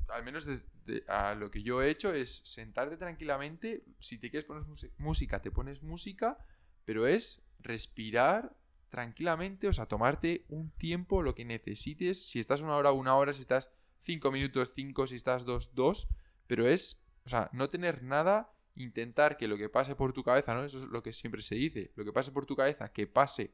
al 0.07 0.23
menos 0.23 0.45
desde 0.45 1.03
a 1.09 1.35
lo 1.35 1.51
que 1.51 1.61
yo 1.61 1.81
he 1.81 1.89
hecho 1.89 2.13
es 2.13 2.37
sentarte 2.45 2.95
tranquilamente, 2.95 3.83
si 3.99 4.17
te 4.17 4.29
quieres 4.29 4.45
poner 4.45 4.63
música, 4.97 5.41
te 5.41 5.51
pones 5.51 5.83
música, 5.83 6.37
pero 6.85 7.05
es 7.05 7.45
respirar 7.59 8.55
tranquilamente, 8.87 9.67
o 9.67 9.73
sea, 9.73 9.87
tomarte 9.87 10.45
un 10.47 10.71
tiempo, 10.71 11.21
lo 11.21 11.35
que 11.35 11.43
necesites, 11.43 12.29
si 12.29 12.39
estás 12.39 12.61
una 12.61 12.77
hora, 12.77 12.93
una 12.93 13.17
hora, 13.17 13.33
si 13.33 13.41
estás 13.41 13.71
cinco 14.03 14.31
minutos, 14.31 14.71
cinco, 14.73 15.05
si 15.05 15.15
estás 15.15 15.43
dos, 15.43 15.75
dos, 15.75 16.07
pero 16.47 16.65
es, 16.65 17.04
o 17.25 17.29
sea, 17.29 17.49
no 17.53 17.69
tener 17.69 18.03
nada, 18.03 18.53
intentar 18.75 19.37
que 19.37 19.47
lo 19.47 19.57
que 19.57 19.69
pase 19.69 19.95
por 19.95 20.13
tu 20.13 20.23
cabeza, 20.23 20.53
¿no? 20.53 20.63
Eso 20.63 20.77
es 20.77 20.85
lo 20.85 21.01
que 21.01 21.13
siempre 21.13 21.41
se 21.41 21.55
dice, 21.55 21.91
lo 21.95 22.05
que 22.05 22.13
pase 22.13 22.31
por 22.31 22.45
tu 22.45 22.55
cabeza, 22.55 22.89
que 22.89 23.07
pase, 23.07 23.51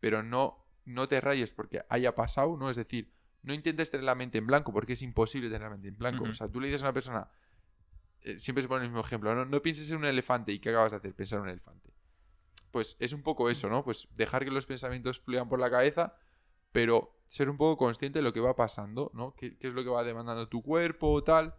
pero 0.00 0.22
no, 0.22 0.64
no 0.84 1.08
te 1.08 1.20
rayes 1.20 1.52
porque 1.52 1.84
haya 1.88 2.14
pasado, 2.14 2.56
¿no? 2.56 2.70
Es 2.70 2.76
decir, 2.76 3.12
no 3.42 3.52
intentes 3.52 3.90
tener 3.90 4.04
la 4.04 4.14
mente 4.14 4.38
en 4.38 4.46
blanco 4.46 4.72
porque 4.72 4.94
es 4.94 5.02
imposible 5.02 5.48
tener 5.48 5.62
la 5.62 5.70
mente 5.70 5.88
en 5.88 5.98
blanco. 5.98 6.24
O 6.24 6.34
sea, 6.34 6.48
tú 6.48 6.60
le 6.60 6.68
dices 6.68 6.82
a 6.82 6.86
una 6.86 6.94
persona, 6.94 7.28
eh, 8.22 8.38
siempre 8.38 8.62
se 8.62 8.68
pone 8.68 8.84
el 8.84 8.90
mismo 8.90 9.04
ejemplo, 9.04 9.34
¿no? 9.34 9.44
no 9.44 9.62
pienses 9.62 9.90
en 9.90 9.98
un 9.98 10.06
elefante 10.06 10.52
y 10.52 10.58
¿qué 10.58 10.70
acabas 10.70 10.92
de 10.92 10.96
hacer? 10.96 11.14
Pensar 11.14 11.38
en 11.38 11.42
un 11.44 11.48
elefante. 11.50 11.92
Pues 12.70 12.96
es 13.00 13.12
un 13.12 13.22
poco 13.22 13.50
eso, 13.50 13.68
¿no? 13.68 13.84
Pues 13.84 14.08
dejar 14.16 14.44
que 14.44 14.50
los 14.50 14.66
pensamientos 14.66 15.20
fluyan 15.20 15.48
por 15.48 15.60
la 15.60 15.70
cabeza, 15.70 16.16
pero 16.72 17.14
ser 17.28 17.50
un 17.50 17.56
poco 17.56 17.76
consciente 17.76 18.18
de 18.18 18.22
lo 18.22 18.32
que 18.32 18.40
va 18.40 18.56
pasando, 18.56 19.10
¿no? 19.14 19.34
¿Qué, 19.36 19.56
es 19.60 19.74
lo 19.74 19.84
que 19.84 19.90
va 19.90 20.02
demandando 20.04 20.48
tu 20.48 20.62
cuerpo 20.62 21.12
o 21.12 21.22
tal? 21.22 21.54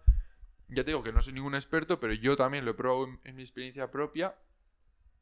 Ya 0.67 0.83
te 0.83 0.91
digo 0.91 1.03
que 1.03 1.11
no 1.11 1.21
soy 1.21 1.33
ningún 1.33 1.55
experto, 1.55 1.99
pero 1.99 2.13
yo 2.13 2.35
también 2.35 2.65
lo 2.65 2.71
he 2.71 2.73
probado 2.73 3.07
en 3.23 3.35
mi 3.35 3.43
experiencia 3.43 3.91
propia. 3.91 4.35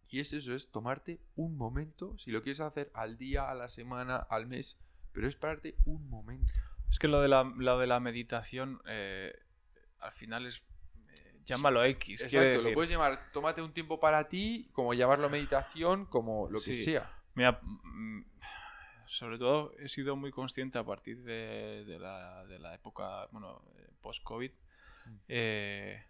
Y 0.10 0.20
es 0.20 0.32
eso, 0.32 0.54
es 0.54 0.70
tomarte 0.70 1.20
un 1.36 1.58
momento, 1.58 2.18
si 2.18 2.32
lo 2.32 2.42
quieres 2.42 2.60
hacer 2.60 2.92
al 2.94 3.18
día, 3.18 3.50
a 3.50 3.56
la 3.56 3.68
semana, 3.68 4.18
al 4.18 4.46
mes, 4.46 4.80
pero 5.12 5.28
es 5.28 5.36
pararte 5.36 5.76
un 5.86 6.08
momento. 6.08 6.54
Es 6.88 7.00
que 7.00 7.08
lo 7.08 7.20
de 7.22 7.28
la, 7.28 7.44
lo 7.44 7.80
de 7.80 7.88
la 7.88 8.00
meditación 8.00 8.80
eh, 8.86 9.34
al 10.00 10.12
final 10.12 10.46
es... 10.46 10.64
Eh, 11.10 11.40
llámalo 11.46 11.84
X. 11.84 12.22
Exacto, 12.22 12.62
lo 12.62 12.74
puedes 12.74 12.92
llamar, 12.92 13.32
tómate 13.32 13.62
un 13.62 13.74
tiempo 13.74 14.00
para 14.00 14.30
ti, 14.30 14.70
como 14.74 14.94
llamarlo 14.94 15.30
meditación, 15.30 16.06
como 16.06 16.48
lo 16.50 16.62
que 16.62 16.76
sea. 16.76 17.12
Mira, 17.34 17.60
mm, 17.64 18.26
sobre 19.06 19.38
todo 19.38 19.74
he 19.80 19.90
sido 19.90 20.16
muy 20.16 20.32
consciente 20.32 20.78
a 20.78 20.84
partir 20.84 21.24
de, 21.24 21.86
de, 21.86 22.00
la, 22.00 22.46
de 22.46 22.60
la, 22.60 22.76
época, 22.76 23.28
bueno, 23.32 23.64
post-COVID. 24.02 24.52
Eh, 25.28 26.04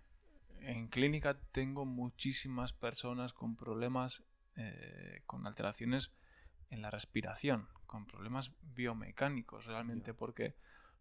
en 0.62 0.88
clínica 0.88 1.38
tengo 1.52 1.86
muchísimas 1.86 2.74
personas 2.74 3.34
con 3.34 3.56
problemas, 3.56 4.24
con 5.26 5.48
alteraciones 5.48 6.12
en 6.70 6.82
la 6.82 6.90
respiración, 6.90 7.68
con 7.86 8.06
problemas 8.06 8.52
biomecánicos 8.62 9.66
realmente, 9.66 10.14
porque 10.14 10.56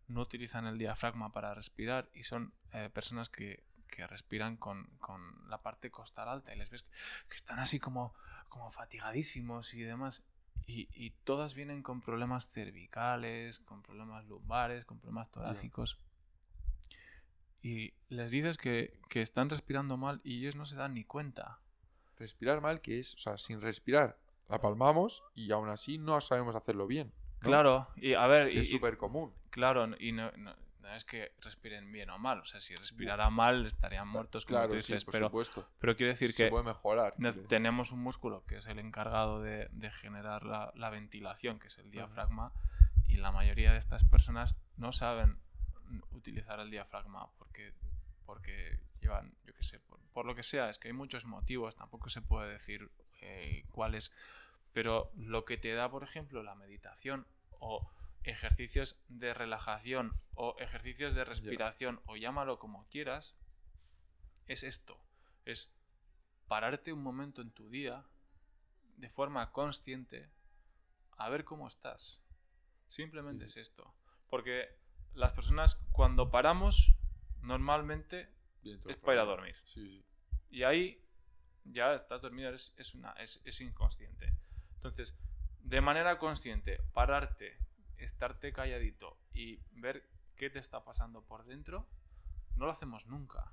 no 0.09 0.21
utilizan 0.21 0.67
el 0.67 0.79
diafragma 0.79 1.33
para 1.33 1.55
respirar 1.55 2.11
y 2.13 2.25
son 2.25 2.53
eh, 2.73 2.91
personas 2.93 3.29
que, 3.29 3.65
que 3.89 4.07
respiran 4.07 4.57
con, 4.57 4.87
con, 4.99 5.49
la 5.49 5.63
parte 5.63 5.91
costal 5.91 6.29
alta 6.29 6.55
y 6.55 6.59
les 6.59 6.71
ves 6.71 6.83
que, 7.29 7.37
están 7.37 7.59
así 7.59 7.79
como, 7.79 8.15
como 8.49 8.71
fatigadísimos 8.71 9.75
y 9.75 9.83
demás. 9.83 10.23
Y, 10.67 10.89
y, 10.93 11.11
todas 11.25 11.55
vienen 11.55 11.83
con 11.83 12.01
problemas 12.01 12.49
cervicales, 12.49 13.59
con 13.59 13.83
problemas 13.83 14.27
lumbares, 14.27 14.85
con 14.85 14.99
problemas 14.99 15.29
torácicos. 15.31 15.99
Y 17.63 17.95
les 18.09 18.31
dices 18.33 18.59
que, 18.59 18.99
que 19.09 19.23
están 19.23 19.49
respirando 19.49 19.97
mal 19.97 20.21
y 20.25 20.39
ellos 20.41 20.57
no 20.57 20.67
se 20.67 20.77
dan 20.77 20.95
ni 20.95 21.05
cuenta. 21.05 21.61
Respirar 22.17 22.61
mal, 22.61 22.81
que 22.81 22.99
es, 22.99 23.15
o 23.15 23.19
sea, 23.19 23.39
sin 23.39 23.61
respirar, 23.61 24.19
la 24.49 24.61
palmamos 24.61 25.23
y 25.35 25.51
aún 25.53 25.69
así 25.69 25.99
no 25.99 26.21
sabemos 26.21 26.55
hacerlo 26.55 26.87
bien. 26.87 27.13
Claro, 27.39 27.89
y 27.97 28.15
a 28.15 28.27
ver. 28.27 28.53
y, 28.53 28.59
es 28.59 28.71
súper 28.71 28.97
común. 28.97 29.33
Claro, 29.51 29.89
y 29.99 30.13
no, 30.13 30.31
no, 30.33 30.55
es 30.95 31.05
que 31.05 31.33
respiren 31.41 31.91
bien 31.91 32.11
o 32.11 32.19
mal. 32.19 32.41
O 32.41 32.45
sea, 32.45 32.61
si 32.61 32.75
respiraran 32.77 33.33
mal 33.33 33.65
estarían 33.67 34.09
muertos, 34.09 34.45
como 34.45 34.59
claro, 34.59 34.75
dices. 34.75 35.01
sí, 35.01 35.05
por 35.05 35.13
pero, 35.13 35.27
supuesto. 35.27 35.69
pero 35.79 35.97
quiero 35.97 36.13
decir 36.13 36.33
Se 36.33 36.45
que 36.45 36.51
puede 36.51 36.65
mejorar. 36.65 37.15
ne- 37.19 37.33
tenemos 37.33 37.91
un 37.93 38.01
músculo 38.01 38.45
que 38.47 38.57
es 38.57 38.67
el 38.67 38.79
encargado 38.79 39.41
de, 39.41 39.69
de 39.73 39.91
generar 39.91 40.45
la, 40.45 40.73
la 40.75 40.91
ventilación, 40.91 41.59
que 41.59 41.69
es 41.69 41.79
el 41.79 41.91
diafragma, 41.91 42.53
y 43.09 43.17
la 43.17 43.33
mayoría 43.33 43.73
de 43.73 43.79
estas 43.79 44.05
personas 44.05 44.55
no 44.77 44.93
saben 44.93 45.39
utilizar 46.13 46.61
el 46.61 46.71
diafragma 46.71 47.31
porque, 47.39 47.73
porque 48.25 48.79
llevan, 49.01 49.35
yo 49.45 49.55
qué 49.55 49.63
sé, 49.63 49.81
por, 49.81 50.01
por 50.13 50.27
lo 50.27 50.35
que 50.35 50.43
sea, 50.43 50.71
es 50.71 50.79
que 50.79 50.89
hay 50.89 50.95
muchos 50.95 51.25
motivos, 51.25 51.77
tampoco 51.77 52.09
se 52.09 52.23
puede 52.23 52.53
decir 52.53 52.91
eh, 53.21 53.65
cuáles, 53.71 54.13
pero 54.73 55.11
lo 55.17 55.45
que 55.45 55.59
te 55.59 55.75
da, 55.75 55.91
por 55.91 56.03
ejemplo, 56.03 56.43
la 56.43 56.55
meditación 56.55 57.27
o 57.59 57.91
ejercicios 58.25 59.01
de 59.09 59.35
relajación 59.35 60.21
o 60.35 60.57
ejercicios 60.59 61.15
de 61.15 61.25
respiración 61.25 62.01
o 62.07 62.17
llámalo 62.17 62.59
como 62.59 62.87
quieras, 62.89 63.37
es 64.47 64.63
esto, 64.63 64.99
es 65.45 65.73
pararte 66.49 66.93
un 66.93 67.03
momento 67.03 67.43
en 67.43 67.51
tu 67.51 67.69
día 67.71 68.05
de 68.97 69.09
forma 69.09 69.51
consciente 69.53 70.31
a 71.17 71.29
ver 71.29 71.45
cómo 71.45 71.67
estás. 71.67 72.21
Simplemente 72.89 73.47
es 73.47 73.57
esto. 73.57 73.95
Porque 74.29 74.77
las 75.15 75.33
personas 75.33 75.77
cuando 75.93 76.31
paramos 76.31 76.95
normalmente 77.41 78.29
Bien, 78.63 78.81
es 78.87 78.97
para 78.97 79.15
ir 79.15 79.21
a 79.21 79.25
dormir. 79.25 79.57
Sí, 79.65 79.87
sí. 79.87 80.05
Y 80.51 80.63
ahí 80.63 81.03
ya 81.65 81.95
estás 81.95 82.23
dormido, 82.23 82.51
es, 82.51 82.75
es, 82.77 82.95
una, 82.95 83.13
es, 83.13 83.41
es 83.45 83.61
inconsciente. 83.61 84.33
Entonces, 84.77 85.17
de 85.61 85.81
manera 85.81 86.19
consciente, 86.19 86.81
pararte, 86.93 87.59
estarte 87.97 88.53
calladito 88.53 89.19
y 89.33 89.57
ver 89.73 90.09
qué 90.37 90.51
te 90.51 90.59
está 90.59 90.85
pasando 90.85 91.23
por 91.23 91.45
dentro, 91.45 91.87
no 92.57 92.67
lo 92.67 92.73
hacemos 92.73 93.07
nunca. 93.07 93.53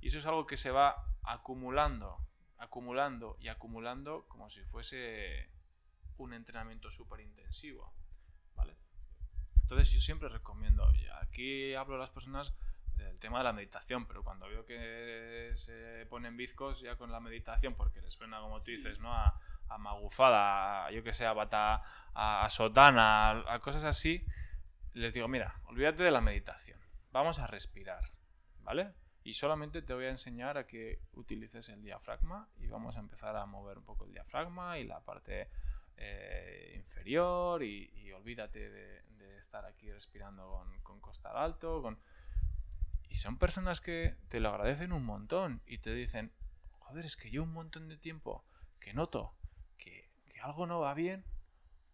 Y 0.00 0.08
eso 0.08 0.18
es 0.18 0.26
algo 0.26 0.46
que 0.46 0.56
se 0.56 0.70
va 0.70 1.16
acumulando, 1.22 2.18
acumulando 2.58 3.36
y 3.40 3.48
acumulando 3.48 4.26
como 4.28 4.50
si 4.50 4.62
fuese 4.64 5.48
un 6.18 6.32
entrenamiento 6.32 6.90
súper 6.90 7.20
intensivo. 7.20 7.92
Entonces 9.64 9.90
yo 9.90 9.98
siempre 9.98 10.28
recomiendo, 10.28 10.86
aquí 11.22 11.74
hablo 11.74 11.94
a 11.94 11.98
las 11.98 12.10
personas 12.10 12.54
del 12.96 13.18
tema 13.18 13.38
de 13.38 13.44
la 13.44 13.54
meditación, 13.54 14.04
pero 14.06 14.22
cuando 14.22 14.46
veo 14.46 14.66
que 14.66 15.52
se 15.54 16.04
ponen 16.10 16.36
bizcos 16.36 16.82
ya 16.82 16.96
con 16.96 17.10
la 17.10 17.18
meditación, 17.18 17.74
porque 17.74 18.02
les 18.02 18.12
suena, 18.12 18.40
como 18.40 18.58
tú 18.58 18.70
dices, 18.70 18.98
¿no? 19.00 19.10
A, 19.10 19.40
a 19.68 19.78
magufada, 19.78 20.84
a, 20.84 20.90
yo 20.90 21.02
que 21.02 21.14
sé, 21.14 21.24
a 21.24 21.32
bata, 21.32 21.82
a, 22.12 22.44
a 22.44 22.50
sotana, 22.50 23.30
a, 23.30 23.54
a 23.54 23.58
cosas 23.60 23.84
así, 23.84 24.22
les 24.92 25.14
digo, 25.14 25.28
mira, 25.28 25.54
olvídate 25.64 26.02
de 26.02 26.10
la 26.10 26.20
meditación, 26.20 26.78
vamos 27.10 27.38
a 27.38 27.46
respirar, 27.46 28.12
¿vale? 28.60 28.92
Y 29.24 29.32
solamente 29.32 29.80
te 29.80 29.94
voy 29.94 30.04
a 30.04 30.10
enseñar 30.10 30.58
a 30.58 30.66
que 30.66 31.00
utilices 31.14 31.70
el 31.70 31.82
diafragma 31.82 32.50
y 32.58 32.66
vamos 32.66 32.96
a 32.96 33.00
empezar 33.00 33.34
a 33.34 33.46
mover 33.46 33.78
un 33.78 33.84
poco 33.84 34.04
el 34.04 34.12
diafragma 34.12 34.78
y 34.78 34.84
la 34.84 35.00
parte 35.00 35.48
eh, 35.96 36.74
inferior 36.76 37.62
y, 37.62 37.90
y 37.94 38.12
olvídate 38.12 38.68
de 38.68 39.02
estar 39.44 39.64
aquí 39.64 39.90
respirando 39.92 40.48
con, 40.48 40.80
con 40.82 41.00
costal 41.00 41.36
alto, 41.36 41.82
con... 41.82 41.98
Y 43.08 43.16
son 43.16 43.38
personas 43.38 43.80
que 43.80 44.16
te 44.28 44.40
lo 44.40 44.48
agradecen 44.48 44.92
un 44.92 45.04
montón 45.04 45.62
y 45.66 45.78
te 45.78 45.94
dicen, 45.94 46.32
joder, 46.78 47.04
es 47.04 47.16
que 47.16 47.30
yo 47.30 47.42
un 47.42 47.52
montón 47.52 47.88
de 47.88 47.96
tiempo 47.96 48.44
que 48.80 48.92
noto 48.92 49.36
que, 49.76 50.10
que 50.28 50.40
algo 50.40 50.66
no 50.66 50.80
va 50.80 50.94
bien, 50.94 51.24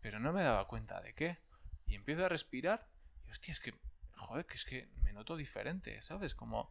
pero 0.00 0.18
no 0.18 0.32
me 0.32 0.42
daba 0.42 0.66
cuenta 0.66 1.00
de 1.00 1.14
qué. 1.14 1.38
Y 1.86 1.94
empiezo 1.94 2.24
a 2.24 2.28
respirar 2.28 2.88
y 3.26 3.30
hostia, 3.30 3.52
es 3.52 3.60
que, 3.60 3.74
joder, 4.16 4.46
que 4.46 4.54
es 4.54 4.64
que 4.64 4.88
me 5.02 5.12
noto 5.12 5.36
diferente, 5.36 6.00
¿sabes? 6.02 6.34
Como, 6.34 6.70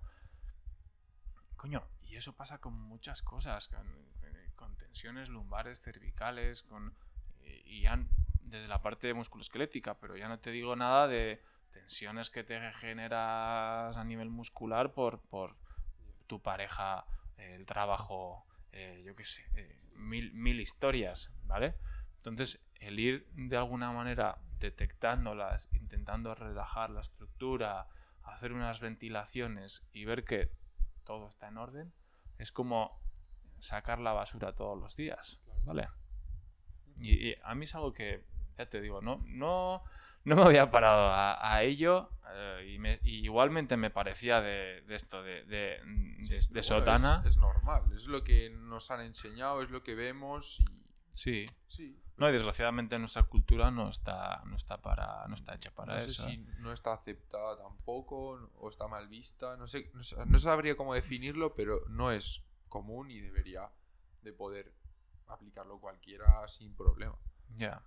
coño, 1.56 1.86
y 2.02 2.16
eso 2.16 2.36
pasa 2.36 2.60
con 2.60 2.74
muchas 2.74 3.22
cosas, 3.22 3.68
con, 3.68 3.88
eh, 4.24 4.52
tensiones 4.78 5.30
lumbares, 5.30 5.80
cervicales, 5.82 6.64
con, 6.64 6.96
y, 7.44 7.82
ya 7.82 8.06
desde 8.50 8.68
la 8.68 8.82
parte 8.82 9.14
musculoesquelética, 9.14 9.98
pero 10.00 10.18
ya 10.18 10.28
no 10.28 10.40
te 10.40 10.52
digo 10.52 10.76
nada 10.76 11.08
de 11.08 11.42
tensiones 11.72 12.30
que 12.30 12.44
te 12.44 12.60
generas 12.74 13.96
a 13.96 14.04
nivel 14.04 14.30
muscular 14.30 14.94
por, 14.94 15.22
por 15.22 15.56
tu 16.28 16.42
pareja, 16.42 17.06
el 17.38 17.66
trabajo, 17.66 18.46
eh, 18.72 19.02
yo 19.06 19.16
qué 19.16 19.26
sé, 19.26 19.46
eh, 19.56 19.80
mil, 19.94 20.34
mil 20.34 20.60
historias, 20.60 21.32
¿vale? 21.44 21.76
Entonces, 22.18 22.62
el 22.76 23.00
ir 23.00 23.28
de 23.34 23.58
alguna 23.58 23.92
manera 23.92 24.40
detectándolas, 24.60 25.70
intentando 25.74 26.36
relajar 26.36 26.90
la 26.90 27.02
estructura, 27.02 27.88
hacer 28.24 28.52
unas 28.52 28.80
ventilaciones 28.82 29.88
y 29.94 30.06
ver 30.06 30.26
que 30.26 30.52
todo 31.04 31.28
está 31.30 31.48
en 31.48 31.58
orden, 31.58 31.94
es 32.38 32.52
como 32.52 33.02
sacar 33.60 34.00
la 34.00 34.14
basura 34.14 34.54
todos 34.54 34.78
los 34.78 34.96
días, 34.96 35.42
¿vale? 35.64 35.88
Y, 36.98 37.30
y 37.30 37.36
a 37.44 37.56
mí 37.56 37.66
es 37.66 37.76
algo 37.76 37.94
que, 37.94 38.26
ya 38.60 38.70
te 38.70 38.82
digo, 38.82 39.02
no, 39.02 39.24
no, 39.26 39.84
no 40.26 40.36
me 40.36 40.44
había 40.44 40.70
parado 40.70 41.08
a, 41.08 41.56
a 41.56 41.64
ello 41.64 42.12
eh, 42.32 42.74
y, 42.76 42.78
me- 42.78 43.00
y 43.04 43.24
igualmente 43.24 43.78
me 43.78 43.90
parecía 43.90 44.42
de, 44.42 44.82
de 44.82 44.96
esto, 44.96 45.24
de, 45.24 45.44
de, 45.46 45.80
de- 45.80 46.40
bueno, 46.50 46.62
sotana. 46.64 47.22
Es, 47.24 47.32
es 47.32 47.38
normal, 47.38 47.84
es 47.96 48.08
lo 48.08 48.24
que 48.24 48.50
nos 48.50 48.92
han 48.92 49.02
enseñado, 49.02 49.62
es 49.64 49.72
lo 49.72 49.82
que 49.82 49.96
vemos 49.96 50.60
y. 50.60 50.86
Sí. 51.12 51.46
Sí. 51.68 52.00
No, 52.18 52.28
y 52.30 52.34
desgraciadamente 52.34 53.00
nuestra 53.00 53.24
cultura 53.24 53.72
no 53.72 53.88
está, 53.90 54.44
no 54.46 54.58
está, 54.58 54.78
para, 54.82 55.26
no 55.30 55.36
está 55.36 55.56
hecha 55.56 55.72
para 55.72 55.96
no 55.96 56.02
sé 56.02 56.12
eso. 56.12 56.28
si 56.30 56.38
no 56.60 56.74
está 56.74 56.94
aceptada 56.94 57.58
tampoco 57.58 58.52
o 58.60 58.70
está 58.70 58.88
mal 58.90 59.08
vista. 59.08 59.56
No 59.56 59.68
sé, 59.68 59.90
no, 59.94 60.02
no 60.26 60.38
sabría 60.40 60.76
cómo 60.76 60.94
definirlo, 60.94 61.56
pero 61.56 61.82
no 61.88 62.12
es 62.12 62.44
común 62.68 63.10
y 63.10 63.22
debería 63.22 63.72
de 64.22 64.34
poder 64.34 64.74
aplicarlo 65.28 65.80
cualquiera 65.80 66.46
sin 66.50 66.76
problema. 66.76 67.16
Ya. 67.56 67.82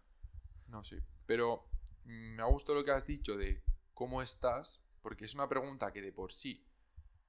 No 0.72 0.82
sé. 0.82 1.02
Pero 1.26 1.68
me 2.04 2.42
ha 2.42 2.46
gustado 2.46 2.78
lo 2.78 2.84
que 2.84 2.90
has 2.90 3.06
dicho 3.06 3.36
de 3.36 3.62
cómo 3.94 4.22
estás, 4.22 4.82
porque 5.02 5.26
es 5.26 5.34
una 5.34 5.48
pregunta 5.48 5.92
que 5.92 6.00
de 6.00 6.12
por 6.12 6.32
sí 6.32 6.66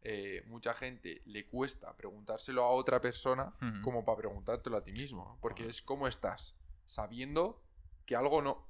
eh, 0.02 0.44
mucha 0.48 0.74
gente 0.74 1.22
le 1.26 1.45
cuesta 1.48 1.95
preguntárselo 1.95 2.64
a 2.64 2.70
otra 2.72 2.99
persona 2.99 3.53
como 3.82 4.03
para 4.03 4.18
preguntártelo 4.18 4.78
a 4.78 4.84
ti 4.84 4.94
mismo. 4.94 5.38
Porque 5.41 5.68
es 5.68 5.82
cómo 5.82 6.07
estás, 6.07 6.57
sabiendo 6.86 7.61
que 8.06 8.15
algo 8.15 8.41
no. 8.41 8.68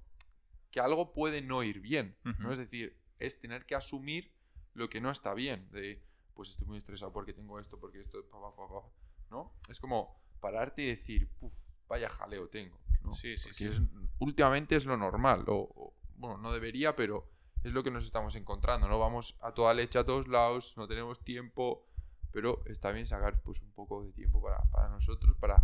que 0.71 0.79
algo 0.79 1.13
puede 1.13 1.41
no 1.41 1.63
ir 1.63 1.79
bien. 1.79 2.17
¿no? 2.39 2.51
Es 2.51 2.57
decir, 2.57 2.99
es 3.19 3.39
tener 3.39 3.65
que 3.65 3.75
asumir 3.75 4.33
lo 4.73 4.89
que 4.89 5.01
no 5.01 5.11
está 5.11 5.35
bien. 5.35 5.69
De 5.71 6.03
pues 6.33 6.49
estoy 6.49 6.65
muy 6.65 6.79
estresado 6.79 7.13
porque 7.13 7.33
tengo 7.33 7.59
esto, 7.59 7.79
porque 7.79 7.99
esto. 7.99 8.27
pa, 8.27 8.41
pa, 8.41 8.55
pa, 8.55 8.67
pa", 8.67 8.91
¿No? 9.29 9.53
Es 9.69 9.79
como 9.79 10.19
pararte 10.39 10.81
y 10.81 10.87
decir, 10.87 11.29
puf, 11.39 11.53
vaya 11.87 12.09
jaleo 12.09 12.49
tengo. 12.49 12.82
¿No? 13.03 13.11
Sí, 13.11 13.35
sí, 13.37 13.53
sí. 13.53 13.65
es- 13.65 13.81
últimamente 14.19 14.75
es 14.75 14.85
lo 14.85 14.97
normal. 14.97 15.43
O, 15.47 15.55
o- 15.75 15.93
bueno, 16.15 16.37
no 16.37 16.51
debería, 16.53 16.95
pero 16.95 17.29
es 17.63 17.73
lo 17.73 17.83
que 17.83 17.91
nos 17.91 18.05
estamos 18.05 18.35
encontrando. 18.35 18.87
No 18.87 18.99
vamos 18.99 19.37
a 19.41 19.53
toda 19.53 19.73
leche 19.73 19.99
a 19.99 20.03
todos 20.05 20.27
lados, 20.27 20.75
no 20.77 20.87
tenemos 20.87 21.23
tiempo. 21.23 21.85
Pero 22.31 22.63
está 22.65 22.91
bien 22.91 23.05
sacar 23.05 23.41
pues 23.43 23.61
un 23.61 23.71
poco 23.73 24.03
de 24.03 24.11
tiempo 24.11 24.41
para, 24.41 24.57
para 24.71 24.89
nosotros, 24.89 25.35
para 25.37 25.63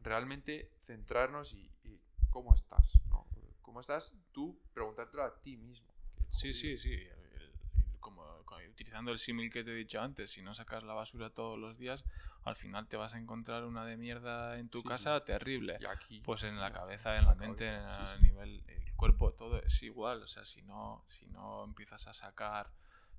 realmente 0.00 0.72
centrarnos 0.84 1.54
y, 1.54 1.70
y 1.84 2.00
cómo 2.30 2.54
estás, 2.54 2.92
¿no? 3.08 3.26
¿Cómo 3.62 3.80
estás 3.80 4.16
tú? 4.32 4.58
Preguntártelo 4.72 5.22
a 5.24 5.40
ti 5.42 5.56
mismo. 5.56 5.86
Sí, 6.30 6.52
sí, 6.54 6.76
sí. 6.78 6.96
El- 8.10 8.38
el- 8.38 8.44
como, 8.44 8.68
utilizando 8.70 9.10
el 9.12 9.18
símil 9.18 9.50
que 9.50 9.64
te 9.64 9.70
he 9.72 9.74
dicho 9.74 10.00
antes, 10.00 10.30
si 10.30 10.42
no 10.42 10.54
sacas 10.54 10.82
la 10.84 10.94
basura 10.94 11.30
todos 11.30 11.58
los 11.58 11.78
días, 11.78 12.04
al 12.44 12.56
final 12.56 12.86
te 12.86 12.96
vas 12.96 13.14
a 13.14 13.18
encontrar 13.18 13.64
una 13.64 13.84
de 13.84 13.96
mierda 13.96 14.58
en 14.58 14.68
tu 14.68 14.78
Sí, 14.78 14.82
sí. 14.84 14.88
casa 14.88 15.24
terrible. 15.24 15.76
Y 15.80 15.86
aquí. 15.86 16.20
Pues 16.20 16.42
en 16.44 16.60
la 16.60 16.72
cabeza, 16.72 17.18
en 17.18 17.24
la 17.26 17.34
mente, 17.34 17.68
a 17.68 18.14
sí. 18.16 18.22
nivel, 18.22 18.62
el 18.68 18.92
cuerpo, 18.94 19.32
todo 19.32 19.60
es 19.62 19.82
igual. 19.82 20.22
O 20.22 20.26
sea, 20.26 20.44
si 20.44 20.62
no, 20.62 21.02
si 21.06 21.26
no 21.26 21.64
empiezas 21.64 22.06
a 22.06 22.14
sacar 22.14 22.70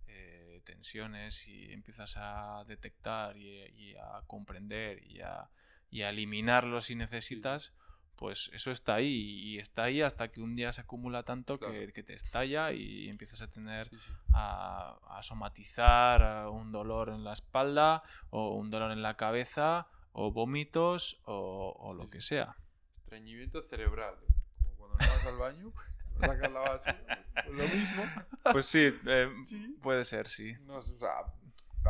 eh, 0.07 0.61
tensiones 0.65 1.47
y 1.47 1.73
empiezas 1.73 2.15
a 2.17 2.63
detectar 2.65 3.35
y, 3.37 3.65
y 3.75 3.95
a 3.97 4.21
comprender 4.25 5.03
y 5.03 5.19
a, 5.21 5.49
y 5.89 6.03
a 6.03 6.09
eliminarlo 6.09 6.79
si 6.81 6.95
necesitas, 6.95 7.73
pues 8.17 8.49
eso 8.53 8.71
está 8.71 8.95
ahí 8.95 9.07
y 9.07 9.57
está 9.59 9.83
ahí 9.83 10.01
hasta 10.01 10.29
que 10.31 10.41
un 10.41 10.55
día 10.55 10.73
se 10.73 10.81
acumula 10.81 11.23
tanto 11.23 11.57
Claro. 11.59 11.73
que, 11.73 11.93
que 11.93 12.03
te 12.03 12.13
estalla 12.13 12.71
y 12.73 13.07
empiezas 13.09 13.41
a 13.41 13.49
tener 13.49 13.87
Sí, 13.89 13.97
sí. 13.97 14.11
a, 14.33 14.97
a 15.07 15.23
somatizar 15.23 16.21
a 16.23 16.49
un 16.49 16.71
dolor 16.71 17.09
en 17.09 17.23
la 17.23 17.33
espalda 17.33 18.03
o 18.29 18.55
un 18.55 18.69
dolor 18.69 18.91
en 18.91 19.01
la 19.01 19.15
cabeza 19.17 19.87
o 20.11 20.31
vómitos 20.31 21.21
o, 21.25 21.75
o 21.79 21.93
lo 21.93 22.03
Sí, 22.05 22.09
que 22.09 22.21
sea. 22.21 22.55
Estreñimiento 23.03 23.61
cerebral. 23.61 24.15
¿eh? 24.15 24.33
Como 24.57 24.75
cuando 24.75 24.97
no 24.97 25.07
vas 25.07 25.25
al 25.27 25.37
baño, 25.37 25.73
sacas 26.19 26.51
la 26.51 26.59
basura. 26.59 27.25
Pues 27.45 27.55
lo 27.55 27.63
mismo. 27.75 28.03
Pues 28.51 28.65
sí, 28.65 28.89
eh, 29.05 29.29
puede 29.81 30.03
ser, 30.03 30.27
sí. 30.27 30.53
No 30.65 30.77
o 30.77 30.81
sea, 30.81 31.19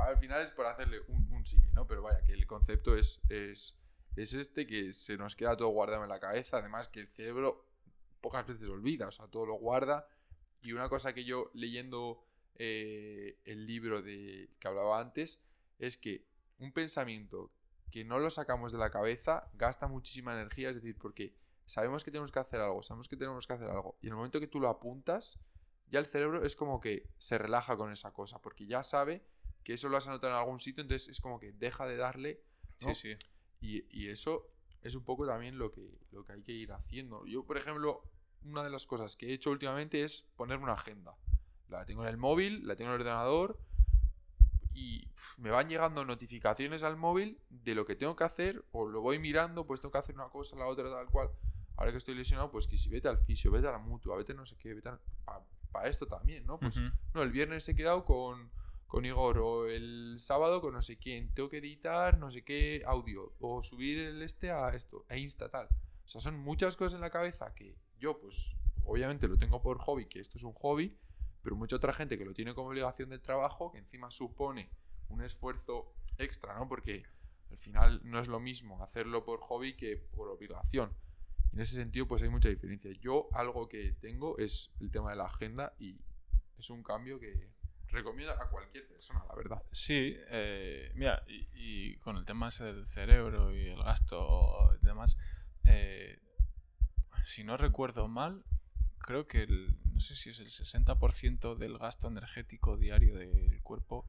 al 0.06 0.20
final 0.20 0.42
es 0.44 0.52
por 0.52 0.66
hacerle 0.68 1.00
un, 1.08 1.32
un 1.32 1.46
símil, 1.46 1.74
¿no? 1.74 1.88
Pero 1.88 2.02
vaya, 2.04 2.24
que 2.26 2.34
el 2.34 2.46
concepto 2.46 2.96
es, 2.98 3.20
es, 3.30 3.78
es 4.18 4.34
este, 4.34 4.66
que 4.66 4.94
se 4.94 5.18
nos 5.18 5.36
queda 5.36 5.56
todo 5.56 5.70
guardado 5.70 6.04
en 6.04 6.10
la 6.10 6.20
cabeza. 6.20 6.58
Además, 6.58 6.90
que 6.90 7.02
el 7.02 7.08
cerebro 7.08 7.66
pocas 8.22 8.46
veces 8.46 8.68
olvida, 8.70 9.08
o 9.08 9.12
sea, 9.12 9.28
todo 9.28 9.46
lo 9.46 9.56
guarda. 9.56 10.08
Y 10.62 10.74
una 10.74 10.90
cosa 10.90 11.14
que 11.14 11.24
yo 11.24 11.52
leyendo 11.54 12.26
eh, 12.56 13.40
el 13.46 13.68
libro 13.68 14.02
de, 14.02 14.50
que 14.60 14.68
hablaba 14.68 15.00
antes 15.00 15.40
es 15.78 15.98
que 15.98 16.26
un 16.58 16.72
pensamiento 16.72 17.52
que 17.92 18.04
no 18.04 18.20
lo 18.20 18.30
sacamos 18.30 18.72
de 18.72 18.80
la 18.80 18.90
cabeza 18.90 19.50
gasta 19.54 19.88
muchísima 19.88 20.34
energía, 20.34 20.70
es 20.70 20.76
decir, 20.76 20.98
porque 20.98 21.36
sabemos 21.66 22.04
que 22.04 22.12
tenemos 22.12 22.32
que 22.32 22.40
hacer 22.40 22.60
algo, 22.60 22.82
sabemos 22.82 23.08
que 23.08 23.16
tenemos 23.16 23.46
que 23.46 23.54
hacer 23.54 23.70
algo, 23.70 23.98
y 24.02 24.08
en 24.08 24.14
el 24.14 24.18
momento 24.18 24.40
que 24.40 24.48
tú 24.48 24.60
lo 24.60 24.70
apuntas, 24.70 25.40
ya 25.90 26.00
el 26.00 26.08
cerebro 26.08 26.44
es 26.44 26.56
como 26.56 26.80
que 26.80 27.10
se 27.18 27.38
relaja 27.38 27.78
con 27.78 27.92
esa 27.92 28.12
cosa, 28.12 28.42
porque 28.42 28.66
ya 28.66 28.84
sabe 28.84 29.24
que 29.64 29.74
eso 29.74 29.88
lo 29.90 29.98
has 29.98 30.08
anotado 30.08 30.34
en 30.34 30.40
algún 30.40 30.60
sitio, 30.60 30.82
entonces 30.82 31.10
es 31.10 31.22
como 31.22 31.40
que 31.40 31.54
deja 31.54 31.86
de 31.86 31.98
darle, 31.98 32.44
¿no? 32.82 32.94
Sí, 32.96 33.14
sí. 33.14 33.18
Y, 33.60 33.86
y 33.90 34.10
eso 34.10 34.50
es 34.82 34.96
un 34.96 35.04
poco 35.04 35.26
también 35.26 35.58
lo 35.58 35.72
que, 35.72 36.00
lo 36.12 36.24
que 36.26 36.34
hay 36.34 36.44
que 36.44 36.52
ir 36.52 36.72
haciendo. 36.72 37.26
Yo, 37.26 37.46
por 37.46 37.58
ejemplo, 37.58 38.04
una 38.44 38.64
de 38.64 38.70
las 38.70 38.88
cosas 38.88 39.16
que 39.16 39.30
he 39.30 39.34
hecho 39.34 39.52
últimamente 39.52 40.04
es 40.04 40.24
ponerme 40.36 40.66
una 40.66 40.74
agenda. 40.74 41.16
La 41.70 41.86
tengo 41.86 42.04
en 42.04 42.10
el 42.10 42.18
móvil, 42.18 42.66
la 42.66 42.76
tengo 42.76 42.92
en 42.92 42.96
el 42.96 43.02
ordenador 43.02 43.60
y 44.74 45.10
me 45.38 45.50
van 45.50 45.68
llegando 45.68 46.06
notificaciones 46.06 46.84
al 46.84 46.98
móvil 46.98 47.40
de 47.50 47.76
lo 47.76 47.86
que 47.86 47.96
tengo 47.96 48.16
que 48.16 48.24
hacer 48.24 48.64
o 48.72 48.88
lo 48.88 49.02
voy 49.02 49.20
mirando, 49.20 49.66
pues 49.66 49.82
tengo 49.82 49.92
que 49.92 49.98
hacer 49.98 50.16
una 50.16 50.30
cosa, 50.30 50.56
la 50.56 50.68
otra, 50.68 50.90
tal 50.90 51.08
cual. 51.08 51.30
Ahora 51.76 51.92
que 51.92 51.98
estoy 51.98 52.16
lesionado, 52.16 52.50
pues 52.52 52.68
que 52.68 52.78
si 52.78 52.90
vete 52.90 53.08
al 53.08 53.20
fisio, 53.20 53.52
vete 53.52 53.68
a 53.68 53.72
la 53.72 53.78
mutua, 53.78 54.16
vete 54.18 54.34
no 54.34 54.46
sé 54.46 54.56
qué, 54.58 54.74
vete 54.74 54.90
para 55.72 55.88
esto 55.88 56.08
también, 56.08 56.46
¿no? 56.46 56.60
Pues 56.60 56.80
no, 57.14 57.22
el 57.22 57.32
viernes 57.32 57.68
he 57.70 57.76
quedado 57.76 58.04
con, 58.06 58.50
con 58.88 59.06
Igor 59.06 59.38
o 59.40 59.68
el 59.68 60.16
sábado 60.20 60.62
con 60.62 60.74
no 60.74 60.82
sé 60.82 60.98
quién. 60.98 61.34
Tengo 61.34 61.50
que 61.50 61.58
editar 61.58 62.18
no 62.18 62.32
sé 62.32 62.44
qué 62.44 62.84
audio 62.86 63.34
o 63.40 63.62
subir 63.62 64.00
el 64.00 64.22
este 64.22 64.52
a 64.52 64.70
esto, 64.70 65.06
a 65.10 65.18
Insta 65.18 65.50
tal. 65.50 65.68
O 65.68 66.08
sea, 66.08 66.22
son 66.22 66.40
muchas 66.40 66.78
cosas 66.78 66.96
en 66.96 67.02
la 67.02 67.10
cabeza 67.10 67.54
que 67.54 67.76
yo, 68.00 68.20
pues, 68.20 68.56
obviamente 68.86 69.28
lo 69.28 69.38
tengo 69.38 69.62
por 69.62 69.80
hobby, 69.80 70.06
que 70.06 70.20
esto 70.20 70.38
es 70.38 70.44
un 70.44 70.54
hobby, 70.54 70.98
pero 71.44 71.56
mucha 71.56 71.76
otra 71.76 71.92
gente 71.92 72.18
que 72.18 72.26
lo 72.26 72.34
tiene 72.34 72.54
como 72.54 72.70
obligación 72.70 73.10
del 73.10 73.22
trabajo, 73.22 73.72
que 73.72 73.80
encima 73.80 74.10
supone 74.10 74.70
un 75.10 75.22
esfuerzo 75.22 75.94
extra, 76.18 76.58
¿no? 76.58 76.68
Porque 76.68 77.04
al 77.52 77.58
final 77.58 78.02
no 78.04 78.20
es 78.20 78.28
lo 78.28 78.40
mismo 78.40 78.82
hacerlo 78.82 79.26
por 79.26 79.40
hobby 79.42 79.76
que 79.76 79.98
por 79.98 80.30
obligación. 80.30 80.94
En 81.52 81.60
ese 81.60 81.76
sentido, 81.76 82.08
pues 82.08 82.22
hay 82.22 82.30
mucha 82.30 82.50
diferencia. 82.50 82.92
Yo 83.02 83.30
algo 83.34 83.68
que 83.68 83.94
tengo 84.00 84.38
es 84.38 84.72
el 84.80 84.92
tema 84.92 85.10
de 85.12 85.18
la 85.18 85.26
agenda 85.26 85.74
y 85.80 86.00
es 86.58 86.70
un 86.70 86.84
cambio 86.84 87.20
que 87.20 87.50
recomiendo 87.98 88.34
a 88.34 88.50
cualquier 88.50 88.88
persona, 88.88 89.24
la 89.28 89.36
verdad. 89.36 89.64
Sí, 89.72 90.16
eh, 90.30 90.92
mira, 90.96 91.24
y, 91.28 91.48
y 91.54 91.98
con 91.98 92.18
el 92.18 92.26
tema 92.26 92.50
ese 92.50 92.66
del 92.66 92.86
cerebro 92.86 93.56
y 93.56 93.68
el 93.68 93.84
gasto 93.84 94.78
y 94.82 94.86
demás, 94.86 95.18
eh, 95.66 96.20
si 97.24 97.44
no 97.44 97.58
recuerdo 97.58 98.08
mal, 98.08 98.44
creo 99.00 99.28
que 99.28 99.44
el, 99.44 99.76
no 99.94 100.00
sé 100.00 100.16
si 100.16 100.30
es 100.30 100.40
el 100.40 100.48
60% 100.48 101.56
del 101.56 101.78
gasto 101.78 102.08
energético 102.08 102.78
diario 102.78 103.16
del 103.16 103.62
cuerpo 103.64 104.06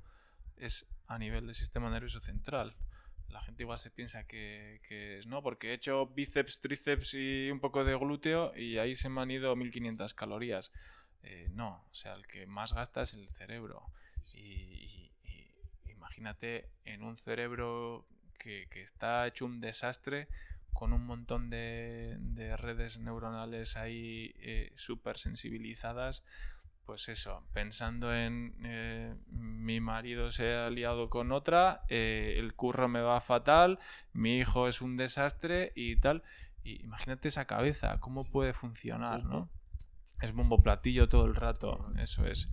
es 0.56 0.86
a 1.06 1.18
nivel 1.18 1.46
del 1.46 1.54
sistema 1.54 1.90
nervioso 1.90 2.20
central. 2.20 2.76
La 3.28 3.40
gente 3.42 3.62
igual 3.62 3.78
se 3.78 3.90
piensa 3.90 4.26
que, 4.26 4.80
que 4.86 5.18
es 5.18 5.26
no, 5.26 5.42
porque 5.42 5.70
he 5.70 5.74
hecho 5.74 6.06
bíceps, 6.06 6.60
tríceps 6.60 7.14
y 7.14 7.50
un 7.50 7.60
poco 7.60 7.84
de 7.84 7.96
glúteo 7.96 8.56
y 8.56 8.78
ahí 8.78 8.94
se 8.94 9.08
me 9.08 9.20
han 9.20 9.30
ido 9.30 9.54
1500 9.54 10.14
calorías. 10.14 10.72
Eh, 11.22 11.48
no, 11.50 11.84
o 11.90 11.94
sea, 11.94 12.14
el 12.14 12.26
que 12.26 12.46
más 12.46 12.72
gasta 12.72 13.02
es 13.02 13.14
el 13.14 13.28
cerebro. 13.30 13.90
Y, 14.32 14.40
y- 14.40 15.12
y 15.24 15.90
imagínate 15.90 16.70
en 16.84 17.02
un 17.02 17.16
cerebro 17.16 18.06
que, 18.38 18.68
que 18.70 18.82
está 18.82 19.26
hecho 19.26 19.44
un 19.46 19.60
desastre 19.60 20.28
con 20.72 20.92
un 20.92 21.04
montón 21.06 21.50
de, 21.50 22.16
de 22.20 22.56
redes 22.56 22.98
neuronales 22.98 23.76
ahí 23.76 24.32
eh, 24.36 24.72
súper 24.76 25.18
sensibilizadas. 25.18 26.22
Pues 26.86 27.08
eso, 27.10 27.44
pensando 27.52 28.14
en 28.14 28.54
eh, 28.64 29.14
mi 29.26 29.78
marido 29.80 30.30
se 30.30 30.54
ha 30.54 30.70
liado 30.70 31.10
con 31.10 31.32
otra, 31.32 31.82
eh, 31.88 32.36
el 32.38 32.54
curro 32.54 32.88
me 32.88 33.02
va 33.02 33.20
fatal, 33.20 33.78
mi 34.14 34.38
hijo 34.38 34.68
es 34.68 34.80
un 34.80 34.96
desastre 34.96 35.72
y 35.74 35.96
tal. 35.96 36.22
Y 36.62 36.82
imagínate 36.82 37.28
esa 37.28 37.44
cabeza, 37.46 37.98
cómo 38.00 38.22
Sí. 38.24 38.30
puede 38.30 38.52
funcionar, 38.54 39.22
¿no? 39.24 39.50
Es 40.20 40.32
bombo 40.32 40.62
platillo 40.62 41.08
todo 41.08 41.26
el 41.26 41.34
rato, 41.34 41.76
Todo 41.76 41.86
el 41.88 41.92
rato. 41.94 42.02
eso 42.02 42.26
es. 42.26 42.50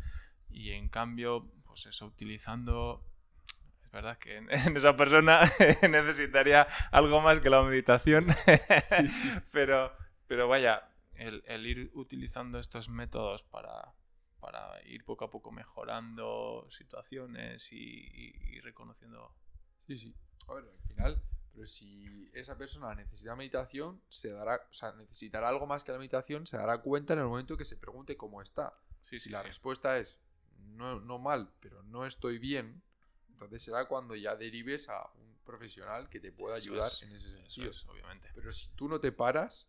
Y 0.49 0.71
en 0.71 0.89
cambio, 0.89 1.51
pues 1.65 1.85
eso, 1.87 2.05
utilizando... 2.05 3.03
Es 3.83 3.91
verdad 3.91 4.17
que 4.17 4.37
en, 4.37 4.49
en 4.51 4.75
esa 4.77 4.95
persona 4.95 5.41
necesitaría 5.89 6.67
algo 6.91 7.21
más 7.21 7.39
que 7.39 7.49
la 7.49 7.61
meditación, 7.63 8.27
Sí, 8.99 9.07
sí. 9.07 9.31
pero, 9.51 9.91
pero 10.27 10.47
vaya, 10.47 10.89
el, 11.13 11.43
el 11.47 11.65
ir 11.65 11.91
utilizando 11.93 12.59
estos 12.59 12.89
métodos 12.89 13.43
para, 13.43 13.93
para 14.39 14.81
ir 14.85 15.03
poco 15.05 15.25
a 15.25 15.29
poco 15.31 15.51
mejorando 15.51 16.67
situaciones 16.69 17.71
y, 17.71 17.77
y- 17.77 18.55
y 18.55 18.59
reconociendo... 18.61 19.33
Sí, 19.87 19.97
sí. 19.97 20.15
A 20.47 20.53
ver, 20.53 20.65
al 20.65 20.87
final, 20.87 21.21
pero 21.55 21.67
si 21.67 22.29
esa 22.33 22.57
persona 22.57 22.93
necesita 22.93 23.35
meditación, 23.35 24.01
se 24.09 24.31
dará, 24.31 24.57
o 24.69 24.73
sea, 24.73 24.91
necesitará 24.93 25.47
algo 25.49 25.65
más 25.65 25.83
que 25.83 25.91
la 25.93 25.97
meditación, 25.97 26.45
se 26.45 26.57
dará 26.57 26.81
cuenta 26.81 27.13
en 27.13 27.19
el 27.19 27.25
momento 27.25 27.55
que 27.57 27.65
se 27.65 27.77
pregunte 27.77 28.17
cómo 28.17 28.41
está. 28.41 28.73
Sí, 29.03 29.17
si 29.17 29.25
sí, 29.25 29.29
la 29.29 29.41
sí. 29.41 29.47
respuesta 29.47 29.97
es 29.97 30.19
no, 30.57 30.99
no 30.99 31.17
mal, 31.19 31.53
pero 31.61 31.81
no 31.83 32.05
estoy 32.05 32.39
bien, 32.39 32.81
entonces 33.29 33.63
será 33.63 33.87
cuando 33.87 34.15
ya 34.15 34.35
derives 34.35 34.89
a 34.89 35.09
un 35.15 35.35
profesional 35.45 36.09
que 36.09 36.19
te 36.19 36.31
pueda 36.31 36.57
Eso 36.57 36.71
ayudar 36.71 36.91
es, 36.91 37.03
en 37.03 37.11
ese 37.13 37.31
sentido. 37.31 37.71
es, 37.71 37.85
obviamente. 37.87 38.29
Pero 38.35 38.51
si 38.51 38.69
tú 38.75 38.89
no 38.89 38.99
te 38.99 39.11
paras, 39.11 39.67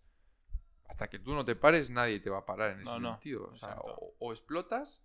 hasta 0.89 1.09
que 1.09 1.19
tú 1.19 1.35
no 1.35 1.45
te 1.45 1.55
pares, 1.57 1.91
nadie 1.91 2.21
te 2.21 2.31
va 2.31 2.39
a 2.39 2.47
parar 2.47 2.73
en 2.73 2.81
ese 2.81 3.01
No, 3.01 3.13
sentido. 3.13 3.51
O, 3.53 3.57
sea, 3.57 3.77
o, 3.81 4.15
o 4.19 4.33
explotas 4.33 5.03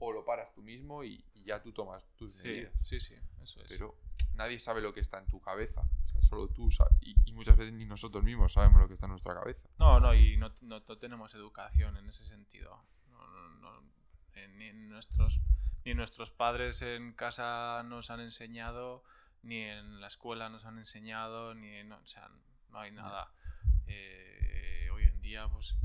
o 0.00 0.12
lo 0.12 0.24
paras 0.24 0.52
tú 0.54 0.62
mismo 0.62 1.04
y, 1.04 1.24
y 1.34 1.44
ya 1.44 1.60
tú 1.62 1.72
tomas 1.72 2.04
tus 2.16 2.34
Sí, 2.34 2.42
medidas. 2.44 2.72
sí, 2.82 3.00
sí, 3.00 3.14
eso 3.42 3.60
es. 3.62 3.68
Pero 3.68 3.96
nadie 4.34 4.58
sabe 4.60 4.80
lo 4.80 4.92
que 4.92 5.00
está 5.00 5.18
en 5.18 5.26
tu 5.26 5.40
cabeza. 5.40 5.82
Solo 6.22 6.48
tú. 6.48 6.68
Y, 7.00 7.14
y 7.26 7.32
muchas 7.32 7.56
veces 7.56 7.72
ni 7.74 7.84
nosotros 7.84 8.22
mismos 8.24 8.52
sabemos 8.52 8.80
lo 8.80 8.88
que 8.88 8.94
está 8.94 9.06
en 9.06 9.10
nuestra 9.10 9.34
cabeza. 9.34 9.68
No, 9.78 10.00
no, 10.00 10.14
y 10.14 10.36
no, 10.36 10.52
no- 10.62 10.80
no 10.86 10.98
tenemos 10.98 11.34
educación 11.34 11.96
en 11.96 12.08
ese 12.08 12.24
sentido. 12.26 12.84
No, 13.10 13.26
no- 13.28 13.48
no- 13.60 13.82
eh, 14.34 14.48
ni 14.56 14.72
nuestros, 14.72 15.40
ni 15.84 15.94
nuestros 15.94 16.30
padres 16.30 16.82
en 16.82 17.12
casa 17.12 17.82
nos 17.84 18.10
han 18.10 18.20
enseñado, 18.20 19.02
ni 19.42 19.62
en 19.62 20.00
la 20.00 20.06
escuela 20.08 20.48
nos 20.48 20.64
han 20.64 20.78
enseñado, 20.78 21.54
ni 21.54 21.82
no, 21.84 21.96
o 21.96 22.06
sea, 22.06 22.28
no 22.70 22.78
hay 22.80 22.92
nada. 22.92 23.32
Eh, 23.86 24.88
hoy 24.92 25.04
en 25.04 25.20
día, 25.20 25.48
pues, 25.48 25.76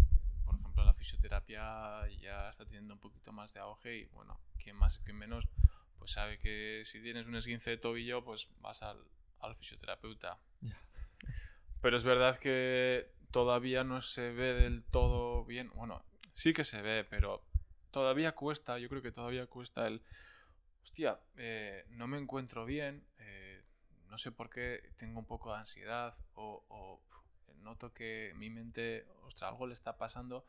por 0.45 0.55
ejemplo, 0.55 0.84
la 0.84 0.93
fisioterapia 0.93 2.07
ya 2.19 2.49
está 2.49 2.65
teniendo 2.65 2.93
un 2.93 2.99
poquito 2.99 3.31
más 3.31 3.53
de 3.53 3.60
auge 3.61 3.95
y 3.97 4.05
bueno, 4.05 4.39
quien 4.57 4.76
más 4.76 4.99
quien 4.99 5.18
menos, 5.18 5.47
pues 5.97 6.11
sabe 6.11 6.38
que 6.38 6.81
si 6.85 7.01
tienes 7.01 7.26
un 7.27 7.35
esguince 7.35 7.69
de 7.69 7.77
tobillo, 7.77 8.23
pues 8.26 8.49
vas 8.60 8.84
al, 8.84 8.97
al 9.44 9.56
fisioterapeuta. 9.56 10.40
Ya. 10.61 10.78
Pero 11.82 11.98
es 11.98 12.03
verdad 12.03 12.38
que 12.38 13.11
todavía 13.32 13.84
no 13.84 14.02
se 14.02 14.32
ve 14.32 14.53
del 14.53 14.84
todo 14.84 15.44
bien. 15.45 15.70
Bueno, 15.76 16.03
sí 16.34 16.53
que 16.53 16.64
se 16.64 16.82
ve, 16.82 17.03
pero 17.03 17.45
todavía 17.91 18.34
cuesta, 18.34 18.80
yo 18.80 18.90
creo 18.90 19.02
que 19.02 19.11
todavía 19.11 19.48
cuesta 19.48 19.88
el... 19.88 20.02
Hostia, 20.82 21.20
eh, 21.38 21.86
no 21.90 22.07
me 22.07 22.18
encuentro 22.18 22.65
bien, 22.65 23.06
eh, 23.18 23.64
no 24.10 24.18
sé 24.18 24.32
por 24.32 24.49
qué 24.49 24.91
tengo 24.98 25.20
un 25.20 25.26
poco 25.26 25.52
de 25.52 25.60
ansiedad 25.60 26.14
o, 26.34 26.65
o, 26.68 27.02
noto 27.57 27.94
que 27.94 28.34
mi 28.36 28.49
mente, 28.49 29.07
ostras, 29.24 29.52
algo 29.52 29.65
le 29.65 29.74
está 29.74 29.98
pasando, 29.98 30.45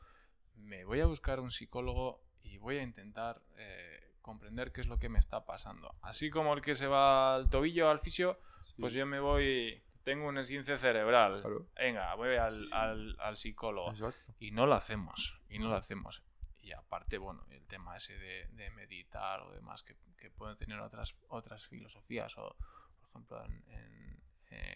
me 0.57 0.85
voy 0.85 1.01
a 1.01 1.07
buscar 1.07 1.39
un 1.39 1.51
psicólogo 1.51 2.21
y 2.43 2.59
voy 2.59 2.79
a 2.79 2.83
intentar 2.83 3.41
eh, 3.57 4.15
comprender 4.21 4.73
qué 4.73 4.81
es 4.81 4.89
lo 4.89 4.99
que 4.99 5.09
me 5.09 5.19
está 5.19 5.45
pasando. 5.45 5.95
Así 6.03 6.31
como 6.31 6.55
el 6.55 6.63
que 6.63 6.75
se 6.75 6.87
va 6.87 7.37
al 7.37 7.49
tobillo, 7.49 7.89
al 7.89 8.01
fisio, 8.01 8.39
pues 8.79 8.93
yo 8.93 9.07
me 9.07 9.21
voy, 9.21 9.83
tengo 10.03 10.27
un 10.29 10.39
esguince 10.39 10.77
cerebral. 10.79 11.41
Claro. 11.41 11.69
Venga, 11.77 12.15
voy 12.15 12.37
al, 12.37 12.73
al- 12.73 13.17
al 13.19 13.37
psicólogo. 13.37 13.91
Exacto. 13.91 14.35
Y 14.39 14.51
no 14.53 14.67
lo 14.67 14.75
hacemos, 14.75 15.41
y 15.49 15.59
no 15.59 15.69
lo 15.69 15.77
hacemos. 15.77 16.23
Y 16.61 16.73
aparte, 16.73 17.19
bueno, 17.19 17.45
el 17.51 17.67
tema 17.67 17.97
ese 17.97 18.17
de, 18.19 18.47
de 18.53 18.71
meditar 18.71 19.41
o 19.43 19.53
demás, 19.53 19.83
que, 19.83 19.97
que 20.17 20.31
pueden 20.31 20.57
tener 20.57 20.81
otras, 20.81 21.15
otras 21.29 21.67
filosofías, 21.67 22.37
o 22.39 22.57
por 23.01 23.09
ejemplo 23.11 23.45
en, 23.45 23.65
en- 23.69 24.23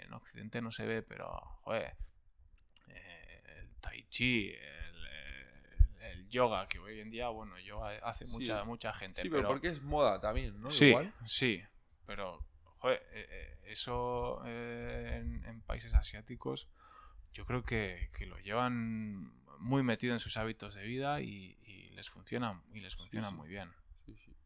en 0.04 0.12
Occidente 0.12 0.60
no 0.60 0.70
se 0.70 0.84
ve, 0.84 1.02
pero, 1.02 1.30
joder, 1.62 1.96
eh, 2.88 3.68
tai 3.80 4.04
chi, 4.08 4.48
el, 4.50 5.06
eh, 5.06 6.10
el 6.12 6.28
yoga, 6.28 6.66
que 6.68 6.78
hoy 6.78 7.00
en 7.00 7.10
día, 7.10 7.28
bueno, 7.28 7.58
yoga 7.60 7.96
hace 8.02 8.26
Sí. 8.26 8.32
mucha, 8.32 8.64
mucha 8.64 8.92
gente. 8.92 9.20
Sí, 9.22 9.30
pero, 9.30 9.48
porque 9.48 9.68
es 9.68 9.80
moda 9.82 10.20
también, 10.20 10.60
¿no? 10.60 10.70
Sí, 10.70 10.86
Igual. 10.86 11.14
sí, 11.26 11.62
pero 12.06 12.44
joder, 12.78 13.02
eh, 13.12 13.26
eh, 13.28 13.58
eso 13.66 14.42
eh, 14.46 15.18
en, 15.20 15.44
en 15.44 15.60
países 15.62 15.94
asiáticos 15.94 16.68
yo 17.32 17.46
creo 17.46 17.62
que, 17.62 18.10
que 18.16 18.26
lo 18.26 18.38
llevan 18.38 19.32
muy 19.60 19.82
metido 19.82 20.12
en 20.12 20.20
sus 20.20 20.36
hábitos 20.36 20.74
de 20.74 20.84
vida 20.84 21.20
y, 21.20 21.58
y 21.62 21.90
les 21.90 22.10
funciona 22.10 22.62
y 22.72 22.80
les 22.80 22.96
funciona 22.96 23.30
sí. 23.30 23.34
muy 23.34 23.48
bien. 23.48 23.70
Sí, 24.04 24.16
sí. 24.16 24.36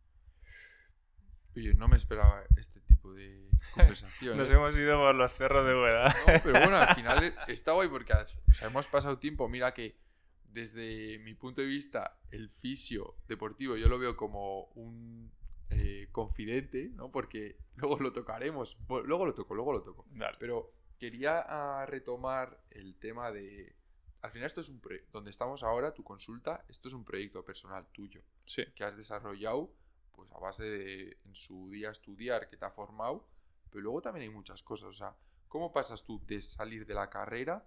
Oye, 1.56 1.74
no 1.74 1.88
me 1.88 1.96
esperaba 1.96 2.44
este 2.56 2.80
tipo 2.80 3.12
de 3.12 3.50
conversación. 3.74 4.36
Nos 4.36 4.50
¿eh? 4.50 4.54
hemos 4.54 4.76
ido 4.76 4.98
por 4.98 5.14
los 5.14 5.32
cerros 5.32 5.66
de 5.66 5.74
Hueda. 5.74 6.08
No, 6.08 6.42
pero 6.42 6.60
bueno, 6.60 6.76
al 6.76 6.94
final 6.94 7.34
está 7.48 7.72
guay 7.72 7.88
porque 7.88 8.12
o 8.12 8.54
sea, 8.54 8.68
hemos 8.68 8.86
pasado 8.86 9.18
tiempo. 9.18 9.48
Mira 9.48 9.72
que 9.72 9.96
desde 10.44 11.18
mi 11.20 11.34
punto 11.34 11.60
de 11.60 11.66
vista, 11.66 12.18
el 12.30 12.50
fisio 12.50 13.16
deportivo 13.26 13.76
yo 13.76 13.88
lo 13.88 13.98
veo 13.98 14.16
como 14.16 14.64
un 14.74 15.32
eh, 15.72 16.08
confidente, 16.12 16.90
¿no? 16.94 17.10
Porque 17.10 17.56
luego 17.76 17.98
lo 17.98 18.12
tocaremos. 18.12 18.76
Luego 18.88 19.26
lo 19.26 19.34
toco, 19.34 19.54
luego 19.54 19.72
lo 19.72 19.82
toco. 19.82 20.04
Dale. 20.10 20.36
Pero 20.38 20.72
quería 20.98 21.40
ah, 21.46 21.86
retomar 21.86 22.60
el 22.70 22.94
tema 22.96 23.30
de... 23.32 23.74
Al 24.20 24.30
final 24.30 24.46
esto 24.46 24.60
es 24.60 24.68
un 24.68 24.80
proyecto. 24.80 25.10
Donde 25.12 25.30
estamos 25.30 25.62
ahora, 25.64 25.92
tu 25.94 26.04
consulta, 26.04 26.64
esto 26.68 26.88
es 26.88 26.94
un 26.94 27.04
proyecto 27.04 27.44
personal 27.44 27.86
tuyo 27.92 28.22
Sí, 28.46 28.64
que 28.74 28.84
has 28.84 28.96
desarrollado 28.96 29.72
pues 30.12 30.30
a 30.32 30.38
base 30.38 30.64
de 30.64 31.16
en 31.24 31.34
su 31.34 31.70
día 31.70 31.90
estudiar 31.90 32.48
que 32.50 32.56
te 32.58 32.64
ha 32.66 32.70
formado, 32.70 33.26
pero 33.70 33.82
luego 33.82 34.02
también 34.02 34.24
hay 34.28 34.34
muchas 34.34 34.62
cosas, 34.62 34.88
o 34.88 34.92
sea, 34.92 35.16
¿cómo 35.48 35.72
pasas 35.72 36.04
tú 36.04 36.20
de 36.26 36.42
salir 36.42 36.84
de 36.86 36.92
la 36.94 37.08
carrera 37.08 37.66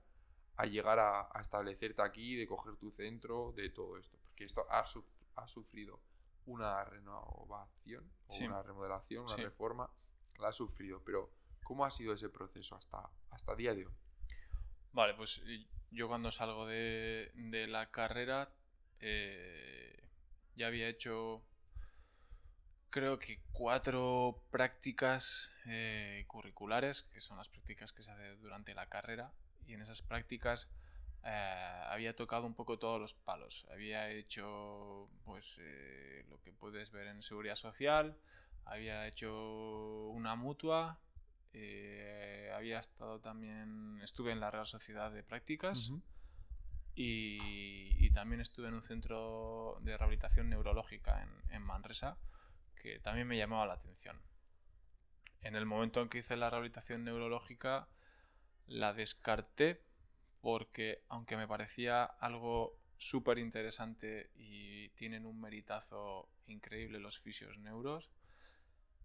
a 0.56 0.65
llegar 0.68 0.99
a, 0.99 1.27
a 1.34 1.41
establecerte 1.41 2.03
aquí, 2.03 2.36
de 2.36 2.45
coger 2.45 2.76
tu 2.77 2.91
centro, 2.91 3.52
de 3.53 3.69
todo 3.72 3.98
esto? 3.98 4.18
Porque 4.23 4.44
esto 4.45 4.65
ha, 4.69 4.86
suf- 4.86 5.10
ha 5.36 5.48
sufrido 5.48 5.99
una 6.45 6.84
renovación, 6.85 8.11
o 8.27 8.34
Sí. 8.34 8.45
una 8.45 8.61
remodelación, 8.61 9.26
una 9.26 9.35
Sí. 9.35 9.43
reforma, 9.43 9.89
la 10.39 10.49
ha 10.49 10.53
sufrido, 10.53 11.01
pero 11.03 11.31
¿cómo 11.63 11.85
ha 11.85 11.91
sido 11.91 12.13
ese 12.13 12.30
proceso 12.30 12.76
hasta, 12.76 13.09
hasta 13.31 13.55
día 13.55 13.73
de 13.73 13.85
hoy? 13.85 13.93
Vale, 14.91 15.13
pues 15.15 15.41
yo 15.91 16.07
cuando 16.07 16.31
salgo 16.31 16.65
de, 16.65 17.31
de 17.34 17.67
la 17.67 17.91
carrera 17.91 18.53
eh, 18.99 20.09
ya 20.55 20.67
había 20.67 20.88
hecho 20.88 21.43
creo 22.89 23.19
que 23.19 23.41
cuatro 23.51 24.45
prácticas 24.51 25.51
eh, 25.65 26.23
curriculares, 26.27 27.03
que 27.03 27.19
son 27.19 27.35
las 27.38 27.49
prácticas 27.49 27.91
que 27.91 28.03
se 28.03 28.11
hacen 28.11 28.39
durante 28.39 28.73
la 28.73 28.88
carrera, 28.88 29.34
y 29.65 29.73
en 29.73 29.81
esas 29.81 30.01
prácticas 30.01 30.69
eh, 31.26 31.81
había 31.89 32.15
tocado 32.15 32.45
un 32.45 32.53
poco 32.53 32.77
todos 32.77 33.02
los 33.02 33.15
palos. 33.15 33.65
Había 33.72 34.11
hecho 34.11 35.10
pues 35.23 35.57
eh, 35.60 36.23
lo 36.30 36.39
que 36.41 36.52
puedes 36.52 36.91
ver 36.91 37.07
en 37.07 37.23
seguridad 37.23 37.56
social, 37.56 38.15
había 38.64 39.07
hecho 39.07 40.10
una 40.10 40.35
mutua, 40.35 40.99
eh, 41.53 42.52
había 42.56 42.80
estado 42.80 43.19
también, 43.19 43.99
estuve 44.03 44.31
en 44.31 44.39
la 44.39 44.52
Real 44.52 44.68
Sociedad 44.68 45.11
de 45.11 45.23
Prácticas 45.23 45.91
y, 46.93 48.06
y 48.06 48.11
también 48.11 48.41
estuve 48.41 48.68
en 48.68 48.76
un 48.76 48.84
centro 48.84 49.80
de 49.81 49.97
rehabilitación 49.97 50.49
neurológica 50.49 51.23
en, 51.23 51.56
en 51.56 51.61
Manresa 51.64 52.18
que 52.76 52.99
también 52.99 53.27
me 53.27 53.38
llamaba 53.38 53.65
la 53.65 53.73
atención. 53.73 54.22
En 55.41 55.56
el 55.56 55.65
momento 55.65 56.02
en 56.02 56.10
que 56.10 56.19
hice 56.19 56.38
la 56.38 56.52
rehabilitación 56.52 57.03
neurológica 57.03 57.88
la 58.68 58.93
descarté 58.93 59.81
porque 60.45 61.01
aunque 61.09 61.38
me 61.38 61.47
parecía 61.47 62.03
algo 62.03 62.80
súper 62.97 63.39
interesante 63.39 64.30
y 64.35 64.89
tienen 64.89 65.26
un 65.26 65.41
meritazo 65.41 66.30
increíble 66.45 66.99
los 66.99 67.17
fisios 67.17 67.57
neuros, 67.57 68.11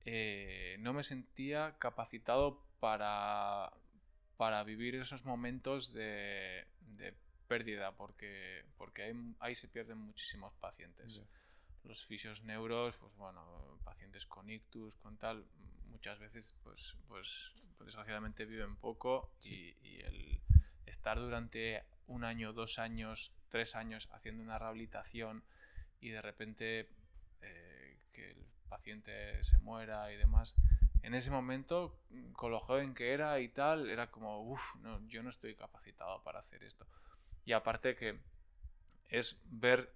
eh, 0.04 0.76
no 0.80 0.92
me 0.92 1.02
sentía 1.02 1.78
capacitado 1.78 2.62
para, 2.78 3.72
para 4.36 4.62
vivir 4.64 4.96
esos 4.96 5.24
momentos 5.24 5.94
de, 5.94 6.66
de 6.98 7.14
pérdida, 7.48 7.96
porque, 7.96 8.66
porque 8.76 9.04
ahí, 9.04 9.14
ahí 9.38 9.54
se 9.54 9.68
pierden 9.68 9.96
muchísimos 9.96 10.52
pacientes. 10.56 11.22
Los 11.84 12.04
fisios 12.04 12.42
neuros, 12.42 12.98
pues 12.98 13.14
bueno, 13.16 13.80
pacientes 13.82 14.26
con 14.26 14.50
ictus, 14.50 14.98
con 14.98 15.16
tal, 15.16 15.46
muchas 15.86 16.18
veces, 16.18 16.54
pues, 16.62 16.98
pues, 17.08 17.54
pues 17.78 17.86
desgraciadamente 17.86 18.44
viven 18.44 18.76
poco 18.76 19.32
y, 19.42 19.74
y 19.80 20.00
el 20.00 20.42
estar 20.90 21.18
durante 21.18 21.84
un 22.06 22.24
año, 22.24 22.52
dos 22.52 22.78
años, 22.78 23.32
tres 23.48 23.74
años 23.76 24.08
haciendo 24.12 24.42
una 24.42 24.58
rehabilitación 24.58 25.42
y 26.00 26.10
de 26.10 26.22
repente 26.22 26.88
eh, 27.42 27.98
que 28.12 28.30
el 28.32 28.46
paciente 28.68 29.42
se 29.44 29.58
muera 29.58 30.12
y 30.12 30.16
demás. 30.16 30.54
En 31.02 31.14
ese 31.14 31.30
momento, 31.30 31.98
con 32.34 32.50
lo 32.50 32.60
joven 32.60 32.94
que 32.94 33.12
era 33.12 33.40
y 33.40 33.48
tal, 33.48 33.88
era 33.88 34.10
como, 34.10 34.42
uff, 34.42 34.74
no, 34.76 35.00
yo 35.08 35.22
no 35.22 35.30
estoy 35.30 35.54
capacitado 35.54 36.22
para 36.22 36.40
hacer 36.40 36.62
esto. 36.62 36.86
Y 37.46 37.52
aparte 37.52 37.96
que 37.96 38.18
es 39.08 39.40
ver 39.46 39.92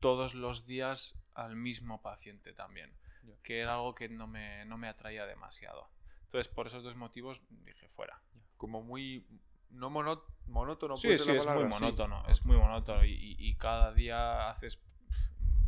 todos 0.00 0.34
los 0.34 0.66
días 0.66 1.14
al 1.34 1.56
mismo 1.56 2.00
paciente 2.02 2.52
también, 2.52 2.90
Ya. 3.22 3.34
que 3.42 3.60
era 3.60 3.74
algo 3.74 3.94
que 3.94 4.08
no 4.08 4.26
me, 4.26 4.64
no 4.64 4.78
me 4.78 4.88
atraía 4.88 5.26
demasiado. 5.26 5.88
Entonces, 6.24 6.48
por 6.48 6.66
esos 6.66 6.82
dos 6.82 6.96
motivos 6.96 7.40
dije 7.64 7.88
fuera. 7.88 8.20
Como 8.56 8.82
muy... 8.82 9.26
No 9.76 9.90
mono- 9.90 10.24
monótono. 10.46 10.96
Sí, 10.96 11.08
puede 11.08 11.18
ser 11.18 11.26
sí, 11.40 11.46
la 11.46 11.52
es 11.54 11.58
muy 11.60 11.64
sí. 11.72 11.80
monótono, 11.80 12.24
es 12.28 12.44
muy 12.44 12.56
monótono 12.56 13.04
y, 13.04 13.54
cada 13.58 13.92
día 13.92 14.48
haces 14.50 14.80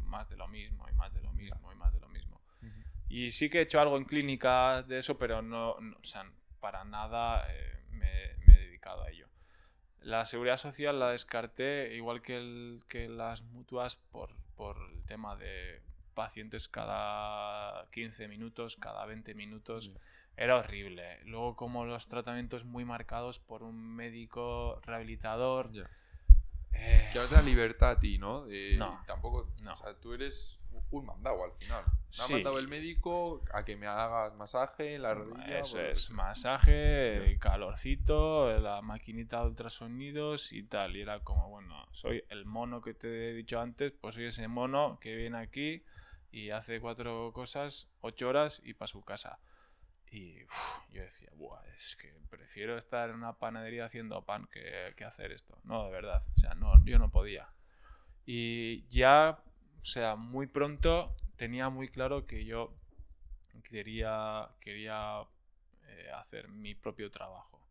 más 0.04 0.28
de 0.28 0.36
lo 0.36 0.48
mismo 0.48 0.88
y 0.88 0.92
más 0.94 1.12
de 1.14 1.20
lo 1.22 1.32
mismo 1.32 1.72
y 1.72 1.76
más 1.76 1.92
de 1.92 2.00
lo 2.00 2.08
mismo. 2.08 2.40
Y 3.10 3.30
sí 3.30 3.48
que 3.48 3.58
he 3.58 3.62
hecho 3.62 3.80
algo 3.80 3.96
en 3.96 4.04
clínica 4.04 4.82
de 4.82 4.98
eso, 4.98 5.16
pero 5.18 5.40
no, 5.42 5.78
no- 5.80 5.96
o 5.98 6.04
sea, 6.04 6.30
para 6.60 6.84
nada 6.84 7.46
eh, 7.50 7.82
me, 7.90 8.34
me 8.46 8.54
he 8.54 8.58
dedicado 8.66 9.02
a 9.02 9.10
ello. 9.10 9.26
La 10.00 10.24
seguridad 10.26 10.56
social 10.58 10.98
la 11.00 11.10
descarté, 11.10 11.94
igual 11.94 12.20
que, 12.22 12.36
el- 12.36 12.82
que 12.88 13.08
las 13.08 13.42
mutuas, 13.42 13.96
por, 13.96 14.30
por 14.56 14.76
el 14.92 15.02
tema 15.04 15.36
de 15.36 15.80
pacientes 16.14 16.68
cada 16.68 17.88
15 17.92 18.28
minutos, 18.28 18.76
cada 18.76 19.06
20 19.06 19.34
minutos. 19.34 19.92
Era 20.38 20.56
horrible. 20.56 21.18
Luego, 21.24 21.56
como 21.56 21.84
los 21.84 22.06
tratamientos 22.08 22.64
muy 22.64 22.84
marcados 22.84 23.40
por 23.40 23.62
un 23.62 23.76
médico 23.96 24.80
rehabilitador. 24.84 25.72
Ya. 25.72 25.90
eh, 26.72 27.08
Que 27.12 27.18
os 27.18 27.28
da 27.30 27.42
libertad 27.42 27.90
a 27.90 27.98
ti, 27.98 28.18
¿no? 28.18 28.46
De- 28.46 28.76
No. 28.78 29.02
Tampoco. 29.06 29.48
No. 29.62 29.72
O 29.72 29.76
sea, 29.76 29.94
tú 29.94 30.12
eres 30.14 30.58
un 30.92 31.06
mandado 31.06 31.42
al 31.44 31.52
final. 31.52 31.82
Me 31.84 31.90
ha 32.22 32.26
Sí. 32.26 32.32
mandado 32.34 32.58
el 32.58 32.68
médico 32.68 33.42
a 33.52 33.64
que 33.64 33.76
me 33.76 33.86
hagas 33.88 34.32
masaje 34.36 34.94
en 34.94 35.02
la 35.02 35.12
rodilla. 35.14 35.58
Eso 35.58 35.80
es, 35.80 36.04
sea. 36.04 36.14
masaje, 36.14 37.36
calorcito, 37.40 38.56
la 38.60 38.80
maquinita 38.80 39.40
de 39.40 39.48
ultrasonidos 39.48 40.52
y 40.52 40.62
tal. 40.62 40.96
Y 40.96 41.00
era 41.02 41.20
como, 41.20 41.48
bueno, 41.50 41.86
soy 41.92 42.22
el 42.28 42.44
mono 42.44 42.80
que 42.80 42.94
te 42.94 43.30
he 43.30 43.32
dicho 43.34 43.60
antes, 43.60 43.92
pues 44.00 44.14
soy 44.14 44.26
ese 44.26 44.46
mono 44.48 44.98
que 45.00 45.16
viene 45.16 45.38
aquí 45.38 45.82
y 46.30 46.50
hace 46.50 46.80
cuatro 46.80 47.32
cosas, 47.32 47.88
ocho 48.02 48.28
horas 48.28 48.60
y 48.64 48.74
para 48.74 48.86
su 48.86 49.02
casa. 49.02 49.38
Y 50.10 50.42
uf, 50.44 50.90
yo 50.90 51.02
decía, 51.02 51.30
Buah, 51.34 51.62
es 51.74 51.96
que 51.96 52.12
prefiero 52.30 52.76
estar 52.78 53.10
en 53.10 53.16
una 53.16 53.34
panadería 53.38 53.84
haciendo 53.84 54.24
pan 54.24 54.46
que, 54.50 54.94
que 54.96 55.04
hacer 55.04 55.32
esto. 55.32 55.60
No, 55.64 55.84
de 55.84 55.90
verdad, 55.90 56.22
o 56.36 56.40
sea, 56.40 56.54
no, 56.54 56.72
yo 56.84 56.98
no 56.98 57.10
podía. 57.10 57.48
Y 58.24 58.86
ya, 58.88 59.42
o 59.80 59.84
sea, 59.84 60.16
muy 60.16 60.46
pronto 60.46 61.14
tenía 61.36 61.68
muy 61.68 61.88
claro 61.88 62.26
que 62.26 62.44
yo 62.44 62.74
quería, 63.62 64.50
quería 64.60 65.22
eh, 65.86 66.10
hacer 66.14 66.48
mi 66.48 66.74
propio 66.74 67.10
trabajo. 67.10 67.66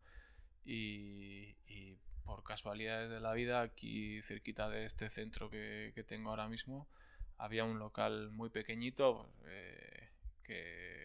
Y, 0.64 1.56
y 1.66 1.96
por 2.24 2.44
casualidades 2.44 3.10
de 3.10 3.20
la 3.20 3.32
vida, 3.32 3.62
aquí 3.62 4.20
cerquita 4.22 4.68
de 4.68 4.84
este 4.84 5.10
centro 5.10 5.48
que, 5.50 5.92
que 5.94 6.04
tengo 6.04 6.30
ahora 6.30 6.48
mismo, 6.48 6.88
había 7.36 7.64
un 7.64 7.78
local 7.78 8.30
muy 8.30 8.50
pequeñito 8.50 9.32
eh, 9.46 10.10
que 10.42 10.97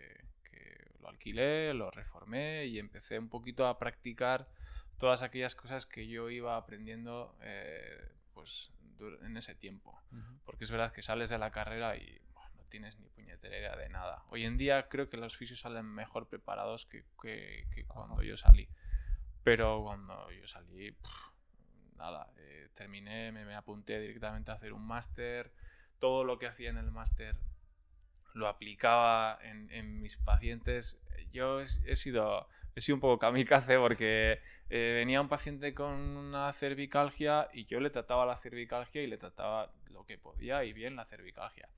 lo 1.03 1.09
alquilé, 1.09 1.73
lo 1.73 1.91
reformé 1.91 2.65
y 2.65 2.79
empecé 2.79 3.19
un 3.19 3.29
poquito 3.29 3.67
a 3.67 3.77
practicar 3.77 4.47
todas 4.97 5.21
aquellas 5.21 5.53
cosas 5.53 5.85
que 5.85 6.07
yo 6.07 6.29
iba 6.29 6.55
aprendiendo 6.57 7.35
eh, 7.41 8.09
pues, 8.33 8.71
en 9.21 9.37
ese 9.37 9.53
tiempo. 9.53 10.01
Porque 10.45 10.63
es 10.63 10.71
verdad 10.71 10.91
que 10.93 11.01
sales 11.01 11.29
de 11.29 11.37
la 11.37 11.51
carrera 11.51 11.95
y 11.97 12.21
no 12.55 12.63
tienes 12.69 12.97
ni 12.99 13.09
puñetera 13.09 13.57
idea 13.57 13.75
de 13.75 13.89
nada. 13.89 14.23
Hoy 14.29 14.45
en 14.45 14.57
día 14.57 14.87
creo 14.87 15.09
que 15.09 15.17
los 15.17 15.35
fisios 15.37 15.59
salen 15.59 15.85
mejor 15.85 16.27
preparados 16.29 16.85
que, 16.85 17.03
que- 17.21 17.67
que 17.71 17.85
cuando 17.85 18.21
yo 18.23 18.37
salí. 18.37 18.67
Pero 19.43 19.83
cuando 19.83 20.31
yo 20.31 20.47
salí, 20.47 20.91
pff, 20.91 21.31
nada, 21.97 22.31
eh, 22.37 22.69
terminé, 22.73 23.31
me, 23.33 23.43
me 23.45 23.55
apunté 23.55 23.99
directamente 23.99 24.51
a 24.51 24.55
hacer 24.55 24.71
un 24.73 24.85
máster. 24.87 25.51
Todo 25.99 26.23
lo 26.23 26.37
que 26.39 26.47
hacía 26.47 26.69
en 26.69 26.77
el 26.77 26.91
máster 26.91 27.35
lo 28.33 28.47
aplicaba 28.47 29.39
en, 29.43 29.69
en 29.71 30.01
mis 30.01 30.17
pacientes. 30.17 30.99
Yo 31.31 31.61
he, 31.61 31.65
he 31.85 31.95
sido 31.95 32.47
he 32.75 32.81
sido 32.81 32.95
un 32.95 33.01
poco 33.01 33.19
kamikaze 33.19 33.77
porque 33.77 34.39
eh, 34.69 34.93
venía 34.95 35.21
un 35.21 35.29
paciente 35.29 35.73
con 35.73 35.93
una 35.93 36.51
cervicalgia 36.53 37.49
y 37.53 37.65
yo 37.65 37.79
le 37.79 37.89
trataba 37.89 38.25
la 38.25 38.35
cervicalgia 38.35 39.01
y 39.01 39.07
le 39.07 39.17
trataba 39.17 39.71
lo 39.91 40.05
que 40.05 40.17
podía 40.17 40.63
y 40.63 40.73
bien 40.73 40.95
la 40.95 41.05
cervicalgia. 41.05 41.69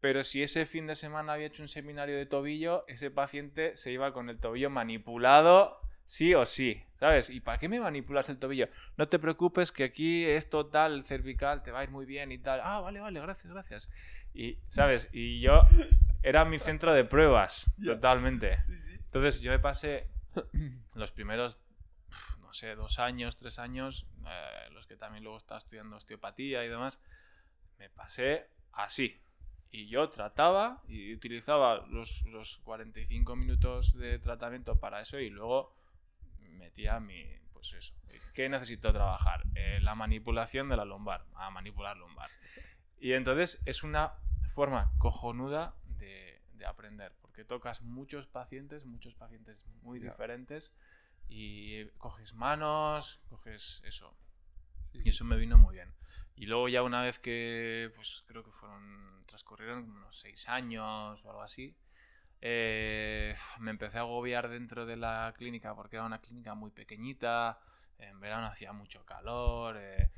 Pero 0.00 0.22
si 0.22 0.42
ese 0.42 0.66
fin 0.66 0.86
de 0.86 0.94
semana 0.94 1.32
había 1.32 1.46
hecho 1.46 1.62
un 1.62 1.68
seminario 1.68 2.16
de 2.16 2.26
tobillo, 2.26 2.84
ese 2.86 3.10
paciente 3.10 3.76
se 3.76 3.90
iba 3.90 4.12
con 4.12 4.28
el 4.30 4.38
tobillo 4.38 4.70
manipulado 4.70 5.80
sí 6.08 6.34
o 6.34 6.46
sí, 6.46 6.82
¿sabes? 6.98 7.28
¿Y 7.28 7.40
para 7.40 7.58
qué 7.58 7.68
me 7.68 7.80
manipulas 7.80 8.28
el 8.30 8.38
tobillo? 8.38 8.68
No 8.96 9.08
te 9.08 9.18
preocupes 9.18 9.70
que 9.72 9.84
aquí 9.84 10.24
es 10.24 10.48
total 10.48 11.04
cervical, 11.04 11.62
te 11.62 11.70
va 11.70 11.80
a 11.80 11.84
ir 11.84 11.90
muy 11.90 12.06
bien 12.06 12.32
y 12.32 12.38
tal. 12.38 12.60
Ah, 12.64 12.80
vale, 12.80 12.98
vale, 12.98 13.20
gracias, 13.20 13.52
gracias. 13.52 13.90
Y, 14.38 14.56
¿sabes? 14.68 15.08
Y 15.12 15.40
yo 15.40 15.62
era 16.22 16.44
mi 16.44 16.60
centro 16.60 16.94
de 16.94 17.04
pruebas, 17.04 17.74
totalmente. 17.84 18.56
Entonces 18.92 19.40
yo 19.40 19.50
me 19.50 19.58
pasé 19.58 20.06
los 20.94 21.10
primeros, 21.10 21.58
no 22.38 22.54
sé, 22.54 22.76
dos 22.76 23.00
años, 23.00 23.36
tres 23.36 23.58
años, 23.58 24.06
eh, 24.24 24.70
los 24.70 24.86
que 24.86 24.96
también 24.96 25.24
luego 25.24 25.38
estaba 25.38 25.58
estudiando 25.58 25.96
osteopatía 25.96 26.64
y 26.64 26.68
demás, 26.68 27.02
me 27.78 27.90
pasé 27.90 28.46
así. 28.74 29.20
Y 29.72 29.88
yo 29.88 30.08
trataba 30.08 30.82
y 30.86 31.12
utilizaba 31.12 31.84
los, 31.88 32.22
los 32.22 32.58
45 32.58 33.34
minutos 33.34 33.92
de 33.98 34.20
tratamiento 34.20 34.78
para 34.78 35.00
eso 35.00 35.18
y 35.18 35.30
luego 35.30 35.74
metía 36.38 37.00
mi, 37.00 37.24
pues 37.52 37.72
eso. 37.72 37.92
¿Qué 38.34 38.48
necesito 38.48 38.92
trabajar? 38.92 39.42
Eh, 39.56 39.80
la 39.82 39.96
manipulación 39.96 40.68
de 40.68 40.76
la 40.76 40.84
lumbar, 40.84 41.24
a 41.34 41.50
manipular 41.50 41.96
lumbar. 41.96 42.30
Y 43.00 43.12
entonces 43.12 43.60
es 43.64 43.82
una 43.82 44.14
forma 44.48 44.92
cojonuda 44.98 45.74
de, 45.98 46.40
de 46.54 46.66
aprender, 46.66 47.12
porque 47.20 47.44
tocas 47.44 47.82
muchos 47.82 48.26
pacientes, 48.26 48.84
muchos 48.84 49.14
pacientes 49.14 49.64
muy 49.82 50.00
diferentes 50.00 50.72
y 51.28 51.84
coges 51.98 52.34
manos, 52.34 53.20
coges 53.28 53.82
eso. 53.84 54.14
Y 54.92 55.10
eso 55.10 55.24
me 55.24 55.36
vino 55.36 55.58
muy 55.58 55.74
bien. 55.74 55.92
Y 56.34 56.46
luego 56.46 56.68
ya 56.68 56.82
una 56.82 57.02
vez 57.02 57.18
que, 57.18 57.92
pues 57.96 58.24
creo 58.26 58.44
que 58.44 58.52
fueron, 58.52 59.24
transcurrieron 59.26 59.90
unos 59.90 60.18
seis 60.18 60.48
años 60.48 61.24
o 61.24 61.30
algo 61.30 61.42
así, 61.42 61.76
eh, 62.40 63.34
me 63.58 63.72
empecé 63.72 63.98
a 63.98 64.02
agobiar 64.02 64.48
dentro 64.48 64.86
de 64.86 64.96
la 64.96 65.34
clínica 65.36 65.74
porque 65.74 65.96
era 65.96 66.06
una 66.06 66.20
clínica 66.20 66.54
muy 66.54 66.70
pequeñita, 66.70 67.58
en 67.98 68.20
verano 68.20 68.46
hacía 68.46 68.72
mucho 68.72 69.04
calor, 69.04 69.76
eh, 69.78 70.10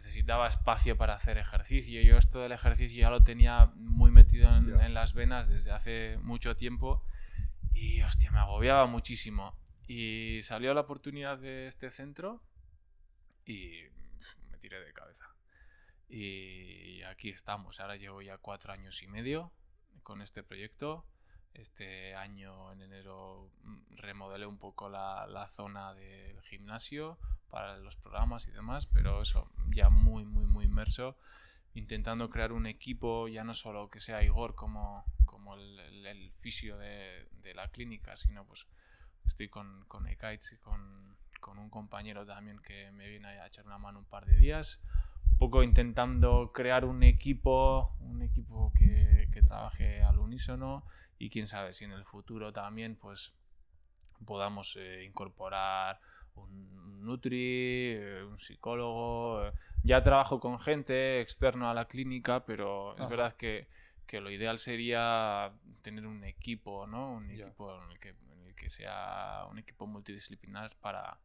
necesitaba 0.00 0.48
espacio 0.48 0.96
para 0.96 1.12
hacer 1.12 1.36
ejercicio. 1.36 2.00
Yo 2.00 2.16
esto 2.16 2.40
del 2.40 2.52
ejercicio 2.52 2.98
ya 3.02 3.10
lo 3.10 3.22
tenía 3.22 3.66
muy 3.76 4.10
metido 4.10 4.48
en, 4.56 4.80
en, 4.80 4.94
las 4.94 5.12
venas 5.12 5.48
desde 5.48 5.72
hace 5.72 6.18
mucho 6.22 6.56
tiempo 6.56 7.04
y 7.74 8.00
hostia, 8.00 8.30
me 8.30 8.38
agobiaba 8.38 8.86
muchísimo. 8.86 9.54
Y 9.86 10.40
salió 10.42 10.72
la 10.72 10.80
oportunidad 10.82 11.36
de 11.36 11.66
este 11.66 11.90
centro 11.90 12.40
y 13.44 13.82
me 14.50 14.56
tiré 14.56 14.80
de 14.80 14.92
cabeza. 14.94 15.34
Y 16.08 17.02
aquí 17.02 17.28
estamos, 17.28 17.78
ahora 17.78 17.96
llevo 17.96 18.22
ya 18.22 18.38
cuatro 18.38 18.72
años 18.72 19.02
y 19.02 19.06
medio 19.06 19.52
con 20.02 20.22
este 20.22 20.42
proyecto. 20.42 21.04
Este 21.54 22.14
año, 22.14 22.72
en 22.72 22.82
enero, 22.82 23.50
mm, 23.62 23.96
remodelé 23.96 24.46
un 24.46 24.58
poco 24.58 24.88
la, 24.88 25.26
la, 25.26 25.46
zona 25.48 25.94
del 25.94 26.40
gimnasio 26.42 27.18
para 27.50 27.76
los 27.78 27.96
programas 27.96 28.46
y 28.48 28.52
demás, 28.52 28.86
pero 28.86 29.22
eso, 29.22 29.50
ya 29.74 29.90
muy, 29.90 30.24
muy, 30.24 30.46
muy 30.46 30.64
inmerso, 30.64 31.16
intentando 31.74 32.30
crear 32.30 32.52
un 32.52 32.66
equipo, 32.66 33.28
ya 33.28 33.44
no 33.44 33.54
solo 33.54 33.90
que 33.90 34.00
sea 34.00 34.22
Igor 34.22 34.54
como, 34.54 35.04
como 35.26 35.54
el, 35.54 35.78
el, 35.80 36.06
el 36.06 36.32
fisio 36.38 36.78
de, 36.78 37.28
de, 37.42 37.54
la 37.54 37.68
clínica, 37.68 38.16
sino 38.16 38.44
pues 38.44 38.66
estoy 39.26 39.48
con, 39.48 39.84
con 39.86 40.06
Ekaitz 40.06 40.52
y 40.52 40.56
con, 40.58 41.16
con 41.40 41.58
un 41.58 41.68
compañero 41.68 42.24
también 42.24 42.60
que 42.60 42.90
me 42.92 43.08
viene 43.08 43.28
a 43.28 43.46
echar 43.46 43.66
una 43.66 43.78
mano 43.78 43.98
un 43.98 44.06
par 44.06 44.24
de 44.24 44.36
días 44.36 44.80
poco 45.40 45.62
intentando 45.62 46.52
crear 46.52 46.84
un 46.84 47.02
equipo, 47.02 47.96
un 48.00 48.20
equipo 48.20 48.72
que, 48.76 49.26
que, 49.32 49.42
trabaje 49.42 50.02
al 50.02 50.18
unísono 50.18 50.84
y 51.20 51.28
quién 51.28 51.46
sabe 51.46 51.74
si 51.74 51.84
en 51.84 51.92
el 51.92 52.04
futuro 52.04 52.50
también 52.50 52.96
pues 52.96 53.34
podamos 54.24 54.74
eh, 54.76 55.04
incorporar 55.04 56.00
un 56.34 57.04
Nutri, 57.04 57.92
eh, 57.92 58.24
un 58.24 58.38
psicólogo. 58.38 59.52
Ya 59.82 60.02
trabajo 60.02 60.40
con 60.40 60.58
gente 60.58 61.20
externa 61.20 61.70
a 61.70 61.74
la 61.74 61.86
clínica, 61.86 62.44
pero 62.46 62.96
es 62.96 63.08
verdad 63.08 63.36
que, 63.36 63.68
que, 64.06 64.20
lo 64.20 64.30
ideal 64.30 64.58
sería 64.58 65.52
tener 65.82 66.06
un 66.06 66.24
equipo, 66.24 66.86
¿no? 66.86 67.12
Un 67.12 67.28
yeah. 67.28 67.46
equipo 67.46 67.82
en 67.82 67.90
el, 67.90 67.98
que, 67.98 68.08
en 68.08 68.46
el 68.46 68.54
que 68.54 68.70
sea 68.70 69.46
un 69.50 69.58
equipo 69.58 69.86
multidisciplinar 69.86 70.74
para, 70.80 71.18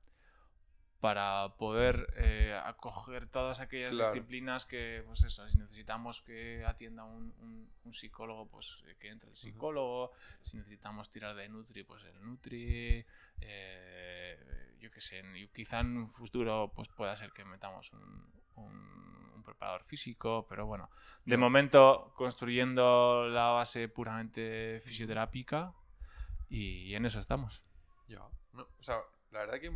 para 1.05 1.49
poder 1.59 2.11
eh, 2.17 2.59
acoger 2.65 3.27
todas 3.27 3.59
aquellas 3.59 3.93
claro. 3.93 4.11
disciplinas 4.11 4.65
que, 4.65 5.03
pues 5.05 5.23
eso, 5.23 5.47
si 5.47 5.59
necesitamos 5.59 6.23
que 6.23 6.65
atienda 6.65 7.03
un, 7.03 7.31
un, 7.41 7.71
un 7.83 7.93
psicólogo, 7.93 8.47
pues 8.47 8.83
eh, 8.87 8.95
que 8.99 9.09
entre 9.09 9.29
el 9.29 9.35
psicólogo, 9.35 10.05
uh 10.05 10.07
-huh. 10.07 10.39
si 10.41 10.57
necesitamos 10.57 11.11
tirar 11.11 11.35
de 11.35 11.47
Nutri, 11.47 11.83
pues 11.83 12.03
el 12.05 12.19
Nutri, 12.25 13.05
eh, 13.39 14.73
yo 14.79 14.89
qué 14.89 14.99
sé, 14.99 15.21
quizá 15.53 15.81
en 15.81 15.95
un 15.95 16.07
futuro 16.07 16.71
pues 16.75 16.89
pueda 16.89 17.15
ser 17.15 17.31
que 17.33 17.45
metamos 17.45 17.93
un, 17.93 18.33
un 18.55 19.43
preparador 19.43 19.83
físico, 19.83 20.47
pero 20.49 20.65
bueno, 20.65 20.89
de 21.23 21.37
momento 21.37 22.13
construyendo 22.15 23.27
la 23.29 23.51
base 23.51 23.89
puramente 23.89 24.79
fisioterápica 24.81 25.71
y 26.49 26.95
en 26.95 27.05
eso 27.05 27.19
estamos. 27.19 27.63
Ya, 28.07 28.27
no, 28.53 28.63
o 28.79 28.83
sea, 28.83 29.01
la 29.29 29.41
verdad 29.41 29.59
que 29.59 29.71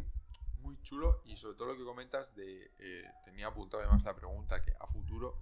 muy 0.61 0.81
chulo 0.81 1.21
y 1.25 1.37
sobre 1.37 1.55
todo 1.55 1.69
lo 1.69 1.77
que 1.77 1.83
comentas 1.83 2.35
de, 2.35 2.71
eh, 2.79 3.03
tenía 3.25 3.47
apuntado 3.47 3.83
además 3.83 4.03
la 4.03 4.15
pregunta 4.15 4.61
que 4.63 4.73
a 4.79 4.87
futuro 4.87 5.37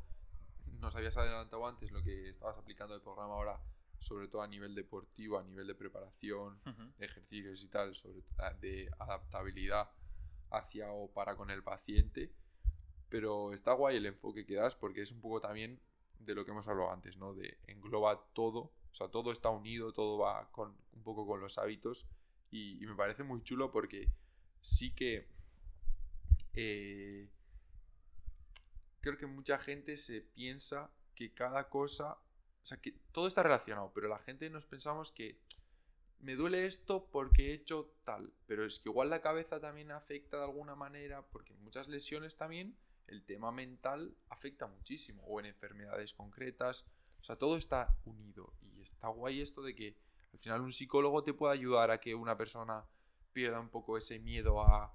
nos 0.80 0.96
habías 0.96 1.18
adelantado 1.18 1.66
antes 1.68 1.92
lo 1.92 2.04
que 2.04 2.30
estabas 2.30 2.58
aplicando 2.58 2.96
el 2.96 3.02
programa 3.02 3.34
ahora, 3.34 3.60
sobre 4.00 4.28
todo 4.28 4.42
a 4.42 4.48
nivel 4.48 4.76
deportivo, 4.76 5.38
a 5.38 5.44
nivel 5.44 5.68
de 5.68 5.76
preparación, 5.76 6.60
uh 6.66 6.70
-huh. 6.70 6.96
de 6.98 7.06
ejercicios 7.06 7.64
y 7.64 7.68
tal, 7.68 7.96
sobre 7.96 8.22
de 8.60 8.90
adaptabilidad 9.00 9.90
hacia 10.52 10.92
o 10.92 11.12
para 11.12 11.36
con 11.36 11.50
el 11.50 11.64
paciente. 11.64 12.32
Pero 13.10 13.54
está 13.54 13.74
guay 13.74 13.98
el 13.98 14.06
enfoque 14.06 14.46
que 14.46 14.56
das 14.56 14.76
porque 14.76 15.02
es 15.02 15.12
un 15.12 15.22
poco 15.22 15.42
también 15.42 15.80
de 16.20 16.36
lo 16.36 16.46
que 16.46 16.52
hemos 16.52 16.68
hablado 16.68 16.92
antes, 16.92 17.18
¿no? 17.18 17.34
De 17.34 17.58
engloba 17.68 18.22
todo, 18.34 18.60
o 18.60 18.94
sea, 18.94 19.10
todo 19.10 19.32
está 19.32 19.50
unido, 19.50 19.94
todo 19.94 20.18
va 20.18 20.50
con 20.52 20.76
un 20.94 21.04
poco 21.04 21.26
con 21.26 21.40
los 21.40 21.58
hábitos 21.58 22.06
y, 22.52 22.82
y 22.84 22.86
me 22.86 22.96
parece 22.96 23.24
muy 23.24 23.42
chulo 23.44 23.72
porque 23.72 24.10
sí 24.62 24.92
que 24.92 25.28
eh, 26.54 27.30
creo 29.02 29.18
que 29.18 29.26
mucha 29.26 29.58
gente 29.58 29.98
se 29.98 30.22
piensa 30.22 30.90
que 31.16 31.34
cada 31.34 31.70
cosa, 31.70 32.14
o 32.14 32.66
sea, 32.66 32.80
que 32.80 32.94
todo 33.12 33.28
está 33.28 33.44
relacionado, 33.44 33.92
pero 33.94 34.08
la 34.08 34.18
gente 34.20 34.50
nos 34.50 34.66
pensamos 34.66 35.12
que 35.12 35.40
me 36.20 36.36
duele 36.36 36.66
esto 36.66 37.08
porque 37.12 37.52
he 37.52 37.54
hecho 37.54 37.94
tal, 38.04 38.34
pero 38.48 38.66
es 38.66 38.80
que 38.80 38.90
igual 38.90 39.10
la 39.10 39.22
cabeza 39.22 39.60
también 39.60 39.92
afecta 39.92 40.38
de 40.38 40.44
alguna 40.44 40.76
manera, 40.76 41.22
porque 41.28 41.54
en 41.54 41.64
muchas 41.64 41.88
lesiones 41.88 42.38
también 42.38 42.76
el 43.08 43.24
tema 43.24 43.52
mental 43.52 44.16
afecta 44.30 44.68
muchísimo, 44.68 45.24
o 45.24 45.40
en 45.40 45.46
enfermedades 45.46 46.14
concretas, 46.14 46.86
o 47.22 47.24
sea, 47.24 47.36
todo 47.36 47.58
está 47.58 47.96
unido 48.06 48.54
y 48.62 48.82
está 48.82 49.08
guay 49.08 49.42
esto 49.42 49.62
de 49.62 49.76
que 49.76 49.96
al 50.34 50.40
final 50.40 50.62
un 50.62 50.74
psicólogo 50.74 51.24
te 51.24 51.34
puede 51.34 51.54
ayudar 51.54 51.92
a 51.92 52.00
que 52.00 52.16
una 52.16 52.38
persona 52.38 52.86
pierda 53.38 53.60
un 53.60 53.70
poco 53.70 54.00
ese 54.00 54.18
miedo 54.18 54.60
a, 54.60 54.92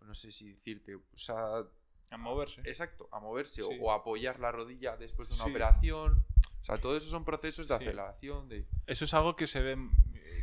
no 0.00 0.16
sé 0.16 0.32
si 0.32 0.50
decirte, 0.50 0.98
sea, 1.14 1.62
a 2.10 2.16
moverse. 2.16 2.60
Exacto, 2.62 3.08
a 3.12 3.20
moverse 3.20 3.62
sí. 3.62 3.78
o, 3.80 3.84
o, 3.84 3.92
apoyar 3.92 4.40
la 4.40 4.50
rodilla 4.50 4.96
después 4.96 5.28
de 5.28 5.36
una 5.36 5.44
sí. 5.44 5.50
operación. 5.50 6.24
O 6.60 6.64
sea, 6.64 6.78
todo 6.78 6.96
eso 6.96 7.08
son 7.08 7.24
procesos 7.24 7.68
de 7.68 7.76
sí. 7.76 7.84
aceleración. 7.84 8.48
De... 8.48 8.66
Eso 8.88 9.04
es 9.04 9.14
algo 9.14 9.36
que 9.36 9.46
se 9.46 9.60
ve, 9.60 9.76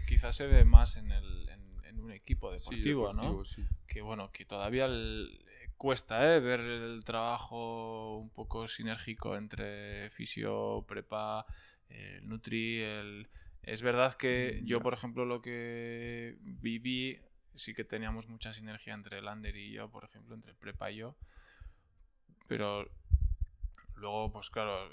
quizás 0.07 0.33
se 0.33 0.47
ve 0.47 0.63
más 0.63 0.95
en, 0.95 1.11
el, 1.11 1.49
en, 1.49 1.83
en 1.83 1.99
un 1.99 2.13
equipo 2.13 2.53
deportivo, 2.53 3.09
deportivo 3.09 3.33
¿no? 3.33 3.67
Que 3.85 4.01
bueno, 4.01 4.31
que 4.31 4.45
todavía 4.45 4.85
el, 4.85 5.45
cuesta 5.75 6.33
¿eh? 6.33 6.39
ver 6.39 6.61
el 6.61 7.03
trabajo 7.03 8.17
un 8.17 8.29
poco 8.29 8.69
sinérgico 8.69 9.35
entre 9.35 10.09
fisio, 10.11 10.85
prepa, 10.87 11.45
el 11.89 12.25
nutri, 12.29 12.79
el... 12.79 13.27
Es 13.61 13.81
verdad 13.81 14.13
que 14.13 14.61
yo, 14.63 14.79
por 14.79 14.93
ejemplo, 14.93 15.25
lo 15.25 15.41
que 15.41 16.37
viví 16.39 17.19
sí 17.55 17.73
que 17.73 17.83
teníamos 17.83 18.27
mucha 18.27 18.53
sinergia 18.53 18.93
entre 18.93 19.21
Lander 19.21 19.55
y 19.55 19.71
yo, 19.71 19.89
por 19.89 20.05
ejemplo, 20.05 20.35
entre 20.35 20.53
Prepa 20.53 20.91
y 20.91 20.97
yo. 20.97 21.15
Pero 22.47 22.89
luego, 23.95 24.31
pues 24.31 24.49
claro, 24.49 24.89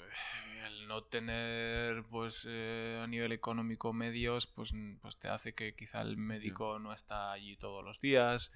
el 0.65 0.87
no 0.87 1.03
tener 1.03 2.03
pues 2.05 2.45
eh, 2.47 3.01
a 3.03 3.07
nivel 3.07 3.31
económico 3.31 3.91
medios, 3.91 4.47
pues, 4.47 4.73
pues 5.01 5.17
te 5.17 5.27
hace 5.27 5.53
que 5.53 5.75
quizá 5.75 6.01
el 6.01 6.17
médico 6.17 6.79
no 6.79 6.93
está 6.93 7.31
allí 7.31 7.57
todos 7.57 7.83
los 7.83 7.99
días, 7.99 8.51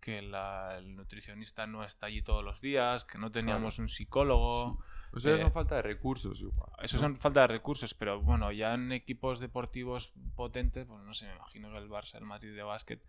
que 0.00 0.18
el 0.18 0.96
nutricionista 0.96 1.66
no 1.66 1.82
está 1.82 2.06
allí 2.06 2.22
todos 2.22 2.44
los 2.44 2.60
días, 2.60 3.04
que 3.04 3.18
no 3.18 3.32
teníamos 3.32 3.78
un 3.78 3.88
psicólogo. 3.88 4.78
O 5.12 5.20
sea, 5.20 5.38
son 5.38 5.52
falta 5.52 5.76
de 5.76 5.82
recursos. 5.82 6.40
Igual, 6.40 6.70
eso 6.82 6.98
son 6.98 7.16
falta 7.16 7.42
de 7.42 7.46
recursos, 7.46 7.94
pero 7.94 8.20
bueno, 8.20 8.52
ya 8.52 8.74
en 8.74 8.92
equipos 8.92 9.40
deportivos 9.40 10.12
potentes, 10.34 10.86
pues 10.86 11.02
no 11.02 11.14
sé, 11.14 11.26
me 11.26 11.36
imagino 11.36 11.70
que 11.72 11.78
el 11.78 11.88
Barça, 11.88 12.16
el 12.16 12.24
Madrid 12.24 12.54
de 12.54 12.62
básquet 12.62 13.00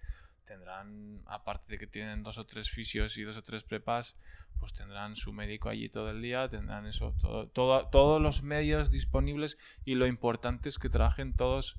tendrán, 0.45 1.21
aparte 1.25 1.71
de 1.71 1.77
que 1.77 1.87
tienen 1.87 2.23
dos 2.23 2.37
o 2.37 2.45
tres 2.45 2.69
fisios 2.69 3.17
y 3.17 3.23
dos 3.23 3.37
o 3.37 3.43
tres 3.43 3.63
prepas, 3.63 4.15
pues 4.59 4.73
tendrán 4.73 5.15
su 5.15 5.33
médico 5.33 5.69
allí 5.69 5.89
todo 5.89 6.09
el 6.09 6.21
día, 6.21 6.47
tendrán 6.47 6.85
eso, 6.87 7.13
todo, 7.21 7.87
todos 7.87 8.21
los 8.21 8.43
medios 8.43 8.91
disponibles 8.91 9.57
y 9.83 9.95
lo 9.95 10.07
importante 10.07 10.69
es 10.69 10.79
que 10.79 10.89
trabajen 10.89 11.35
todos 11.35 11.77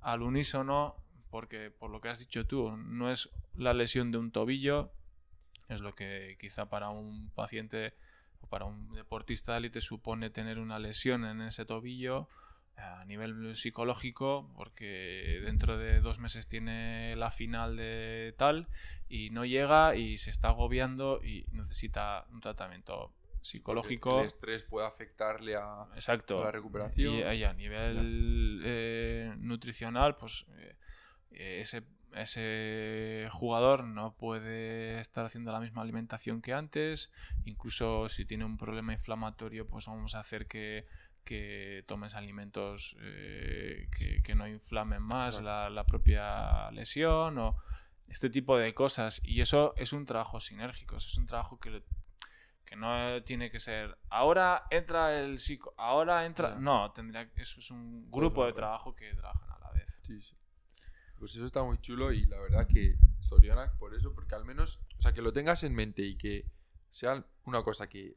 al 0.00 0.22
unísono, 0.22 0.96
porque 1.30 1.70
por 1.70 1.90
lo 1.90 2.00
que 2.00 2.08
has 2.08 2.20
dicho 2.20 2.46
tú, 2.46 2.76
no 2.76 3.10
es 3.10 3.30
la 3.54 3.74
lesión 3.74 4.12
de 4.12 4.18
un 4.18 4.30
tobillo, 4.30 4.92
es 5.68 5.80
lo 5.80 5.94
que 5.94 6.36
quizá 6.40 6.68
para 6.68 6.90
un 6.90 7.30
paciente 7.30 7.94
o 8.40 8.46
para 8.46 8.66
un 8.66 8.92
deportista 8.92 9.58
de 9.58 9.80
supone 9.80 10.30
tener 10.30 10.58
una 10.58 10.78
lesión 10.78 11.24
en 11.24 11.40
ese 11.40 11.64
tobillo 11.64 12.28
a 12.76 13.04
nivel 13.06 13.56
psicológico, 13.56 14.50
porque 14.54 15.40
dentro 15.44 15.78
de 15.78 16.00
dos 16.00 16.18
meses 16.18 16.46
tiene 16.46 17.16
la 17.16 17.30
final 17.30 17.76
de 17.76 18.34
tal 18.36 18.68
y 19.08 19.30
no 19.30 19.44
llega 19.44 19.96
y 19.96 20.18
se 20.18 20.30
está 20.30 20.48
agobiando 20.48 21.20
y 21.22 21.46
necesita 21.52 22.26
un 22.30 22.40
tratamiento 22.40 23.12
psicológico. 23.46 24.20
el 24.20 24.26
estrés 24.26 24.64
puede 24.64 24.86
afectarle 24.86 25.56
a, 25.56 25.86
Exacto. 25.94 26.42
la 26.42 26.50
recuperación. 26.50 27.14
Y, 27.14 27.44
a 27.44 27.52
nivel 27.52 28.60
eh, 28.64 29.34
nutricional, 29.38 30.16
pues 30.16 30.46
eh, 31.30 31.60
ese, 31.60 31.84
ese 32.14 33.28
jugador 33.30 33.84
no 33.84 34.16
puede 34.16 35.00
estar 35.00 35.24
haciendo 35.24 35.52
la 35.52 35.60
misma 35.60 35.82
alimentación 35.82 36.42
que 36.42 36.52
antes. 36.52 37.12
Incluso 37.44 38.08
si 38.08 38.24
tiene 38.24 38.44
un 38.44 38.58
problema 38.58 38.92
inflamatorio, 38.92 39.66
pues 39.66 39.86
vamos 39.86 40.14
a 40.14 40.20
hacer 40.20 40.46
que 40.46 40.86
que 41.26 41.84
tomes 41.86 42.14
alimentos 42.14 42.96
eh, 43.00 43.88
que, 44.22 44.34
no 44.34 44.46
inflamen 44.46 45.02
más 45.02 45.42
la, 45.42 45.84
propia 45.84 46.70
lesión 46.70 47.36
o 47.38 47.56
este 48.08 48.30
tipo 48.30 48.56
de 48.56 48.72
cosas. 48.72 49.20
Y 49.24 49.40
eso 49.42 49.74
es 49.76 49.92
un 49.92 50.06
trabajo 50.06 50.40
sinérgico, 50.40 50.96
es 50.96 51.18
un 51.18 51.26
trabajo 51.26 51.58
que, 51.58 51.82
que 52.64 52.76
no 52.76 53.22
tiene 53.24 53.50
que 53.50 53.58
ser 53.58 53.98
ahora 54.08 54.66
entra 54.70 55.18
el 55.18 55.40
psico, 55.40 55.74
ahora 55.76 56.24
entra... 56.24 56.54
No, 56.54 56.92
tendría 56.92 57.28
eso 57.34 57.60
es 57.60 57.70
un 57.70 58.08
grupo 58.10 58.46
de 58.46 58.52
trabajo 58.52 58.94
que 58.94 59.12
trabajan 59.12 59.50
a 59.50 59.58
la 59.58 59.70
vez. 59.72 60.00
Sí, 60.06 60.20
sí. 60.22 60.36
Pues 61.18 61.34
eso 61.34 61.44
está 61.44 61.64
muy 61.64 61.78
chulo 61.78 62.12
y 62.12 62.24
la 62.26 62.38
verdad 62.38 62.68
que 62.68 62.96
Soriana 63.20 63.72
por 63.78 63.94
eso, 63.94 64.14
porque 64.14 64.36
al 64.36 64.44
menos, 64.44 64.80
o 64.96 65.02
sea, 65.02 65.12
que 65.12 65.22
lo 65.22 65.32
tengas 65.32 65.64
en 65.64 65.74
mente 65.74 66.02
y 66.02 66.16
que 66.16 66.46
sea 66.88 67.24
una 67.44 67.62
cosa 67.64 67.88
que 67.88 68.16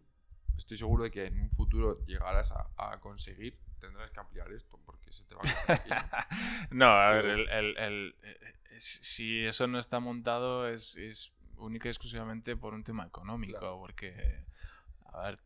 estoy 0.60 0.78
seguro 0.78 1.04
de 1.04 1.12
que 1.12 1.26
en 1.26 1.40
un 1.40 1.50
futuro 1.50 2.06
llegarás 2.06 2.52
a, 2.52 3.00
conseguir, 3.00 3.58
tendrás 3.80 4.12
que 4.12 4.20
ampliar 4.20 4.52
esto 4.52 4.80
porque 4.86 5.12
se 5.12 5.24
te 5.24 5.36
va 5.36 5.42
a 5.42 6.28
No, 6.72 6.86
a 6.86 7.12
ver, 7.12 7.26
el, 7.26 8.16
eh, 8.24 8.52
si 8.78 9.46
eso 9.46 9.68
no 9.68 9.80
está 9.80 10.00
montado 10.00 10.68
es, 10.68 10.96
es 10.98 11.34
única 11.58 11.88
y 11.88 11.92
exclusivamente 11.92 12.56
por 12.56 12.74
un 12.74 12.84
tema 12.84 13.06
económico, 13.06 13.80
porque, 13.80 14.46
a 15.14 15.22
ver, 15.24 15.40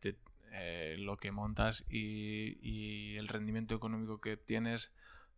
eh, 0.52 0.96
lo 0.98 1.16
que 1.16 1.32
montas 1.32 1.84
y, 1.88 2.58
y, 2.60 3.16
el 3.16 3.28
rendimiento 3.28 3.74
económico 3.74 4.20
que 4.20 4.36
tienes 4.36 4.92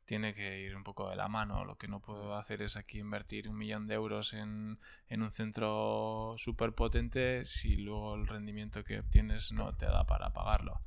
tiene 0.07 0.33
que 0.35 0.61
ir 0.61 0.75
un 0.77 0.85
poco 0.85 1.11
de 1.11 1.17
la 1.17 1.29
mano. 1.29 1.65
Lo 1.65 1.77
que 1.77 1.89
no 1.89 2.01
puedo 2.01 2.37
hacer 2.37 2.63
es 2.63 2.77
aquí 2.77 2.99
invertir 2.99 3.49
un 3.49 3.59
millón 3.59 3.87
de 3.87 3.95
euros 3.95 4.33
en, 4.33 4.79
un 5.11 5.31
centro 5.33 6.35
súper 6.39 6.73
potente 6.73 7.45
si 7.45 7.77
luego 7.77 8.15
el 8.15 8.27
rendimiento 8.27 8.85
que 8.85 9.01
obtienes 9.01 9.53
no 9.53 9.75
te 9.75 9.87
da 9.87 10.07
para 10.07 10.33
pagarlo. 10.33 10.81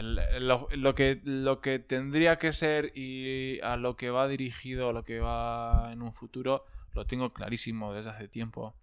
lo, 0.00 0.94
que, 0.94 1.20
lo 1.22 1.60
que 1.60 1.78
tendría 1.78 2.38
que 2.38 2.52
ser 2.52 2.92
y 2.96 3.60
a 3.60 3.76
lo 3.76 3.96
que 3.96 4.10
va 4.10 4.26
dirigido, 4.26 4.92
lo 4.92 5.04
que 5.04 5.20
va 5.20 5.92
en 5.92 6.02
un 6.02 6.12
futuro, 6.12 6.64
lo 6.94 7.06
tengo 7.06 7.32
clarísimo 7.32 7.92
desde 7.92 8.10
hace 8.10 8.26
tiempo. 8.26 8.74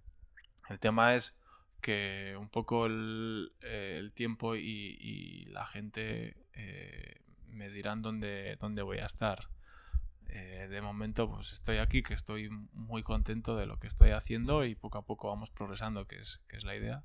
El 0.70 0.80
tema 0.80 1.16
es 1.16 1.36
que 1.82 2.38
un 2.40 2.48
poco 2.48 2.86
el, 2.86 3.52
tiempo 4.14 4.56
y, 4.56 5.46
la 5.50 5.66
gente 5.66 6.36
eh, 6.54 7.22
me 7.52 7.70
dirán 7.70 8.02
dónde, 8.02 8.58
dónde 8.60 8.82
voy 8.82 9.00
a 9.00 9.06
estar. 9.06 9.50
Eh, 10.28 10.68
de 10.70 10.82
momento 10.82 11.30
pues 11.30 11.52
estoy 11.52 11.78
aquí, 11.78 12.04
que 12.04 12.14
estoy 12.14 12.50
muy 12.72 13.04
contento 13.04 13.58
de 13.58 13.66
lo 13.66 13.80
que 13.80 13.88
estoy 13.88 14.12
haciendo 14.12 14.64
y 14.64 14.76
poco 14.76 14.98
a 14.98 15.06
poco 15.06 15.28
vamos 15.28 15.52
progresando, 15.52 16.08
que 16.08 16.20
es, 16.20 16.42
que 16.48 16.58
es 16.58 16.64
la 16.64 16.76
idea. 16.76 17.04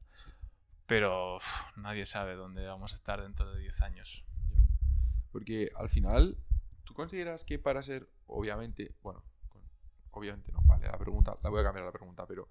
Pero 0.87 1.39
nadie 1.77 2.07
sabe 2.07 2.37
dónde 2.37 2.65
vamos 2.67 2.93
a 2.93 2.95
estar 2.95 3.21
dentro 3.21 3.53
de 3.53 3.61
10 3.61 3.81
años. 3.81 4.25
Porque 5.33 5.71
al 5.75 5.89
final, 5.89 6.39
¿tú 6.85 6.95
consideras 6.95 7.45
que 7.45 7.59
para 7.59 7.83
ser, 7.83 8.09
obviamente, 8.27 8.95
bueno, 9.03 9.25
obviamente 10.13 10.53
no, 10.53 10.61
vale, 10.65 10.87
la 10.87 10.99
pregunta, 10.99 11.37
la 11.43 11.51
voy 11.51 11.61
a 11.61 11.65
cambiar 11.65 11.85
la 11.85 11.93
pregunta, 11.93 12.27
pero, 12.27 12.49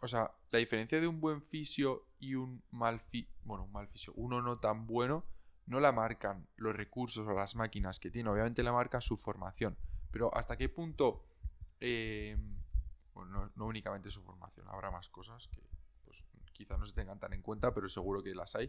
o 0.00 0.08
sea, 0.08 0.30
la 0.50 0.58
diferencia 0.58 1.00
de 1.00 1.06
un 1.06 1.20
buen 1.20 1.40
fisio 1.40 2.06
y 2.18 2.34
un 2.34 2.62
mal 2.70 3.00
fisio, 3.00 3.32
bueno, 3.44 3.64
un 3.64 3.72
mal 3.72 3.88
fisio, 3.88 4.12
uno 4.16 4.42
no 4.42 4.58
tan 4.58 4.86
bueno, 4.86 5.24
no 5.70 5.78
la 5.78 5.92
marcan 5.92 6.48
los 6.56 6.74
recursos 6.74 7.26
o 7.26 7.32
las 7.32 7.54
máquinas 7.54 8.00
que 8.00 8.10
tiene, 8.10 8.28
obviamente 8.28 8.64
la 8.64 8.72
marca 8.72 9.00
su 9.00 9.16
formación, 9.16 9.76
pero 10.10 10.34
hasta 10.36 10.56
qué 10.56 10.68
punto, 10.68 11.24
eh, 11.78 12.36
no, 13.14 13.66
únicamente 13.66 14.10
su 14.10 14.20
formación, 14.22 14.66
habrá 14.68 14.90
más 14.90 15.08
cosas 15.08 15.46
que 15.46 15.62
pues, 16.04 16.26
quizás 16.52 16.76
no 16.76 16.86
se 16.86 16.92
tengan 16.92 17.20
tan 17.20 17.32
en 17.34 17.42
cuenta, 17.42 17.72
pero 17.72 17.88
seguro 17.88 18.20
que 18.20 18.34
las 18.34 18.56
hay, 18.56 18.68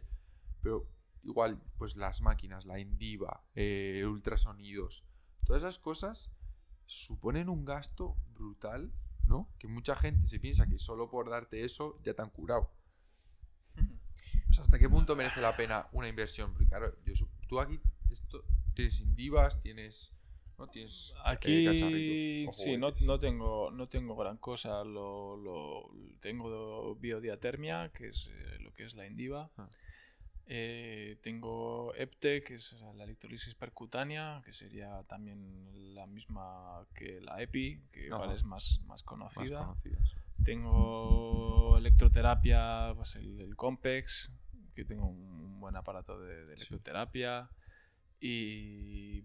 pero 0.61 0.85
igual, 1.23 1.59
pues 1.79 1.95
las 1.95 2.21
máquinas, 2.21 2.65
la 2.65 2.79
Indiva, 2.79 3.43
eh, 3.55 4.05
ultrasonidos, 4.05 5.03
todas 5.43 5.63
esas 5.63 5.79
cosas 5.79 6.31
suponen 6.85 7.49
un 7.49 7.65
gasto 7.65 8.15
brutal, 8.35 8.93
¿no? 9.25 9.49
Que 9.57 9.67
mucha 9.67 9.95
gente 9.95 10.27
se 10.27 10.39
piensa 10.39 10.67
que 10.67 10.77
solo 10.77 11.09
por 11.09 11.31
darte 11.31 11.63
eso 11.63 11.99
ya 12.03 12.13
te 12.13 12.21
han 12.21 12.29
curado. 12.29 12.69
¿Hasta 14.59 14.79
qué 14.79 14.89
punto 14.89 15.15
merece 15.15 15.41
la 15.41 15.55
pena 15.55 15.87
una 15.91 16.07
inversión? 16.07 16.51
Porque 16.51 16.67
claro, 16.67 16.93
tú 17.47 17.59
aquí 17.59 17.79
esto, 18.09 18.43
tienes 18.73 18.99
Indivas, 19.01 19.59
tienes... 19.61 20.13
¿no? 20.57 20.67
Tienes 20.67 21.13
eh, 21.17 21.21
Aquí 21.25 22.47
sí, 22.53 22.77
no, 22.77 22.93
no, 23.01 23.19
tengo, 23.19 23.71
no 23.71 23.87
tengo 23.87 24.15
gran 24.15 24.37
cosa. 24.37 24.83
Lo, 24.83 25.35
lo 25.35 25.91
tengo 26.19 26.95
biodiatermia, 26.95 27.89
que 27.89 28.09
es 28.09 28.29
eh, 28.31 28.59
lo 28.59 28.71
que 28.73 28.83
es 28.83 28.93
la 28.93 29.07
Indiva. 29.07 29.49
Ah. 29.57 29.67
Eh, 30.53 31.17
tengo 31.21 31.93
EPTE, 31.95 32.43
que 32.43 32.55
es 32.55 32.75
la 32.95 33.05
electrolisis 33.05 33.55
percutánea, 33.55 34.41
que 34.43 34.51
sería 34.51 35.01
también 35.03 35.95
la 35.95 36.05
misma 36.07 36.85
que 36.93 37.21
la 37.21 37.41
EPI, 37.41 37.81
que 37.91 38.07
igual 38.07 38.31
es 38.33 38.43
más, 38.43 38.81
más 38.85 39.01
conocida. 39.01 39.73
Tengo 40.43 41.77
electroterapia, 41.77 42.93
pues 42.95 43.15
el, 43.15 43.39
el, 43.41 43.55
Compex, 43.55 44.31
que 44.75 44.85
tengo 44.85 45.07
un 45.07 45.59
buen 45.59 45.75
aparato 45.75 46.19
de, 46.19 46.43
electroterapia 46.43 47.49
y, 48.19 49.23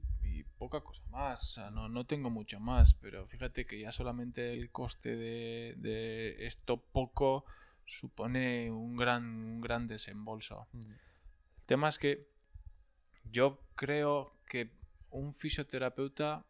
poca 0.59 0.81
cosa 0.81 1.03
más. 1.11 1.61
no, 1.73 1.89
no 1.89 2.07
tengo 2.07 2.31
mucho 2.31 2.59
más, 2.61 2.95
pero 2.95 3.27
fíjate 3.27 3.67
que 3.67 3.79
ya 3.79 3.93
solamente 3.93 4.55
el 4.55 4.71
coste 4.71 5.15
de, 5.17 6.37
esto 6.47 6.79
poco 6.79 7.45
supone 7.85 8.71
un 8.71 8.97
gran, 8.97 9.25
un 9.25 9.61
gran 9.61 9.87
desembolso. 9.87 10.67
Mm. 10.73 10.91
El 10.91 11.67
tema 11.67 11.89
es 11.89 11.99
que 11.99 12.27
yo 13.31 13.61
creo 13.75 14.33
que 14.47 14.71
un 15.11 15.35
fisioterapeuta 15.35 16.45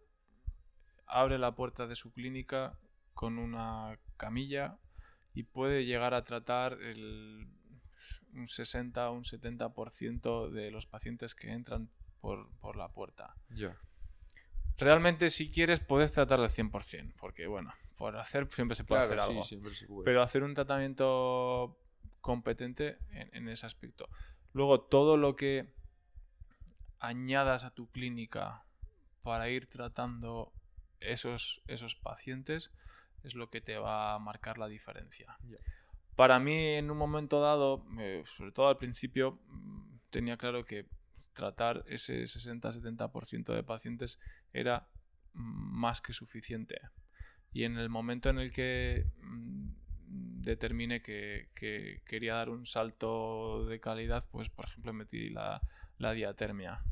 abre 1.06 1.38
la 1.38 1.54
puerta 1.54 1.86
de 1.86 1.96
su 1.96 2.12
clínica 2.12 2.78
con 3.14 3.38
una 3.38 3.98
camilla 4.16 4.78
y 5.34 5.44
puede 5.44 5.84
llegar 5.84 6.14
a 6.14 6.22
tratar 6.22 6.74
el 6.80 7.48
un 8.32 8.48
60 8.48 9.10
o 9.10 9.14
un 9.14 9.24
70% 9.24 10.50
de 10.50 10.70
los 10.70 10.86
pacientes 10.86 11.34
que 11.34 11.52
entran 11.52 11.90
por, 12.20 12.76
la 12.76 12.88
puerta. 12.92 13.34
Realmente, 14.78 15.30
si 15.30 15.50
quieres, 15.50 15.80
puedes 15.80 16.12
tratar 16.12 16.40
del 16.40 16.50
100%, 16.50 17.14
porque, 17.18 17.46
bueno, 17.46 17.72
por 17.96 18.16
hacer 18.16 18.48
siempre 18.50 18.74
se 18.74 18.84
puede 18.84 19.02
hacer 19.02 19.20
algo. 19.20 19.42
Pero 20.04 20.22
hacer 20.22 20.42
un 20.42 20.54
tratamiento 20.54 21.78
competente 22.20 22.98
en, 23.10 23.48
ese 23.48 23.66
aspecto. 23.66 24.08
Luego, 24.52 24.82
todo 24.82 25.16
lo 25.16 25.36
que 25.36 25.72
añadas 26.98 27.64
a 27.64 27.70
tu 27.70 27.90
clínica 27.90 28.64
para 29.22 29.48
ir 29.48 29.66
tratando 29.66 30.52
esos, 31.00 31.62
esos 31.66 31.94
pacientes 31.94 32.70
es 33.26 33.34
lo 33.34 33.50
que 33.50 33.60
te 33.60 33.76
va 33.76 34.14
a 34.14 34.18
marcar 34.18 34.58
la 34.58 34.68
diferencia. 34.68 35.36
Para 36.14 36.38
mí, 36.38 36.56
en 36.56 36.90
un 36.90 36.96
momento 36.96 37.40
dado, 37.40 37.84
eh, 37.98 38.22
sobre 38.36 38.52
todo 38.52 38.68
al 38.68 38.78
principio, 38.78 39.40
mm, 39.48 39.98
tenía 40.10 40.36
claro 40.36 40.64
que 40.64 40.86
tratar 41.32 41.84
ese 41.86 42.26
60-70% 42.26 43.52
de 43.52 43.62
pacientes 43.62 44.18
era 44.52 44.88
mm, 45.34 45.78
más 45.80 46.00
que 46.00 46.12
suficiente. 46.12 46.80
Y 47.52 47.64
en 47.64 47.76
el 47.78 47.88
momento 47.88 48.30
en 48.30 48.38
el 48.38 48.52
que 48.52 49.06
mm, 49.20 49.68
determiné 50.42 51.02
que, 51.02 51.50
que 51.54 52.02
quería 52.06 52.34
dar 52.34 52.48
un 52.48 52.64
salto 52.64 53.66
de 53.66 53.80
calidad, 53.80 54.26
pues 54.30 54.48
por 54.48 54.66
ejemplo 54.66 54.92
metí 54.92 55.28
la, 55.30 55.60
la 55.98 56.12
diatermia. 56.12 56.82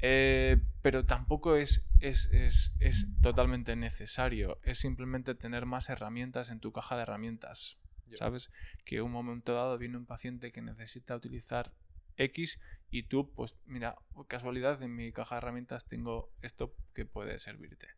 Eh, 0.00 0.58
pero 0.82 1.04
tampoco 1.04 1.56
es, 1.56 1.86
es, 2.00 2.28
es, 2.32 2.72
es, 2.80 3.06
totalmente 3.22 3.76
necesario. 3.76 4.58
Es 4.62 4.78
simplemente 4.78 5.34
tener 5.34 5.66
más 5.66 5.88
herramientas 5.88 6.50
en 6.50 6.60
tu 6.60 6.72
caja 6.72 6.96
de 6.96 7.02
herramientas. 7.02 7.78
¿Sabes? 8.14 8.52
Que 8.84 9.02
un 9.02 9.10
momento 9.10 9.52
dado 9.52 9.78
viene 9.78 9.96
un 9.96 10.06
paciente 10.06 10.52
que 10.52 10.62
necesita 10.62 11.16
utilizar 11.16 11.72
X 12.16 12.60
y 12.88 13.04
tú, 13.04 13.32
pues 13.34 13.56
mira, 13.66 13.96
casualidad 14.28 14.80
en 14.82 14.94
mi 14.94 15.12
caja 15.12 15.34
de 15.34 15.38
herramientas 15.38 15.86
tengo 15.86 16.30
esto 16.40 16.72
que 16.94 17.04
puede 17.04 17.38
servirte. 17.40 17.88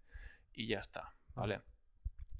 Y 0.54 0.66
ya 0.66 0.78
está, 0.78 1.14
¿vale? 1.34 1.60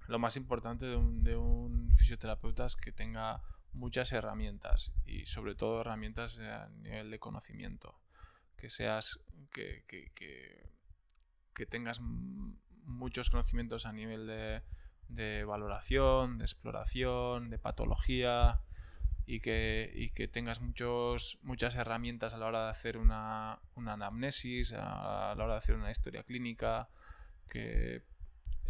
Lo 0.07 0.19
más 0.19 0.37
importante 0.37 0.87
de 0.87 0.97
un, 0.97 1.23
de 1.23 1.37
un 1.37 1.95
fisioterapeuta 1.97 2.65
es 2.65 2.75
que 2.75 2.91
tenga 2.91 3.43
muchas 3.73 4.13
herramientas 4.13 4.95
y 5.05 5.27
sobre 5.27 5.55
todo 5.55 5.83
herramientas 5.83 6.39
a 6.39 6.71
nivel 6.71 7.11
de 7.11 7.19
conocimiento 7.19 8.01
que 8.59 8.71
seas, 8.71 9.21
que, 9.53 9.85
que, 9.87 10.13
que, 11.55 11.67
tengas 11.67 12.01
muchos 12.01 13.31
conocimientos 13.31 13.87
a 13.87 13.93
nivel 13.93 14.27
de, 14.27 14.63
de, 15.09 15.45
valoración, 15.45 16.39
de 16.39 16.45
exploración, 16.45 17.51
de 17.51 17.59
patología 17.59 18.61
y 19.27 19.41
que, 19.41 19.91
y 19.95 20.11
que 20.11 20.29
tengas 20.29 20.61
muchos, 20.61 21.39
muchas 21.43 21.75
herramientas 21.77 22.35
a 22.35 22.39
la 22.39 22.47
hora 22.47 22.65
de 22.65 22.71
hacer 22.71 22.99
una, 22.99 23.61
una 23.75 23.95
anamnesis, 23.95 24.73
a 24.73 25.35
la 25.37 25.45
hora 25.45 25.55
de 25.55 25.59
hacer 25.59 25.77
una 25.77 25.91
historia 25.91 26.23
clínica, 26.23 26.89
que 27.49 28.03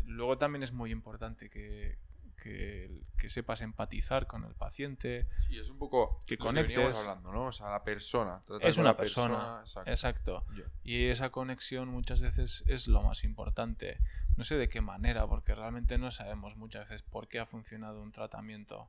luego 0.05 0.39
también 0.39 0.63
es 0.63 0.73
muy 0.73 0.93
importante 0.93 1.51
que, 1.51 1.99
que, 2.39 3.29
sepas 3.29 3.61
empatizar 3.61 4.27
con 4.27 4.45
el 4.45 4.55
paciente. 4.55 5.29
Sí, 5.47 5.59
es 5.59 5.69
un 5.69 5.79
poco 5.79 6.21
que 6.27 6.39
conectes. 6.39 6.97
hablando, 6.97 7.33
¿no? 7.33 7.47
O 7.47 7.53
sea, 7.53 7.71
la 7.71 7.85
persona. 7.85 8.41
Es 8.61 8.79
una 8.79 8.97
persona. 8.97 9.63
exacto. 9.87 10.45
Y 10.83 11.07
esa 11.07 11.31
conexión 11.31 11.89
muchas 11.89 12.21
veces 12.21 12.65
es 12.67 12.89
lo 12.89 13.03
más 13.03 13.25
importante. 13.25 13.99
No 14.37 14.45
sé 14.45 14.57
de 14.57 14.69
qué 14.69 14.81
manera, 14.81 15.27
porque 15.27 15.55
realmente 15.55 15.99
no 15.99 16.11
sabemos 16.11 16.57
muchas 16.57 16.89
veces 16.89 17.03
por 17.03 17.29
qué 17.29 17.41
ha 17.41 17.47
funcionado 17.47 18.01
un 18.01 18.13
tratamiento. 18.13 18.89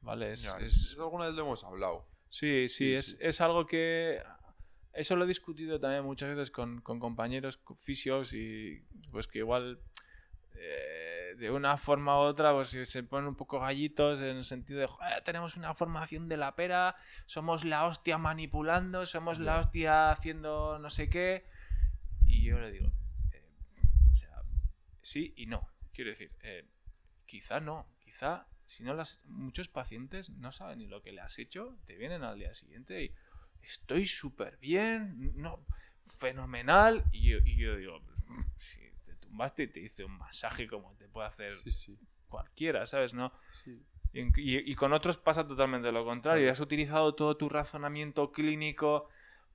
¿Vale? 0.00 0.32
Es, 0.32 0.96
alguna 0.98 1.26
vez 1.26 1.34
lo 1.34 1.42
hemos 1.42 1.64
hablado. 1.64 2.06
Sí, 2.28 2.68
sí, 2.68 2.92
es, 2.94 3.16
es 3.20 3.40
algo 3.40 3.66
que 3.66 4.22
eso 4.98 5.16
lo 5.16 5.24
he 5.24 5.28
discutido 5.28 5.78
también 5.78 6.04
muchas 6.04 6.30
veces 6.30 6.50
con, 6.50 6.80
con 6.80 6.98
compañeros 6.98 7.60
fisios 7.76 8.34
y 8.34 8.82
pues 9.12 9.28
que 9.28 9.38
igual 9.38 9.80
eh, 10.56 11.17
de 11.38 11.50
una 11.52 11.76
forma 11.76 12.16
u 12.18 12.22
otra, 12.22 12.52
pues 12.52 12.68
se 12.68 13.02
ponen 13.04 13.28
un 13.28 13.36
poco 13.36 13.60
gallitos 13.60 14.20
en 14.20 14.38
el 14.38 14.44
sentido 14.44 14.80
de, 14.80 14.88
tenemos 15.24 15.56
una 15.56 15.72
formación 15.72 16.28
de 16.28 16.36
la 16.36 16.56
pera, 16.56 16.96
somos 17.26 17.64
la 17.64 17.86
hostia 17.86 18.18
manipulando, 18.18 19.06
somos 19.06 19.38
la 19.38 19.58
hostia 19.58 20.10
haciendo 20.10 20.78
no 20.78 20.90
sé 20.90 21.08
qué. 21.08 21.46
Y 22.26 22.42
yo 22.42 22.58
le 22.58 22.72
digo, 22.72 22.92
eh, 23.32 23.44
o 24.12 24.16
sea, 24.16 24.42
sí 25.00 25.32
y 25.36 25.46
no. 25.46 25.68
Quiero 25.92 26.10
decir, 26.10 26.32
eh, 26.42 26.66
quizá 27.24 27.60
no, 27.60 27.86
quizá 28.00 28.46
si 28.66 28.82
no 28.82 28.92
las 28.92 29.20
muchos 29.24 29.68
pacientes 29.68 30.30
no 30.30 30.50
saben 30.50 30.80
ni 30.80 30.86
lo 30.88 31.02
que 31.02 31.12
le 31.12 31.20
has 31.20 31.38
hecho, 31.38 31.78
te 31.86 31.96
vienen 31.96 32.24
al 32.24 32.38
día 32.38 32.52
siguiente 32.52 33.04
y 33.04 33.14
estoy 33.62 34.06
súper 34.06 34.58
bien, 34.58 35.32
no, 35.36 35.64
fenomenal. 36.06 37.04
Y 37.12 37.30
yo, 37.30 37.38
y 37.44 37.56
yo 37.56 37.76
digo, 37.76 38.00
sí, 38.58 38.87
tumbaste 39.28 39.64
y 39.64 39.66
te 39.68 39.80
hice 39.80 40.04
un 40.04 40.16
masaje 40.16 40.66
como 40.66 40.94
te 40.96 41.08
puede 41.08 41.28
hacer 41.28 41.52
cualquiera, 42.28 42.86
¿sabes? 42.86 43.14
¿No? 43.14 43.32
Y, 44.12 44.74
con 44.74 44.92
otros 44.92 45.18
pasa 45.18 45.46
totalmente 45.46 45.92
lo 45.92 46.04
contrario. 46.04 46.50
Has 46.50 46.60
utilizado 46.60 47.14
todo 47.14 47.36
tu 47.36 47.48
razonamiento 47.48 48.32
clínico 48.32 49.08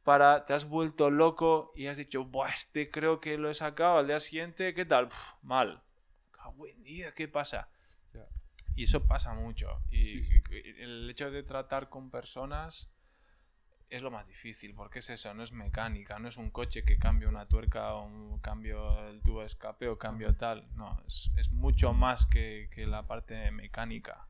para. 0.03 0.45
Te 0.45 0.53
has 0.53 0.65
vuelto 0.65 1.09
loco 1.09 1.73
y 1.75 1.87
has 1.87 1.97
dicho, 1.97 2.23
Buah, 2.23 2.49
este 2.49 2.89
creo 2.91 3.19
que 3.19 3.37
lo 3.37 3.49
he 3.49 3.53
sacado 3.53 3.97
al 3.97 4.07
día 4.07 4.19
siguiente, 4.19 4.73
¿qué 4.73 4.85
tal? 4.85 5.09
mal. 5.41 5.81
buen 6.55 6.83
día, 6.83 7.13
¿qué 7.13 7.27
pasa? 7.27 7.69
Y 8.75 8.83
eso 8.83 9.05
pasa 9.05 9.33
mucho. 9.33 9.81
y 9.89 10.21
el 10.81 11.09
hecho 11.09 11.29
de 11.31 11.43
tratar 11.43 11.89
con 11.89 12.09
personas 12.09 12.92
es 13.93 14.01
lo 14.01 14.09
más 14.09 14.27
difícil, 14.27 14.73
porque 14.73 14.99
es 14.99 15.09
eso, 15.11 15.35
no 15.35 15.43
es 15.43 15.51
mecánica, 15.51 16.17
no 16.17 16.27
es 16.27 16.37
un 16.37 16.49
coche 16.49 16.83
que 16.83 16.97
cambia 16.97 17.29
una 17.29 17.47
tuerca 17.47 17.93
o 17.93 18.05
un 18.05 18.39
cambio 18.39 19.07
el 19.07 19.21
tubo 19.21 19.41
de 19.41 19.45
escape 19.45 19.87
o 19.87 19.99
cambio 19.99 20.35
tal, 20.35 20.67
no, 20.75 20.99
es, 21.05 21.31
es 21.37 21.51
mucho 21.51 21.93
más 21.93 22.25
que, 22.25 22.69
que, 22.73 22.87
la 22.87 23.05
parte 23.05 23.51
mecánica. 23.51 24.27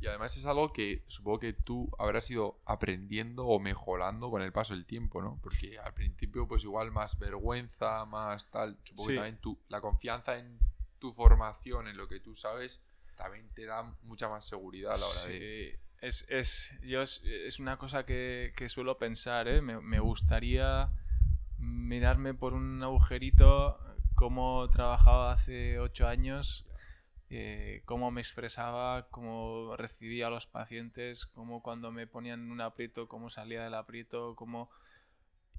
Y 0.00 0.08
además 0.08 0.36
es 0.36 0.44
algo 0.44 0.72
que 0.72 1.04
supongo 1.06 1.38
que 1.38 1.52
tú 1.52 1.88
habrás 1.98 2.28
ido 2.32 2.58
aprendiendo 2.66 3.46
o 3.46 3.60
mejorando 3.60 4.28
con 4.28 4.42
el 4.42 4.52
paso 4.52 4.74
del 4.74 4.84
tiempo, 4.84 5.22
¿no? 5.22 5.38
Porque 5.40 5.78
al 5.78 5.94
principio 5.94 6.48
pues 6.48 6.64
igual 6.64 6.90
más 6.90 7.16
vergüenza, 7.16 8.04
más 8.06 8.50
tal, 8.50 8.76
supongo 8.82 9.08
que 9.10 9.14
también 9.14 9.38
tú, 9.40 9.56
la 9.68 9.80
confianza 9.80 10.36
en 10.36 10.58
tu 10.98 11.12
formación, 11.12 11.86
en 11.86 11.96
lo 11.96 12.08
que 12.08 12.18
tú 12.18 12.34
sabes, 12.34 12.82
también 13.16 13.48
te 13.54 13.66
da 13.66 13.84
mucha 14.02 14.28
más 14.28 14.44
seguridad 14.44 14.94
a 14.94 14.98
la 14.98 15.06
hora 15.06 15.24
de 15.26 15.78
es, 16.00 16.26
es, 16.28 16.72
yo 16.82 17.02
es, 17.02 17.58
una 17.58 17.76
cosa 17.78 18.04
que, 18.04 18.52
que 18.56 18.68
suelo 18.68 18.98
pensar, 18.98 19.48
¿eh? 19.48 19.60
me, 19.60 19.80
me, 19.80 19.98
gustaría 19.98 20.90
mirarme 21.58 22.34
por 22.34 22.54
un 22.54 22.82
agujerito 22.82 23.78
cómo 24.14 24.68
trabajaba 24.70 25.32
hace 25.32 25.78
ocho 25.78 26.08
años, 26.08 26.66
eh, 27.28 27.82
cómo 27.84 28.10
me 28.10 28.20
expresaba, 28.20 29.08
cómo 29.10 29.76
recibía 29.76 30.28
a 30.28 30.30
los 30.30 30.46
pacientes, 30.46 31.26
cómo 31.26 31.62
cuando 31.62 31.90
me 31.92 32.06
ponían 32.06 32.50
un 32.50 32.60
aprieto, 32.60 33.08
cómo 33.08 33.30
salía 33.30 33.64
del 33.64 33.74
aprieto, 33.74 34.34
cómo... 34.36 34.70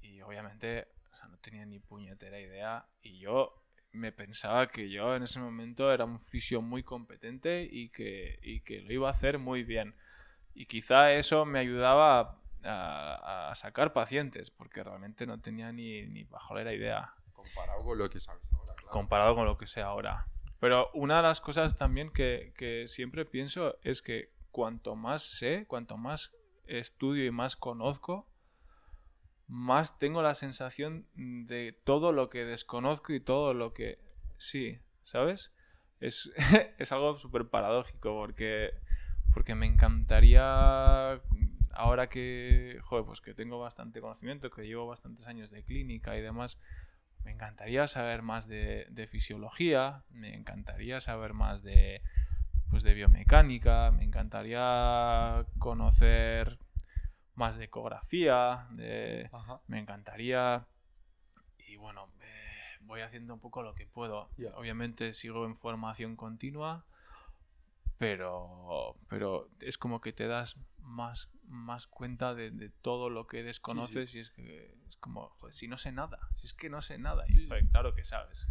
Y 0.00 0.20
obviamente 0.22 0.88
o 1.12 1.16
sea, 1.16 1.28
no 1.28 1.38
tenía 1.38 1.66
ni 1.66 1.78
puñetera 1.78 2.40
idea 2.40 2.86
y 3.02 3.18
yo 3.18 3.64
me 3.92 4.12
pensaba 4.12 4.68
que 4.68 4.90
yo 4.90 5.16
en 5.16 5.24
ese 5.24 5.40
momento 5.40 5.92
era 5.92 6.04
un 6.04 6.18
fisio 6.18 6.62
muy 6.62 6.82
competente 6.82 7.68
y 7.70 7.88
que, 7.88 8.38
y 8.42 8.60
que 8.60 8.80
lo 8.80 8.92
iba 8.92 9.08
a 9.08 9.12
hacer 9.12 9.38
muy 9.38 9.64
bien. 9.64 9.94
Y 10.58 10.66
quizá 10.66 11.12
eso 11.12 11.44
me 11.44 11.60
ayudaba 11.60 12.36
a, 12.64 13.52
sacar 13.54 13.92
pacientes, 13.92 14.50
porque 14.50 14.82
realmente 14.82 15.24
no 15.24 15.40
tenía 15.40 15.70
ni, 15.70 16.02
ni 16.08 16.26
la 16.64 16.74
idea. 16.74 17.14
Comparado 17.32 17.84
con 17.84 17.96
lo 17.96 18.10
que 18.10 18.18
sabes 18.18 18.52
ahora, 18.52 18.74
Comparado 18.90 19.34
con 19.36 19.44
lo 19.44 19.56
que 19.56 19.68
sé 19.68 19.82
ahora. 19.82 20.26
Pero 20.58 20.90
una 20.94 21.18
de 21.18 21.22
las 21.22 21.40
cosas 21.40 21.76
también 21.76 22.10
que, 22.10 22.52
que 22.56 22.88
siempre 22.88 23.24
pienso 23.24 23.78
es 23.84 24.02
que 24.02 24.32
cuanto 24.50 24.96
más 24.96 25.22
sé, 25.22 25.64
cuanto 25.68 25.96
más 25.96 26.34
estudio 26.66 27.24
y 27.24 27.30
más 27.30 27.54
conozco, 27.54 28.28
más 29.46 29.96
tengo 30.00 30.22
la 30.22 30.34
sensación 30.34 31.06
de 31.14 31.72
todo 31.84 32.10
lo 32.10 32.30
que 32.30 32.44
desconozco 32.44 33.12
y 33.12 33.20
todo 33.20 33.54
lo 33.54 33.74
que 33.74 34.00
sí, 34.38 34.80
¿sabes? 35.04 35.52
Es, 36.00 36.32
es 36.78 36.90
algo 36.90 37.16
súper 37.16 37.48
paradójico 37.48 38.12
porque 38.16 38.87
porque 39.32 39.54
me 39.54 39.66
encantaría, 39.66 41.20
ahora 41.72 42.08
que, 42.08 42.78
joder, 42.82 43.04
pues 43.04 43.20
que 43.20 43.34
tengo 43.34 43.58
bastante 43.58 44.00
conocimiento, 44.00 44.50
que 44.50 44.66
llevo 44.66 44.86
bastantes 44.86 45.26
años 45.26 45.50
de 45.50 45.62
clínica 45.62 46.16
y 46.16 46.20
demás, 46.20 46.60
me 47.24 47.32
encantaría 47.32 47.86
saber 47.86 48.22
más 48.22 48.48
de, 48.48 49.08
fisiología, 49.10 50.04
me 50.10 50.34
encantaría 50.34 51.00
saber 51.00 51.34
más 51.34 51.62
de, 51.62 52.00
pues 52.70 52.82
de 52.82 52.94
biomecánica, 52.94 53.90
me 53.90 54.04
encantaría 54.04 55.46
conocer 55.58 56.58
más 57.34 57.56
de 57.56 57.64
ecografía, 57.64 58.66
de, 58.70 59.30
me 59.66 59.78
encantaría... 59.78 60.66
Y 61.58 61.76
bueno, 61.76 62.08
eh, 62.20 62.78
voy 62.80 63.02
haciendo 63.02 63.34
un 63.34 63.40
poco 63.40 63.62
lo 63.62 63.74
que 63.74 63.86
puedo. 63.86 64.30
Obviamente 64.54 65.12
sigo 65.12 65.44
en 65.44 65.54
formación 65.54 66.16
continua 66.16 66.86
pero, 67.98 68.96
pero 69.08 69.50
es 69.60 69.76
como 69.76 70.00
que 70.00 70.12
te 70.12 70.26
das 70.26 70.56
más, 70.78 71.30
más 71.44 71.86
cuenta 71.86 72.34
de, 72.34 72.70
todo 72.82 73.10
lo 73.10 73.26
que 73.26 73.42
desconoces 73.42 74.14
y 74.14 74.20
es 74.20 74.30
que 74.30 74.74
es 74.88 74.96
como, 74.96 75.28
joder, 75.40 75.52
si 75.52 75.68
no 75.68 75.76
sé 75.76 75.92
nada, 75.92 76.18
si 76.34 76.46
es 76.46 76.54
que 76.54 76.70
no 76.70 76.80
sé 76.80 76.98
nada, 76.98 77.24
y 77.28 77.48
claro 77.68 77.94
que 77.94 78.04
sabes. 78.04 78.46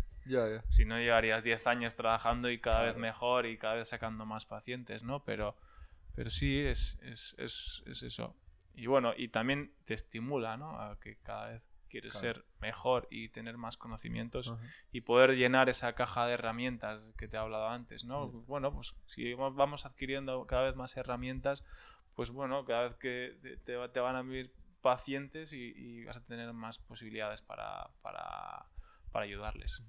Si 0.70 0.86
no 0.86 1.00
llevarías 1.00 1.44
10 1.44 1.68
años 1.68 1.96
trabajando 1.96 2.50
y 2.50 2.60
cada 2.60 2.84
vez 2.84 2.98
mejor 2.98 3.46
y 3.46 3.58
cada 3.58 3.76
vez 3.76 3.88
sacando 3.88 4.26
más 4.26 4.46
pacientes, 4.46 5.04
¿no? 5.04 5.24
Pero, 5.24 5.56
pero 6.16 6.30
sí, 6.30 6.60
es, 6.60 7.00
es, 7.02 7.36
es, 7.38 7.84
es 7.86 8.04
eso. 8.04 8.36
Y 8.76 8.88
bueno, 8.88 9.14
y 9.16 9.30
también 9.30 9.74
te 9.86 9.94
estimula, 9.94 10.58
¿no? 10.58 10.80
A 10.80 11.00
que 11.00 11.16
cada 11.18 11.48
vez 11.48 11.67
quieres 11.88 12.14
ser 12.14 12.46
mejor 12.60 13.08
y 13.10 13.30
tener 13.30 13.58
más 13.58 13.78
conocimientos 13.78 14.54
y 14.92 15.02
poder 15.02 15.32
llenar 15.32 15.70
esa 15.70 15.94
caja 15.94 16.26
de 16.26 16.34
herramientas 16.34 17.14
que 17.18 17.28
te 17.28 17.38
he 17.38 17.40
hablado 17.40 17.68
antes, 17.68 18.06
¿no? 18.06 18.28
Bueno, 18.28 18.74
pues 18.74 18.96
si 19.08 19.34
vamos 19.34 19.86
adquiriendo 19.86 20.46
cada 20.46 20.64
vez 20.64 20.76
más 20.76 20.96
herramientas, 20.98 21.64
pues 22.16 22.30
bueno, 22.32 22.66
cada 22.66 22.90
vez 22.90 22.96
que 22.96 23.60
te, 23.64 23.76
van 23.76 24.16
a 24.16 24.22
venir 24.22 24.54
pacientes 24.82 25.54
y, 25.54 26.04
vas 26.06 26.18
a 26.18 26.26
tener 26.26 26.52
más 26.54 26.80
posibilidades 26.80 27.42
para, 27.42 27.90
para, 28.02 28.66
para 29.12 29.26
ayudarles. 29.26 29.84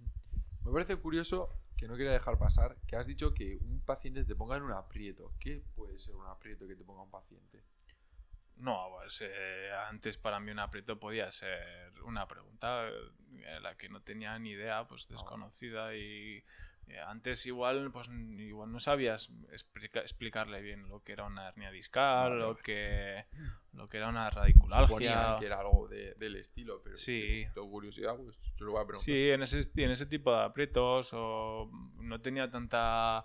Me 0.65 0.73
parece 0.73 0.97
curioso 0.97 1.59
que 1.79 1.87
no 1.87 1.97
quería 1.97 2.13
dejar 2.13 2.39
pasar, 2.39 2.77
que 2.87 2.97
has 2.97 3.07
dicho 3.07 3.33
que 3.33 3.57
un 3.57 3.81
paciente 3.81 4.25
te 4.25 4.35
ponga 4.35 4.57
en 4.57 4.65
un 4.65 4.73
aprieto. 4.73 5.33
¿Qué 5.39 5.63
puede 5.77 5.99
ser 5.99 6.17
un 6.17 6.27
aprieto 6.27 6.67
que 6.67 6.75
te 6.75 6.85
ponga 6.85 7.03
un 7.03 7.11
paciente? 7.11 7.63
No, 8.59 8.89
pues 9.01 9.21
eh, 9.25 9.71
antes 9.89 10.17
para 10.19 10.41
mí 10.41 10.51
un 10.51 10.59
aprieto 10.59 10.99
podía 10.99 11.31
ser 11.31 11.93
una 12.05 12.27
pregunta 12.27 12.89
eh, 12.89 12.93
en 13.57 13.63
la 13.63 13.77
que 13.77 13.89
no 13.89 14.03
tenía 14.03 14.39
ni 14.39 14.51
idea, 14.51 14.87
pues 14.87 15.07
desconocida 15.09 15.95
y 15.95 16.43
eh, 16.89 16.99
antes 17.07 17.45
igual 17.47 17.91
pues 17.93 18.09
igual 18.09 18.73
no 18.73 18.81
sabías 18.81 19.31
explica- 19.53 20.01
explicarle 20.01 20.61
bien 20.63 20.89
lo 20.89 21.03
que 21.05 21.13
era 21.13 21.25
una 21.25 21.49
hernia 21.49 21.71
discal, 21.71 22.31
Vale, 22.31 22.41
lo 22.41 22.57
que 22.57 23.27
lo 23.75 23.89
que 23.89 23.99
era 23.99 24.09
una 24.09 24.29
Suponía 24.31 24.41
radiculalgia. 24.41 25.37
que 25.39 25.47
era 25.47 25.61
algo 25.61 25.87
de- 25.87 26.15
del 26.15 26.37
estilo, 26.37 26.81
pero 26.83 26.97
Sí. 26.97 27.47
tengo 27.55 27.71
curiosidad, 27.71 28.17
pues 28.17 28.39
yo 28.57 28.65
lo 28.65 28.73
voy 28.73 28.83
a 28.83 28.87
preguntar. 28.87 29.05
Sí, 29.05 29.31
en 29.31 29.43
ese, 29.43 29.61
en 29.77 29.91
ese 29.91 30.07
tipo 30.07 30.35
de 30.35 30.43
aprietos 30.43 31.11
o 31.13 31.71
no 32.01 32.21
tenía 32.21 32.51
tanta 32.51 33.25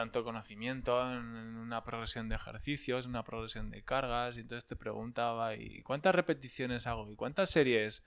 tanto 0.00 0.24
conocimiento 0.24 0.98
en 1.12 1.26
una 1.58 1.84
progresión 1.84 2.30
de 2.30 2.36
ejercicios, 2.36 3.04
una 3.04 3.22
progresión 3.22 3.70
de 3.70 3.82
cargas, 3.82 4.38
y 4.38 4.40
entonces 4.40 4.66
te 4.66 4.74
preguntaba, 4.74 5.54
¿y 5.56 5.82
cuántas 5.82 6.14
repeticiones 6.14 6.86
hago? 6.86 7.12
¿Y 7.12 7.16
cuántas 7.16 7.50
series? 7.50 8.02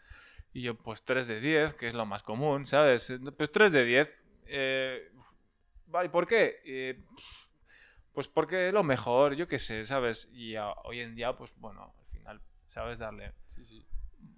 Y 0.53 0.63
yo, 0.63 0.75
pues 0.75 1.03
3 1.03 1.27
de 1.27 1.39
10, 1.39 1.75
que 1.75 1.87
es 1.87 1.93
lo 1.93 2.07
más 2.07 2.23
común, 2.23 2.65
¿sabes? 2.65 3.13
Pues 3.37 3.51
3 3.51 3.71
de 3.71 3.85
10. 3.85 4.23
Eh, 4.47 5.11
vale, 5.85 6.09
¿por 6.09 6.25
qué? 6.25 6.55
Eh, 6.65 6.99
pues 8.11 8.27
porque 8.27 8.69
es 8.69 8.73
lo 8.73 8.83
mejor, 8.83 9.35
yo 9.35 9.47
qué 9.47 9.59
sé, 9.59 9.83
¿sabes? 9.85 10.29
Y 10.33 10.55
a- 10.55 10.71
hoy 10.85 10.99
en 11.01 11.13
día, 11.13 11.33
pues 11.33 11.53
bueno, 11.57 11.93
al 11.99 12.05
final, 12.07 12.41
¿sabes? 12.65 12.97
Darle 12.97 13.33
Sí, 13.45 13.63
sí. 13.67 13.85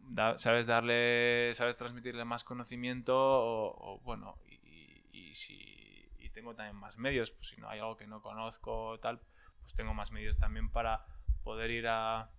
da- 0.10 0.38
sabes 0.38 0.66
darle, 0.66 1.54
sabes 1.56 1.78
transmitirle 1.78 2.26
más 2.26 2.44
conocimiento 2.44 3.16
o, 3.18 3.94
o, 3.96 4.00
bueno, 4.02 4.36
y, 4.50 5.04
y 5.14 5.34
si 5.36 5.85
tengo 6.36 6.54
también 6.54 6.76
más 6.76 6.98
medios, 6.98 7.32
pues 7.32 7.48
si 7.50 7.60
no 7.60 7.68
hay 7.70 7.80
algo 7.80 7.98
que 7.98 8.06
no 8.06 8.22
conozco 8.22 9.00
tal, 9.00 9.20
pues 9.62 9.74
tengo 9.74 9.94
más 9.96 10.12
medios 10.12 10.38
también 10.38 10.70
para 10.70 11.04
poder 11.44 11.72
ir 11.72 11.88
a, 11.88 12.30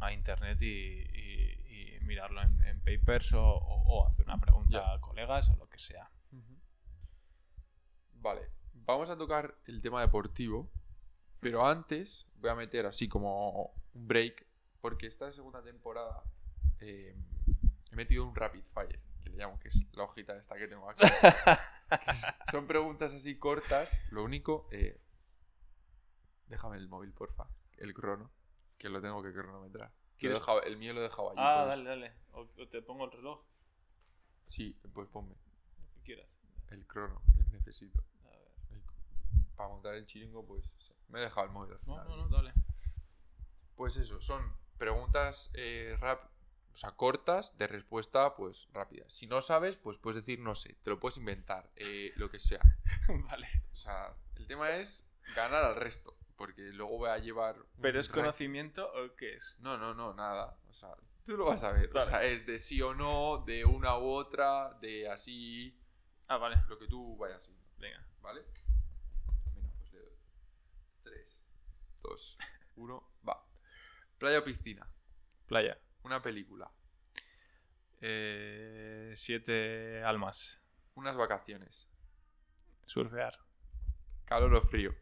a 0.00 0.12
internet 0.12 0.60
y, 0.60 0.66
y- 0.66 1.96
y 1.96 2.00
mirarlo 2.02 2.42
en, 2.42 2.60
en 2.64 2.80
papers 2.80 3.32
o, 3.32 3.42
o- 3.42 3.82
o 4.02 4.06
hacer 4.08 4.26
una 4.26 4.38
pregunta 4.38 4.78
Ya. 4.78 4.92
a 4.92 5.00
colegas 5.00 5.48
o 5.50 5.56
lo 5.56 5.68
que 5.68 5.78
sea. 5.78 6.10
Vale, 8.14 8.50
vamos 8.74 9.08
a 9.10 9.16
tocar 9.16 9.54
el 9.66 9.80
tema 9.80 10.00
deportivo, 10.02 10.70
pero 11.40 11.66
antes 11.66 12.26
voy 12.36 12.50
a 12.50 12.54
meter 12.54 12.84
así 12.86 13.08
como 13.08 13.72
un 13.94 14.06
break, 14.08 14.46
porque 14.80 15.06
esta 15.06 15.32
segunda 15.32 15.62
temporada 15.62 16.22
eh, 16.80 17.14
he 17.92 17.96
metido 17.96 18.24
un 18.26 18.34
rapid 18.34 18.64
fire, 18.74 19.00
que 19.30 19.36
le 19.36 19.42
llamo, 19.44 19.58
que 19.58 19.68
es 19.68 19.86
la 19.92 20.04
hojita 20.04 20.36
esta 20.36 20.56
que 20.56 20.68
tengo 20.68 20.88
aquí. 20.90 21.04
Que 21.06 22.50
son 22.52 22.66
preguntas 22.66 23.12
así 23.12 23.38
cortas, 23.38 23.90
lo 24.10 24.22
único... 24.24 24.68
eh, 24.72 25.00
déjame 26.46 26.76
el 26.78 26.88
móvil, 26.88 27.12
porfa, 27.12 27.48
el 27.76 27.94
crono, 27.94 28.30
que 28.78 28.88
lo 28.88 29.00
tengo 29.00 29.22
que 29.22 29.32
cronometrar. 29.32 29.88
Lo 29.90 29.94
he 30.16 30.18
¿Quieres- 30.18 30.38
dejado- 30.38 30.62
el 30.62 30.76
mío 30.76 30.92
lo 30.92 31.00
he 31.00 31.04
dejado 31.04 31.30
allí. 31.30 31.38
Ah, 31.40 31.60
eso. 31.70 31.82
dale, 31.84 31.84
dale. 31.88 32.14
O, 32.32 32.40
o 32.40 32.68
te 32.68 32.82
pongo 32.82 33.04
el 33.06 33.12
reloj, 33.12 33.42
Sí, 34.48 34.76
pues 34.92 35.08
ponme 35.08 35.30
lo 35.34 35.92
que 35.94 36.00
quieras. 36.02 36.40
el 36.70 36.84
crono, 36.86 37.22
ne- 37.36 37.44
necesito. 37.50 38.02
A 38.24 38.30
ver. 38.30 38.50
Para 39.56 39.68
montar 39.68 39.94
el 39.94 40.06
chiringo, 40.06 40.44
pues 40.44 40.64
me 41.08 41.20
he 41.20 41.22
dejado 41.22 41.46
el 41.46 41.52
móvil 41.52 41.72
al 41.72 41.78
No, 41.86 41.94
final. 42.02 42.08
no, 42.08 42.16
no, 42.16 42.28
dale. 42.28 42.52
Pues 43.76 43.96
eso, 43.96 44.20
son 44.20 44.52
preguntas 44.76 45.50
eh, 45.54 45.96
rap, 46.00 46.29
o 46.72 46.76
sea, 46.76 46.92
cortas, 46.92 47.56
de 47.58 47.66
respuesta, 47.66 48.34
pues 48.36 48.68
rápida. 48.72 49.08
Si 49.08 49.26
no 49.26 49.40
sabes, 49.42 49.76
pues 49.76 49.98
puedes 49.98 50.24
decir 50.24 50.38
no 50.40 50.54
sé, 50.54 50.74
te 50.82 50.90
lo 50.90 50.98
puedes 51.00 51.16
inventar, 51.18 51.70
eh, 51.76 52.12
lo 52.16 52.30
que 52.30 52.38
sea. 52.40 52.60
vale. 53.30 53.48
O 53.72 53.76
sea, 53.76 54.14
el 54.36 54.46
tema 54.46 54.70
es 54.70 55.08
ganar 55.34 55.64
al 55.64 55.76
resto, 55.76 56.16
porque 56.36 56.62
luego 56.72 56.98
voy 56.98 57.10
a 57.10 57.18
llevar. 57.18 57.56
¿Pero 57.80 57.98
es 58.00 58.08
rank- 58.10 58.14
conocimiento 58.14 58.90
o 58.92 59.14
qué 59.16 59.34
es? 59.34 59.56
No, 59.58 59.76
no, 59.78 59.94
no, 59.94 60.14
nada. 60.14 60.58
O 60.68 60.72
sea, 60.72 60.90
tú 61.24 61.36
lo 61.36 61.44
vas 61.46 61.64
a 61.64 61.72
ver. 61.72 61.90
O 61.96 62.02
sea, 62.02 62.24
es 62.24 62.46
de 62.46 62.58
sí 62.58 62.80
o 62.82 62.94
no, 62.94 63.42
de 63.46 63.64
una 63.64 63.98
u 63.98 64.08
otra, 64.08 64.72
de 64.80 65.08
así, 65.08 65.76
Ah, 66.28 66.36
vale. 66.38 66.56
lo 66.68 66.78
que 66.78 66.86
tú 66.86 67.16
vayas 67.16 67.46
viendo. 67.46 67.66
Venga. 67.78 68.06
¿Vale? 68.22 68.44
Venga, 69.54 69.68
pues 69.76 69.92
le 69.92 70.00
doy. 70.00 70.12
3, 71.02 71.46
2, 72.02 72.38
1, 72.76 73.12
va. 73.28 73.44
Playa 74.18 74.38
o 74.38 74.44
piscina. 74.44 74.86
Playa. 75.46 75.76
Una 76.02 76.22
película. 76.22 76.70
Eh, 78.00 79.12
siete 79.14 80.02
almas. 80.02 80.60
Unas 80.94 81.16
vacaciones. 81.16 81.90
Surfear. 82.86 83.38
Calor 84.24 84.54
o 84.54 84.62
frío. 84.62 84.94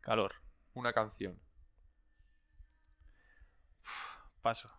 Calor. 0.00 0.34
Una 0.74 0.92
canción. 0.92 1.40
Paso. 4.42 4.70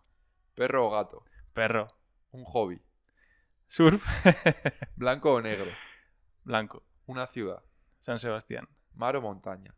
Perro 0.54 0.86
o 0.86 0.90
gato. 0.90 1.24
Perro. 1.52 1.88
Un 2.30 2.44
hobby. 2.44 2.80
Surf. 3.66 4.04
Blanco 4.96 5.32
o 5.32 5.40
negro. 5.40 5.70
Blanco. 6.44 6.86
Una 7.06 7.26
ciudad. 7.26 7.64
San 8.00 8.18
Sebastián. 8.18 8.68
Mar 8.94 9.16
o 9.16 9.22
montaña. 9.22 9.74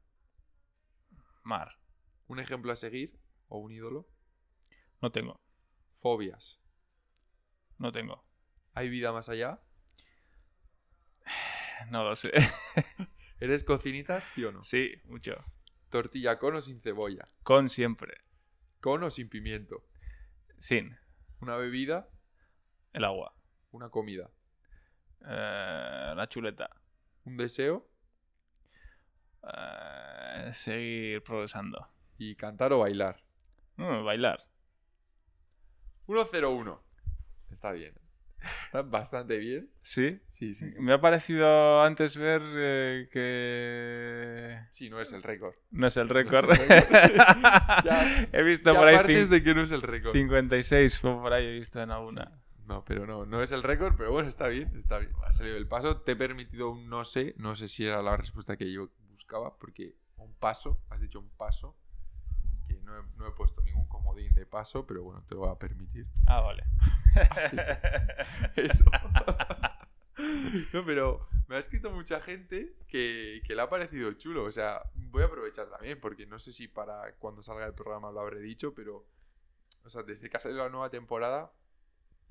Mar. 1.43 1.79
Un 2.27 2.41
ejemplo 2.41 2.71
a 2.73 2.77
seguir 2.77 3.19
o 3.49 3.59
un 3.59 3.73
ídolo. 3.73 4.07
No 5.01 5.11
tengo. 5.11 5.41
Fobias. 5.99 6.61
No 7.77 7.91
tengo. 7.93 8.25
¿Hay 8.73 8.89
vida 8.89 9.13
más 9.13 9.29
allá? 9.29 9.61
No 11.91 12.03
lo 12.03 12.17
sé. 12.17 12.33
¿Eres 13.41 13.63
cocinitas, 13.63 14.25
sí 14.25 14.45
o 14.45 14.51
no? 14.51 14.65
Sí, 14.65 14.91
mucho. 15.05 15.37
Tortilla 15.91 16.39
con 16.39 16.57
o 16.57 16.61
sin 16.61 16.81
cebolla. 16.81 17.29
Con 17.45 17.69
siempre. 17.69 18.17
Con 18.81 19.05
o 19.05 19.11
sin 19.11 19.29
pimiento. 19.29 19.85
Sin. 20.59 20.99
Una 21.41 21.57
bebida. 21.57 22.09
El 22.93 23.05
agua. 23.05 23.33
Una 23.71 23.91
comida. 23.91 24.29
Eh, 25.25 26.13
la 26.17 26.27
chuleta. 26.29 26.69
Un 27.25 27.37
deseo. 27.37 27.89
Eh, 29.45 30.51
seguir 30.53 31.23
progresando. 31.23 31.89
Y 32.19 32.35
cantar 32.35 32.73
o 32.73 32.81
bailar. 32.81 33.23
Mm, 33.77 34.05
bailar. 34.05 34.48
1-0-1. 36.09 36.81
Está 37.51 37.73
bien. 37.73 37.95
Está 38.67 38.83
bastante 38.83 39.37
bien. 39.39 39.69
Sí. 39.81 40.21
Sí, 40.29 40.55
sí. 40.55 40.67
Me 40.79 40.93
ha 40.93 41.01
parecido 41.01 41.83
antes 41.83 42.17
ver 42.17 42.41
eh, 42.55 43.09
que 43.11 44.61
Sí, 44.71 44.89
no 44.91 45.01
es 45.01 45.13
el 45.13 45.23
récord. 45.23 45.55
no 45.73 45.87
es 45.89 45.97
el 45.97 46.07
No 46.09 46.19
es 46.19 46.25
récord. 46.27 46.51
el 46.53 46.57
récord. 46.59 46.89
Ya- 47.85 48.29
he 48.33 48.43
visto 48.43 48.73
Ya 48.73 48.79
por 48.79 48.89
ahí 48.89 49.25
de 49.27 49.43
que 49.43 49.55
no 49.55 49.63
es 49.63 49.73
el 49.73 49.83
récord. 49.83 50.13
56 50.13 50.99
fue 51.01 51.15
por 51.21 51.33
ahí 51.33 51.47
he 51.47 51.53
visto 51.53 51.81
en 51.83 51.91
alguna. 51.91 52.27
Sí. 52.27 52.65
No, 52.67 52.85
pero 52.85 53.07
no, 53.07 53.25
no 53.25 53.43
es 53.43 53.51
el 53.53 53.63
récord, 53.63 53.95
pero 53.97 54.13
bueno, 54.13 54.29
está 54.29 54.47
bien, 54.49 54.71
está 54.77 54.99
bien. 54.99 55.11
Ha 55.27 55.33
salido 55.33 55.57
el 55.57 55.67
paso, 55.67 56.03
te 56.03 56.13
he 56.13 56.17
permitido 56.17 56.71
un 56.71 56.89
no 56.89 57.05
sé, 57.07 57.35
no 57.39 57.57
sé 57.57 57.67
si 57.67 57.87
era 57.87 58.03
la 58.03 58.15
respuesta 58.17 58.57
que 58.59 58.71
yo 58.71 58.91
buscaba, 59.09 59.57
porque 59.57 59.95
un 60.19 60.35
paso, 60.35 60.79
has 60.91 61.01
dicho 61.01 61.19
un 61.19 61.31
paso, 61.31 61.77
no 62.89 62.99
he, 62.99 63.03
no 63.17 63.27
he 63.29 63.31
puesto 63.33 63.63
ningún 63.63 63.87
comodín 63.87 64.35
de 64.35 64.47
paso, 64.47 64.87
pero 64.87 65.03
bueno, 65.05 65.23
te 65.27 65.35
lo 65.35 65.43
voy 65.43 65.51
a 65.51 65.59
permitir. 65.59 66.07
Ah, 66.27 66.41
vale. 66.41 66.65
Así 67.31 67.57
que- 67.57 67.79
Eso. 68.63 68.85
no, 70.73 70.85
pero 70.85 71.27
me 71.47 71.57
ha 71.57 71.59
escrito 71.59 71.91
mucha 71.91 72.21
gente 72.21 72.75
que, 72.89 73.41
que 73.47 73.55
le 73.55 73.63
ha 73.63 73.69
parecido 73.69 74.13
chulo. 74.15 74.45
O 74.45 74.53
sea, 74.53 74.83
voy 74.95 75.23
a 75.23 75.27
aprovechar 75.27 75.69
también, 75.71 76.01
porque 76.01 76.27
no 76.27 76.39
sé 76.39 76.53
si 76.53 76.69
para 76.69 77.13
cuando 77.19 77.43
salga 77.43 77.67
el 77.67 77.75
programa 77.75 78.11
lo 78.11 78.21
habré 78.21 78.41
dicho, 78.41 78.75
pero. 78.75 79.07
O 79.85 79.91
sea, 79.91 80.03
desde 80.03 80.29
que 80.29 80.37
ha 80.37 80.41
salido 80.41 80.63
la 80.65 80.69
nueva 80.69 80.91
temporada, 80.91 81.53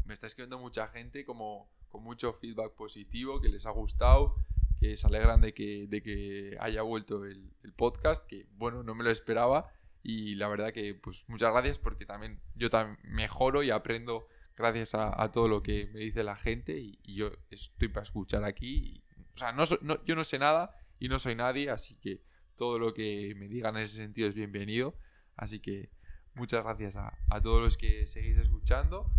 me 0.05 0.13
está 0.13 0.27
escribiendo 0.27 0.59
mucha 0.59 0.87
gente 0.87 1.25
como 1.25 1.71
con 1.89 2.03
mucho 2.03 2.33
feedback 2.33 2.73
positivo, 2.73 3.39
que 3.41 3.47
les 3.49 3.65
ha 3.65 3.71
gustado, 3.71 4.35
que 4.79 4.95
se 4.97 5.07
alegran 5.07 5.41
de 5.41 5.53
que, 5.53 5.87
de 5.87 6.03
que 6.03 6.57
haya 6.59 6.81
vuelto 6.83 7.25
el, 7.25 7.51
el 7.63 7.73
podcast, 7.73 8.27
que 8.27 8.45
bueno, 8.51 8.83
no 8.83 8.93
me 8.93 9.03
lo 9.03 9.09
esperaba. 9.09 9.71
Y 10.09 10.35
la 10.35 10.47
verdad 10.47 10.71
que, 10.71 10.95
pues, 10.95 11.25
muchas 11.27 11.51
gracias 11.51 11.79
porque 11.79 12.05
también 12.05 12.39
yo 12.55 12.69
también 12.69 12.97
mejoro 13.03 13.61
y 13.61 13.71
aprendo 13.71 14.27
gracias 14.55 14.95
a, 14.95 15.21
a 15.21 15.33
todo 15.33 15.49
lo 15.49 15.61
que 15.61 15.87
me 15.93 15.99
dice 15.99 16.23
la 16.23 16.37
gente 16.37 16.79
y, 16.79 16.97
y 17.03 17.15
yo 17.15 17.29
estoy 17.49 17.89
para 17.89 18.05
escuchar 18.05 18.45
aquí. 18.45 18.73
y- 18.77 19.03
o 19.35 19.37
sea, 19.37 19.51
no, 19.51 19.65
no- 19.81 20.01
yo 20.05 20.15
no 20.15 20.23
sé 20.23 20.39
nada 20.39 20.71
y 20.97 21.09
no 21.09 21.19
soy 21.19 21.35
nadie, 21.35 21.69
así 21.69 21.97
que 21.97 22.21
todo 22.55 22.79
lo 22.79 22.93
que 22.93 23.33
me 23.35 23.49
digan 23.49 23.75
en 23.75 23.83
ese 23.83 23.97
sentido 23.97 24.29
es 24.29 24.33
bienvenido. 24.33 24.95
Así 25.35 25.59
que 25.59 25.91
muchas 26.35 26.63
gracias 26.63 26.95
a, 26.95 27.11
a 27.29 27.41
todos 27.41 27.61
los 27.61 27.77
que 27.77 28.07
seguís 28.07 28.37
escuchando, 28.37 29.11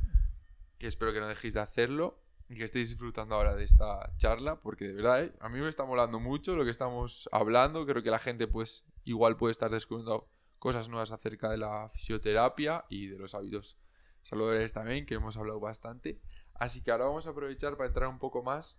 que 0.78 0.86
espero 0.86 1.12
que 1.12 1.20
no 1.20 1.28
dejéis 1.28 1.52
de 1.55 1.60
hacerlo 1.60 2.24
y 2.48 2.56
que 2.56 2.65
estéis 2.65 2.89
disfrutando 2.89 3.35
ahora 3.35 3.55
de 3.55 3.65
esta 3.65 4.10
charla, 4.16 4.59
porque 4.60 4.86
de 4.89 4.94
verdad, 4.94 5.23
¿eh? 5.23 5.32
a 5.40 5.51
mí 5.51 5.60
me 5.60 5.69
está 5.69 5.85
molando 5.85 6.19
mucho 6.19 6.56
lo 6.56 6.65
que 6.65 6.70
estamos 6.70 7.28
hablando. 7.31 7.85
Creo 7.85 8.02
que 8.02 8.10
la 8.10 8.19
gente, 8.19 8.47
pues, 8.48 8.86
igual 9.05 9.36
puede 9.36 9.52
estar 9.52 9.70
descubriendo 9.70 10.31
cosas 10.59 10.89
nuevas 10.89 11.12
acerca 11.12 11.51
de 11.51 11.59
la 11.59 11.89
fisioterapia 11.90 12.85
y 12.89 13.06
de 13.09 13.18
los 13.18 13.35
hábitos 13.35 13.78
saludables 14.22 14.72
también, 14.72 15.06
que 15.06 15.14
hemos 15.14 15.36
hablado 15.36 15.60
bastante. 15.60 16.20
Así 16.55 16.82
que 16.82 16.90
ahora 16.90 17.05
vamos 17.06 17.26
a 17.26 17.30
aprovechar 17.30 17.76
para 17.76 17.89
entrar 17.89 18.09
un 18.09 18.18
poco 18.18 18.43
más 18.43 18.76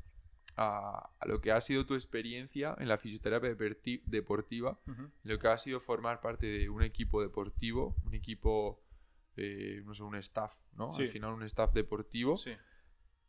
a, 0.58 1.10
a 1.20 1.28
lo 1.28 1.40
que 1.42 1.52
ha 1.52 1.62
sido 1.62 1.86
tu 1.86 1.94
experiencia 1.94 2.76
en 2.80 2.88
la 2.90 2.98
fisioterapia 2.98 3.50
deporti- 3.56 4.02
deportiva, 4.06 4.80
lo 5.24 5.40
que 5.40 5.48
ha 5.48 5.58
sido 5.58 5.80
formar 5.80 6.20
parte 6.20 6.48
de 6.48 6.70
un 6.70 6.84
equipo 6.84 7.22
deportivo, 7.22 7.96
un 8.06 8.14
equipo, 8.14 8.84
eh, 9.38 9.82
no 9.86 9.94
sé, 9.94 10.04
un 10.04 10.16
staff, 10.16 10.58
¿no? 10.74 10.92
Sí. 10.92 11.04
Al 11.04 11.08
final 11.10 11.34
un 11.34 11.44
staff 11.44 11.72
deportivo, 11.72 12.36
Sí. 12.38 12.52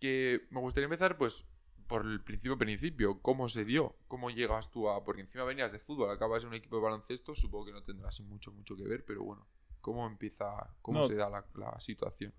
que 0.00 0.48
me 0.50 0.60
gustaría 0.60 0.86
empezar 0.86 1.16
pues 1.16 1.46
por 1.90 2.06
el 2.06 2.20
principio 2.22 2.56
principio, 2.56 3.20
¿cómo 3.20 3.48
se 3.48 3.64
dio? 3.64 3.96
¿Cómo 4.06 4.30
llegas 4.30 4.70
tú 4.70 4.88
a...? 4.88 5.02
Porque 5.04 5.22
encima 5.22 5.42
venías 5.42 5.72
de 5.72 5.80
fútbol, 5.80 6.08
acabas 6.08 6.44
en 6.44 6.50
un 6.50 6.54
equipo 6.54 6.76
de 6.76 6.82
baloncesto, 6.82 7.34
supongo 7.34 7.66
que 7.66 7.72
no 7.72 7.82
tendrás 7.82 8.20
mucho, 8.20 8.52
mucho 8.52 8.76
que 8.76 8.84
ver, 8.84 9.04
pero 9.04 9.24
bueno, 9.24 9.44
¿cómo 9.80 10.06
empieza, 10.06 10.46
cómo 10.82 11.00
No. 11.00 11.04
se 11.04 11.16
da 11.16 11.28
la, 11.28 11.44
la 11.56 11.80
situación? 11.80 12.32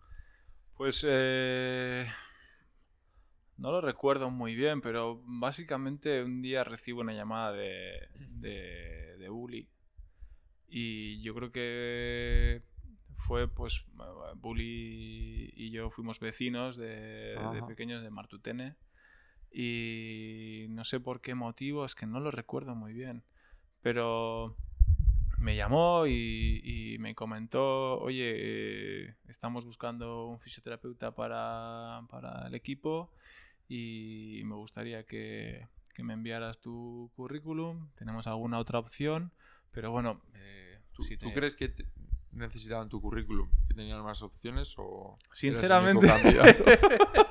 Pues 0.78 1.06
eh, 1.06 2.08
no 3.58 3.72
lo 3.72 3.82
recuerdo 3.82 4.30
muy 4.30 4.56
bien, 4.56 4.80
pero 4.80 5.22
básicamente 5.26 6.24
un 6.24 6.42
día 6.42 6.64
recibo 6.64 7.02
una 7.02 7.14
llamada 7.14 7.52
de, 7.52 8.08
de, 8.40 9.18
de 9.18 9.30
Bully 9.30 9.68
y 10.70 11.22
yo 11.22 11.36
creo 11.36 11.52
que 11.52 12.64
fue 13.18 13.50
pues 13.50 13.86
Bully 14.38 15.52
y 15.58 15.72
yo 15.72 15.90
fuimos 15.90 16.22
vecinos 16.22 16.78
de, 16.78 17.62
pequeños 17.68 18.02
de 18.02 18.10
Martutene 18.10 18.78
y 19.52 20.66
no 20.70 20.84
sé 20.86 21.00
por 21.00 21.22
qué 21.22 21.36
motivo, 21.36 21.86
es 21.86 21.96
que 21.96 22.06
no 22.06 22.20
lo 22.20 22.32
recuerdo 22.32 22.76
muy 22.76 22.94
bien, 22.94 23.24
pero 23.82 24.56
me 25.38 25.56
llamó 25.56 26.06
y, 26.08 26.62
y 26.64 26.98
me 27.00 27.16
comentó, 27.16 28.00
oye, 28.00 28.34
eh, 28.36 29.16
estamos 29.28 29.66
buscando 29.66 30.28
un 30.28 30.40
fisioterapeuta 30.40 31.16
para, 31.16 32.04
para 32.10 32.48
el 32.48 32.54
equipo 32.56 33.12
y 33.68 34.42
me 34.46 34.56
gustaría 34.56 35.04
que, 35.06 35.68
que 35.96 36.04
me 36.04 36.14
enviaras 36.14 36.60
tu 36.60 37.10
currículum. 37.16 37.90
Tenemos 37.96 38.28
alguna 38.28 38.60
otra 38.60 38.78
opción, 38.80 39.32
pero 39.72 39.90
bueno, 39.92 40.22
eh, 40.36 40.80
¿Tú, 40.94 41.04
si 41.04 41.18
tú 41.18 41.30
te- 41.30 41.34
crees 41.34 41.56
que 41.56 41.70
te- 41.70 41.88
necesitaban 42.34 42.88
tu 42.90 43.02
currículum? 43.02 43.50
¿Que 43.68 43.74
tenían 43.74 44.04
más 44.04 44.22
opciones 44.22 44.76
o...? 44.78 45.18
Sinceramente? 45.32 46.08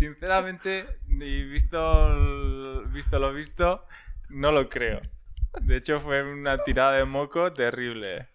sinceramente, 0.00 0.86
y 1.08 1.44
visto, 1.44 2.86
visto 2.86 3.18
lo 3.18 3.34
visto, 3.34 3.86
no 4.30 4.50
lo 4.50 4.66
creo. 4.70 5.02
De 5.60 5.76
hecho, 5.76 6.00
fue 6.00 6.22
una 6.22 6.56
tirada 6.64 6.92
de 6.92 7.04
moco 7.04 7.52
terrible. 7.52 8.28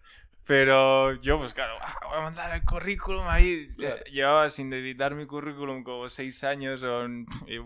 Pero 0.46 1.14
yo, 1.14 1.38
pues 1.38 1.52
claro, 1.54 1.76
ah, 1.82 1.98
voy 2.04 2.18
a 2.18 2.20
mandar 2.20 2.54
el 2.54 2.64
currículum 2.64 3.26
ahí. 3.26 3.66
Claro. 3.76 4.04
Llevaba 4.04 4.48
sin 4.48 4.72
editar 4.72 5.12
mi 5.16 5.26
currículum 5.26 5.82
como 5.82 6.08
seis 6.08 6.44
años. 6.44 6.84
O, 6.84 7.04
y, 7.48 7.56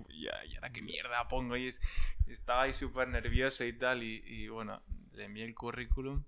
ahora 0.55 0.71
qué 0.73 0.81
mierda 0.81 1.29
pongo. 1.29 1.59
Y 1.59 1.67
es- 1.67 1.83
estaba 2.27 2.63
ahí 2.63 2.73
súper 2.73 3.07
nervioso 3.09 3.67
y 3.67 3.75
tal. 3.75 4.03
Y, 4.03 4.23
y 4.25 4.49
bueno, 4.49 4.81
le 5.13 5.25
envié 5.27 5.45
el 5.45 5.55
currículum. 5.55 6.25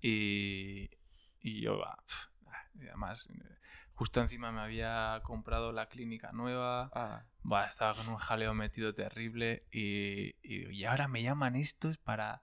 Y, 0.00 0.88
y 1.42 1.60
yo, 1.60 1.84
ah, 1.84 2.02
pf, 2.06 2.28
ah, 2.46 2.64
y 2.80 2.86
además, 2.86 3.28
eh, 3.28 3.59
justo 4.00 4.22
encima 4.22 4.50
me 4.50 4.62
había 4.62 5.20
comprado 5.24 5.72
la 5.72 5.90
clínica 5.90 6.32
nueva. 6.32 6.90
Ah, 6.94 7.22
estaba 7.68 7.92
con 7.92 8.08
un 8.08 8.16
jaleo 8.16 8.54
metido 8.54 8.94
terrible 8.94 9.66
y, 9.70 10.36
y, 10.42 10.70
y 10.70 10.84
ahora 10.86 11.06
me 11.06 11.22
llaman 11.22 11.54
estos 11.54 11.98
para, 11.98 12.40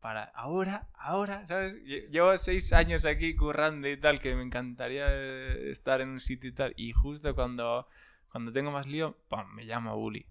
para 0.00 0.24
ahora, 0.34 0.88
ahora, 0.94 1.46
¿sabes? 1.46 1.74
Lle- 1.84 2.08
Llevo 2.08 2.34
seis 2.38 2.72
años 2.72 3.04
aquí 3.04 3.36
currando 3.36 3.86
y 3.86 4.00
tal, 4.00 4.18
que 4.18 4.34
me 4.34 4.42
encantaría 4.44 5.04
eh, 5.10 5.68
estar 5.70 6.00
en 6.00 6.08
un 6.08 6.20
sitio 6.20 6.48
y 6.48 6.54
tal, 6.54 6.72
y 6.74 6.92
justo 6.92 7.34
cuando, 7.34 7.86
cuando 8.32 8.50
tengo 8.50 8.70
más 8.70 8.86
lío, 8.86 9.18
¡pam! 9.28 9.52
me 9.54 9.66
llama 9.66 9.92
Bully. 9.92 10.26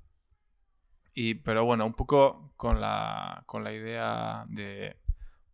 Y, 1.14 1.36
pero 1.36 1.66
bueno, 1.66 1.86
un 1.86 1.94
poco 1.94 2.52
con 2.58 2.82
la, 2.82 3.44
con 3.46 3.64
la 3.64 3.74
idea 3.74 4.46
de, 4.48 4.98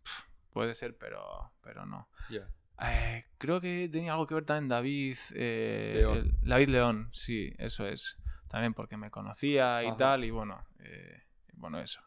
"Pf, 0.02 0.24
puede 0.54 0.74
ser, 0.76 0.98
pero, 0.98 1.52
pero 1.62 1.86
no. 1.86 2.08
ya. 2.30 2.48
Eh, 2.82 3.26
creo 3.38 3.60
que 3.60 3.90
tenía 3.92 4.14
algo 4.14 4.26
que 4.28 4.36
ver 4.36 4.46
también 4.46 4.70
David. 4.70 5.18
eh, 5.34 5.94
León. 5.96 6.18
el- 6.18 6.34
David 6.50 6.70
León, 6.70 7.10
sí, 7.14 7.54
eso 7.58 7.88
es. 7.88 8.18
También 8.48 8.74
porque 8.74 8.98
me 8.98 9.12
conocía 9.12 9.84
y 9.84 9.88
Ajá. 9.88 9.98
tal, 9.98 10.24
y 10.26 10.32
bueno, 10.32 10.66
eh, 10.80 11.24
bueno, 11.54 11.80
eso. 11.80 12.02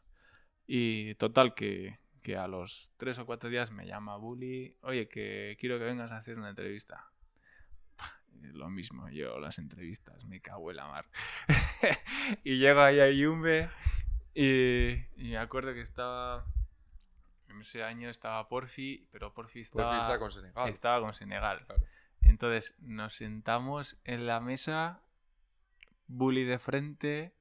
Y 0.67 1.15
total, 1.17 1.55
que, 1.55 1.99
que 2.23 2.37
a 2.37 2.49
los 2.49 2.91
tres 2.97 3.19
o 3.19 3.27
cuatro 3.27 3.51
días 3.51 3.71
me 3.71 3.87
llama 3.87 4.17
Bully, 4.17 4.77
oye, 4.83 5.09
que 5.09 5.57
quiero 5.61 5.79
que 5.79 5.85
vengas 5.85 6.11
a 6.11 6.17
hacer 6.17 6.39
una 6.39 6.51
entrevista. 6.51 7.07
Lo 8.55 8.69
mismo, 8.71 9.09
yo 9.11 9.39
las 9.39 9.59
entrevistas, 9.59 10.25
me 10.25 10.41
cago 10.41 10.71
en 10.71 10.77
la 10.79 10.89
mar. 10.89 11.07
y 12.45 12.59
llego 12.59 12.81
ahí 12.81 12.99
a 13.01 13.11
Yumbe 13.11 13.69
y, 14.35 14.93
y 15.17 15.31
me 15.31 15.39
acuerdo 15.39 15.75
que 15.75 15.81
estaba, 15.81 16.45
en 17.53 17.61
ese 17.61 17.83
año 17.83 18.09
estaba 18.11 18.49
Porfi, 18.49 19.07
pero 19.11 19.33
Porfi 19.33 19.65
Por 19.65 19.83
estaba, 19.83 20.19
con 20.19 20.31
Senegal. 20.31 20.69
estaba 20.69 21.01
con 21.01 21.15
Senegal. 21.15 21.65
Claro. 21.67 21.83
Entonces 22.21 22.77
nos 22.81 23.15
sentamos 23.15 24.01
en 24.05 24.27
la 24.27 24.41
mesa, 24.41 25.01
Bully 26.07 26.45
de 26.45 26.59
frente, 26.59 27.35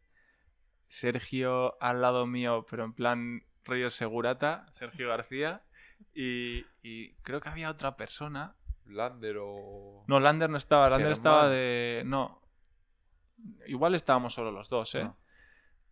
Sergio 0.88 1.82
al 1.82 2.02
lado 2.02 2.26
mío, 2.28 2.66
pero 2.70 2.84
en 2.84 2.94
plan 2.94 3.44
rollo 3.64 3.90
segurata, 3.90 4.66
Sergio 4.72 5.08
García, 5.10 5.64
y, 6.14 6.66
y 6.82 7.14
creo 7.24 7.42
que 7.42 7.50
había 7.50 7.70
otra 7.70 7.96
persona. 7.96 8.56
Lander 8.86 9.38
o... 9.40 10.04
No, 10.08 10.20
Lander 10.20 10.50
no 10.50 10.58
estaba, 10.58 10.90
Lander 10.90 11.08
Germán. 11.08 11.12
estaba 11.14 11.50
de... 11.50 12.04
No, 12.06 12.42
igual 13.68 13.96
estábamos 13.96 14.34
solo 14.34 14.52
los 14.52 14.68
dos, 14.70 14.96
¿eh? 14.96 15.04
Ah. 15.06 15.16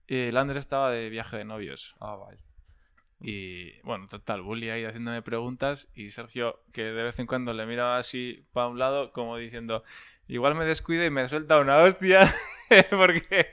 Y 0.07 0.31
Lander 0.31 0.57
estaba 0.57 0.89
de 0.89 1.09
viaje 1.09 1.37
de 1.37 1.45
novios. 1.45 1.95
Ah, 1.99 2.15
vale. 2.15 2.43
Y 3.21 3.79
bueno, 3.81 4.07
total, 4.07 4.41
Bully 4.41 4.69
ahí 4.69 4.85
haciéndome 4.85 5.21
preguntas 5.21 5.89
y 5.93 6.09
Sergio, 6.11 6.61
que 6.71 6.83
de 6.83 7.03
vez 7.03 7.19
en 7.19 7.27
cuando 7.27 7.53
le 7.53 7.65
miraba 7.65 7.97
así 7.97 8.45
para 8.53 8.67
un 8.67 8.79
lado, 8.79 9.11
como 9.11 9.35
diciendo, 9.37 9.83
igual 10.27 10.55
me 10.55 10.63
descuido 10.65 11.03
y 11.05 11.09
me 11.09 11.27
suelta 11.27 11.59
una 11.59 11.77
hostia, 11.79 12.33
porque 12.91 13.47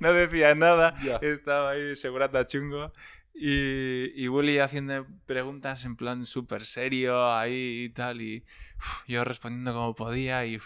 no 0.00 0.12
decía 0.12 0.54
nada, 0.54 0.96
Ya. 1.02 1.16
estaba 1.22 1.70
ahí 1.70 1.94
segurata 1.96 2.44
chungo. 2.44 2.92
Y, 3.36 4.12
y 4.14 4.28
Bully 4.28 4.58
haciendo 4.60 5.06
preguntas 5.26 5.84
en 5.84 5.96
plan 5.96 6.24
súper 6.24 6.64
serio 6.64 7.32
ahí 7.34 7.84
y 7.84 7.88
tal, 7.90 8.20
y 8.22 8.44
uf, 8.78 9.02
yo 9.08 9.24
respondiendo 9.24 9.72
como 9.72 9.94
podía, 9.94 10.46
y 10.46 10.58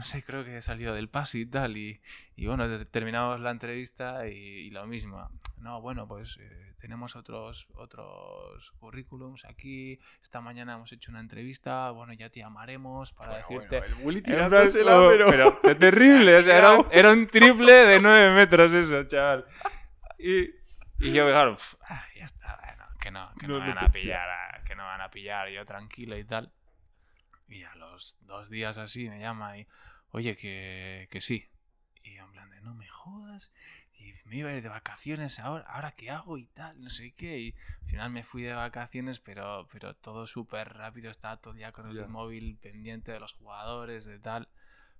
no 0.00 0.04
sé, 0.06 0.22
creo 0.24 0.44
que 0.46 0.56
he 0.56 0.62
salido 0.62 0.94
del 0.94 1.10
paso 1.10 1.36
y 1.36 1.44
tal, 1.44 1.76
y, 1.76 2.00
y 2.34 2.46
bueno, 2.46 2.66
te- 2.66 2.86
terminamos 2.86 3.38
la 3.40 3.50
entrevista 3.50 4.26
y, 4.26 4.32
y 4.32 4.70
lo 4.70 4.86
mismo. 4.86 5.28
No, 5.58 5.82
bueno, 5.82 6.08
pues 6.08 6.38
eh, 6.40 6.74
tenemos 6.78 7.16
otros, 7.16 7.66
otros 7.74 8.72
currículums 8.78 9.44
aquí. 9.44 9.98
Esta 10.22 10.40
mañana 10.40 10.74
hemos 10.76 10.90
hecho 10.92 11.10
una 11.10 11.20
entrevista. 11.20 11.90
Bueno, 11.90 12.14
ya 12.14 12.30
te 12.30 12.40
llamaremos 12.40 13.12
para 13.12 13.32
Bueno, 13.32 13.46
decirte. 13.46 13.78
bueno, 13.78 13.96
el 13.96 14.02
Bully 14.02 14.22
tirándosela, 14.22 15.02
oh, 15.02 15.08
pero... 15.08 15.60
pero 15.60 15.76
terrible, 15.76 16.36
o 16.38 16.42
sea, 16.42 16.56
era, 16.56 16.78
un- 16.78 16.86
era 16.90 17.12
un 17.12 17.26
triple 17.26 17.72
de 17.72 18.00
9 18.00 18.34
metros 18.34 18.74
eso, 18.74 19.04
chaval. 19.04 19.44
Y, 20.18 20.44
y 20.98 21.12
yo, 21.12 21.26
claro, 21.26 21.56
pf, 21.56 21.76
ah, 21.90 22.04
ya 22.16 22.24
está, 22.24 22.58
bueno, 22.64 22.84
que 23.00 23.10
no, 23.10 23.34
que 23.38 23.46
no, 23.48 23.58
No, 23.58 23.60
van 23.60 23.78
a 23.84 23.92
pillar, 23.92 24.28
ah, 24.30 24.62
que 24.64 24.74
no 24.74 24.82
me 24.82 24.88
van 24.88 25.00
a 25.02 25.10
pillar, 25.10 25.50
yo 25.50 25.66
tranquilo 25.66 26.16
y 26.16 26.24
tal. 26.24 26.50
Y 27.48 27.64
a 27.64 27.74
los 27.74 28.16
dos 28.20 28.48
días 28.48 28.78
así 28.78 29.08
me 29.08 29.18
llama 29.18 29.58
y, 29.58 29.66
oye, 30.12 30.36
que, 30.36 31.08
que 31.10 31.20
sí. 31.20 31.46
Y 32.02 32.14
yo 32.14 32.24
en 32.24 32.32
plan 32.32 32.50
de, 32.50 32.60
no 32.60 32.74
me 32.74 32.88
jodas. 32.88 33.50
Y 33.98 34.14
me 34.24 34.36
iba 34.36 34.48
a 34.50 34.54
ir 34.54 34.62
de 34.62 34.68
vacaciones 34.70 35.38
ahora, 35.38 35.64
ahora 35.68 35.92
qué 35.92 36.10
hago 36.10 36.38
y 36.38 36.46
tal, 36.46 36.80
no 36.80 36.88
sé 36.88 37.12
qué. 37.12 37.38
Y 37.38 37.54
al 37.82 37.86
final 37.90 38.10
me 38.10 38.22
fui 38.24 38.42
de 38.42 38.54
vacaciones, 38.54 39.20
pero, 39.20 39.68
pero 39.70 39.94
todo 39.94 40.26
súper 40.26 40.72
rápido, 40.72 41.10
estaba 41.10 41.36
todo 41.36 41.52
el 41.52 41.58
día 41.58 41.72
con 41.72 41.88
el 41.88 41.96
Ya. 41.96 42.06
móvil 42.06 42.56
pendiente 42.56 43.12
de 43.12 43.20
los 43.20 43.34
jugadores, 43.34 44.06
de 44.06 44.18
tal. 44.18 44.48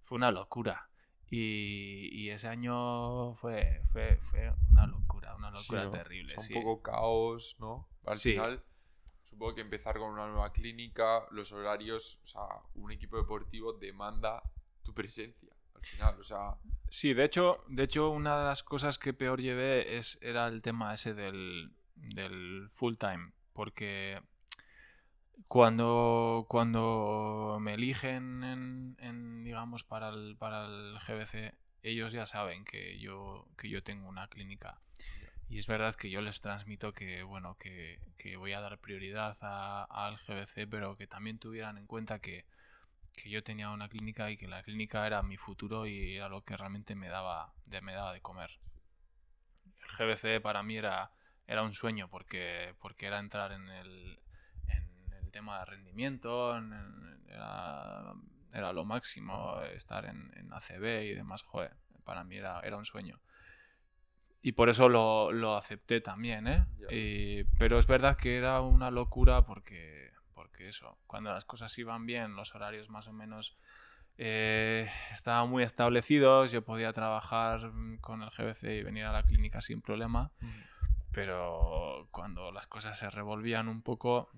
Fue 0.04 0.16
una 0.16 0.30
locura. 0.30 0.88
Y, 1.30 2.08
y 2.12 2.30
ese 2.30 2.48
año 2.48 3.34
fue, 3.36 3.82
fue, 3.92 4.18
fue 4.30 4.52
una 4.72 4.86
locura, 4.86 5.34
una 5.36 5.50
Sí, 5.50 5.58
locura 5.58 5.84
¿no? 5.84 5.90
terrible. 5.92 6.34
O 6.36 6.40
sea, 6.40 6.46
sí. 6.48 6.54
un 6.54 6.62
poco 6.64 6.82
caos, 6.82 7.56
¿no? 7.60 7.88
Al 8.04 8.16
Sí. 8.16 8.32
final, 8.32 8.64
supongo 9.22 9.54
que 9.54 9.60
empezar 9.62 9.96
con 9.98 10.10
una 10.12 10.26
nueva 10.26 10.52
clínica, 10.52 11.24
los 11.30 11.52
horarios, 11.52 12.18
o 12.22 12.26
sea, 12.26 12.42
un 12.74 12.90
equipo 12.90 13.16
deportivo 13.16 13.72
demanda 13.74 14.42
tu 14.90 14.94
presencia. 14.94 15.48
Al 15.74 15.82
final, 15.84 16.20
o 16.20 16.24
sea, 16.24 16.54
Sí, 16.88 17.14
de 17.14 17.24
hecho, 17.24 17.64
de 17.68 17.84
hecho, 17.84 18.10
una 18.10 18.38
de 18.38 18.44
las 18.44 18.62
cosas 18.62 18.98
que 18.98 19.12
peor 19.14 19.40
llevé 19.40 19.96
es, 19.96 20.18
era 20.20 20.48
el 20.48 20.60
tema 20.60 20.92
ese 20.92 21.14
del, 21.14 21.72
del 21.94 22.68
full 22.72 22.96
time. 22.96 23.32
Porque 23.52 24.20
cuando, 25.48 26.46
cuando 26.48 27.58
me 27.60 27.74
eligen 27.74 28.44
en, 28.44 28.96
en, 29.00 29.44
digamos, 29.44 29.84
para 29.84 30.10
el, 30.10 30.36
para 30.36 30.66
el 30.66 30.98
GBC, 30.98 31.54
ellos 31.82 32.12
ya 32.12 32.26
saben 32.26 32.64
que 32.64 32.98
yo, 32.98 33.46
que 33.56 33.68
yo 33.68 33.82
tengo 33.82 34.08
una 34.08 34.28
clínica. 34.28 34.80
Y 35.48 35.58
es 35.58 35.66
verdad 35.66 35.96
que 35.96 36.10
yo 36.10 36.20
les 36.22 36.40
transmito 36.40 36.92
que, 36.92 37.22
bueno, 37.24 37.56
que, 37.56 37.98
que 38.16 38.36
voy 38.36 38.52
a 38.52 38.60
dar 38.60 38.78
prioridad 38.78 39.36
a- 39.40 39.84
al 39.84 40.16
GBC, 40.18 40.66
pero 40.68 40.96
que 40.96 41.06
también 41.08 41.38
tuvieran 41.38 41.78
en 41.78 41.86
cuenta 41.86 42.20
que, 42.20 42.44
que 43.20 43.30
yo 43.30 43.42
tenía 43.42 43.70
una 43.70 43.88
clínica 43.88 44.30
y 44.30 44.36
que 44.36 44.48
la 44.48 44.62
clínica 44.62 45.06
era 45.06 45.22
mi 45.22 45.36
futuro 45.36 45.86
y 45.86 46.16
era 46.16 46.28
lo 46.28 46.42
que 46.42 46.56
realmente 46.56 46.94
me 46.94 47.08
daba 47.08 47.52
de, 47.66 47.80
me 47.80 47.92
daba 47.92 48.12
de 48.12 48.20
comer. 48.20 48.50
GBC 49.98 50.40
para 50.40 50.62
mí 50.62 50.76
era, 50.76 51.12
era 51.46 51.62
un 51.62 51.74
sueño 51.74 52.08
porque, 52.08 52.74
porque 52.80 53.06
era 53.06 53.18
entrar 53.18 53.52
en 53.52 53.68
el, 53.68 54.20
en 54.68 55.12
el 55.12 55.30
tema 55.30 55.58
de 55.60 55.64
rendimiento, 55.66 56.56
era, 57.26 58.14
era, 58.52 58.72
lo 58.72 58.84
máximo 58.84 59.60
estar 59.74 60.06
en, 60.06 60.30
en, 60.36 60.52
ACB 60.52 61.02
y 61.02 61.14
demás, 61.14 61.42
joder, 61.42 61.76
para 62.04 62.24
mí 62.24 62.36
era, 62.36 62.60
era 62.60 62.76
un 62.76 62.84
sueño. 62.84 63.20
Y 64.42 64.52
por 64.52 64.70
eso 64.70 64.88
lo, 64.88 65.32
lo 65.32 65.56
acepté 65.56 66.00
también, 66.00 66.46
¿eh? 66.48 67.46
pero 67.58 67.78
es 67.78 67.86
verdad 67.86 68.16
que 68.16 68.38
era 68.38 68.62
una 68.62 68.90
locura 68.90 69.44
porque, 69.44 70.09
porque 70.60 70.68
eso, 70.68 70.98
cuando 71.06 71.32
las 71.32 71.46
cosas 71.46 71.76
iban 71.78 72.04
bien, 72.04 72.36
los 72.36 72.54
horarios 72.54 72.90
más 72.90 73.08
o 73.08 73.14
menos 73.14 73.56
eh, 74.18 74.90
estaban 75.10 75.48
muy 75.48 75.62
establecidos, 75.62 76.52
yo 76.52 76.62
podía 76.62 76.92
trabajar 76.92 77.72
con 78.02 78.22
el 78.22 78.28
GBC 78.28 78.64
y 78.64 78.82
venir 78.82 79.04
a 79.04 79.12
la 79.12 79.22
clínica 79.22 79.62
sin 79.62 79.80
problema, 79.80 80.32
pero 81.12 82.08
cuando 82.10 82.52
las 82.52 82.66
cosas 82.66 82.98
se 82.98 83.08
revolvían 83.08 83.68
un 83.68 83.80
poco, 83.80 84.28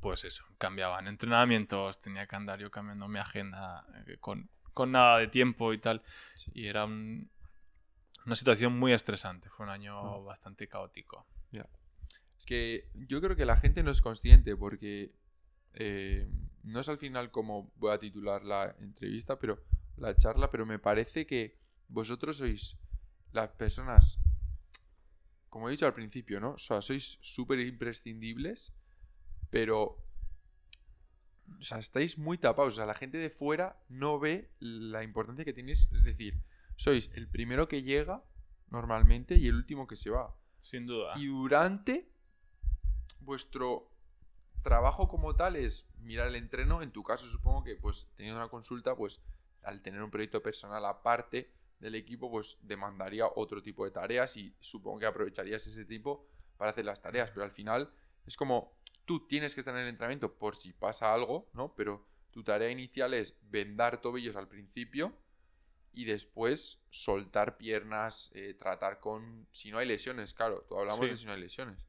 pues 0.00 0.24
eso, 0.24 0.44
cambiaban 0.58 1.06
entrenamientos, 1.06 2.00
tenía 2.00 2.26
que 2.26 2.34
andar 2.34 2.58
yo 2.58 2.72
cambiando 2.72 3.06
mi 3.06 3.20
agenda 3.20 3.86
eh, 4.08 4.16
con, 4.18 4.50
con 4.74 4.90
nada 4.90 5.18
de 5.18 5.28
tiempo 5.28 5.72
y 5.72 5.78
tal, 5.78 6.02
y 6.52 6.66
era 6.66 6.84
una 6.84 8.34
situación 8.34 8.76
muy 8.76 8.92
estresante, 8.92 9.50
fue 9.50 9.66
un 9.66 9.70
año 9.70 10.24
bastante 10.24 10.66
caótico. 10.66 11.28
Es 12.36 12.46
que 12.46 12.88
yo 12.94 13.20
creo 13.20 13.36
que 13.36 13.44
la 13.44 13.56
gente 13.56 13.82
no 13.82 13.90
es 13.90 14.00
consciente 14.00 14.56
porque 14.56 15.12
eh, 15.80 16.28
no 16.64 16.80
es 16.80 16.88
al 16.88 16.98
final 16.98 17.30
como 17.30 17.72
voy 17.76 17.92
a 17.92 17.98
titular 17.98 18.44
la 18.44 18.74
entrevista, 18.80 19.38
pero 19.38 19.62
la 19.96 20.16
charla, 20.16 20.50
pero 20.50 20.66
me 20.66 20.80
parece 20.80 21.24
que 21.24 21.56
vosotros 21.86 22.38
sois 22.38 22.76
las 23.32 23.50
personas, 23.50 24.18
como 25.48 25.68
he 25.68 25.72
dicho 25.72 25.86
al 25.86 25.94
principio, 25.94 26.40
¿no? 26.40 26.50
O 26.52 26.58
sea, 26.58 26.82
sois 26.82 27.18
súper 27.20 27.60
imprescindibles, 27.60 28.72
pero... 29.50 30.04
O 31.60 31.62
sea, 31.62 31.78
estáis 31.78 32.18
muy 32.18 32.36
tapados. 32.36 32.74
O 32.74 32.76
sea, 32.76 32.84
la 32.84 32.94
gente 32.94 33.16
de 33.16 33.30
fuera 33.30 33.80
no 33.88 34.18
ve 34.18 34.50
la 34.58 35.02
importancia 35.02 35.46
que 35.46 35.54
tenéis. 35.54 35.88
Es 35.92 36.04
decir, 36.04 36.42
sois 36.76 37.10
el 37.14 37.26
primero 37.26 37.68
que 37.68 37.82
llega 37.82 38.22
normalmente 38.68 39.36
y 39.36 39.46
el 39.46 39.54
último 39.54 39.86
que 39.86 39.96
se 39.96 40.10
va. 40.10 40.36
Sin 40.60 40.86
duda. 40.86 41.14
Y 41.16 41.26
durante 41.26 42.10
vuestro 43.20 43.87
trabajo 44.62 45.08
como 45.08 45.34
tal 45.36 45.56
es 45.56 45.88
mirar 45.98 46.28
el 46.28 46.36
entreno. 46.36 46.82
En 46.82 46.92
tu 46.92 47.02
caso, 47.02 47.26
supongo 47.26 47.64
que, 47.64 47.76
pues, 47.76 48.10
teniendo 48.16 48.40
una 48.40 48.48
consulta, 48.48 48.94
pues, 48.96 49.20
al 49.62 49.82
tener 49.82 50.02
un 50.02 50.10
proyecto 50.10 50.42
personal 50.42 50.84
aparte 50.84 51.52
del 51.78 51.94
equipo, 51.94 52.30
pues, 52.30 52.58
demandaría 52.62 53.26
otro 53.34 53.62
tipo 53.62 53.84
de 53.84 53.90
tareas 53.90 54.36
y 54.36 54.54
supongo 54.60 55.00
que 55.00 55.06
aprovecharías 55.06 55.66
ese 55.66 55.84
tipo 55.84 56.26
para 56.56 56.70
hacer 56.70 56.84
las 56.84 57.00
tareas. 57.00 57.30
Pero 57.30 57.44
al 57.44 57.52
final 57.52 57.92
es 58.26 58.36
como 58.36 58.78
tú 59.04 59.26
tienes 59.26 59.54
que 59.54 59.60
estar 59.60 59.74
en 59.74 59.82
el 59.82 59.88
entrenamiento 59.88 60.34
por 60.34 60.54
si 60.54 60.72
pasa 60.72 61.14
algo, 61.14 61.48
¿no? 61.54 61.74
Pero 61.74 62.06
tu 62.30 62.44
tarea 62.44 62.68
inicial 62.70 63.14
es 63.14 63.38
vendar 63.42 64.02
tobillos 64.02 64.36
al 64.36 64.48
principio 64.48 65.16
y 65.92 66.04
después 66.04 66.82
soltar 66.90 67.56
piernas, 67.56 68.30
eh, 68.34 68.54
tratar 68.54 69.00
con... 69.00 69.48
Si 69.50 69.70
no 69.70 69.78
hay 69.78 69.86
lesiones, 69.86 70.34
claro, 70.34 70.64
tú 70.68 70.76
hablamos 70.76 71.08
de 71.08 71.16
si 71.16 71.24
no 71.24 71.32
hay 71.32 71.40
lesiones. 71.40 71.87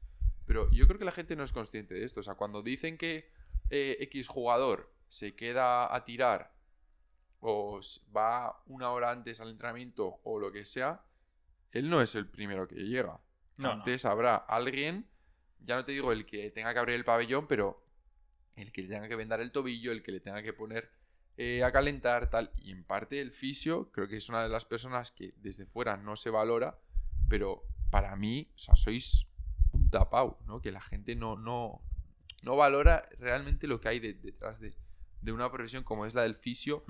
Pero 0.50 0.68
yo 0.72 0.88
creo 0.88 0.98
que 0.98 1.04
la 1.04 1.12
gente 1.12 1.36
no 1.36 1.44
es 1.44 1.52
consciente 1.52 1.94
de 1.94 2.04
esto. 2.04 2.18
O 2.18 2.22
sea, 2.24 2.34
cuando 2.34 2.60
dicen 2.60 2.98
que 2.98 3.30
eh, 3.70 3.98
X 4.00 4.26
jugador 4.26 4.92
se 5.06 5.36
queda 5.36 5.94
a 5.94 6.04
tirar 6.04 6.52
o 7.38 7.80
va 8.12 8.60
una 8.66 8.90
hora 8.90 9.12
antes 9.12 9.40
al 9.40 9.50
entrenamiento 9.50 10.18
o 10.24 10.40
lo 10.40 10.50
que 10.50 10.64
sea, 10.64 11.04
él 11.70 11.88
no 11.88 12.02
es 12.02 12.16
el 12.16 12.26
primero 12.26 12.66
que 12.66 12.74
llega. 12.74 13.20
Antes 13.62 14.04
habrá 14.04 14.34
alguien, 14.34 15.06
ya 15.60 15.76
no 15.76 15.84
te 15.84 15.92
digo 15.92 16.10
el 16.10 16.26
que 16.26 16.50
tenga 16.50 16.72
que 16.72 16.80
abrir 16.80 16.96
el 16.96 17.04
pabellón, 17.04 17.46
pero 17.46 17.86
el 18.56 18.72
que 18.72 18.82
le 18.82 18.88
tenga 18.88 19.06
que 19.06 19.14
vendar 19.14 19.40
el 19.40 19.52
tobillo, 19.52 19.92
el 19.92 20.02
que 20.02 20.10
le 20.10 20.18
tenga 20.18 20.42
que 20.42 20.52
poner 20.52 20.90
eh, 21.36 21.62
a 21.62 21.70
calentar, 21.70 22.28
tal. 22.28 22.50
Y 22.56 22.72
en 22.72 22.82
parte 22.82 23.20
el 23.20 23.30
fisio, 23.30 23.92
creo 23.92 24.08
que 24.08 24.16
es 24.16 24.28
una 24.28 24.42
de 24.42 24.48
las 24.48 24.64
personas 24.64 25.12
que 25.12 25.32
desde 25.36 25.64
fuera 25.64 25.96
no 25.96 26.16
se 26.16 26.28
valora, 26.28 26.76
pero 27.28 27.62
para 27.88 28.16
mí, 28.16 28.50
o 28.56 28.58
sea, 28.58 28.74
sois 28.74 29.29
un 29.90 29.98
tapau, 29.98 30.38
¿no? 30.46 30.60
Que 30.60 30.70
la 30.70 30.80
gente 30.80 31.14
no, 31.16 31.36
no, 31.36 31.82
no 32.42 32.56
valora 32.56 33.08
realmente 33.18 33.66
lo 33.66 33.80
que 33.80 33.88
hay 33.88 34.00
detrás 34.00 34.60
de, 34.60 34.74
una 35.32 35.50
profesión 35.50 35.84
como 35.84 36.06
es 36.06 36.14
la 36.14 36.22
del 36.22 36.36
fisio, 36.36 36.84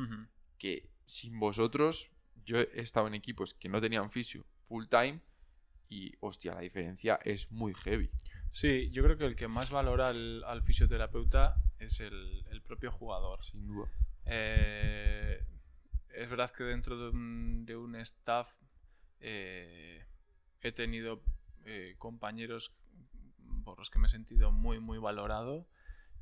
que 0.59 0.91
sin 1.07 1.39
vosotros, 1.41 2.11
yo 2.45 2.59
he 2.59 2.81
estado 2.81 3.07
en 3.07 3.15
equipos 3.15 3.55
que 3.55 3.69
no 3.69 3.81
tenían 3.81 4.11
fisio 4.11 4.45
full 4.65 4.87
time 4.87 5.21
y, 5.89 6.15
hostia, 6.21 6.55
la 6.55 6.61
diferencia 6.61 7.19
es 7.25 7.51
muy 7.51 7.75
heavy. 7.75 8.11
Sí, 8.51 8.91
yo 8.91 9.03
creo 9.03 9.19
que 9.19 9.25
el 9.25 9.35
que 9.35 9.49
más 9.49 9.71
valora 9.71 10.09
al, 10.09 10.63
fisioterapeuta 10.65 11.57
es 11.79 12.01
el, 12.01 12.63
propio 12.67 12.93
jugador. 12.93 13.45
Sin 13.45 13.67
duda. 13.67 13.91
Eh, 14.27 15.45
es 16.11 16.31
verdad 16.31 16.51
que 16.51 16.65
dentro 16.65 16.97
de 16.97 17.77
un, 17.77 17.97
staff 17.97 18.55
eh, 19.19 20.05
he 20.61 20.73
tenido 20.73 21.23
eh, 21.65 21.95
compañeros 21.99 22.73
por 23.65 23.79
los 23.79 23.91
que 23.91 23.99
me 23.99 24.07
he 24.07 24.11
sentido 24.11 24.53
muy, 24.53 24.81
muy 24.81 24.99
valorado 24.99 25.67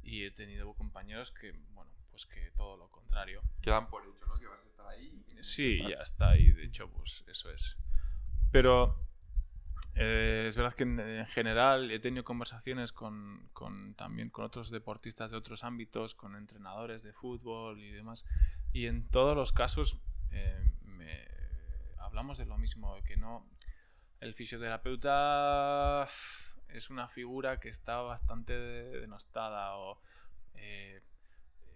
y 0.03 0.25
he 0.25 0.31
tenido 0.31 0.73
compañeros 0.75 1.33
que, 1.33 1.53
bueno, 1.71 1.91
pues 2.11 2.27
que 2.27 2.51
todo 2.53 2.77
lo 2.77 2.91
contrario. 2.91 3.43
Quedan 3.61 3.89
por 3.89 4.07
hecho, 4.07 4.27
¿no? 4.27 4.39
Que 4.39 4.47
vas 4.47 4.65
a 4.65 4.69
estar 4.69 4.87
ahí. 4.87 5.25
Sí, 5.41 5.81
ya 5.83 6.03
está 6.03 6.31
ahí, 6.31 6.53
de 6.53 6.65
hecho, 6.65 6.91
pues 6.91 7.25
eso 7.27 7.51
es. 7.51 7.77
Pero 8.51 9.09
eh, 9.95 10.45
es 10.47 10.57
verdad 10.57 10.75
que 10.75 10.85
en, 10.85 11.27
general 11.27 11.91
he 11.91 12.01
tenido 12.01 12.25
conversaciones 12.25 12.93
con, 12.93 13.49
con, 13.53 13.95
también 13.95 14.31
con 14.31 14.45
otros 14.45 14.71
deportistas 14.71 15.31
de 15.31 15.37
otros 15.37 15.65
ámbitos, 15.65 16.15
con 16.15 16.37
entrenadores 16.37 17.03
de 17.03 17.13
fútbol 17.13 17.81
y 17.81 17.91
demás, 17.91 18.25
y 18.73 18.87
en 18.87 19.09
todos 19.09 19.37
los 19.37 19.53
casos 19.53 20.01
eh, 20.31 20.73
hablamos 21.99 22.39
de 22.39 22.47
lo 22.47 22.59
mismo, 22.59 22.97
que 23.05 23.17
no... 23.17 23.47
El 24.21 24.35
fisioterapeuta 24.35 26.05
es 26.69 26.91
una 26.91 27.09
figura 27.09 27.61
que 27.61 27.69
está 27.69 28.01
bastante 28.01 28.53
denostada 28.59 29.77
o 29.77 30.01
eh, 30.55 31.03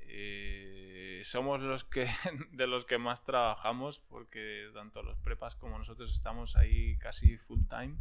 eh, 0.01 1.21
somos 1.25 1.61
los 1.61 1.85
que 1.85 2.07
de 2.53 2.67
los 2.67 2.85
que 2.85 2.99
más 2.99 3.25
trabajamos 3.25 4.01
porque 4.01 4.71
tanto 4.75 5.03
los 5.03 5.17
prepas 5.19 5.57
como 5.57 5.79
nosotros 5.79 6.13
estamos 6.13 6.57
ahí 6.57 6.97
casi 6.99 7.39
full 7.39 7.61
time 7.69 7.97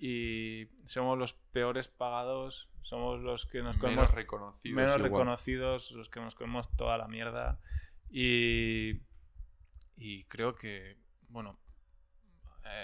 y 0.00 0.68
somos 0.84 1.18
los 1.18 1.32
peores 1.32 1.88
pagados, 1.88 2.70
somos 2.82 3.20
los 3.20 3.46
que 3.46 3.62
nos 3.62 3.76
menos 3.78 4.12
reconocidos, 4.12 4.76
menos 4.76 5.00
reconocidos, 5.00 5.90
los 5.90 6.08
que 6.08 6.20
nos 6.20 6.36
comemos 6.36 6.70
toda 6.76 6.96
la 6.96 7.08
mierda 7.08 7.58
y, 8.08 9.02
y 9.96 10.24
creo 10.24 10.54
que 10.54 10.96
bueno 11.28 11.58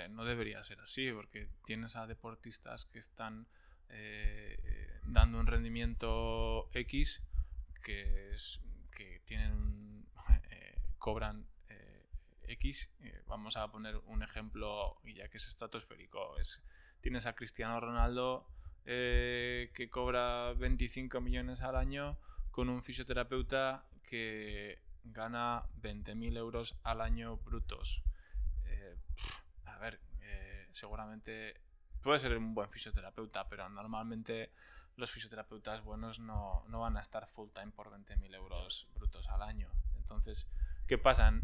eh, 0.04 0.08
no 0.08 0.24
debería 0.24 0.62
ser 0.62 0.80
así, 0.80 1.10
porque 1.12 1.48
tienes 1.64 1.96
a 1.96 2.06
deportistas 2.06 2.84
que 2.86 2.98
están 2.98 3.46
eh, 3.88 4.58
dando 5.04 5.38
un 5.38 5.46
rendimiento 5.46 6.68
X 6.72 7.22
que, 7.82 8.32
es, 8.32 8.60
que 8.90 9.20
tienen 9.24 10.06
eh, 10.50 10.78
cobran 10.98 11.46
X. 12.46 12.90
vamos 13.26 13.56
a 13.56 13.66
poner 13.72 13.96
un 14.06 14.22
ejemplo, 14.22 15.00
ya 15.04 15.28
que 15.28 15.38
es 15.38 15.46
estratosférico, 15.46 16.38
es, 16.38 16.62
tienes 17.00 17.24
a 17.24 17.34
Cristiano 17.34 17.80
Ronaldo 17.80 18.46
que 18.84 19.88
cobra 19.90 20.52
25 20.52 21.22
millones 21.22 21.62
al 21.62 21.76
año 21.76 22.18
con 22.50 22.68
un 22.68 22.82
fisioterapeuta 22.82 23.86
que 24.02 24.78
gana 25.04 25.62
20.000 25.80 26.36
euros 26.36 26.76
al 26.84 27.00
año 27.00 27.38
brutos 27.38 28.02
a 29.74 29.78
ver, 29.78 30.00
eh, 30.22 30.68
seguramente 30.72 31.60
puede 32.02 32.18
ser 32.18 32.36
un 32.36 32.54
buen 32.54 32.70
fisioterapeuta, 32.70 33.48
pero 33.48 33.68
normalmente 33.68 34.52
los 34.96 35.10
fisioterapeutas 35.10 35.82
buenos 35.82 36.20
no, 36.20 36.64
van 36.68 36.96
a 36.96 37.00
estar 37.00 37.26
full 37.26 37.50
time 37.50 37.72
por 37.72 37.90
20.000 37.90 38.34
euros 38.34 38.88
brutos 38.94 39.28
al 39.28 39.42
año. 39.42 39.68
Entonces, 39.96 40.46
¿qué 40.86 40.98
pasan? 40.98 41.42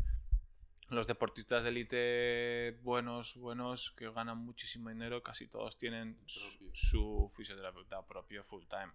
Los 0.88 1.06
deportistas 1.06 1.62
de 1.62 1.70
élite 1.70 2.78
buenos, 2.82 3.36
buenos, 3.36 3.92
que 3.92 4.10
ganan 4.10 4.38
muchísimo 4.38 4.88
dinero, 4.88 5.22
casi 5.22 5.46
todos 5.46 5.78
tienen 5.78 6.18
su, 6.26 7.30
fisioterapeuta 7.34 8.04
propio 8.06 8.44
full 8.44 8.64
time. 8.66 8.92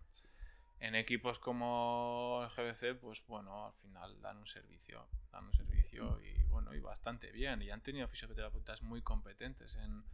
En 0.86 0.94
equipos 0.94 1.40
como 1.40 2.44
el 2.44 2.50
GBC, 2.50 3.00
pues 3.00 3.26
bueno, 3.26 3.66
al 3.66 3.74
final 3.74 4.22
dan 4.22 4.38
un 4.38 4.46
servicio, 4.46 5.08
dan 5.32 5.46
un 5.46 5.54
servicio 5.54 6.22
y 6.22 6.44
bueno, 6.44 6.76
y 6.76 6.80
bastante 6.80 7.32
bien. 7.32 7.60
Y 7.64 7.72
han 7.72 7.82
tenido 7.82 8.08
fisioterapeutas 8.08 8.84
muy 8.84 9.02
competentes 9.02 9.76
en, 9.78 10.06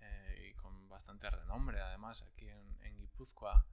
eh, 0.00 0.50
y 0.50 0.54
con 0.54 0.88
bastante 0.88 1.28
renombre, 1.30 1.80
además, 1.80 2.22
aquí 2.22 2.48
en, 2.48 2.78
en 2.82 2.96
Guipúzcoa. 2.96 3.66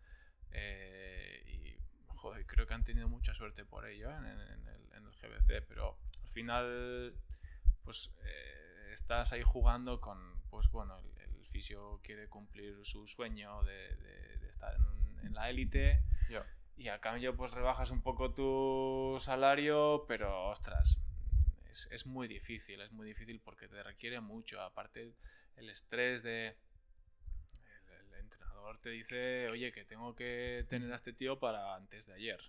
Eh, 0.49 1.43
y 1.45 1.77
joder, 2.15 2.47
creo 2.47 2.65
que 2.65 2.73
han 2.73 2.83
tenido 2.83 3.07
mucha 3.07 3.35
suerte 3.35 3.63
por 3.63 3.85
ello 3.85 4.09
en, 4.09 4.25
el, 4.25 4.41
en 4.41 4.67
el, 4.67 5.11
GBC, 5.21 5.63
pero 5.67 5.99
al 6.23 6.29
final, 6.31 7.13
pues 7.83 8.09
eh, 8.23 8.89
estás 8.93 9.31
ahí 9.31 9.43
jugando 9.43 10.01
con, 10.01 10.41
pues 10.49 10.71
bueno, 10.71 10.97
el, 10.97 11.45
fisio 11.45 11.99
quiere 12.03 12.27
cumplir 12.27 12.83
su 12.83 13.07
sueño 13.07 13.63
de, 13.63 13.95
de- 13.95 14.49
estar 14.49 14.75
en, 14.75 15.06
en 15.23 15.33
la 15.33 15.49
élite 15.49 16.01
Ya. 16.29 16.45
y 16.77 16.87
a 16.89 16.99
cambio 16.99 17.35
pues 17.35 17.51
rebajas 17.51 17.91
un 17.91 18.01
poco 18.01 18.33
tu 18.33 19.17
salario, 19.19 20.05
pero 20.07 20.49
ostras, 20.49 20.99
es, 21.69 21.87
es 21.91 22.05
muy 22.05 22.27
difícil, 22.27 22.81
es 22.81 22.91
muy 22.91 23.07
difícil 23.07 23.39
porque 23.39 23.67
te 23.67 23.81
requiere 23.83 24.19
mucho, 24.21 24.61
aparte 24.61 25.13
el 25.55 25.69
estrés 25.69 26.23
de... 26.23 26.55
El, 27.89 28.13
el 28.13 28.19
entrenador 28.19 28.77
te 28.79 28.89
dice, 28.89 29.47
oye, 29.49 29.71
que 29.71 29.85
tengo 29.85 30.15
que 30.15 30.65
tener 30.69 30.91
a 30.91 30.95
este 30.95 31.13
tío 31.13 31.39
para 31.39 31.75
antes 31.75 32.05
de 32.05 32.13
ayer. 32.13 32.39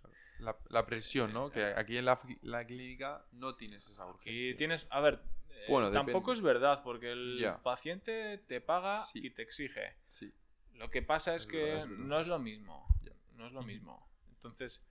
La, 0.41 0.57
la 0.69 0.85
presión, 0.87 1.33
¿no? 1.33 1.51
Que 1.51 1.65
aquí 1.65 1.97
en 1.97 2.05
la, 2.05 2.21
la 2.43 2.65
clínica 2.67 3.25
no 3.33 3.55
tienes 3.57 3.89
esa 3.89 4.05
urgencia. 4.07 4.33
Y 4.51 4.55
tienes, 4.57 4.87
a 4.91 5.01
ver, 5.01 5.21
eh, 5.51 5.65
Bueno, 5.69 5.91
tampoco 5.91 6.31
depende. 6.31 6.33
es 6.35 6.41
verdad 6.43 6.83
porque 6.85 7.13
el 7.13 7.45
paciente 7.63 8.39
te 8.47 8.61
paga 8.61 9.05
Sí. 9.07 9.21
y 9.25 9.31
te 9.31 9.43
exige. 9.43 9.95
Sí. 10.09 10.33
Lo 10.79 10.91
que 10.91 11.03
pasa 11.03 11.35
es, 11.35 11.43
Es 11.43 11.49
que 11.49 11.63
verdad, 11.63 11.79
es 11.79 11.89
verdad. 11.89 12.05
no 12.05 12.21
es 12.21 12.27
lo 12.27 12.39
mismo. 12.39 12.87
No 13.35 13.47
es 13.47 13.53
lo 13.53 13.63
mismo. 13.63 14.09
Entonces, 14.31 14.83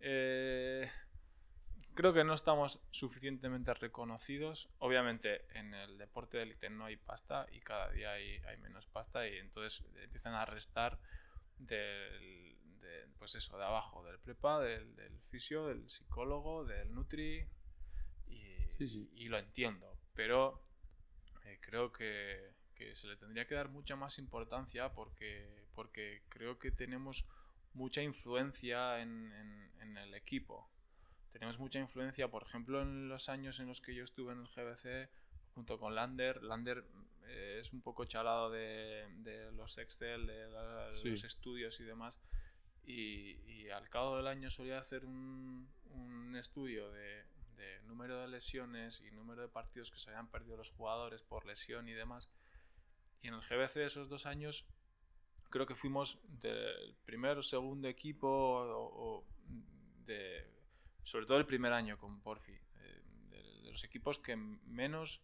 eh, 0.00 0.90
creo 1.94 2.12
que 2.12 2.24
no 2.24 2.34
estamos 2.34 2.80
suficientemente 2.90 3.72
reconocidos. 3.74 4.68
Obviamente, 4.78 5.46
en 5.58 5.74
el 5.74 5.98
deporte 5.98 6.36
de 6.36 6.44
élite 6.44 6.70
no 6.70 6.84
hay 6.84 6.96
pasta 6.96 7.46
y 7.50 7.60
cada 7.60 7.90
día 7.90 8.12
hay, 8.12 8.36
hay 8.46 8.56
menos 8.58 8.86
pasta 8.86 9.26
y 9.28 9.36
entonces 9.38 9.84
empiezan 10.02 10.34
a 10.34 10.44
restar 10.44 10.98
del, 11.58 12.56
de, 12.80 13.08
pues 13.18 13.34
eso, 13.34 13.56
de 13.58 13.64
abajo, 13.64 14.04
del 14.04 14.18
prepa, 14.18 14.60
del, 14.60 14.94
del 14.96 15.18
fisio, 15.30 15.66
del 15.66 15.88
psicólogo, 15.88 16.64
del 16.64 16.94
nutri 16.94 17.46
y, 18.26 18.56
Sí, 18.76 18.88
sí. 18.88 19.10
y 19.14 19.28
lo 19.28 19.38
entiendo, 19.38 19.98
pero 20.14 20.62
eh, 21.44 21.58
creo 21.62 21.92
que, 21.92 22.52
que 22.76 22.94
se 22.94 23.08
le 23.08 23.16
tendría 23.16 23.46
que 23.46 23.54
dar 23.56 23.68
mucha 23.68 23.96
más 23.96 24.18
importancia 24.18 24.92
porque, 24.92 25.64
porque 25.74 26.22
creo 26.28 26.58
que 26.58 26.70
tenemos 26.70 27.24
mucha 27.74 28.02
influencia 28.02 29.00
en, 29.00 29.32
en- 29.32 29.70
en 29.80 29.96
el 29.98 30.14
equipo. 30.14 30.68
Tenemos 31.32 31.58
mucha 31.58 31.78
influencia, 31.78 32.28
por 32.30 32.42
ejemplo, 32.44 32.80
en 32.82 33.08
los 33.08 33.28
años 33.28 33.58
en 33.60 33.66
los 33.66 33.80
que 33.80 33.94
yo 33.94 34.04
estuve 34.04 34.32
en 34.32 34.40
el 34.40 34.46
GBC 34.46 35.10
junto 35.54 35.78
con 35.78 35.94
Lander. 35.94 36.42
Lander 36.42 36.84
eh, 37.26 37.58
es 37.60 37.72
un 37.72 37.82
poco 37.82 38.04
chalado 38.04 38.50
de, 38.50 39.06
de 39.18 39.50
los 39.52 39.76
Excel, 39.78 40.26
de 40.26 40.48
la- 40.48 40.90
Sí. 40.92 41.10
los 41.10 41.24
estudios 41.24 41.78
y 41.80 41.84
demás. 41.84 42.18
Y, 42.84 43.32
y 43.50 43.70
al 43.70 43.88
cabo 43.90 44.16
del 44.16 44.28
año 44.28 44.50
solía 44.50 44.78
hacer 44.78 45.04
un, 45.04 45.68
un 45.90 46.36
estudio 46.36 46.90
de, 46.92 47.24
de 47.56 47.80
número 47.82 48.20
de 48.20 48.28
lesiones 48.28 49.00
y 49.00 49.10
número 49.10 49.42
de 49.42 49.48
partidos 49.48 49.90
que 49.90 49.98
se 49.98 50.10
habían 50.10 50.28
perdido 50.30 50.56
los 50.56 50.70
jugadores 50.70 51.20
por 51.22 51.44
lesión 51.46 51.88
y 51.88 51.92
demás. 51.92 52.28
Y 53.22 53.28
en 53.28 53.34
el 53.34 53.40
GBC 53.40 53.74
de 53.74 53.84
esos 53.86 54.08
dos 54.08 54.26
años 54.26 54.66
creo 55.50 55.66
que 55.66 55.74
fuimos 55.74 56.18
del 56.24 56.94
primer 57.04 57.38
o 57.38 57.42
segundo 57.42 57.88
equipo 57.88 58.28
o, 58.28 59.18
o 59.18 59.26
de 60.04 60.44
sobre 61.02 61.26
todo 61.26 61.38
el 61.38 61.46
primer 61.46 61.72
año 61.72 61.98
con 61.98 62.20
Porfi 62.20 62.52
eh, 62.52 63.02
de, 63.30 63.42
de 63.62 63.70
los 63.70 63.84
equipos 63.84 64.18
que 64.18 64.36
menos 64.36 65.22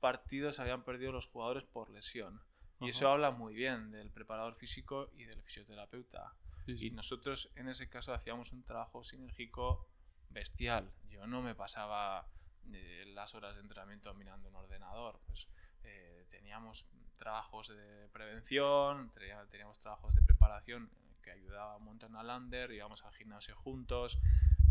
partidos 0.00 0.60
habían 0.60 0.84
perdido 0.84 1.12
los 1.12 1.26
jugadores 1.26 1.64
por 1.64 1.90
lesión 1.90 2.40
y 2.80 2.90
eso 2.90 3.06
Ajá. 3.06 3.14
habla 3.14 3.30
muy 3.30 3.54
bien 3.54 3.90
del 3.90 4.10
preparador 4.10 4.54
físico 4.56 5.10
y 5.14 5.24
del 5.24 5.42
fisioterapeuta 5.42 6.34
Sí, 6.66 6.76
sí. 6.78 6.86
y 6.86 6.90
nosotros 6.90 7.50
en 7.56 7.68
ese 7.68 7.88
caso 7.88 8.14
hacíamos 8.14 8.52
un 8.52 8.64
trabajo 8.64 9.04
sinérgico 9.04 9.86
bestial. 10.30 10.90
Yo 11.10 11.26
no 11.26 11.42
me 11.42 11.54
pasaba 11.54 12.26
eh, 12.72 13.04
las 13.08 13.34
horas 13.34 13.56
de 13.56 13.60
entrenamiento 13.62 14.12
mirando 14.14 14.48
un 14.48 14.56
ordenador. 14.56 15.20
Pues 15.26 15.46
eh, 15.82 16.26
teníamos 16.30 16.86
trabajos 17.16 17.68
de 17.68 18.08
prevención, 18.12 19.10
tenía- 19.10 19.44
teníamos 19.50 19.78
trabajos 19.78 20.14
de 20.14 20.22
preparación 20.22 20.90
eh, 20.92 21.14
que 21.22 21.30
ayudaba 21.30 21.76
un 21.76 21.84
montón 21.84 22.16
a 22.16 22.22
Lander, 22.22 22.70
íbamos 22.72 23.04
al 23.04 23.12
gimnasio 23.14 23.54
juntos, 23.56 24.18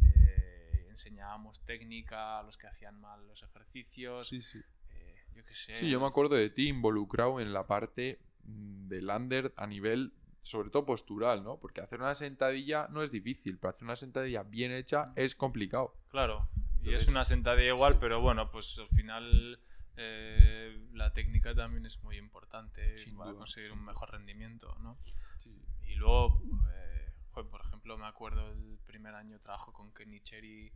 eh, 0.05 0.87
enseñábamos 0.89 1.59
técnica 1.65 2.39
a 2.39 2.43
los 2.43 2.57
que 2.57 2.67
hacían 2.67 2.99
mal 2.99 3.27
los 3.27 3.41
ejercicios. 3.43 4.27
Sí, 4.27 4.41
sí. 4.41 4.59
eh, 4.91 5.15
yo 5.33 5.43
qué 5.45 5.53
sé. 5.53 5.75
Sí, 5.75 5.89
yo 5.89 5.99
me 5.99 6.07
acuerdo 6.07 6.35
de 6.35 6.49
ti 6.49 6.67
involucrado 6.67 7.39
en 7.39 7.53
la 7.53 7.65
parte 7.65 8.19
mm, 8.43 8.87
del 8.87 9.09
under 9.09 9.53
a 9.57 9.65
nivel, 9.67 10.13
sobre 10.43 10.69
todo 10.69 10.85
postural, 10.85 11.43
¿no? 11.43 11.57
Porque 11.57 11.81
hacer 11.81 11.99
una 12.01 12.15
sentadilla 12.15 12.87
no 12.89 13.01
es 13.01 13.11
difícil, 13.11 13.57
pero 13.57 13.69
hacer 13.71 13.85
una 13.85 13.95
sentadilla 13.95 14.43
bien 14.43 14.71
hecha 14.71 15.13
es 15.15 15.35
complicado. 15.35 15.95
Claro, 16.09 16.47
y 16.83 16.93
es 16.93 17.07
una 17.07 17.25
sentadilla 17.25 17.69
igual, 17.69 17.93
sí. 17.93 17.99
pero 18.01 18.19
bueno, 18.21 18.51
pues 18.51 18.77
al 18.77 18.89
final 18.89 19.59
eh, 19.97 20.87
la 20.93 21.13
técnica 21.13 21.53
también 21.53 21.85
es 21.85 22.01
muy 22.03 22.17
importante 22.17 22.97
Sin 22.97 23.17
para 23.17 23.31
duda, 23.31 23.39
conseguir 23.39 23.71
un 23.71 23.83
mejor 23.83 24.11
rendimiento, 24.11 24.75
¿no? 24.79 24.97
Sí. 25.37 25.55
Y 25.87 25.95
luego, 25.95 26.41
eh, 26.71 27.11
joder, 27.31 27.49
por 27.49 27.61
ejemplo, 27.61 27.97
me 27.97 28.05
acuerdo 28.05 28.51
el 28.51 28.79
primer 28.85 29.15
año 29.15 29.39
trabajo 29.39 29.73
con 29.73 29.93
Kenny 29.93 30.21
Cherry, 30.21 30.71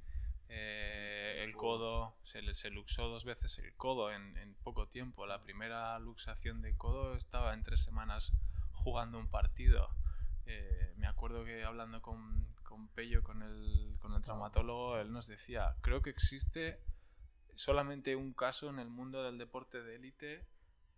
eh, 0.49 1.43
el 1.43 1.55
codo, 1.55 2.15
se, 2.23 2.53
se 2.53 2.69
luxó 2.69 3.09
dos 3.09 3.25
veces 3.25 3.57
el 3.57 3.73
codo 3.75 4.11
en, 4.11 4.37
en 4.37 4.53
poco 4.55 4.87
tiempo. 4.87 5.25
La 5.25 5.41
primera 5.41 5.99
luxación 5.99 6.61
de 6.61 6.75
codo 6.77 7.15
estaba 7.15 7.53
en 7.53 7.63
tres 7.63 7.81
semanas 7.81 8.33
jugando 8.71 9.19
un 9.19 9.29
partido. 9.29 9.89
Eh, 10.45 10.93
me 10.95 11.07
acuerdo 11.07 11.43
que 11.43 11.65
hablando 11.65 12.01
con, 12.01 12.47
con 12.63 12.87
Pello, 12.89 13.21
con 13.23 13.41
el, 13.41 13.97
con 13.99 14.13
el 14.13 14.21
traumatólogo, 14.21 14.97
él 14.97 15.11
nos 15.11 15.27
decía, 15.27 15.75
creo 15.81 16.01
que 16.01 16.09
existe 16.09 16.79
solamente 17.57 18.15
un 18.15 18.33
caso 18.33 18.69
en 18.69 18.79
el 18.79 18.89
mundo 18.89 19.23
del 19.23 19.37
deporte 19.37 19.81
de 19.83 19.95
élite 19.95 20.45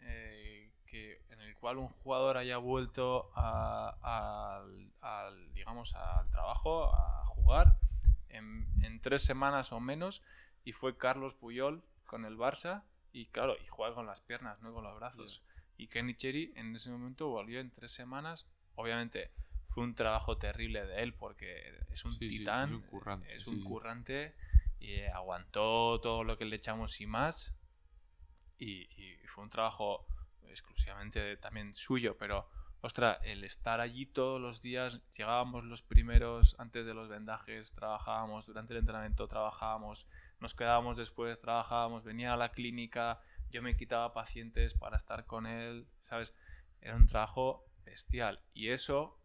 eh, 0.01 0.69
que, 0.85 1.21
en 1.31 1.41
el 1.41 1.55
cual 1.55 1.77
un 1.77 1.87
jugador 1.89 2.37
haya 2.37 2.57
vuelto 2.57 3.31
a- 3.35 4.63
digamos, 5.53 5.93
al 5.95 6.29
trabajo, 6.29 6.93
a 6.95 7.25
jugar, 7.25 7.77
en, 8.29 8.65
en 8.83 9.01
tres 9.01 9.23
semanas 9.23 9.71
o 9.71 9.79
menos, 9.79 10.21
y 10.63 10.71
fue 10.73 10.97
Carlos 10.97 11.33
Puyol 11.35 11.83
con 12.05 12.25
el 12.25 12.37
Barça, 12.37 12.83
y 13.11 13.25
claro, 13.27 13.55
y 13.63 13.67
juega 13.67 13.95
con 13.95 14.05
las 14.05 14.21
piernas, 14.21 14.61
no 14.61 14.73
con 14.73 14.83
los 14.83 14.95
brazos. 14.95 15.41
Y 15.77 15.87
Kenny 15.87 16.13
Cherry 16.15 16.53
en 16.55 16.75
ese 16.75 16.89
momento 16.91 17.29
volvió 17.29 17.59
en 17.59 17.71
tres 17.71 17.91
semanas. 17.91 18.45
Obviamente 18.75 19.31
fue 19.69 19.83
un 19.83 19.95
trabajo 19.95 20.37
terrible 20.37 20.85
de 20.85 21.01
él 21.03 21.13
porque 21.13 21.73
es 21.91 22.05
un 22.05 22.17
Sí, 22.19 22.29
sí, 22.29 22.37
titán, 22.37 22.69
es 22.69 22.75
un 22.75 22.81
currante, 22.89 23.35
es 23.35 23.43
sí, 23.45 23.51
un 23.51 23.59
sí. 23.59 23.63
currante 23.63 24.33
y 24.79 24.93
eh, 24.93 25.09
aguantó 25.09 25.99
todo 26.01 26.23
lo 26.23 26.37
que 26.37 26.45
le 26.45 26.55
echamos 26.55 26.99
y 27.01 27.07
más. 27.07 27.55
Y, 28.57 28.87
fue 29.27 29.43
un 29.43 29.49
trabajo 29.49 30.05
exclusivamente 30.47 31.37
también 31.37 31.75
suyo, 31.75 32.17
pero 32.17 32.49
ostras, 32.81 33.19
el 33.23 33.43
estar 33.43 33.79
allí 33.79 34.05
todos 34.05 34.41
los 34.41 34.61
días, 34.61 35.01
llegábamos 35.15 35.63
los 35.63 35.81
primeros 35.81 36.55
antes 36.57 36.85
de 36.85 36.93
los 36.93 37.09
vendajes, 37.09 37.73
trabajábamos, 37.73 38.47
durante 38.47 38.73
el 38.73 38.79
entrenamiento 38.79 39.27
trabajábamos, 39.27 40.07
nos 40.39 40.55
quedábamos 40.55 40.97
después, 40.97 41.39
trabajábamos, 41.39 42.03
venía 42.03 42.33
a 42.33 42.37
la 42.37 42.51
clínica, 42.51 43.21
yo 43.51 43.61
me 43.61 43.77
quitaba 43.77 44.13
pacientes 44.13 44.73
para 44.73 44.97
estar 44.97 45.25
con 45.25 45.45
él, 45.45 45.87
¿sabes? 46.01 46.33
Era 46.81 46.95
un 46.95 47.07
trabajo 47.07 47.65
bestial. 47.85 48.41
Y 48.53 48.69
eso, 48.69 49.19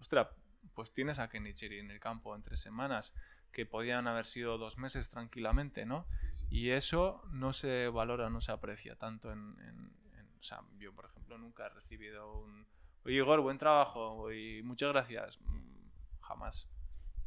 ostras, 0.00 0.28
pues 0.74 0.92
tienes 0.92 1.18
a 1.18 1.28
Kenichiri 1.28 1.80
en 1.80 1.90
el 1.90 2.00
campo 2.00 2.34
en 2.34 2.42
tres 2.42 2.60
semanas, 2.60 3.14
que 3.54 3.64
podían 3.66 4.06
haber 4.08 4.26
sido 4.26 4.58
dos 4.58 4.76
meses 4.78 5.08
tranquilamente, 5.10 5.86
¿no? 5.86 6.06
Y 6.50 6.70
eso 6.70 7.22
no 7.30 7.52
se 7.54 7.88
valora, 7.88 8.28
no 8.28 8.40
se 8.42 8.52
aprecia 8.52 8.96
tanto 8.96 9.32
en, 9.32 9.56
en- 9.60 9.96
en- 10.18 10.28
o 10.38 10.42
sea, 10.42 10.60
yo, 10.78 10.92
por 10.94 11.06
ejemplo, 11.06 11.38
nunca 11.38 11.66
he 11.66 11.68
recibido 11.70 12.38
un... 12.40 12.66
Oye, 13.06 13.16
Igor, 13.16 13.40
buen 13.40 13.58
trabajo 13.58 14.30
y 14.32 14.62
muchas 14.62 14.90
gracias. 14.92 15.40
Mm, 15.40 15.88
Jamás. 16.20 16.68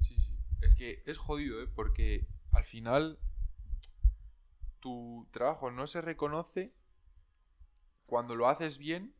Sí, 0.01 0.19
sí. 0.19 0.37
Es 0.61 0.75
que 0.75 1.01
es 1.05 1.17
jodido, 1.17 1.61
¿eh? 1.63 1.67
Porque 1.67 2.27
al 2.51 2.63
final 2.65 3.19
tu 4.79 5.27
trabajo 5.31 5.71
no 5.71 5.87
se 5.87 6.01
reconoce 6.01 6.73
cuando 8.05 8.35
lo 8.35 8.47
haces 8.47 8.77
bien 8.77 9.13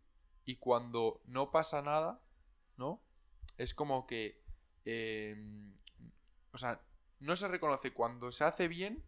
y 0.45 0.55
cuando 0.57 1.21
no 1.25 1.51
pasa 1.51 1.81
nada, 1.81 2.21
¿no? 2.77 3.01
Es 3.57 3.73
como 3.73 4.07
que... 4.07 4.41
eh, 4.85 5.35
o 6.53 6.57
sea, 6.57 6.81
no 7.19 7.35
se 7.35 7.47
reconoce 7.47 7.93
cuando 7.93 8.31
se 8.31 8.43
hace 8.43 8.67
bien, 8.67 9.03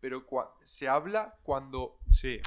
pero 0.00 0.26
se 0.62 0.88
habla 0.88 1.36
cuando... 1.42 1.98
Sí, 2.10 2.40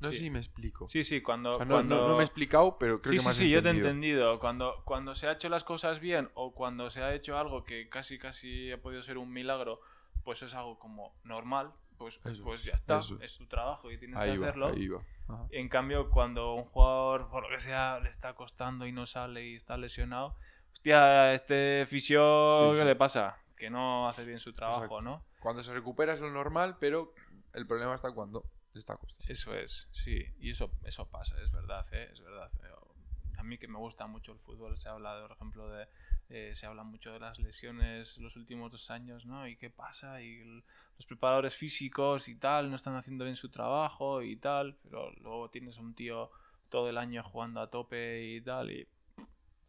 No 0.00 0.10
sé 0.10 0.18
si 0.18 0.30
me 0.30 0.38
explico. 0.38 0.88
sí, 0.88 1.04
sí, 1.04 1.20
cuando... 1.20 1.50
O 1.54 1.56
sea, 1.56 1.64
no, 1.66 1.74
cuando... 1.74 2.00
no- 2.00 2.08
no 2.08 2.14
me 2.16 2.20
he 2.22 2.24
explicado, 2.24 2.78
pero 2.78 3.00
creo 3.02 3.12
sí, 3.12 3.16
que 3.16 3.20
sí, 3.20 3.24
me 3.26 3.30
has 3.30 3.36
sí, 3.36 3.50
yo 3.50 3.62
te 3.62 3.68
he 3.68 3.72
entendido. 3.72 4.38
Cuando, 4.40 4.82
cuando 4.84 5.14
se 5.14 5.28
ha 5.28 5.32
hecho 5.32 5.48
las 5.48 5.64
cosas 5.64 6.00
bien 6.00 6.30
o 6.34 6.54
cuando 6.54 6.88
se 6.90 7.02
ha 7.02 7.14
hecho 7.14 7.36
algo 7.38 7.64
que 7.64 7.88
casi 7.88 8.18
casi 8.18 8.70
ha 8.72 8.80
podido 8.80 9.02
ser 9.02 9.18
un 9.18 9.32
milagro, 9.32 9.80
pues 10.24 10.42
es 10.42 10.54
algo 10.54 10.78
como 10.78 11.14
normal, 11.24 11.72
pues, 11.96 12.20
Eso 12.24 12.44
pues 12.44 12.60
es, 12.60 12.66
ya 12.66 12.72
está, 12.74 12.98
eso 12.98 13.18
es 13.20 13.36
tu 13.36 13.46
trabajo 13.46 13.90
y 13.90 13.98
tienes 13.98 14.18
Ahí 14.18 14.32
que 14.32 14.38
va, 14.38 14.46
hacerlo. 14.46 14.68
ahí 14.68 14.88
va. 14.88 15.02
En 15.50 15.68
cambio, 15.68 16.10
cuando 16.10 16.54
un 16.54 16.64
jugador, 16.64 17.28
por 17.28 17.42
lo 17.42 17.48
que 17.50 17.60
sea, 17.60 18.00
le 18.00 18.08
está 18.08 18.34
costando 18.34 18.86
y 18.86 18.92
no 18.92 19.04
sale 19.04 19.46
y 19.46 19.54
está 19.56 19.76
lesionado, 19.76 20.36
hostia, 20.72 21.34
este 21.34 21.84
fisio, 21.86 22.52
Sí, 22.54 22.70
¿qué 22.72 22.78
sí. 22.80 22.84
le 22.86 22.96
pasa? 22.96 23.36
Que 23.58 23.70
no 23.70 24.08
hace 24.08 24.24
bien 24.24 24.38
su 24.38 24.52
trabajo, 24.52 24.84
Exacto. 24.84 25.02
¿no? 25.02 25.24
Cuando 25.40 25.62
se 25.62 25.72
recupera 25.72 26.12
es 26.12 26.20
lo 26.20 26.30
normal, 26.30 26.76
pero 26.78 27.12
el 27.54 27.66
problema 27.66 27.94
está 27.94 28.12
cuando 28.12 28.44
está 28.74 28.96
costando. 28.96 29.32
Eso 29.32 29.54
es, 29.54 29.88
sí. 29.92 30.24
Y 30.38 30.50
eso, 30.50 30.70
eso 30.84 31.08
pasa, 31.08 31.40
es 31.42 31.50
verdad, 31.50 31.86
¿eh? 31.92 32.08
es 32.12 32.20
verdad. 32.20 32.50
A 33.36 33.42
mí 33.44 33.56
que 33.56 33.68
me 33.68 33.78
gusta 33.78 34.06
mucho 34.06 34.32
el 34.32 34.38
fútbol, 34.40 34.76
se 34.76 34.88
habla, 34.88 35.20
por 35.22 35.32
ejemplo, 35.32 35.68
de, 35.68 35.86
eh, 36.28 36.54
se 36.54 36.66
habla 36.66 36.82
mucho 36.82 37.12
de 37.12 37.20
las 37.20 37.38
lesiones 37.38 38.18
los 38.18 38.36
últimos 38.36 38.72
dos 38.72 38.90
años, 38.90 39.26
¿no? 39.26 39.46
¿Y 39.46 39.56
qué 39.56 39.70
pasa? 39.70 40.20
Y 40.20 40.44
los 40.96 41.06
preparadores 41.06 41.54
físicos 41.54 42.28
y 42.28 42.34
tal 42.34 42.68
no 42.68 42.76
están 42.76 42.96
haciendo 42.96 43.24
bien 43.24 43.36
su 43.36 43.48
trabajo 43.48 44.22
y 44.22 44.36
tal, 44.36 44.76
pero 44.82 45.12
luego 45.20 45.50
tienes 45.50 45.78
un 45.78 45.94
tío 45.94 46.30
todo 46.68 46.90
el 46.90 46.98
año 46.98 47.22
jugando 47.22 47.60
a 47.60 47.70
tope 47.70 48.24
y 48.24 48.40
tal 48.40 48.70
y 48.70 48.86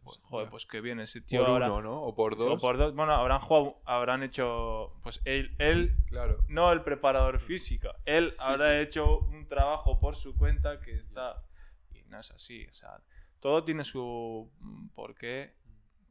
pues, 0.03 0.19
joder, 0.23 0.49
pues 0.49 0.65
que 0.65 0.81
viene 0.81 1.03
ese 1.03 1.21
tío 1.21 1.41
por 1.41 1.49
ahora, 1.49 1.71
uno, 1.71 1.81
¿no? 1.81 2.01
O 2.03 2.15
por 2.15 2.35
dos. 2.38 2.47
o 2.47 2.57
por 2.57 2.77
dos. 2.77 2.95
Bueno, 2.95 3.13
habrán 3.13 3.39
jugado, 3.39 3.81
habrán 3.85 4.23
hecho, 4.23 4.93
pues 5.03 5.21
él, 5.26 5.55
él 5.59 5.95
Claro. 6.07 6.43
no 6.47 6.71
el 6.71 6.81
preparador 6.84 7.39
físico, 7.39 7.89
él 8.05 8.31
Sí, 8.31 8.38
habrá 8.41 8.77
sí. 8.77 8.88
hecho 8.88 9.19
un 9.19 9.47
trabajo 9.47 9.99
por 9.99 10.15
su 10.15 10.35
cuenta 10.35 10.80
que 10.81 10.95
está 10.97 11.43
y 11.91 12.03
no 12.05 12.19
es 12.19 12.31
así, 12.31 12.65
o 12.67 12.73
sea, 12.73 13.01
todo 13.39 13.63
tiene 13.63 13.84
su 13.84 14.51
mm, 14.59 14.88
porqué, 14.89 15.55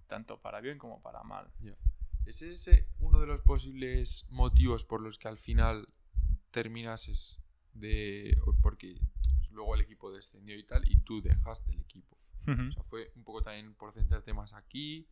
tanto 0.07 0.41
para 0.41 0.61
bien 0.61 0.79
como 0.79 1.01
para 1.03 1.23
mal. 1.23 1.51
¿Es 2.27 2.43
ese 2.43 2.87
uno 2.99 3.21
de 3.21 3.27
los 3.27 3.41
posibles 3.41 4.27
motivos 4.29 4.85
por 4.85 5.01
los 5.01 5.19
que 5.19 5.29
al 5.29 5.39
final 5.39 5.87
terminases 6.51 7.41
de... 7.73 8.37
porque 8.63 8.99
luego 9.51 9.75
el 9.75 9.81
equipo 9.81 10.11
descendió 10.13 10.57
y 10.57 10.65
tal, 10.65 10.87
y 10.87 10.97
tú 11.05 11.23
dejaste 11.23 11.73
el 11.73 11.81
equipo? 11.81 12.18
O 12.53 12.73
sea, 12.73 12.83
¿fue 12.85 13.13
un 13.15 13.25
poco 13.25 13.43
también 13.43 13.75
por 13.75 13.93
centrarte 13.93 14.33
más 14.33 14.55
aquí? 14.55 15.07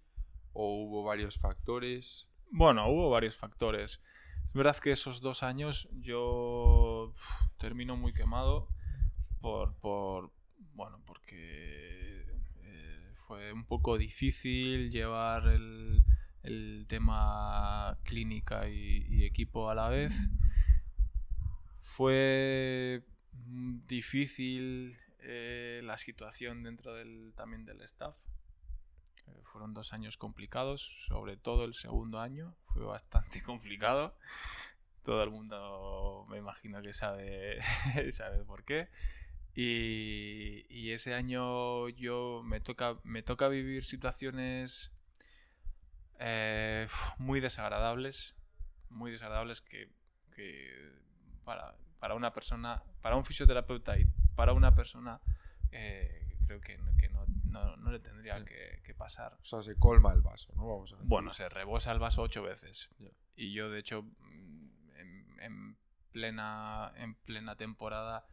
¿O 0.53 0.85
hubo 0.85 1.05
varios 1.05 1.39
factores? 1.39 2.27
Bueno, 2.51 2.89
hubo 2.89 3.11
varios 3.11 3.37
factores. 3.37 4.03
Es 4.47 4.53
verdad 4.55 4.77
que 4.79 4.93
esos 4.93 5.21
dos 5.21 5.43
años 5.43 5.89
yo 6.01 7.13
uf, 7.13 7.21
termino 7.59 7.97
muy 7.97 8.15
quemado 8.15 8.69
por, 9.41 9.75
por 9.81 10.33
bueno, 10.75 11.03
porque 11.05 12.25
eh, 12.63 13.13
fue 13.27 13.53
un 13.53 13.67
poco 13.67 13.99
difícil 13.99 14.91
llevar 14.91 15.47
el, 15.49 16.05
el 16.43 16.87
tema 16.89 17.99
clínica 18.05 18.69
y, 18.69 19.05
y 19.09 19.25
equipo 19.25 19.69
a 19.69 19.75
la 19.75 19.89
vez. 19.89 20.15
Fue 21.81 23.05
difícil 23.87 24.97
eh, 25.29 25.81
la 25.83 25.97
situación 25.97 26.63
dentro 26.63 26.95
del, 26.95 27.33
también 27.35 27.65
del 27.65 27.81
staff. 27.83 28.15
Eh, 29.27 29.43
fueron 29.43 29.75
dos 29.75 29.93
años 29.93 30.17
complicados, 30.17 30.83
sobre 31.09 31.37
todo 31.37 31.65
el 31.65 31.75
segundo 31.75 32.21
año 32.21 32.55
fue 32.73 32.85
bastante 32.85 33.43
complicado. 33.43 34.17
Todo 35.03 35.25
el 35.25 35.31
mundo 35.31 36.27
me 36.29 36.39
imagino 36.39 36.81
que 36.81 36.93
sabe, 36.93 37.59
sabe 38.13 38.45
por 38.45 38.65
qué. 38.65 38.89
Y, 39.55 40.65
y 40.69 40.93
ese 40.93 41.15
año 41.15 41.89
yo 41.89 42.43
me 42.45 42.61
toca, 42.61 42.99
me 43.03 43.23
toca 43.23 43.49
vivir 43.49 43.83
situaciones 43.83 44.93
eh, 46.21 46.87
muy 47.19 47.41
desagradables, 47.41 48.37
muy 48.91 49.11
desagradables 49.11 49.61
que, 49.61 49.91
que 50.35 50.93
para, 51.45 51.75
para 51.99 52.15
una 52.15 52.33
persona, 52.33 52.85
para 53.03 53.17
un 53.17 53.25
fisioterapeuta 53.25 53.99
y 53.99 54.07
para 54.37 54.53
una 54.53 54.75
persona 54.75 55.21
eh, 55.73 56.39
creo 56.47 56.61
que, 56.61 56.79
no- 56.79 56.97
que 56.97 57.09
no, 57.09 57.25
no- 57.51 57.77
no 57.77 57.91
le 57.91 57.99
tendría 57.99 58.45
que, 58.45 58.81
que 58.85 58.95
pasar. 58.95 59.35
O 59.41 59.45
sea, 59.45 59.63
se 59.63 59.77
colma 59.77 60.13
el 60.13 60.21
vaso, 60.21 60.53
¿no? 60.55 60.67
Vamos 60.69 60.93
a. 60.93 60.97
Bueno, 61.03 61.33
se 61.33 61.49
rebosa 61.49 61.91
el 61.93 61.99
vaso 61.99 62.23
ocho 62.23 62.43
veces. 62.43 62.89
Y 63.35 63.53
yo, 63.53 63.69
de 63.71 63.81
hecho, 63.81 64.03
mm, 64.03 64.91
en, 64.97 65.41
en 65.41 65.77
plena, 66.13 66.93
en 66.97 67.15
plena 67.15 67.57
temporada 67.57 68.27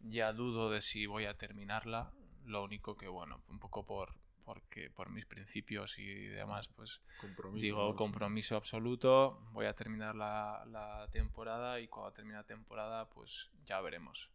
ya 0.00 0.32
dudo 0.32 0.70
de 0.70 0.82
si 0.82 1.06
voy 1.06 1.24
a 1.24 1.36
terminarla. 1.38 2.12
Lo 2.44 2.62
único 2.62 2.96
que, 2.96 3.08
bueno, 3.08 3.42
un 3.48 3.58
poco 3.58 3.86
por, 3.86 4.14
porque, 4.44 4.90
por 4.90 5.10
mis 5.10 5.24
principios 5.24 5.98
y 5.98 6.26
demás, 6.26 6.68
pues 6.68 7.00
Compromiso. 7.18 7.62
digo 7.62 7.88
¿no? 7.90 7.96
compromiso 7.96 8.54
absoluto. 8.56 9.38
Voy 9.52 9.64
a 9.64 9.72
terminar 9.74 10.14
la, 10.14 10.64
la 10.66 11.08
temporada 11.10 11.80
y 11.80 11.88
cuando 11.88 12.12
termine 12.12 12.36
la 12.36 12.44
temporada, 12.44 13.08
pues 13.08 13.50
ya 13.64 13.80
veremos. 13.80 14.30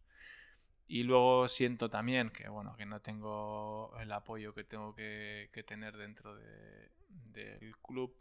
Y 0.92 1.04
luego 1.04 1.48
siento 1.48 1.88
también 1.90 2.32
que, 2.32 2.50
bueno, 2.50 2.76
que 2.76 2.88
no 2.88 3.00
tengo 3.00 3.96
el 4.00 4.12
apoyo 4.12 4.56
que 4.56 4.64
tengo 4.64 4.96
que, 4.96 5.50
que 5.54 5.62
tener 5.64 5.96
dentro 5.96 6.36
de- 6.36 6.90
del 7.32 7.78
club 7.78 8.12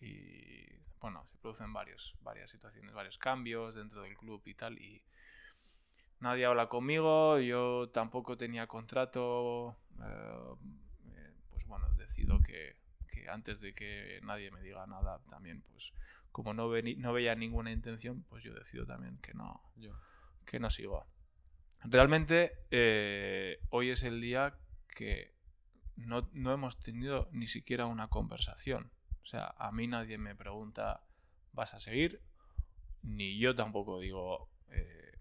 y, 0.00 0.64
bueno, 1.00 1.26
se 1.32 1.36
producen 1.38 1.72
varios, 1.72 2.14
varias 2.20 2.48
situaciones, 2.48 2.94
varios 2.94 3.18
cambios 3.18 3.74
dentro 3.74 4.02
del 4.02 4.16
club 4.16 4.40
y 4.46 4.54
tal 4.54 4.78
y 4.78 5.02
nadie 6.20 6.46
habla 6.46 6.68
conmigo, 6.68 7.40
yo 7.40 7.90
tampoco 7.92 8.36
tenía 8.36 8.68
contrato, 8.68 9.76
eh, 10.00 10.54
eh, 11.14 11.32
pues 11.50 11.66
bueno, 11.66 11.88
decido 11.94 12.40
que, 12.40 12.76
que 13.08 13.28
antes 13.28 13.60
de 13.60 13.74
que 13.74 14.20
nadie 14.22 14.52
me 14.52 14.62
diga 14.62 14.86
nada 14.86 15.18
también, 15.28 15.62
pues 15.62 15.92
como 16.30 16.54
no, 16.54 16.70
veni- 16.70 16.96
no 16.96 17.12
veía 17.12 17.34
ninguna 17.34 17.72
intención, 17.72 18.22
pues 18.28 18.44
yo 18.44 18.54
decido 18.54 18.86
también 18.86 19.18
que 19.18 19.34
no, 19.34 19.60
Ya. 19.76 19.90
que 20.46 20.60
no 20.60 20.70
sigo. 20.70 21.04
Realmente 21.84 22.52
eh, 22.70 23.58
hoy 23.70 23.90
es 23.90 24.02
el 24.02 24.20
día 24.20 24.58
que 24.88 25.34
no, 25.96 26.28
no 26.32 26.52
hemos 26.52 26.78
tenido 26.80 27.28
ni 27.32 27.46
siquiera 27.46 27.86
una 27.86 28.08
conversación. 28.08 28.92
O 29.22 29.26
sea, 29.26 29.54
a 29.58 29.72
mí 29.72 29.86
nadie 29.86 30.18
me 30.18 30.34
pregunta, 30.34 31.04
¿vas 31.52 31.74
a 31.74 31.80
seguir? 31.80 32.22
Ni 33.02 33.38
yo 33.38 33.54
tampoco 33.54 34.00
digo... 34.00 34.50
eh, 34.70 35.18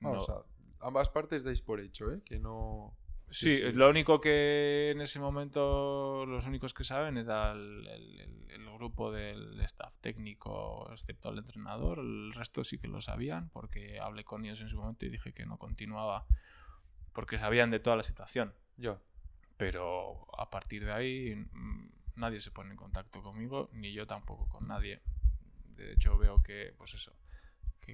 No, 0.00 0.20
sea, 0.20 0.36
ambas 0.80 1.10
partes 1.10 1.44
dais 1.44 1.62
por 1.62 1.80
hecho, 1.80 2.10
¿eh? 2.12 2.22
Que 2.24 2.38
no... 2.38 2.96
Sí, 3.30 3.50
sí. 3.58 3.72
lo 3.72 3.88
único 3.88 4.20
que 4.20 4.90
en 4.90 5.00
ese 5.00 5.20
momento 5.20 6.26
los 6.26 6.46
únicos 6.46 6.74
que 6.74 6.84
saben 6.84 7.16
era 7.16 7.52
el, 7.52 7.86
el- 7.86 8.20
el- 8.20 8.60
grupo 8.80 9.12
del 9.12 9.60
staff 9.60 9.92
técnico, 10.00 10.88
excepto 10.90 11.28
el 11.28 11.36
entrenador. 11.36 11.98
El 11.98 12.32
resto 12.32 12.64
sí 12.64 12.78
que 12.78 12.88
lo 12.88 13.02
sabían 13.02 13.50
porque 13.50 14.00
hablé 14.00 14.24
con 14.24 14.42
ellos 14.46 14.58
en 14.62 14.70
su 14.70 14.78
momento 14.78 15.04
y 15.04 15.10
dije 15.10 15.34
que 15.34 15.44
no 15.44 15.58
continuaba 15.58 16.24
porque 17.12 17.36
sabían 17.36 17.70
de 17.70 17.78
toda 17.78 17.96
la 17.96 18.02
situación. 18.02 18.54
Ya. 18.78 18.98
Pero 19.58 20.26
a 20.38 20.48
partir 20.48 20.86
de 20.86 20.92
ahí 20.92 21.34
mm, 21.36 21.90
nadie 22.14 22.40
se 22.40 22.50
pone 22.50 22.70
en 22.70 22.76
contacto 22.78 23.22
conmigo, 23.22 23.68
ni 23.74 23.92
yo 23.92 24.06
tampoco 24.06 24.48
con 24.48 24.66
nadie. 24.66 25.02
De 25.76 25.92
hecho 25.92 26.16
veo 26.16 26.42
que, 26.42 26.72
pues 26.78 26.94
eso, 26.94 27.12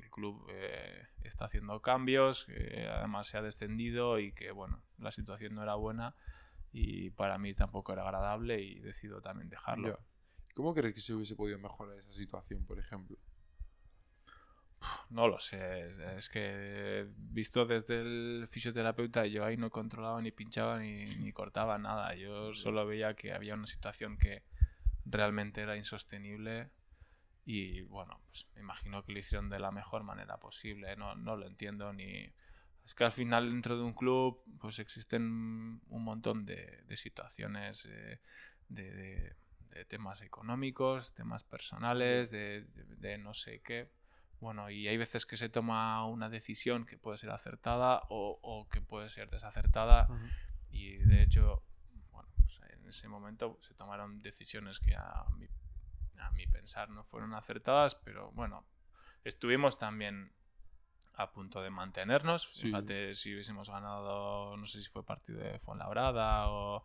que 0.01 0.06
el 0.06 0.10
club 0.10 0.47
eh, 0.51 1.06
está 1.23 1.47
haciendo 1.47 1.81
cambios, 1.81 2.47
que 2.47 2.86
además 2.89 3.27
se 3.27 3.39
ha 3.39 3.43
descendido 3.43 4.18
y 4.18 4.32
que, 4.32 4.51
bueno, 4.51 4.82
la 4.98 5.10
situación 5.10 5.55
no 5.55 5.62
era 5.62 5.74
buena 5.74 6.14
y 6.73 7.10
para 7.10 7.39
mí 7.39 7.55
tampoco 7.55 7.93
era 7.93 8.02
agradable 8.02 8.60
y 8.60 8.81
decido 8.81 9.20
también 9.20 9.48
dejarlo. 9.48 9.97
Ya. 9.98 10.05
¿Cómo 10.55 10.74
crees 10.74 10.94
que 10.94 11.01
se 11.01 11.14
hubiese 11.14 11.36
podido 11.36 11.59
mejorar 11.59 11.98
esa 11.98 12.12
situación, 12.12 12.64
por 12.64 12.78
ejemplo? 12.78 13.18
No 15.10 15.27
lo 15.27 15.39
sé, 15.39 16.16
es, 16.16 16.28
que 16.28 17.09
visto 17.16 17.64
desde 17.64 18.01
el 18.01 18.47
fisioterapeuta 18.48 19.27
yo 19.27 19.44
ahí 19.44 19.56
no 19.56 19.70
controlaba 19.70 20.20
ni 20.20 20.31
pinchaba 20.31 20.78
ni, 20.78 21.06
ni 21.06 21.32
cortaba 21.32 21.78
nada. 21.78 22.14
Yo 22.14 22.55
solo 22.55 22.86
veía 22.86 23.14
que 23.14 23.32
había 23.32 23.55
una 23.55 23.66
situación 23.66 24.18
que 24.18 24.43
realmente 25.05 25.62
era 25.62 25.77
insostenible 25.77 26.70
y 27.48 27.82
bueno, 27.82 28.20
pues 28.27 28.47
me 28.55 28.60
imagino 28.60 29.05
que 29.05 29.12
lo 29.12 29.18
hicieron 29.20 29.48
de 29.48 29.60
la 29.60 29.70
mejor 29.70 30.02
manera 30.02 30.36
posible. 30.36 30.97
No, 30.97 31.14
no 31.14 31.36
lo 31.36 31.47
entiendo 31.47 31.93
ni... 31.93 32.28
Es 32.85 32.94
que 32.94 33.05
al 33.05 33.12
final 33.12 33.48
dentro 33.51 33.77
de 33.77 33.82
un 33.85 33.94
club 33.94 34.43
pues 34.60 34.78
existen 34.81 35.23
un 35.89 36.05
montón 36.05 36.44
de, 36.44 36.82
de 36.86 36.97
situaciones 36.97 37.86
eh, 37.86 38.20
de, 38.68 38.90
de- 38.93 39.36
de 39.70 39.85
temas 39.85 40.23
económicos, 40.23 41.12
temas 41.14 41.44
personales, 41.44 42.31
de- 42.32 43.18
no 43.18 43.32
sé 43.35 43.60
qué. 43.62 43.90
Bueno, 44.40 44.68
y 44.70 44.86
hay 44.89 44.97
veces 44.97 45.24
que 45.27 45.36
se 45.36 45.48
toma 45.48 46.05
una 46.06 46.28
decisión 46.28 46.85
que 46.85 46.98
puede 46.98 47.18
ser 47.18 47.31
acertada 47.31 48.02
o, 48.10 48.39
o 48.43 48.68
que 48.68 48.81
puede 48.81 49.09
ser 49.09 49.31
desacertada. 49.31 50.06
Y 50.70 50.97
de 50.98 51.23
hecho, 51.23 51.62
bueno, 52.10 52.28
pues 52.36 52.60
en 52.73 52.86
ese 52.86 53.09
momento 53.09 53.59
se 53.62 53.74
tomaron 53.74 54.20
decisiones 54.23 54.78
que 54.78 54.94
a 54.97 55.24
mi, 55.39 55.47
a 56.20 56.30
mi 56.30 56.47
pensar 56.47 56.88
no 56.90 57.05
fueron 57.05 57.34
acertadas, 57.34 57.94
pero 57.94 58.30
bueno, 58.32 58.64
estuvimos 59.24 59.78
también 59.78 60.32
a 61.14 61.30
punto 61.32 61.62
de 61.62 61.70
mantenernos. 61.70 62.51
Sí. 62.55 62.70
Si 63.14 63.32
hubiésemos 63.32 63.70
ganado, 63.70 64.56
no 64.56 64.66
sé 64.66 64.82
si 64.82 64.88
fue 64.90 65.05
partido 65.05 65.38
de 65.40 65.59
Fuenlabrada 65.59 66.48
o... 66.51 66.82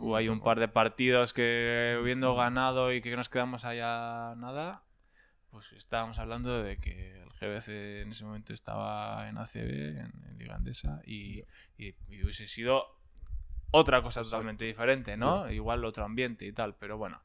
O 0.00 0.14
hay 0.14 0.28
un 0.28 0.40
par 0.40 0.60
de 0.60 0.68
partidos 0.68 1.32
que 1.32 1.96
habiendo 1.98 2.36
ganado 2.36 2.92
y 2.92 3.02
que 3.02 3.16
nos 3.16 3.28
quedamos 3.28 3.64
allá 3.64 4.32
nada, 4.36 4.84
pues 5.50 5.72
estábamos 5.72 6.20
hablando 6.20 6.62
de 6.62 6.76
que 6.78 7.20
el 7.20 7.30
GBC 7.30 8.02
en 8.02 8.12
ese 8.12 8.24
momento 8.24 8.52
estaba 8.52 9.28
en 9.28 9.38
ACB, 9.38 9.98
en, 9.98 10.12
en 10.28 10.38
Liga 10.38 10.54
Andesa, 10.54 11.00
y, 11.04 11.40
y- 11.76 11.96
y 12.06 12.22
hubiese 12.22 12.46
sido 12.46 12.84
otra 13.72 14.00
cosa 14.00 14.22
totalmente 14.22 14.64
diferente, 14.64 15.16
¿no? 15.16 15.50
Igual 15.50 15.84
otro 15.84 16.04
ambiente 16.04 16.44
y 16.46 16.52
tal, 16.52 16.76
pero 16.76 16.96
bueno, 16.96 17.20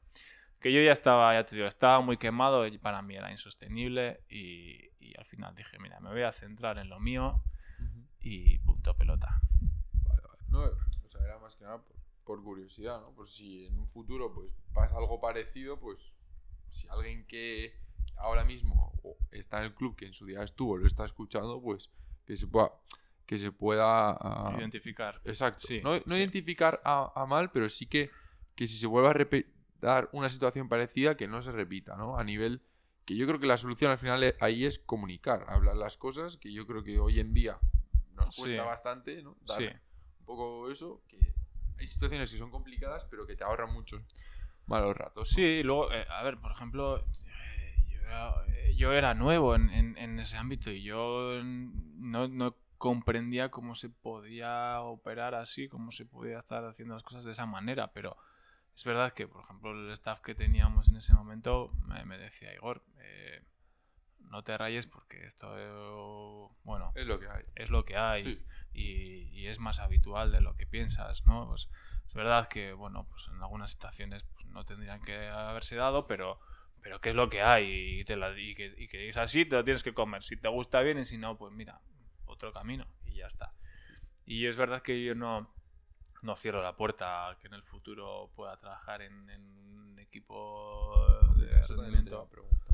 que 0.64 0.72
yo 0.72 0.80
ya 0.80 0.92
estaba, 0.92 1.34
ya 1.34 1.44
te 1.44 1.56
digo, 1.56 1.68
estaba 1.68 2.00
muy 2.00 2.16
quemado, 2.16 2.66
y 2.66 2.78
para 2.78 3.02
mí 3.02 3.14
era 3.14 3.30
insostenible 3.30 4.22
y, 4.30 4.88
y 4.98 5.14
al 5.18 5.26
final 5.26 5.54
dije, 5.54 5.78
mira, 5.78 6.00
me 6.00 6.08
voy 6.08 6.22
a 6.22 6.32
centrar 6.32 6.78
en 6.78 6.88
lo 6.88 6.98
mío 7.00 7.44
y 8.18 8.58
punto 8.60 8.96
pelota. 8.96 9.42
Vale, 10.08 10.22
vale. 10.26 10.42
No, 10.48 10.60
o 11.04 11.08
sea, 11.10 11.20
era 11.22 11.38
más 11.38 11.54
que 11.54 11.64
nada 11.64 11.82
por, 11.82 11.96
por 12.24 12.42
curiosidad, 12.42 12.98
¿no? 13.02 13.12
Pues 13.14 13.34
si 13.34 13.66
en 13.66 13.78
un 13.78 13.86
futuro 13.86 14.32
pues 14.32 14.54
pasa 14.72 14.96
algo 14.96 15.20
parecido, 15.20 15.78
pues 15.78 16.14
si 16.70 16.88
alguien 16.88 17.26
que 17.26 17.78
ahora 18.16 18.42
mismo 18.42 18.94
está 19.32 19.58
en 19.58 19.64
el 19.64 19.74
club 19.74 19.94
que 19.96 20.06
en 20.06 20.14
su 20.14 20.24
día 20.24 20.42
estuvo 20.42 20.78
lo 20.78 20.86
está 20.86 21.04
escuchando, 21.04 21.60
pues 21.60 21.90
que 22.24 22.36
se 22.36 22.46
pueda 22.46 22.72
que 23.26 23.36
se 23.36 23.52
pueda 23.52 24.12
ah, 24.12 24.54
Identificar. 24.56 25.20
exacto 25.24 25.58
Sí, 25.66 25.82
no, 25.84 25.92
no 26.06 26.14
sí. 26.14 26.20
identificar 26.20 26.80
a, 26.86 27.12
a 27.14 27.26
mal 27.26 27.50
pero 27.50 27.68
sí 27.68 27.86
que, 27.86 28.10
que 28.54 28.66
si 28.66 28.78
se 28.78 28.86
vuelve 28.86 29.10
a 29.10 29.12
repetir 29.12 29.53
una 30.12 30.28
situación 30.28 30.68
parecida 30.68 31.16
que 31.16 31.28
no 31.28 31.42
se 31.42 31.52
repita 31.52 31.96
no 31.96 32.16
a 32.18 32.24
nivel 32.24 32.62
que 33.04 33.16
yo 33.16 33.26
creo 33.26 33.38
que 33.38 33.46
la 33.46 33.56
solución 33.58 33.90
al 33.90 33.98
final 33.98 34.22
e- 34.24 34.36
ahí 34.40 34.64
es 34.64 34.78
comunicar 34.78 35.44
hablar 35.48 35.76
las 35.76 35.96
cosas 35.96 36.38
que 36.38 36.52
yo 36.52 36.66
creo 36.66 36.82
que 36.82 36.98
hoy 36.98 37.20
en 37.20 37.34
día 37.34 37.58
nos 38.14 38.26
cuesta 38.36 38.62
Sí. 38.62 38.68
bastante 38.68 39.22
no 39.22 39.36
dar 39.42 39.58
Sí. 39.58 39.66
un 40.20 40.24
poco 40.24 40.70
eso 40.70 41.02
que 41.08 41.34
hay 41.78 41.86
situaciones 41.86 42.32
que 42.32 42.38
son 42.38 42.50
complicadas 42.50 43.04
pero 43.10 43.26
que 43.26 43.36
te 43.36 43.44
ahorran 43.44 43.72
muchos 43.74 44.02
malos 44.66 44.96
ratos 44.96 45.30
¿no? 45.30 45.36
Sí, 45.36 45.42
y 45.42 45.62
luego, 45.62 45.92
eh, 45.92 46.06
a 46.08 46.22
ver, 46.22 46.38
por 46.38 46.50
ejemplo, 46.52 46.98
eh, 47.00 47.76
yo, 47.90 48.42
eh, 48.48 48.74
yo 48.76 48.92
era 48.92 49.12
nuevo 49.12 49.54
en, 49.54 49.68
en- 49.70 49.98
en 49.98 50.18
ese 50.18 50.38
ámbito 50.38 50.70
y 50.70 50.82
yo 50.82 51.40
no, 51.42 52.28
no 52.28 52.56
comprendía 52.78 53.50
cómo 53.50 53.74
se 53.74 53.90
podía 53.90 54.80
operar 54.80 55.34
así, 55.34 55.68
cómo 55.68 55.90
se 55.92 56.06
podía 56.06 56.38
estar 56.38 56.64
haciendo 56.64 56.94
las 56.94 57.02
cosas 57.02 57.24
de 57.24 57.32
esa 57.32 57.44
manera, 57.46 57.92
pero 57.92 58.16
es 58.74 58.84
verdad 58.84 59.12
que, 59.12 59.28
por 59.28 59.42
ejemplo, 59.44 59.70
el 59.72 59.90
staff 59.92 60.20
que 60.20 60.34
teníamos 60.34 60.88
en 60.88 60.96
ese 60.96 61.14
momento 61.14 61.70
me, 61.86 62.04
me 62.04 62.18
decía, 62.18 62.52
Igor, 62.54 62.82
eh, 62.98 63.42
no 64.30 64.42
te 64.42 64.56
rayes 64.58 64.86
porque 64.86 65.24
esto, 65.26 65.46
bueno, 66.64 66.92
es 66.94 67.06
lo 67.06 67.18
que 67.20 67.28
hay 67.28 67.44
es 67.54 67.70
lo 67.70 67.84
que 67.84 67.96
hay 67.96 68.24
Sí. 68.24 68.44
y, 68.72 69.40
y 69.40 69.46
es 69.48 69.58
más 69.60 69.78
habitual 69.78 70.32
de 70.32 70.40
lo 70.40 70.56
que 70.56 70.66
piensas, 70.66 71.24
¿no? 71.26 71.46
Pues 71.48 71.68
es 72.06 72.14
verdad 72.14 72.48
que, 72.48 72.72
bueno, 72.72 73.06
pues 73.08 73.28
en 73.28 73.40
algunas 73.42 73.70
situaciones 73.72 74.24
pues, 74.34 74.46
no 74.46 74.64
tendrían 74.64 75.00
que 75.02 75.28
haberse 75.28 75.76
dado, 75.76 76.06
pero, 76.06 76.40
pero 76.82 77.00
que 77.00 77.10
es 77.10 77.14
lo 77.14 77.28
que 77.28 77.42
hay 77.42 78.00
y, 78.00 78.04
te 78.04 78.16
la- 78.16 78.36
y 78.38 78.54
que, 78.54 78.74
y 78.76 78.88
que 78.88 79.08
es 79.08 79.16
así, 79.16 79.44
te 79.44 79.56
lo 79.56 79.62
tienes 79.64 79.82
que 79.84 79.94
comer. 79.94 80.22
Si 80.24 80.36
te 80.36 80.48
gusta 80.48 80.80
bien 80.80 80.98
y 80.98 81.04
si 81.04 81.16
no, 81.18 81.36
pues 81.38 81.52
mira, 81.52 81.80
otro 82.24 82.52
camino 82.52 82.86
y 83.04 83.16
ya 83.16 83.26
está. 83.26 83.52
Y 84.26 84.46
es 84.46 84.56
verdad 84.56 84.82
que 84.82 85.04
yo 85.04 85.14
no, 85.14 85.54
no 86.24 86.34
cierro 86.36 86.62
la 86.62 86.76
puerta 86.76 87.28
a 87.28 87.38
que 87.38 87.46
en 87.46 87.54
el 87.54 87.62
futuro 87.62 88.30
pueda 88.34 88.56
trabajar 88.56 89.02
en, 89.02 89.28
en 89.30 89.42
un 89.56 89.98
equipo 89.98 91.06
de 91.36 91.60
Eso 91.60 91.76
rendimiento. 91.76 92.28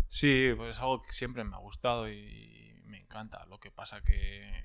Sí, 0.08 0.52
pues 0.56 0.76
es 0.76 0.80
algo 0.80 1.02
que 1.02 1.12
siempre 1.12 1.44
me 1.44 1.54
ha 1.56 1.58
gustado 1.58 2.08
y 2.10 2.80
me 2.86 2.98
encanta. 2.98 3.44
Lo 3.46 3.58
que 3.60 3.70
pasa 3.70 4.02
que 4.02 4.64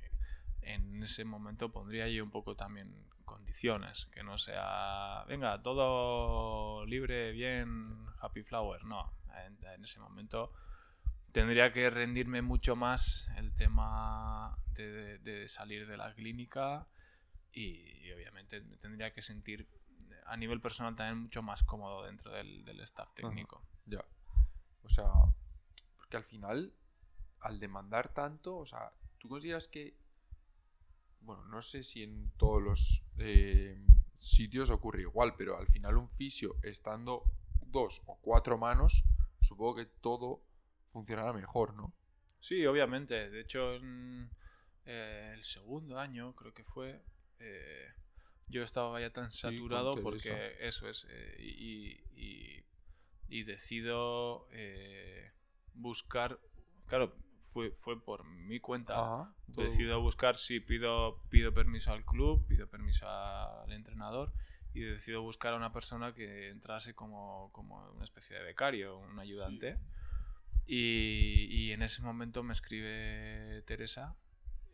en 0.61 1.03
ese 1.03 1.25
momento 1.25 1.71
pondría 1.71 2.07
yo 2.07 2.23
un 2.23 2.31
poco 2.31 2.55
también 2.55 3.05
condiciones, 3.25 4.07
que 4.07 4.23
no 4.23 4.37
sea, 4.37 5.23
venga, 5.27 5.61
todo 5.61 6.85
libre, 6.85 7.31
bien, 7.31 7.97
happy 8.21 8.43
flower. 8.43 8.83
No, 8.85 9.11
en, 9.45 9.57
en 9.65 9.83
ese 9.83 9.99
momento 9.99 10.51
tendría 11.31 11.73
que 11.73 11.89
rendirme 11.89 12.41
mucho 12.41 12.75
más 12.75 13.29
el 13.37 13.53
tema 13.55 14.57
de, 14.73 14.91
de- 14.91 15.17
de 15.19 15.47
salir 15.47 15.87
de 15.87 15.97
la 15.97 16.13
clínica 16.13 16.87
y, 17.55 18.05
y 18.05 18.11
obviamente 18.11 18.61
me 18.61 18.77
tendría 18.77 19.11
que 19.11 19.23
sentir 19.23 19.67
a 20.25 20.37
nivel 20.37 20.59
personal 20.61 20.95
también 20.95 21.23
mucho 21.23 21.41
más 21.41 21.63
cómodo 21.63 22.03
dentro 22.03 22.31
del, 22.31 22.63
del 22.65 22.79
staff 22.81 23.13
técnico. 23.13 23.61
Ya. 23.85 24.03
O 24.83 24.89
sea, 24.89 25.11
porque 25.97 26.17
al 26.17 26.23
final, 26.23 26.73
al 27.39 27.59
demandar 27.59 28.13
tanto, 28.13 28.57
o 28.57 28.65
sea, 28.65 28.91
¿tú 29.17 29.29
consideras 29.29 29.67
que, 29.67 29.95
bueno, 31.21 31.45
no 31.45 31.61
sé 31.61 31.83
si 31.83 32.03
en 32.03 32.31
todos 32.37 32.61
los 32.61 33.03
eh, 33.17 33.79
sitios 34.19 34.69
ocurre 34.69 35.01
igual, 35.01 35.35
pero 35.37 35.57
al 35.57 35.67
final 35.67 35.97
un 35.97 36.09
fisio 36.09 36.55
estando 36.61 37.23
dos 37.67 38.01
o 38.05 38.17
cuatro 38.21 38.57
manos, 38.57 39.03
supongo 39.41 39.75
que 39.75 39.85
todo 39.85 40.41
funcionará 40.91 41.33
mejor, 41.33 41.73
¿no? 41.75 41.93
Sí, 42.39 42.65
obviamente. 42.65 43.29
De 43.29 43.41
hecho, 43.41 43.75
en 43.75 44.29
eh, 44.85 45.31
el 45.33 45.43
segundo 45.43 45.99
año, 45.99 46.35
creo 46.35 46.53
que 46.53 46.63
fue, 46.63 47.01
eh, 47.39 47.87
yo 48.47 48.63
estaba 48.63 48.99
ya 49.01 49.09
tan 49.11 49.31
Sí, 49.31 49.39
saturado 49.39 49.95
porque 50.01 50.55
eso 50.59 50.87
es, 50.89 51.05
eh, 51.09 51.35
y, 51.39 52.01
y- 52.15 52.65
y 53.27 53.43
decido 53.43 54.47
eh, 54.51 55.31
buscar, 55.73 56.39
claro, 56.87 57.15
fue, 57.51 57.71
fue 57.81 57.99
por 58.03 58.23
mi 58.25 58.59
cuenta. 58.59 58.99
Ajá. 58.99 59.35
Decido 59.47 60.01
buscar 60.01 60.37
si 60.37 60.59
pido, 60.59 61.21
pido 61.29 61.53
permiso 61.53 61.91
al 61.91 62.03
club, 62.05 62.45
pido 62.47 62.67
permiso 62.67 63.07
al 63.09 63.71
entrenador 63.71 64.33
y 64.73 64.81
decido 64.81 65.21
buscar 65.21 65.53
a 65.53 65.57
una 65.57 65.71
persona 65.71 66.13
que 66.13 66.49
entrase 66.49 66.93
como, 66.93 67.49
como 67.53 67.89
una 67.91 68.03
especie 68.03 68.35
de 68.37 68.43
becario, 68.43 68.97
un 68.99 69.17
ayudante. 69.19 69.77
Y, 70.67 71.47
y 71.49 71.71
en 71.71 71.83
ese 71.83 72.01
momento 72.01 72.43
me 72.43 72.53
escribe 72.53 73.61
Teresa 73.65 74.15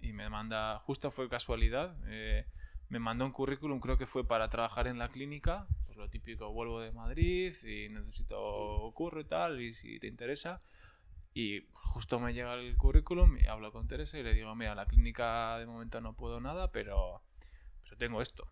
y 0.02 0.14
me 0.14 0.30
manda, 0.30 0.80
justo 0.80 1.12
fue 1.12 1.30
casualidad, 1.30 1.96
eh, 2.08 2.46
me 2.90 3.00
mandó 3.00 3.26
un 3.26 3.32
currículum, 3.32 3.80
creo 3.80 3.98
que 3.98 4.08
fue 4.08 4.28
para 4.28 4.50
trabajar 4.50 4.88
en 4.88 4.98
la 4.98 5.10
clínica, 5.10 5.68
pues 5.86 5.98
lo 5.98 6.10
típico, 6.10 6.52
vuelvo 6.52 6.82
de 6.82 6.92
Madrid 6.92 7.54
y 7.64 7.90
necesito 7.90 8.92
curro 8.94 9.22
y 9.22 9.26
tal, 9.26 9.62
y 9.62 9.74
si 9.74 10.00
te 10.00 10.08
interesa. 10.08 10.62
Y 11.34 11.66
justo 11.74 12.20
me 12.20 12.34
llega 12.34 12.56
el 12.56 12.76
currículum 12.76 13.38
y 13.38 13.48
hablo 13.48 13.72
con 13.72 13.88
Teresa 13.88 14.18
y 14.18 14.24
le 14.24 14.34
digo, 14.34 14.54
mira, 14.56 14.76
la 14.76 14.86
clínica 14.86 15.58
de 15.58 15.66
momento 15.66 16.02
no 16.02 16.14
puedo 16.14 16.42
nada, 16.42 16.72
pero, 16.72 17.22
pero 17.84 17.96
tengo 17.98 18.22
esto. 18.22 18.52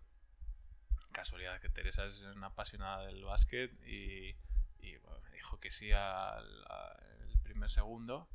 Casualidad 1.11 1.59
que 1.59 1.69
Teresa 1.69 2.05
es 2.05 2.21
una 2.21 2.47
apasionada 2.47 3.05
del 3.07 3.25
básquet 3.25 3.73
y, 3.85 4.35
y, 4.79 4.95
bueno, 5.03 5.19
me 5.23 5.31
dijo 5.31 5.59
que 5.59 5.71
sí 5.71 5.91
al, 5.91 6.45
al 6.69 7.39
primer 7.43 7.69
segundo. 7.69 8.29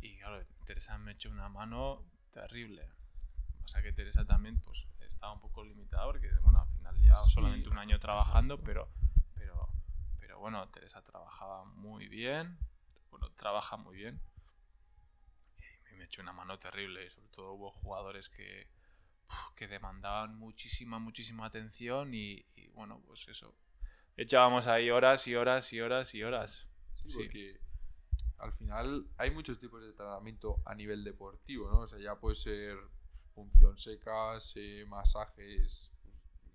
Y 0.00 0.16
claro, 0.16 0.44
Teresa 0.64 0.98
me 0.98 1.12
echó 1.12 1.30
una 1.30 1.48
mano 1.48 2.02
terrible. 2.40 2.86
O 3.64 3.68
sea 3.68 3.82
que 3.82 3.92
Teresa 3.92 4.24
también 4.24 4.60
pues 4.60 4.86
estaba 5.00 5.32
un 5.32 5.40
poco 5.40 5.64
limitada 5.64 6.04
porque, 6.04 6.30
bueno, 6.40 6.60
al 6.60 6.68
final 6.68 7.00
ya 7.02 7.22
Sí, 7.24 7.32
solamente 7.34 7.68
un 7.68 7.78
año 7.78 7.98
trabajando, 7.98 8.62
pero, 8.62 8.88
pero, 9.34 9.68
pero 10.20 10.38
bueno, 10.38 10.68
Teresa 10.68 11.02
trabajaba 11.02 11.64
muy 11.64 12.08
bien, 12.08 12.58
bueno, 13.10 13.30
trabaja 13.30 13.76
muy 13.76 13.96
bien. 13.96 14.20
Y 15.90 15.94
me 15.96 16.04
echó 16.04 16.20
una 16.22 16.32
mano 16.32 16.58
terrible 16.58 17.06
y 17.06 17.10
sobre 17.10 17.28
todo 17.28 17.52
hubo 17.54 17.70
jugadores 17.70 18.28
que, 18.28 18.68
que 19.56 19.66
demandaban 19.66 20.36
muchísima, 20.38 20.98
muchísima 20.98 21.46
atención 21.46 22.12
y, 22.14 22.44
y, 22.54 22.68
bueno, 22.68 23.02
pues 23.06 23.26
eso. 23.28 23.56
Echábamos 24.16 24.66
ahí 24.66 24.90
horas 24.90 25.26
y 25.26 25.34
horas 25.34 25.72
y 25.72 25.80
horas 25.80 26.14
y 26.14 26.22
horas. 26.22 26.68
Sí, 26.94 27.08
Sí. 27.08 27.16
porque 27.22 27.60
al 28.38 28.52
final 28.52 29.06
hay 29.16 29.30
muchos 29.30 29.58
tipos 29.58 29.82
de 29.82 29.92
tratamiento 29.92 30.60
a 30.64 30.74
nivel 30.74 31.04
deportivo, 31.04 31.68
¿no? 31.70 31.80
O 31.80 31.86
sea, 31.86 31.98
ya 31.98 32.14
puede 32.18 32.34
ser 32.36 32.78
punción 33.34 33.78
secas, 33.78 34.52
eh, 34.56 34.84
masajes, 34.88 35.92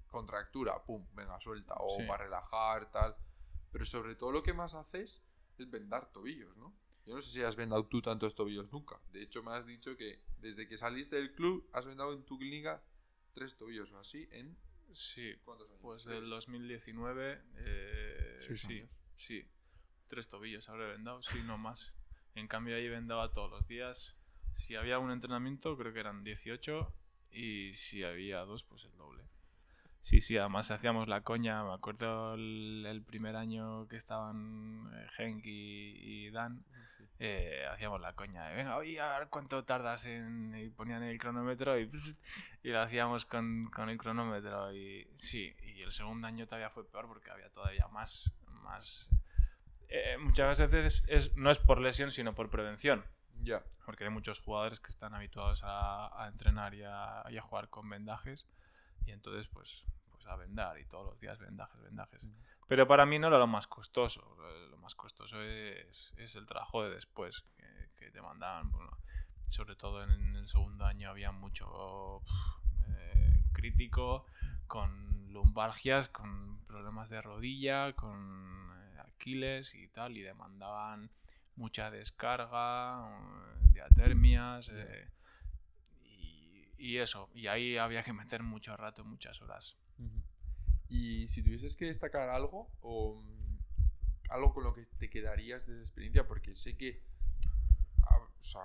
contractura, 0.07 0.83
pum, 0.83 1.05
venga, 1.13 1.39
suelta, 1.39 1.75
o 1.79 1.97
Sí. 1.97 2.05
para 2.07 2.25
relajar, 2.25 2.91
tal. 2.91 3.15
Pero 3.71 3.85
sobre 3.85 4.15
todo 4.15 4.31
lo 4.31 4.43
que 4.43 4.53
más 4.53 4.73
haces 4.73 5.23
es 5.57 5.69
vendar 5.71 6.11
tobillos, 6.11 6.55
¿no? 6.57 6.73
Yo 7.05 7.15
no 7.15 7.21
sé 7.21 7.29
si 7.31 7.41
has 7.41 7.55
vendado 7.55 7.85
tú 7.87 8.01
tantos 8.01 8.35
tobillos 8.35 8.71
nunca. 8.71 8.99
De 9.11 9.23
hecho, 9.23 9.41
me 9.41 9.51
has 9.53 9.65
dicho 9.65 9.95
que 9.97 10.21
desde 10.39 10.67
que 10.67 10.77
saliste 10.77 11.15
del 11.15 11.33
club 11.33 11.67
has 11.73 11.85
vendado 11.85 12.13
en 12.13 12.23
tu 12.25 12.37
clínica 12.37 12.83
tres 13.33 13.55
tobillos 13.57 13.91
o 13.93 13.99
así 13.99 14.27
en... 14.31 14.57
Sí, 14.93 15.33
¿Cuántos 15.45 15.69
años? 15.69 15.79
pues 15.81 16.03
del 16.03 16.29
2019, 16.29 17.41
eh, 17.57 18.39
sí, 18.57 18.87
sí. 19.15 19.47
Tres 20.11 20.27
tobillos 20.27 20.67
habré 20.67 20.87
vendado, 20.87 21.23
sí, 21.23 21.41
no 21.45 21.57
más. 21.57 21.95
En 22.35 22.49
cambio 22.49 22.75
ahí 22.75 22.89
vendaba 22.89 23.31
todos 23.31 23.49
los 23.49 23.65
días. 23.65 24.17
Si 24.55 24.75
había 24.75 24.99
un 24.99 25.09
entrenamiento, 25.09 25.77
creo 25.77 25.93
que 25.93 26.01
eran 26.01 26.25
18 26.25 26.93
y 27.31 27.73
si 27.75 28.03
había 28.03 28.39
dos, 28.41 28.65
pues 28.65 28.83
el 28.83 28.97
doble. 28.97 29.23
Sí, 30.01 30.19
sí, 30.19 30.37
además 30.37 30.69
hacíamos 30.69 31.07
la 31.07 31.21
coña, 31.21 31.63
me 31.63 31.73
acuerdo 31.73 32.33
el, 32.33 32.85
el 32.85 33.01
primer 33.03 33.37
año 33.37 33.87
que 33.87 33.95
estaban 33.95 34.91
eh, 34.93 35.07
Henk 35.17 35.45
y, 35.45 36.25
y 36.25 36.29
Dan, 36.31 36.65
Sí. 36.97 37.05
eh, 37.19 37.65
hacíamos 37.71 38.01
la 38.01 38.13
coña 38.13 38.47
de, 38.49 38.55
venga, 38.55 38.75
oye, 38.75 38.99
a 38.99 39.17
ver 39.19 39.29
cuánto 39.29 39.63
tardas 39.63 40.05
en... 40.07 40.53
Y 40.57 40.69
ponían 40.71 41.03
el 41.03 41.17
cronómetro 41.19 41.79
y, 41.79 41.89
y 42.63 42.69
lo 42.69 42.81
hacíamos 42.81 43.25
con, 43.25 43.69
con 43.71 43.87
el 43.89 43.97
cronómetro. 43.97 44.75
Y 44.75 45.07
sí, 45.15 45.55
y 45.63 45.83
el 45.83 45.91
segundo 45.93 46.27
año 46.27 46.47
todavía 46.47 46.69
fue 46.69 46.85
peor 46.85 47.07
porque 47.07 47.31
había 47.31 47.49
todavía 47.49 47.87
más... 47.87 48.33
más 48.63 49.09
eh, 49.91 50.17
muchas 50.17 50.57
veces 50.57 51.03
es, 51.07 51.35
no 51.35 51.51
es 51.51 51.59
por 51.59 51.79
lesión, 51.79 52.11
sino 52.11 52.33
por 52.33 52.49
prevención. 52.49 53.03
Ya. 53.43 53.63
Porque 53.85 54.05
hay 54.05 54.09
muchos 54.09 54.39
jugadores 54.39 54.79
que 54.79 54.89
están 54.89 55.13
habituados 55.13 55.61
a, 55.63 56.23
a 56.23 56.27
entrenar 56.27 56.73
y 56.73 56.83
a, 56.83 57.23
y 57.29 57.37
a 57.37 57.41
jugar 57.41 57.69
con 57.69 57.89
vendajes. 57.89 58.47
Y 59.05 59.11
entonces, 59.11 59.47
pues, 59.47 59.83
pues 60.11 60.25
a 60.27 60.35
vendar 60.35 60.79
y 60.79 60.85
todos 60.85 61.05
los 61.05 61.19
días 61.19 61.39
vendajes, 61.39 61.81
vendajes. 61.81 62.25
Pero 62.67 62.87
para 62.87 63.05
mí 63.05 63.19
no 63.19 63.27
era 63.27 63.37
lo 63.37 63.47
más 63.47 63.67
costoso. 63.67 64.37
Lo 64.69 64.77
más 64.77 64.95
costoso 64.95 65.41
es, 65.41 66.13
es 66.17 66.35
el 66.35 66.45
trabajo 66.45 66.83
de 66.83 66.91
después, 66.91 67.43
que, 67.57 67.89
que 67.97 68.11
te 68.11 68.21
mandaban. 68.21 68.71
Bueno, 68.71 68.97
sobre 69.47 69.75
todo 69.75 70.03
en 70.03 70.35
el 70.37 70.47
segundo 70.47 70.85
año 70.85 71.09
había 71.09 71.31
mucho 71.33 72.21
eh, 72.87 73.43
crítico, 73.51 74.25
con 74.67 75.33
lumbalgias, 75.33 76.07
con 76.07 76.63
problemas 76.65 77.09
de 77.09 77.21
rodilla, 77.21 77.93
con 77.93 78.71
eh, 79.25 79.61
y 79.73 79.87
tal, 79.87 80.17
y 80.17 80.21
demandaban 80.21 81.09
mucha 81.55 81.91
descarga, 81.91 83.07
eh, 83.07 83.69
diatermias. 83.71 84.71
y, 86.77 86.97
eso, 86.97 87.29
y 87.33 87.47
ahí 87.47 87.77
había 87.77 88.03
que 88.03 88.13
meter 88.13 88.41
mucho 88.43 88.75
rato, 88.75 89.03
muchas 89.03 89.41
horas. 89.41 89.77
Y 90.89 91.27
si 91.27 91.43
tuvieses 91.43 91.75
que 91.75 91.85
destacar 91.85 92.29
algo 92.29 92.69
o 92.81 93.21
mm, 93.21 93.57
algo 94.29 94.53
con 94.53 94.63
lo 94.63 94.73
que 94.73 94.87
te 94.97 95.09
quedarías 95.09 95.65
de 95.65 95.73
esa 95.73 95.81
experiencia, 95.81 96.27
porque 96.27 96.55
sé 96.55 96.75
que 96.75 97.03
o 98.41 98.43
sea, 98.43 98.61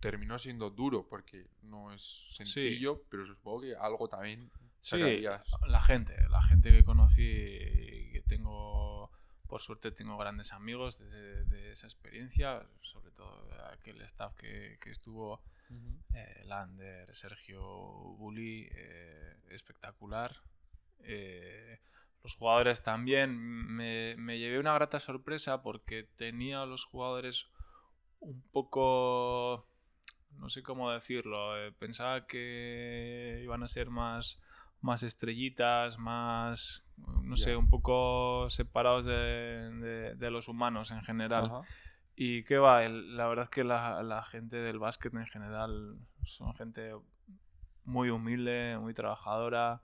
terminó 0.00 0.38
siendo 0.38 0.70
duro 0.70 1.06
porque 1.08 1.46
no 1.62 1.92
es 1.92 2.28
sencillo, 2.30 3.04
pero 3.08 3.26
supongo 3.26 3.62
que 3.62 3.76
algo 3.76 4.08
también 4.08 4.50
sacarías. 4.80 5.42
Sí, 5.44 5.52
la 5.68 5.80
gente, 5.80 6.16
la 6.28 6.42
gente 6.42 6.70
que 6.70 6.84
conocí, 6.84 7.22
que 7.22 8.22
tengo, 8.26 8.89
por 9.50 9.60
suerte 9.60 9.90
tengo 9.90 10.16
grandes 10.16 10.52
amigos 10.52 10.98
de, 10.98 11.72
esa 11.72 11.88
experiencia, 11.88 12.64
sobre 12.82 13.10
todo 13.10 13.48
aquel 13.72 14.00
staff 14.02 14.32
que, 14.36 14.78
estuvo, 14.86 15.42
eh, 16.14 16.44
Lander, 16.46 17.12
Sergio 17.14 17.60
Bulli, 18.16 18.68
eh, 18.70 19.36
espectacular. 19.50 20.36
Eh, 21.00 21.80
los 22.22 22.36
jugadores 22.36 22.82
también. 22.82 23.36
Me, 23.36 24.14
me, 24.16 24.38
llevé 24.38 24.60
una 24.60 24.74
grata 24.74 25.00
sorpresa 25.00 25.62
porque 25.62 26.04
tenía 26.04 26.62
a 26.62 26.66
los 26.66 26.84
jugadores 26.84 27.48
un 28.20 28.40
poco... 28.52 29.66
No 30.36 30.48
sé 30.48 30.62
cómo 30.62 30.92
decirlo. 30.92 31.58
Eh, 31.58 31.72
pensaba 31.72 32.26
que 32.28 33.40
iban 33.42 33.64
a 33.64 33.68
ser 33.68 33.90
más, 33.90 34.40
más 34.80 35.02
estrellitas, 35.02 35.98
más... 35.98 36.84
No 37.22 37.36
sé, 37.36 37.56
un 37.56 37.68
poco 37.68 38.50
separados 38.50 39.06
de, 39.06 40.14
de, 40.16 40.30
los 40.30 40.48
humanos 40.48 40.90
en 40.90 41.02
general. 41.02 41.50
Y 42.14 42.44
qué 42.44 42.58
va, 42.58 42.86
la 42.86 43.26
verdad 43.26 43.44
es 43.44 43.50
que 43.50 43.64
la, 43.64 44.02
la 44.02 44.22
gente 44.22 44.56
del 44.58 44.78
básquet 44.78 45.14
en 45.14 45.26
general 45.26 45.96
son 46.24 46.54
gente 46.54 46.94
muy 47.84 48.10
humilde, 48.10 48.76
muy 48.78 48.92
trabajadora 48.92 49.80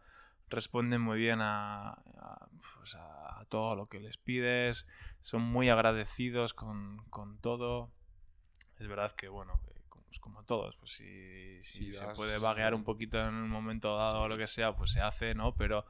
responden 0.48 1.00
muy 1.00 1.18
bien 1.18 1.38
pues 1.38 2.94
a, 2.94 3.40
a, 3.40 3.44
todo 3.48 3.74
lo 3.74 3.86
que 3.86 4.00
les 4.00 4.16
pides, 4.16 4.86
son 5.22 5.42
muy 5.42 5.68
agradecidos 5.68 6.54
con, 6.54 6.98
con 7.10 7.38
todo. 7.38 7.90
Es 8.78 8.88
verdad 8.88 9.12
que, 9.12 9.28
bueno, 9.28 9.60
pues 10.16 10.20
como 10.20 10.44
todos, 10.44 10.76
pues 10.76 10.92
si, 10.92 11.62
si 11.62 11.92
se 11.92 12.06
puede 12.14 12.38
vaguear 12.38 12.74
un 12.74 12.84
poquito 12.84 13.18
en 13.20 13.34
un 13.34 13.50
momento 13.50 13.96
dado 13.96 14.22
o 14.22 14.28
lo 14.28 14.38
que 14.38 14.46
sea, 14.46 14.74
pues 14.74 14.92
se 14.92 15.00
hace, 15.00 15.34
¿no? 15.34 15.54
Pero, 15.56 15.84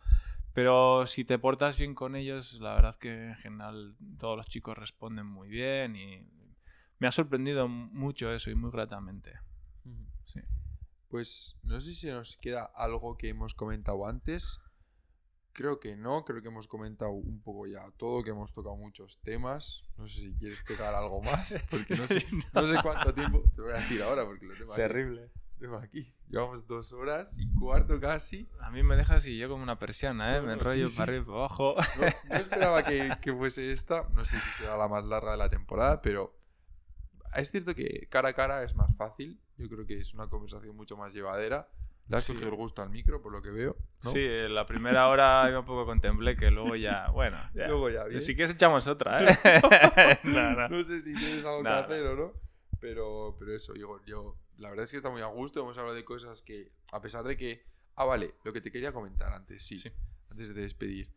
pero 0.52 1.06
si 1.06 1.24
te 1.24 1.38
portas 1.38 1.78
bien 1.78 1.94
con 1.94 2.16
ellos, 2.16 2.54
la 2.60 2.74
verdad 2.74 2.96
que 2.96 3.28
en 3.28 3.36
general 3.36 3.96
todos 4.18 4.36
los 4.36 4.46
chicos 4.46 4.76
responden 4.76 5.26
muy 5.26 5.48
bien 5.48 5.94
y 5.96 6.26
me 6.98 7.06
ha 7.06 7.12
sorprendido 7.12 7.68
mucho 7.68 8.32
eso 8.32 8.50
y 8.50 8.54
muy 8.56 8.70
gratamente. 8.70 9.38
Pues 11.08 11.56
no 11.62 11.78
sé 11.78 11.94
si 11.94 12.08
nos 12.08 12.36
queda 12.36 12.64
algo 12.74 13.16
que 13.16 13.28
hemos 13.28 13.54
comentado 13.54 14.08
antes. 14.08 14.58
Creo 15.56 15.80
que 15.80 15.96
no, 15.96 16.22
creo 16.22 16.42
que 16.42 16.48
hemos 16.48 16.68
comentado 16.68 17.12
un 17.12 17.40
poco 17.40 17.66
ya 17.66 17.90
todo, 17.96 18.22
que 18.22 18.28
hemos 18.28 18.52
tocado 18.52 18.76
muchos 18.76 19.18
temas. 19.22 19.82
No 19.96 20.06
sé 20.06 20.20
si 20.20 20.34
quieres 20.34 20.62
tocar 20.62 20.94
algo 20.94 21.22
más, 21.22 21.56
porque 21.70 21.94
no 21.94 22.06
sé, 22.06 22.26
no. 22.52 22.66
sé 22.66 22.76
cuánto 22.82 23.14
tiempo. 23.14 23.42
Te 23.54 23.62
voy 23.62 23.72
a 23.72 23.76
decir 23.76 24.02
ahora 24.02 24.26
porque 24.26 24.44
lo 24.44 24.54
tengo 24.54 24.74
aquí. 24.74 24.82
Terrible. 24.82 25.30
Tengo 25.58 25.78
aquí. 25.78 26.12
Llevamos 26.28 26.66
dos 26.66 26.92
horas 26.92 27.38
y 27.38 27.50
cuarto 27.58 27.98
casi. 27.98 28.46
A 28.60 28.70
mí 28.70 28.82
me 28.82 28.96
dejas 28.96 29.26
y 29.26 29.38
yo 29.38 29.48
como 29.48 29.62
una 29.62 29.78
persiana, 29.78 30.36
¿eh? 30.36 30.42
me 30.42 30.52
enrollo 30.52 30.88
para 30.90 31.02
arriba 31.04 31.22
y 31.22 31.24
para 31.24 31.38
abajo. 31.38 31.74
No, 31.98 32.06
esperaba 32.36 32.84
que, 32.84 33.12
que, 33.22 33.32
fuese 33.32 33.72
esta. 33.72 34.06
No 34.12 34.26
sé 34.26 34.38
si 34.38 34.50
será 34.50 34.76
la 34.76 34.88
más 34.88 35.06
larga 35.06 35.30
de 35.30 35.38
la 35.38 35.48
temporada, 35.48 36.02
pero 36.02 36.36
es 37.34 37.50
cierto 37.50 37.74
que 37.74 38.08
cara 38.10 38.28
a 38.28 38.32
cara 38.34 38.62
es 38.62 38.74
más 38.74 38.94
fácil. 38.94 39.40
Yo 39.56 39.70
creo 39.70 39.86
que 39.86 39.98
es 39.98 40.12
una 40.12 40.28
conversación 40.28 40.76
mucho 40.76 40.98
más 40.98 41.14
llevadera. 41.14 41.66
Le 42.08 42.16
has 42.16 42.24
sí. 42.24 42.32
el 42.32 42.50
gusto 42.50 42.82
al 42.82 42.90
micro, 42.90 43.20
por 43.20 43.32
lo 43.32 43.42
que 43.42 43.50
veo. 43.50 43.76
Sí, 44.00 44.24
la 44.48 44.64
primera 44.64 45.08
hora 45.08 45.50
yo 45.50 45.60
un 45.60 45.66
poco 45.66 45.84
contemplé 45.86 46.36
que 46.36 46.50
luego 46.52 46.76
ya, 46.76 47.10
bueno. 47.10 47.36
Luego 47.54 47.90
ya, 47.90 48.04
bien. 48.04 48.20
Si 48.20 48.34
quieres 48.36 48.54
echamos 48.54 48.86
otra, 48.86 49.24
¿eh? 49.24 49.36
no, 50.70 50.84
sé 50.84 51.02
si 51.02 51.14
tienes 51.14 51.44
algo 51.44 51.62
que 51.62 51.68
hacer 51.68 52.06
o 52.06 52.16
no. 52.16 52.32
Pero, 52.78 53.34
pero 53.38 53.56
eso, 53.56 53.74
Igor, 53.74 54.04
yo 54.04 54.38
la 54.58 54.70
verdad 54.70 54.84
es 54.84 54.90
que 54.90 54.98
está 54.98 55.10
muy 55.10 55.22
a 55.22 55.26
gusto. 55.26 55.60
Hemos 55.60 55.76
hablado 55.78 55.96
de 55.96 56.04
cosas 56.04 56.42
que, 56.42 56.70
a 56.92 57.00
pesar 57.00 57.24
de 57.24 57.36
que. 57.36 57.64
Ah, 57.96 58.04
vale, 58.04 58.34
lo 58.44 58.52
que 58.52 58.60
te 58.60 58.70
quería 58.70 58.92
comentar 58.92 59.32
antes, 59.32 59.64
sí, 59.64 59.78
sí. 59.78 59.90
antes 60.30 60.54
de 60.54 60.60
despedir. 60.60 61.10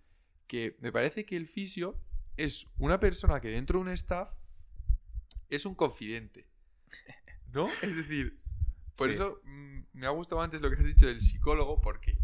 Que 0.47 0.77
me 0.79 0.91
parece 0.91 1.25
que 1.25 1.35
el 1.35 1.45
fisio 1.45 1.99
es 2.37 2.65
una 2.79 2.99
persona 2.99 3.41
que 3.41 3.49
dentro 3.49 3.77
de 3.77 3.81
un 3.83 3.89
staff 3.89 4.31
es 5.49 5.65
un 5.65 5.75
confidente. 5.75 6.47
¿No? 7.51 7.67
Es 7.81 7.95
decir, 7.95 8.39
por 8.99 9.09
eso 9.09 9.41
mm, 9.43 9.79
me 9.93 10.05
ha 10.05 10.11
gustado 10.11 10.41
antes 10.41 10.61
lo 10.61 10.69
que 10.69 10.75
has 10.75 10.83
dicho 10.83 11.07
del 11.07 11.21
psicólogo, 11.21 11.81
porque 11.81 12.19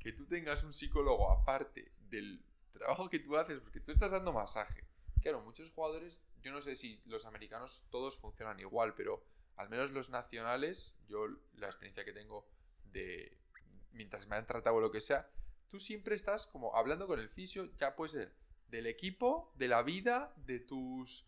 que 0.00 0.12
tú 0.12 0.26
tengas 0.26 0.64
un 0.64 0.72
psicólogo 0.72 1.30
aparte 1.30 1.92
del 2.10 2.42
trabajo 2.72 3.08
que 3.08 3.20
tú 3.20 3.36
haces, 3.36 3.60
porque 3.60 3.80
tú 3.80 3.92
estás 3.92 4.10
dando 4.10 4.32
masaje. 4.32 4.84
Claro, 5.20 5.40
muchos 5.42 5.70
jugadores, 5.70 6.20
yo 6.42 6.52
no 6.52 6.60
sé 6.60 6.76
si 6.76 7.00
los 7.06 7.24
americanos 7.24 7.84
todos 7.90 8.18
funcionan 8.18 8.58
igual, 8.60 8.94
pero 8.94 9.24
al 9.56 9.68
menos 9.68 9.92
los 9.92 10.10
nacionales, 10.10 10.96
yo 11.08 11.28
la 11.54 11.66
experiencia 11.66 12.04
que 12.04 12.12
tengo 12.12 12.46
de 12.92 13.38
mientras 13.92 14.26
me 14.26 14.36
han 14.36 14.46
tratado 14.46 14.80
lo 14.80 14.90
que 14.90 15.00
sea, 15.00 15.30
tú 15.70 15.78
siempre 15.78 16.14
estás 16.14 16.46
como 16.46 16.74
hablando 16.76 17.06
con 17.06 17.20
el 17.20 17.28
fisio, 17.28 17.70
ya 17.76 17.94
puede 17.94 18.10
ser 18.10 18.34
del 18.68 18.86
equipo, 18.86 19.52
de 19.56 19.68
la 19.68 19.82
vida, 19.82 20.34
de 20.36 20.58
tus... 20.58 21.26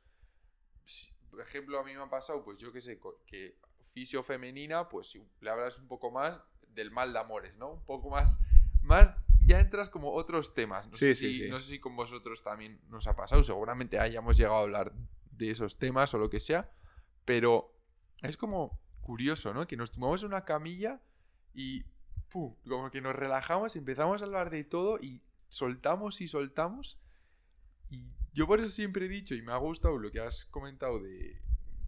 Por 1.30 1.40
ejemplo, 1.40 1.78
a 1.78 1.84
mí 1.84 1.94
me 1.94 2.02
ha 2.02 2.10
pasado, 2.10 2.42
pues 2.42 2.58
yo 2.58 2.72
qué 2.72 2.80
sé, 2.80 2.98
que 3.26 3.58
fisio 3.86 4.22
femenina, 4.22 4.88
pues 4.88 5.18
le 5.40 5.50
hablas 5.50 5.78
un 5.78 5.88
poco 5.88 6.10
más 6.10 6.40
del 6.68 6.90
mal 6.90 7.12
de 7.12 7.18
amores, 7.18 7.56
¿no? 7.56 7.72
Un 7.72 7.84
poco 7.84 8.10
más, 8.10 8.38
más 8.82 9.12
ya 9.46 9.60
entras 9.60 9.88
como 9.88 10.12
otros 10.12 10.54
temas. 10.54 10.86
No, 10.86 10.92
sí, 10.94 11.06
sé, 11.06 11.14
sí, 11.14 11.32
si, 11.32 11.44
sí. 11.44 11.48
no 11.48 11.60
sé 11.60 11.68
si 11.68 11.78
con 11.78 11.96
vosotros 11.96 12.42
también 12.42 12.80
nos 12.88 13.06
ha 13.06 13.16
pasado, 13.16 13.42
seguramente 13.42 13.98
hayamos 13.98 14.36
llegado 14.36 14.56
a 14.56 14.60
hablar 14.60 14.92
de 15.30 15.50
esos 15.50 15.78
temas 15.78 16.12
o 16.14 16.18
lo 16.18 16.30
que 16.30 16.40
sea, 16.40 16.70
pero 17.24 17.74
es 18.22 18.36
como 18.36 18.80
curioso, 19.00 19.54
¿no? 19.54 19.66
Que 19.66 19.76
nos 19.76 19.92
tomamos 19.92 20.22
una 20.22 20.44
camilla 20.44 21.00
y 21.54 21.84
¡pum! 22.28 22.54
como 22.68 22.90
que 22.90 23.00
nos 23.00 23.14
relajamos, 23.14 23.76
empezamos 23.76 24.20
a 24.20 24.24
hablar 24.24 24.50
de 24.50 24.64
todo 24.64 24.98
y 25.00 25.22
soltamos 25.48 26.20
y 26.20 26.28
soltamos. 26.28 26.98
Y 27.88 27.98
yo 28.32 28.46
por 28.46 28.58
eso 28.58 28.68
siempre 28.68 29.06
he 29.06 29.08
dicho, 29.08 29.34
y 29.34 29.42
me 29.42 29.52
ha 29.52 29.56
gustado 29.56 29.96
lo 29.96 30.10
que 30.10 30.20
has 30.20 30.44
comentado 30.46 31.00
de, 31.00 31.40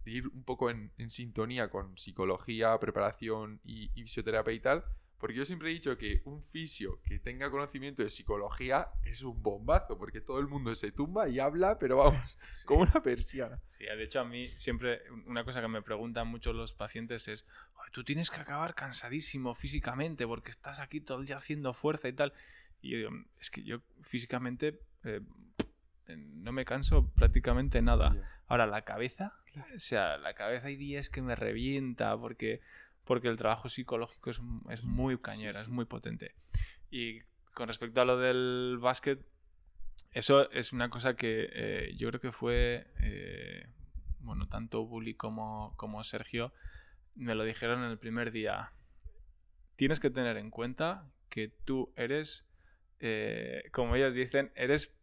ir 0.09 0.27
un 0.27 0.43
poco 0.43 0.69
en, 0.69 0.91
sintonía 1.09 1.69
con 1.69 1.97
psicología, 1.97 2.77
preparación 2.79 3.59
y, 3.63 3.89
fisioterapia 3.89 4.53
y 4.53 4.59
tal, 4.59 4.83
porque 5.17 5.35
yo 5.35 5.43
siempre 5.43 5.69
he 5.69 5.73
dicho 5.73 5.97
que 5.97 6.21
un 6.25 6.41
fisio 6.41 7.01
que 7.03 7.19
tenga 7.19 7.51
conocimiento 7.51 8.03
de 8.03 8.09
psicología 8.09 8.87
es 9.03 9.21
un 9.21 9.41
bombazo, 9.43 9.97
porque 9.97 10.21
todo 10.21 10.39
el 10.39 10.47
mundo 10.47 10.73
se 10.75 10.91
tumba 10.91 11.27
y 11.27 11.39
habla, 11.39 11.77
pero 11.77 11.97
vamos, 11.97 12.37
como 12.65 12.81
una 12.83 13.03
persiana. 13.03 13.59
Sí, 13.67 13.83
de 13.83 14.03
hecho 14.03 14.21
a 14.21 14.25
mí 14.25 14.47
siempre 14.47 15.01
una 15.25 15.43
cosa 15.43 15.61
que 15.61 15.67
me 15.67 15.81
preguntan 15.81 16.27
mucho 16.27 16.53
los 16.53 16.73
pacientes 16.73 17.27
es, 17.27 17.45
tú 17.91 18.03
tienes 18.03 18.31
que 18.31 18.39
acabar 18.39 18.75
cansadísimo 18.75 19.55
físicamente 19.55 20.25
porque 20.25 20.51
estás 20.51 20.79
aquí 20.79 21.01
todo 21.01 21.19
el 21.19 21.25
día 21.25 21.35
haciendo 21.35 21.73
fuerza 21.73 22.07
y 22.07 22.13
tal. 22.13 22.33
Y 22.81 22.91
yo 22.91 22.97
digo, 22.97 23.11
es 23.39 23.49
que 23.51 23.63
yo 23.63 23.81
físicamente 24.01 24.79
eh, 25.03 25.21
no 26.17 26.51
me 26.51 26.65
canso 26.65 27.09
prácticamente 27.13 27.81
nada. 27.81 28.15
Ahora, 28.47 28.65
la 28.65 28.83
cabeza, 28.83 29.33
o 29.75 29.79
sea, 29.79 30.17
la 30.17 30.33
cabeza 30.33 30.67
hay 30.67 30.75
días 30.75 31.09
que 31.09 31.21
me 31.21 31.35
revienta 31.35 32.17
porque, 32.17 32.61
porque 33.03 33.27
el 33.27 33.37
trabajo 33.37 33.69
psicológico 33.69 34.29
es, 34.29 34.41
es 34.69 34.83
muy 34.83 35.17
cañera, 35.19 35.61
es 35.61 35.69
muy 35.69 35.85
potente. 35.85 36.33
Y 36.89 37.21
con 37.53 37.67
respecto 37.67 38.01
a 38.01 38.05
lo 38.05 38.17
del 38.17 38.77
básquet, 38.79 39.23
eso 40.11 40.49
es 40.51 40.73
una 40.73 40.89
cosa 40.89 41.15
que 41.15 41.49
eh, 41.51 41.95
yo 41.97 42.09
creo 42.09 42.21
que 42.21 42.31
fue, 42.31 42.87
eh, 43.01 43.67
bueno, 44.19 44.47
tanto 44.47 44.85
Bully 44.85 45.13
como, 45.13 45.73
como 45.77 46.03
Sergio 46.03 46.53
me 47.15 47.35
lo 47.35 47.43
dijeron 47.43 47.83
en 47.83 47.91
el 47.91 47.99
primer 47.99 48.31
día. 48.31 48.71
Tienes 49.75 49.99
que 49.99 50.09
tener 50.09 50.37
en 50.37 50.49
cuenta 50.49 51.11
que 51.29 51.49
tú 51.65 51.93
eres, 51.95 52.47
eh, 52.99 53.69
como 53.71 53.95
ellos 53.95 54.13
dicen, 54.13 54.51
eres 54.55 54.93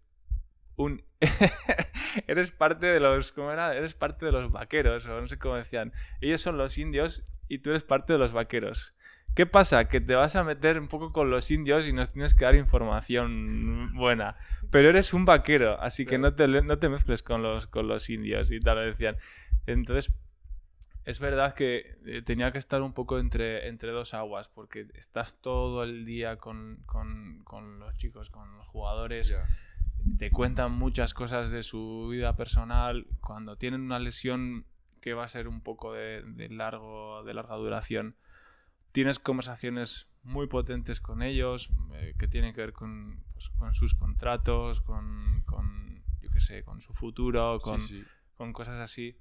un 0.77 1.03
eres 2.27 2.53
parte 2.53 2.87
de 2.87 3.01
los 3.01 3.33
¿cómo 3.33 3.51
era? 3.51 3.75
Eres 3.75 3.95
parte 3.95 4.27
de 4.27 4.33
los 4.33 4.51
vaqueros 4.51 5.07
o 5.07 5.21
no 5.21 5.27
sé 5.27 5.39
cómo 5.39 5.57
decían. 5.57 5.93
Ellos 6.21 6.41
son 6.41 6.59
los 6.59 6.79
indios 6.79 7.25
y 7.49 7.59
tú 7.59 7.71
eres 7.71 7.85
parte 7.85 8.13
de 8.13 8.19
los 8.19 8.33
vaqueros. 8.33 8.95
¿Qué 9.35 9.45
pasa? 9.45 9.87
Que 9.87 10.01
te 10.01 10.15
vas 10.15 10.35
a 10.35 10.45
meter 10.45 10.79
un 10.81 10.89
poco 10.89 11.13
con 11.13 11.31
los 11.31 11.51
indios 11.51 11.87
y 11.87 11.93
nos 11.93 12.11
tienes 12.11 12.35
que 12.35 12.47
dar 12.47 12.55
información 12.55 13.93
buena. 13.95 14.37
Pero 14.71 14.89
eres 14.89 15.13
un 15.13 15.27
vaquero, 15.27 15.79
así 15.79 16.07
que 16.07 16.17
no 16.17 16.35
te, 16.35 16.49
no 16.49 16.79
te 16.79 16.89
mezcles 16.89 17.23
con 17.23 17.43
los, 17.43 17.67
con 17.67 17.87
los 17.87 18.09
indios 18.09 18.51
y 18.51 18.61
tal, 18.61 18.79
decían. 18.79 19.19
Entonces, 19.67 20.11
es 21.05 21.21
verdad 21.21 21.53
que 21.53 21.99
eh, 22.07 22.23
tenía 22.23 22.51
que 22.51 22.59
estar 22.59 22.81
un 22.81 22.95
poco 22.95 23.19
entre, 23.19 23.69
entre 23.69 23.91
dos 23.91 24.15
aguas, 24.15 24.49
porque 24.49 24.87
estás 24.95 25.39
todo 25.43 25.85
el 25.85 26.07
día 26.07 26.39
con, 26.39 26.83
con, 26.87 27.43
con 27.45 27.79
los 27.79 27.95
chicos, 27.99 28.31
con 28.31 28.57
los 28.57 28.67
jugadores. 28.69 29.37
Te 30.19 30.31
cuentan 30.31 30.73
muchas 30.73 31.13
cosas 31.13 31.51
de 31.51 31.63
su 31.63 32.09
vida 32.11 32.37
personal. 32.37 33.07
Cuando 33.21 33.57
tienen 33.57 33.83
una 33.83 33.99
lesión 33.99 34.65
que 35.01 35.15
va 35.15 35.25
a 35.25 35.29
ser 35.29 35.47
un 35.47 35.61
poco 35.61 35.93
de, 35.93 36.23
de 36.23 36.49
largo, 36.49 37.23
de 37.25 37.35
larga 37.35 37.57
duración, 37.57 38.17
tienes 38.93 39.19
conversaciones 39.19 40.09
muy 40.23 40.49
potentes 40.49 41.01
con 41.01 41.23
ellos 41.23 41.71
eh, 41.95 42.15
que 42.19 42.29
tienen 42.29 42.55
que 42.55 42.61
ver 42.61 42.73
con, 42.73 43.23
pues, 43.33 43.51
con 43.51 43.75
sus 43.75 43.95
contratos, 43.95 44.81
con, 44.81 45.43
con, 45.47 46.03
yo 46.21 46.31
qué 46.31 46.41
sé, 46.41 46.65
con 46.65 46.81
su 46.81 46.93
futuro, 46.93 47.61
con, 47.61 47.81
con 48.37 48.53
cosas 48.53 48.81
así. 48.81 49.17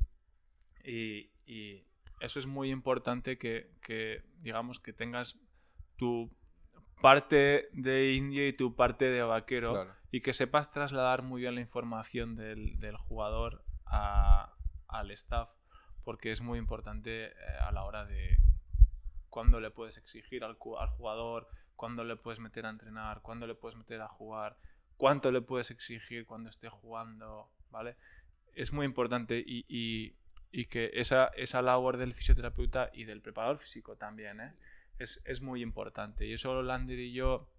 Y, 0.84 1.30
y, 1.46 1.84
eso 2.22 2.40
es 2.40 2.48
muy 2.48 2.72
importante 2.72 3.38
que, 3.38 3.72
que, 3.82 4.24
digamos, 4.40 4.80
que 4.80 4.94
tengas 4.94 5.38
tu 5.98 6.32
parte 7.02 7.68
de 7.74 8.14
indio 8.14 8.48
y 8.48 8.54
tu 8.54 8.74
parte 8.74 9.10
de 9.10 9.22
vaquero 9.22 9.94
y 10.16 10.22
que 10.22 10.32
sepas 10.32 10.72
trasladar 10.72 11.24
muy 11.24 11.42
bien 11.42 11.56
la 11.56 11.60
información 11.60 12.38
del, 12.38 12.80
del 12.80 12.96
jugador 12.96 13.66
a, 13.86 14.56
al 14.88 15.12
staff 15.12 15.50
porque 16.06 16.32
es 16.32 16.40
muy 16.40 16.58
importante 16.58 17.26
eh, 17.26 17.34
a 17.60 17.74
la 17.74 17.84
hora 17.84 18.06
de 18.06 18.40
cuándo 19.30 19.60
le 19.60 19.72
puedes 19.72 19.98
exigir 19.98 20.46
al, 20.46 20.58
al 20.80 20.90
jugador, 20.92 21.50
cuándo 21.76 22.06
le 22.06 22.16
puedes 22.16 22.40
meter 22.40 22.66
a 22.66 22.70
entrenar, 22.70 23.22
cuándo 23.24 23.46
le 23.46 23.56
puedes 23.56 23.78
meter 23.78 24.00
a 24.00 24.08
jugar, 24.08 24.56
cuánto 24.96 25.32
le 25.34 25.42
puedes 25.42 25.70
exigir 25.70 26.26
cuando 26.26 26.50
esté 26.50 26.70
jugando, 26.70 27.52
¿vale? 27.70 27.98
Es 28.54 28.72
muy 28.72 28.86
importante 28.86 29.44
y, 29.46 29.66
y, 29.68 30.16
y 30.50 30.68
que 30.68 30.92
esa, 30.94 31.26
esa 31.36 31.62
labor 31.62 31.98
del 31.98 32.14
fisioterapeuta 32.14 32.90
y 32.94 33.04
del 33.04 33.22
preparador 33.22 33.58
físico 33.58 33.98
también, 33.98 34.40
¿eh? 34.40 34.54
es, 34.98 35.22
es, 35.26 35.42
muy 35.42 35.62
importante. 35.62 36.26
Y 36.26 36.32
eso 36.32 36.64
Lander 36.64 37.00
y 37.00 37.12
yo 37.12 37.50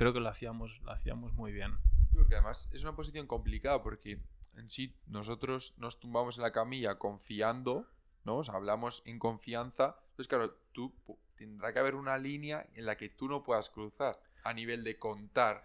creo 0.00 0.14
que 0.14 0.20
lo 0.20 0.30
hacíamos, 0.30 0.80
lo 0.82 0.92
hacíamos 0.92 1.34
muy 1.34 1.52
bien. 1.52 1.78
Porque 2.14 2.34
además 2.34 2.70
es 2.72 2.84
una 2.84 2.96
posición 2.96 3.26
complicada 3.26 3.82
porque 3.82 4.18
en 4.56 4.70
sí 4.70 4.96
nosotros 5.06 5.74
nos 5.76 6.00
tumbamos 6.00 6.38
en 6.38 6.42
la 6.42 6.52
camilla 6.52 6.98
confiando 6.98 7.86
¿no? 8.24 8.38
O 8.38 8.44
sea, 8.44 8.54
hablamos 8.54 9.02
en 9.04 9.18
confianza. 9.18 9.96
Entonces, 10.10 10.28
claro, 10.28 10.54
tú 10.72 10.94
tendrá 11.36 11.74
que 11.74 11.78
haber 11.78 11.94
una 11.94 12.16
línea 12.16 12.66
en 12.74 12.86
la 12.86 12.96
que 12.96 13.10
tú 13.10 13.28
no 13.28 13.42
puedas 13.42 13.68
cruzar 13.68 14.18
a 14.42 14.54
nivel 14.54 14.84
de 14.84 14.98
contar. 14.98 15.64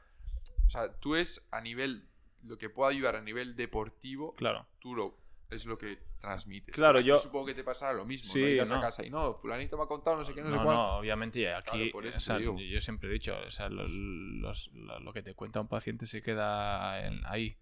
O 0.65 0.69
sea, 0.69 0.93
tú 0.99 1.15
es 1.15 1.47
a 1.51 1.61
nivel, 1.61 2.09
lo 2.43 2.57
que 2.57 2.69
pueda 2.69 2.91
ayudar 2.91 3.15
a 3.15 3.21
nivel 3.21 3.55
deportivo, 3.55 4.35
claro. 4.35 4.65
tú 4.79 4.95
lo, 4.95 5.17
es 5.49 5.65
lo 5.65 5.77
que 5.77 5.99
transmites. 6.19 6.73
Claro, 6.73 6.99
yo... 6.99 7.17
supongo 7.19 7.47
que 7.47 7.53
te 7.53 7.63
pasará 7.63 7.93
lo 7.93 8.05
mismo. 8.05 8.31
Sí, 8.31 8.57
¿no? 8.67 8.75
a 8.75 8.81
casa 8.81 9.05
y 9.05 9.09
no, 9.09 9.35
fulanito 9.35 9.77
me 9.77 9.83
ha 9.83 9.87
contado 9.87 10.17
no 10.17 10.25
sé 10.25 10.33
qué, 10.33 10.41
no, 10.41 10.49
sé 10.49 10.63
cuál. 10.63 10.75
No, 10.75 10.97
obviamente 10.97 11.53
aquí, 11.53 11.91
o 11.93 12.19
sea, 12.19 12.39
yo 12.39 12.81
siempre 12.81 13.09
he 13.09 13.13
dicho, 13.13 13.37
o 13.45 13.51
sea, 13.51 13.69
lo, 13.69 13.87
lo, 13.87 15.13
que 15.13 15.21
te 15.21 15.33
cuenta 15.33 15.61
un 15.61 15.67
paciente 15.67 16.05
se 16.07 16.21
queda 16.21 16.93
ahí. 17.29 17.57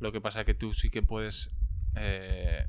Lo 0.00 0.12
que 0.12 0.20
pasa 0.20 0.40
es 0.40 0.46
que 0.46 0.54
tú 0.54 0.74
sí 0.74 0.90
que 0.90 1.02
puedes 1.02 1.50
eh, 1.96 2.68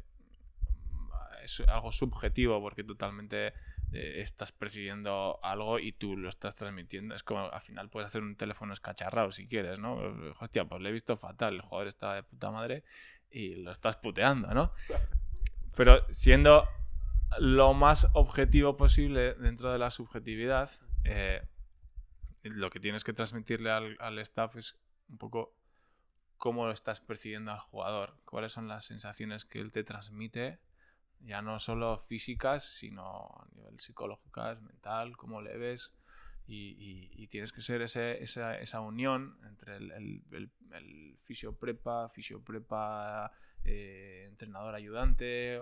es 1.43 1.59
algo 1.67 1.91
subjetivo 1.91 2.61
porque 2.61 2.83
totalmente 2.83 3.53
eh, 3.91 4.21
estás 4.21 4.51
persiguiendo 4.51 5.39
algo 5.43 5.79
y 5.79 5.91
tú 5.91 6.17
lo 6.17 6.29
estás 6.29 6.55
transmitiendo. 6.55 7.15
Es 7.15 7.23
como 7.23 7.51
al 7.51 7.61
final 7.61 7.89
puedes 7.89 8.07
hacer 8.07 8.21
un 8.21 8.35
teléfono 8.35 8.73
escacharrado 8.73 9.31
si 9.31 9.47
quieres, 9.47 9.79
¿no? 9.79 9.97
Hostia, 10.39 10.65
pues 10.65 10.81
le 10.81 10.89
he 10.89 10.91
visto 10.91 11.17
fatal, 11.17 11.55
el 11.55 11.61
jugador 11.61 11.87
está 11.87 12.15
de 12.15 12.23
puta 12.23 12.51
madre 12.51 12.83
y 13.31 13.55
lo 13.55 13.71
estás 13.71 13.97
puteando, 13.97 14.53
¿no? 14.53 14.71
Pero 15.75 16.05
siendo 16.11 16.67
lo 17.39 17.73
más 17.73 18.07
objetivo 18.13 18.75
posible 18.75 19.35
dentro 19.35 19.71
de 19.71 19.79
la 19.79 19.91
subjetividad, 19.91 20.69
eh, 21.03 21.47
lo 22.43 22.69
que 22.69 22.79
tienes 22.79 23.03
que 23.03 23.13
transmitirle 23.13 23.71
al, 23.71 23.97
al 23.99 24.19
staff 24.19 24.55
es 24.55 24.79
un 25.07 25.17
poco 25.17 25.55
cómo 26.37 26.65
lo 26.65 26.71
estás 26.71 27.01
percibiendo 27.01 27.51
al 27.51 27.59
jugador, 27.59 28.15
cuáles 28.25 28.51
son 28.51 28.67
las 28.67 28.85
sensaciones 28.85 29.45
que 29.45 29.59
él 29.59 29.71
te 29.71 29.83
transmite 29.83 30.59
ya 31.21 31.41
no 31.41 31.59
solo 31.59 31.97
físicas, 31.97 32.63
sino 32.63 33.03
a 33.03 33.47
nivel 33.55 33.79
psicológico, 33.79 34.41
mental, 34.61 35.17
cómo 35.17 35.41
le 35.41 35.57
ves. 35.57 35.93
Y, 36.51 37.11
y, 37.15 37.27
tienes 37.27 37.53
que 37.53 37.61
ser 37.61 37.83
ese, 37.83 38.23
esa, 38.23 38.57
esa, 38.57 38.81
unión 38.81 39.37
entre 39.47 39.75
el, 39.75 39.91
el, 39.91 40.49
el, 40.73 41.15
fisio 41.23 41.53
prepa, 41.53 42.09
fisio 42.09 42.43
prepa, 42.43 43.31
eh, 43.65 44.25
entrenador 44.27 44.73
ayudante, 44.73 45.61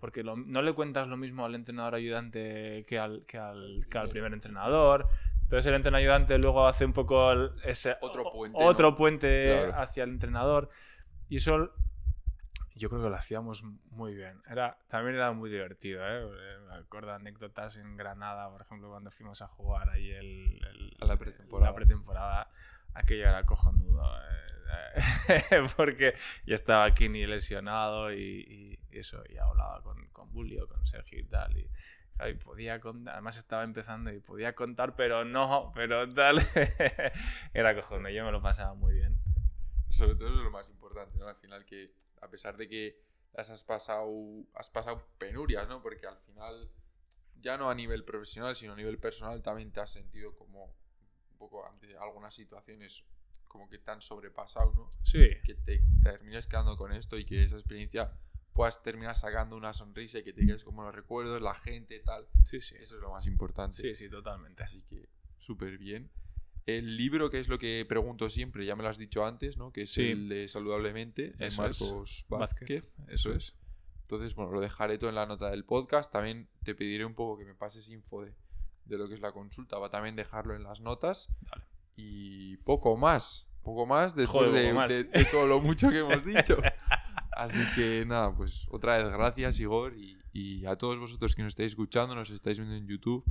porque 0.00 0.24
no 0.24 0.62
le 0.62 0.72
cuentas 0.72 1.06
lo 1.06 1.16
mismo 1.16 1.44
al 1.44 1.54
entrenador 1.54 1.94
ayudante 1.94 2.84
que 2.88 2.98
al, 2.98 3.24
que 3.24 3.38
al, 3.38 3.86
que 3.88 3.98
al 3.98 4.08
primer 4.08 4.32
entrenador. 4.32 5.06
Entonces 5.42 5.66
el 5.66 5.74
entrenador 5.74 6.02
ayudante 6.02 6.38
luego 6.38 6.66
hace 6.66 6.84
un 6.84 6.92
poco 6.92 7.32
ese 7.64 7.96
otro 8.00 8.32
puente, 8.32 8.58
otro 8.60 8.94
puente 8.96 9.70
hacia 9.72 10.02
el 10.02 10.10
entrenador. 10.10 10.70
Y 11.28 11.36
eso 11.36 11.72
yo 12.80 12.88
creo 12.88 13.02
que 13.02 13.10
lo 13.10 13.16
hacíamos 13.16 13.62
muy 13.62 14.14
bien. 14.14 14.42
Era, 14.48 14.78
también 14.88 15.16
era 15.16 15.32
muy 15.32 15.50
divertido, 15.50 16.02
¿eh? 16.02 16.22
eh 16.24 16.58
me 16.66 16.74
acuerdo 16.76 17.12
anécdotas 17.12 17.76
en 17.76 17.94
Granada, 17.96 18.50
por 18.50 18.62
ejemplo, 18.62 18.88
cuando 18.88 19.10
fuimos 19.10 19.42
a 19.42 19.48
jugar 19.48 19.90
ahí 19.90 20.10
el, 20.10 20.58
la 20.98 21.16
pretemporada. 21.18 21.70
La 21.70 21.76
pretemporada. 21.76 22.50
Aquello 22.94 23.28
era 23.28 23.44
cojonudo. 23.44 24.02
Eh, 25.28 25.66
porque 25.76 26.14
ya 26.46 26.54
estaba 26.54 26.84
aquí 26.84 27.10
ni 27.10 27.26
lesionado 27.26 28.12
y, 28.14 28.78
eso, 28.90 29.22
y 29.28 29.36
hablaba 29.36 29.82
con, 29.82 30.08
con 30.08 30.32
Bully 30.32 30.58
o 30.58 30.66
con 30.66 30.86
Sergio 30.86 31.20
y 31.20 31.24
tal. 31.24 31.58
Y, 31.58 31.70
podía 32.42 32.80
contar, 32.80 33.14
además 33.14 33.36
estaba 33.36 33.62
empezando 33.62 34.12
y 34.12 34.20
podía 34.20 34.54
contar, 34.54 34.94
pero 34.96 35.24
no, 35.24 35.70
pero 35.74 36.10
tal. 36.14 36.38
era 37.54 37.74
cojonudo, 37.74 38.08
yo 38.08 38.24
me 38.24 38.32
lo 38.32 38.40
pasaba 38.40 38.72
muy 38.72 38.94
bien. 38.94 39.18
Sobre 39.90 40.14
todo 40.14 40.28
eso 40.28 40.38
es 40.38 40.44
lo 40.44 40.50
más 40.50 40.68
importante, 40.68 41.18
¿no? 41.18 41.28
Al 41.28 41.36
final 41.36 41.64
que 41.66 41.92
a 42.20 42.28
pesar 42.28 42.56
de 42.56 42.68
que 42.68 43.00
las 43.32 43.50
has 43.50 43.64
pasado, 43.64 44.10
has 44.54 44.70
pasado 44.70 45.06
penurias, 45.18 45.68
¿no? 45.68 45.82
Porque 45.82 46.06
al 46.06 46.18
final, 46.18 46.70
ya 47.40 47.56
no 47.56 47.70
a 47.70 47.74
nivel 47.74 48.04
profesional, 48.04 48.56
sino 48.56 48.72
a 48.72 48.76
nivel 48.76 48.98
personal, 48.98 49.42
también 49.42 49.72
te 49.72 49.80
has 49.80 49.92
sentido 49.92 50.34
como 50.34 50.66
un 51.30 51.38
poco 51.38 51.66
ante 51.66 51.96
algunas 51.96 52.34
situaciones 52.34 53.04
como 53.50 53.68
que 53.68 53.78
te 53.78 53.90
han 53.90 54.00
sobrepasado, 54.00 54.72
¿no? 54.74 54.90
Sí. 55.02 55.28
Que 55.44 55.54
te, 55.54 55.82
termines 56.02 56.46
quedando 56.46 56.76
con 56.76 56.92
esto 56.92 57.18
y 57.18 57.24
que 57.24 57.44
esa 57.44 57.56
experiencia 57.56 58.12
puedas 58.52 58.82
terminar 58.82 59.16
sacando 59.16 59.56
una 59.56 59.74
sonrisa 59.74 60.18
y 60.18 60.22
que 60.22 60.32
te 60.32 60.46
quedes 60.46 60.64
como 60.64 60.82
los 60.82 60.94
recuerdos, 60.94 61.40
la 61.42 61.54
gente, 61.54 61.98
tal. 62.00 62.28
Sí, 62.44 62.60
sí. 62.60 62.76
Eso 62.78 62.96
es 62.96 63.00
lo 63.00 63.10
más 63.10 63.26
importante. 63.26 63.76
Sí, 63.76 63.94
sí, 63.94 64.08
totalmente. 64.08 64.62
Así 64.62 64.82
que 64.82 65.08
súper 65.38 65.78
bien. 65.78 66.10
El 66.78 66.96
libro, 66.96 67.30
que 67.30 67.38
es 67.38 67.48
lo 67.48 67.58
que 67.58 67.84
pregunto 67.88 68.28
siempre, 68.28 68.64
ya 68.64 68.76
me 68.76 68.82
lo 68.82 68.88
has 68.88 68.98
dicho 68.98 69.24
antes, 69.24 69.56
¿no? 69.56 69.72
Que 69.72 69.82
es 69.82 69.98
el 69.98 70.28
de 70.28 70.48
Saludablemente, 70.48 71.32
de 71.32 71.50
Marcos 71.52 72.24
Vázquez. 72.28 72.88
Eso 73.08 73.32
es. 73.32 73.54
Entonces, 74.02 74.34
bueno, 74.34 74.50
lo 74.50 74.60
dejaré 74.60 74.98
todo 74.98 75.08
en 75.08 75.16
la 75.16 75.26
nota 75.26 75.50
del 75.50 75.64
podcast. 75.64 76.12
También 76.12 76.48
te 76.64 76.74
pediré 76.74 77.04
un 77.04 77.14
poco 77.14 77.38
que 77.38 77.44
me 77.44 77.54
pases 77.54 77.88
info 77.90 78.22
de, 78.22 78.34
lo 78.98 79.08
que 79.08 79.14
es 79.14 79.20
la 79.20 79.30
consulta. 79.30 79.78
Va 79.78 79.86
a 79.86 79.90
también 79.90 80.16
dejarlo 80.16 80.54
en 80.56 80.64
las 80.64 80.80
notas. 80.80 81.28
Y 81.94 82.56
poco 82.58 82.96
más. 82.96 83.46
Poco 83.62 83.86
más 83.86 84.16
después 84.16 84.52
de, 84.52 85.08
todo 85.30 85.46
lo 85.46 85.60
mucho 85.60 85.90
que 85.90 86.00
hemos 86.00 86.24
dicho. 86.24 86.56
Así 87.32 87.60
que 87.74 88.04
nada, 88.04 88.34
pues 88.34 88.66
otra 88.70 88.98
vez 88.98 89.08
gracias 89.08 89.60
Igor 89.60 89.96
y, 89.96 90.18
y, 90.32 90.66
a 90.66 90.76
todos 90.76 90.98
vosotros 90.98 91.34
que 91.34 91.42
nos 91.42 91.52
estáis 91.52 91.72
escuchando, 91.72 92.14
nos 92.14 92.30
estáis 92.30 92.58
viendo 92.58 92.74
en 92.74 92.86
YouTube. 92.86 93.24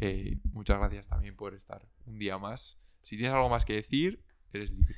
Eh, 0.00 0.38
muchas 0.52 0.78
gracias 0.78 1.08
también 1.08 1.36
por 1.36 1.54
estar 1.54 1.86
un 2.06 2.18
día 2.18 2.38
más. 2.38 2.78
Si 3.02 3.16
tienes 3.16 3.34
algo 3.34 3.48
más 3.48 3.64
que 3.64 3.74
decir, 3.74 4.20
eres 4.52 4.70
libre. 4.70 4.96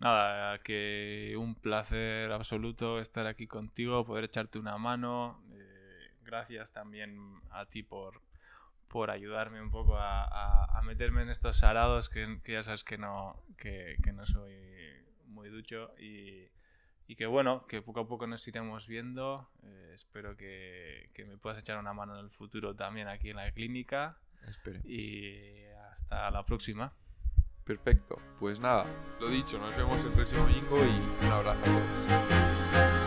Nada, 0.00 0.58
que 0.58 1.34
un 1.38 1.54
placer 1.54 2.30
absoluto 2.32 3.00
estar 3.00 3.26
aquí 3.26 3.46
contigo, 3.46 4.04
poder 4.04 4.24
echarte 4.24 4.58
una 4.58 4.76
mano. 4.76 5.42
Eh, 5.52 6.10
gracias 6.22 6.72
también 6.72 7.40
a 7.50 7.64
ti 7.66 7.82
por, 7.82 8.20
por 8.88 9.10
ayudarme 9.10 9.62
un 9.62 9.70
poco 9.70 9.96
a, 9.96 10.80
meterme 10.84 11.22
en 11.22 11.30
estos 11.30 11.62
arados 11.64 12.10
que, 12.10 12.38
ya 12.46 12.62
sabes 12.62 12.84
que 12.84 12.98
no, 12.98 13.42
que, 13.56 13.96
no 14.12 14.26
soy 14.26 14.52
muy 15.26 15.48
ducho 15.48 15.94
y, 15.98 16.50
que 17.16 17.24
bueno, 17.24 17.66
que 17.66 17.80
poco 17.80 18.00
a 18.00 18.08
poco 18.08 18.26
nos 18.26 18.46
iremos 18.46 18.86
viendo. 18.86 19.48
Eh, 19.62 19.92
espero 19.94 20.36
que, 20.36 21.06
que, 21.14 21.24
me 21.24 21.38
puedas 21.38 21.58
echar 21.58 21.78
una 21.78 21.94
mano 21.94 22.18
en 22.18 22.24
el 22.26 22.30
futuro 22.30 22.74
también 22.74 23.08
aquí 23.08 23.30
en 23.30 23.36
la 23.36 23.50
clínica 23.52 24.18
y 24.84 25.64
hasta 25.92 26.30
la 26.30 26.44
próxima. 26.44 26.92
Perfecto, 27.64 28.18
pues 28.38 28.60
nada, 28.60 28.84
lo 29.20 29.28
dicho, 29.28 29.58
nos 29.58 29.74
vemos 29.74 30.04
el 30.04 30.12
próximo 30.12 30.42
domingo 30.42 30.76
y 30.76 31.24
un 31.24 31.32
abrazo 31.32 31.60
a 31.60 31.64
todos. 31.64 33.03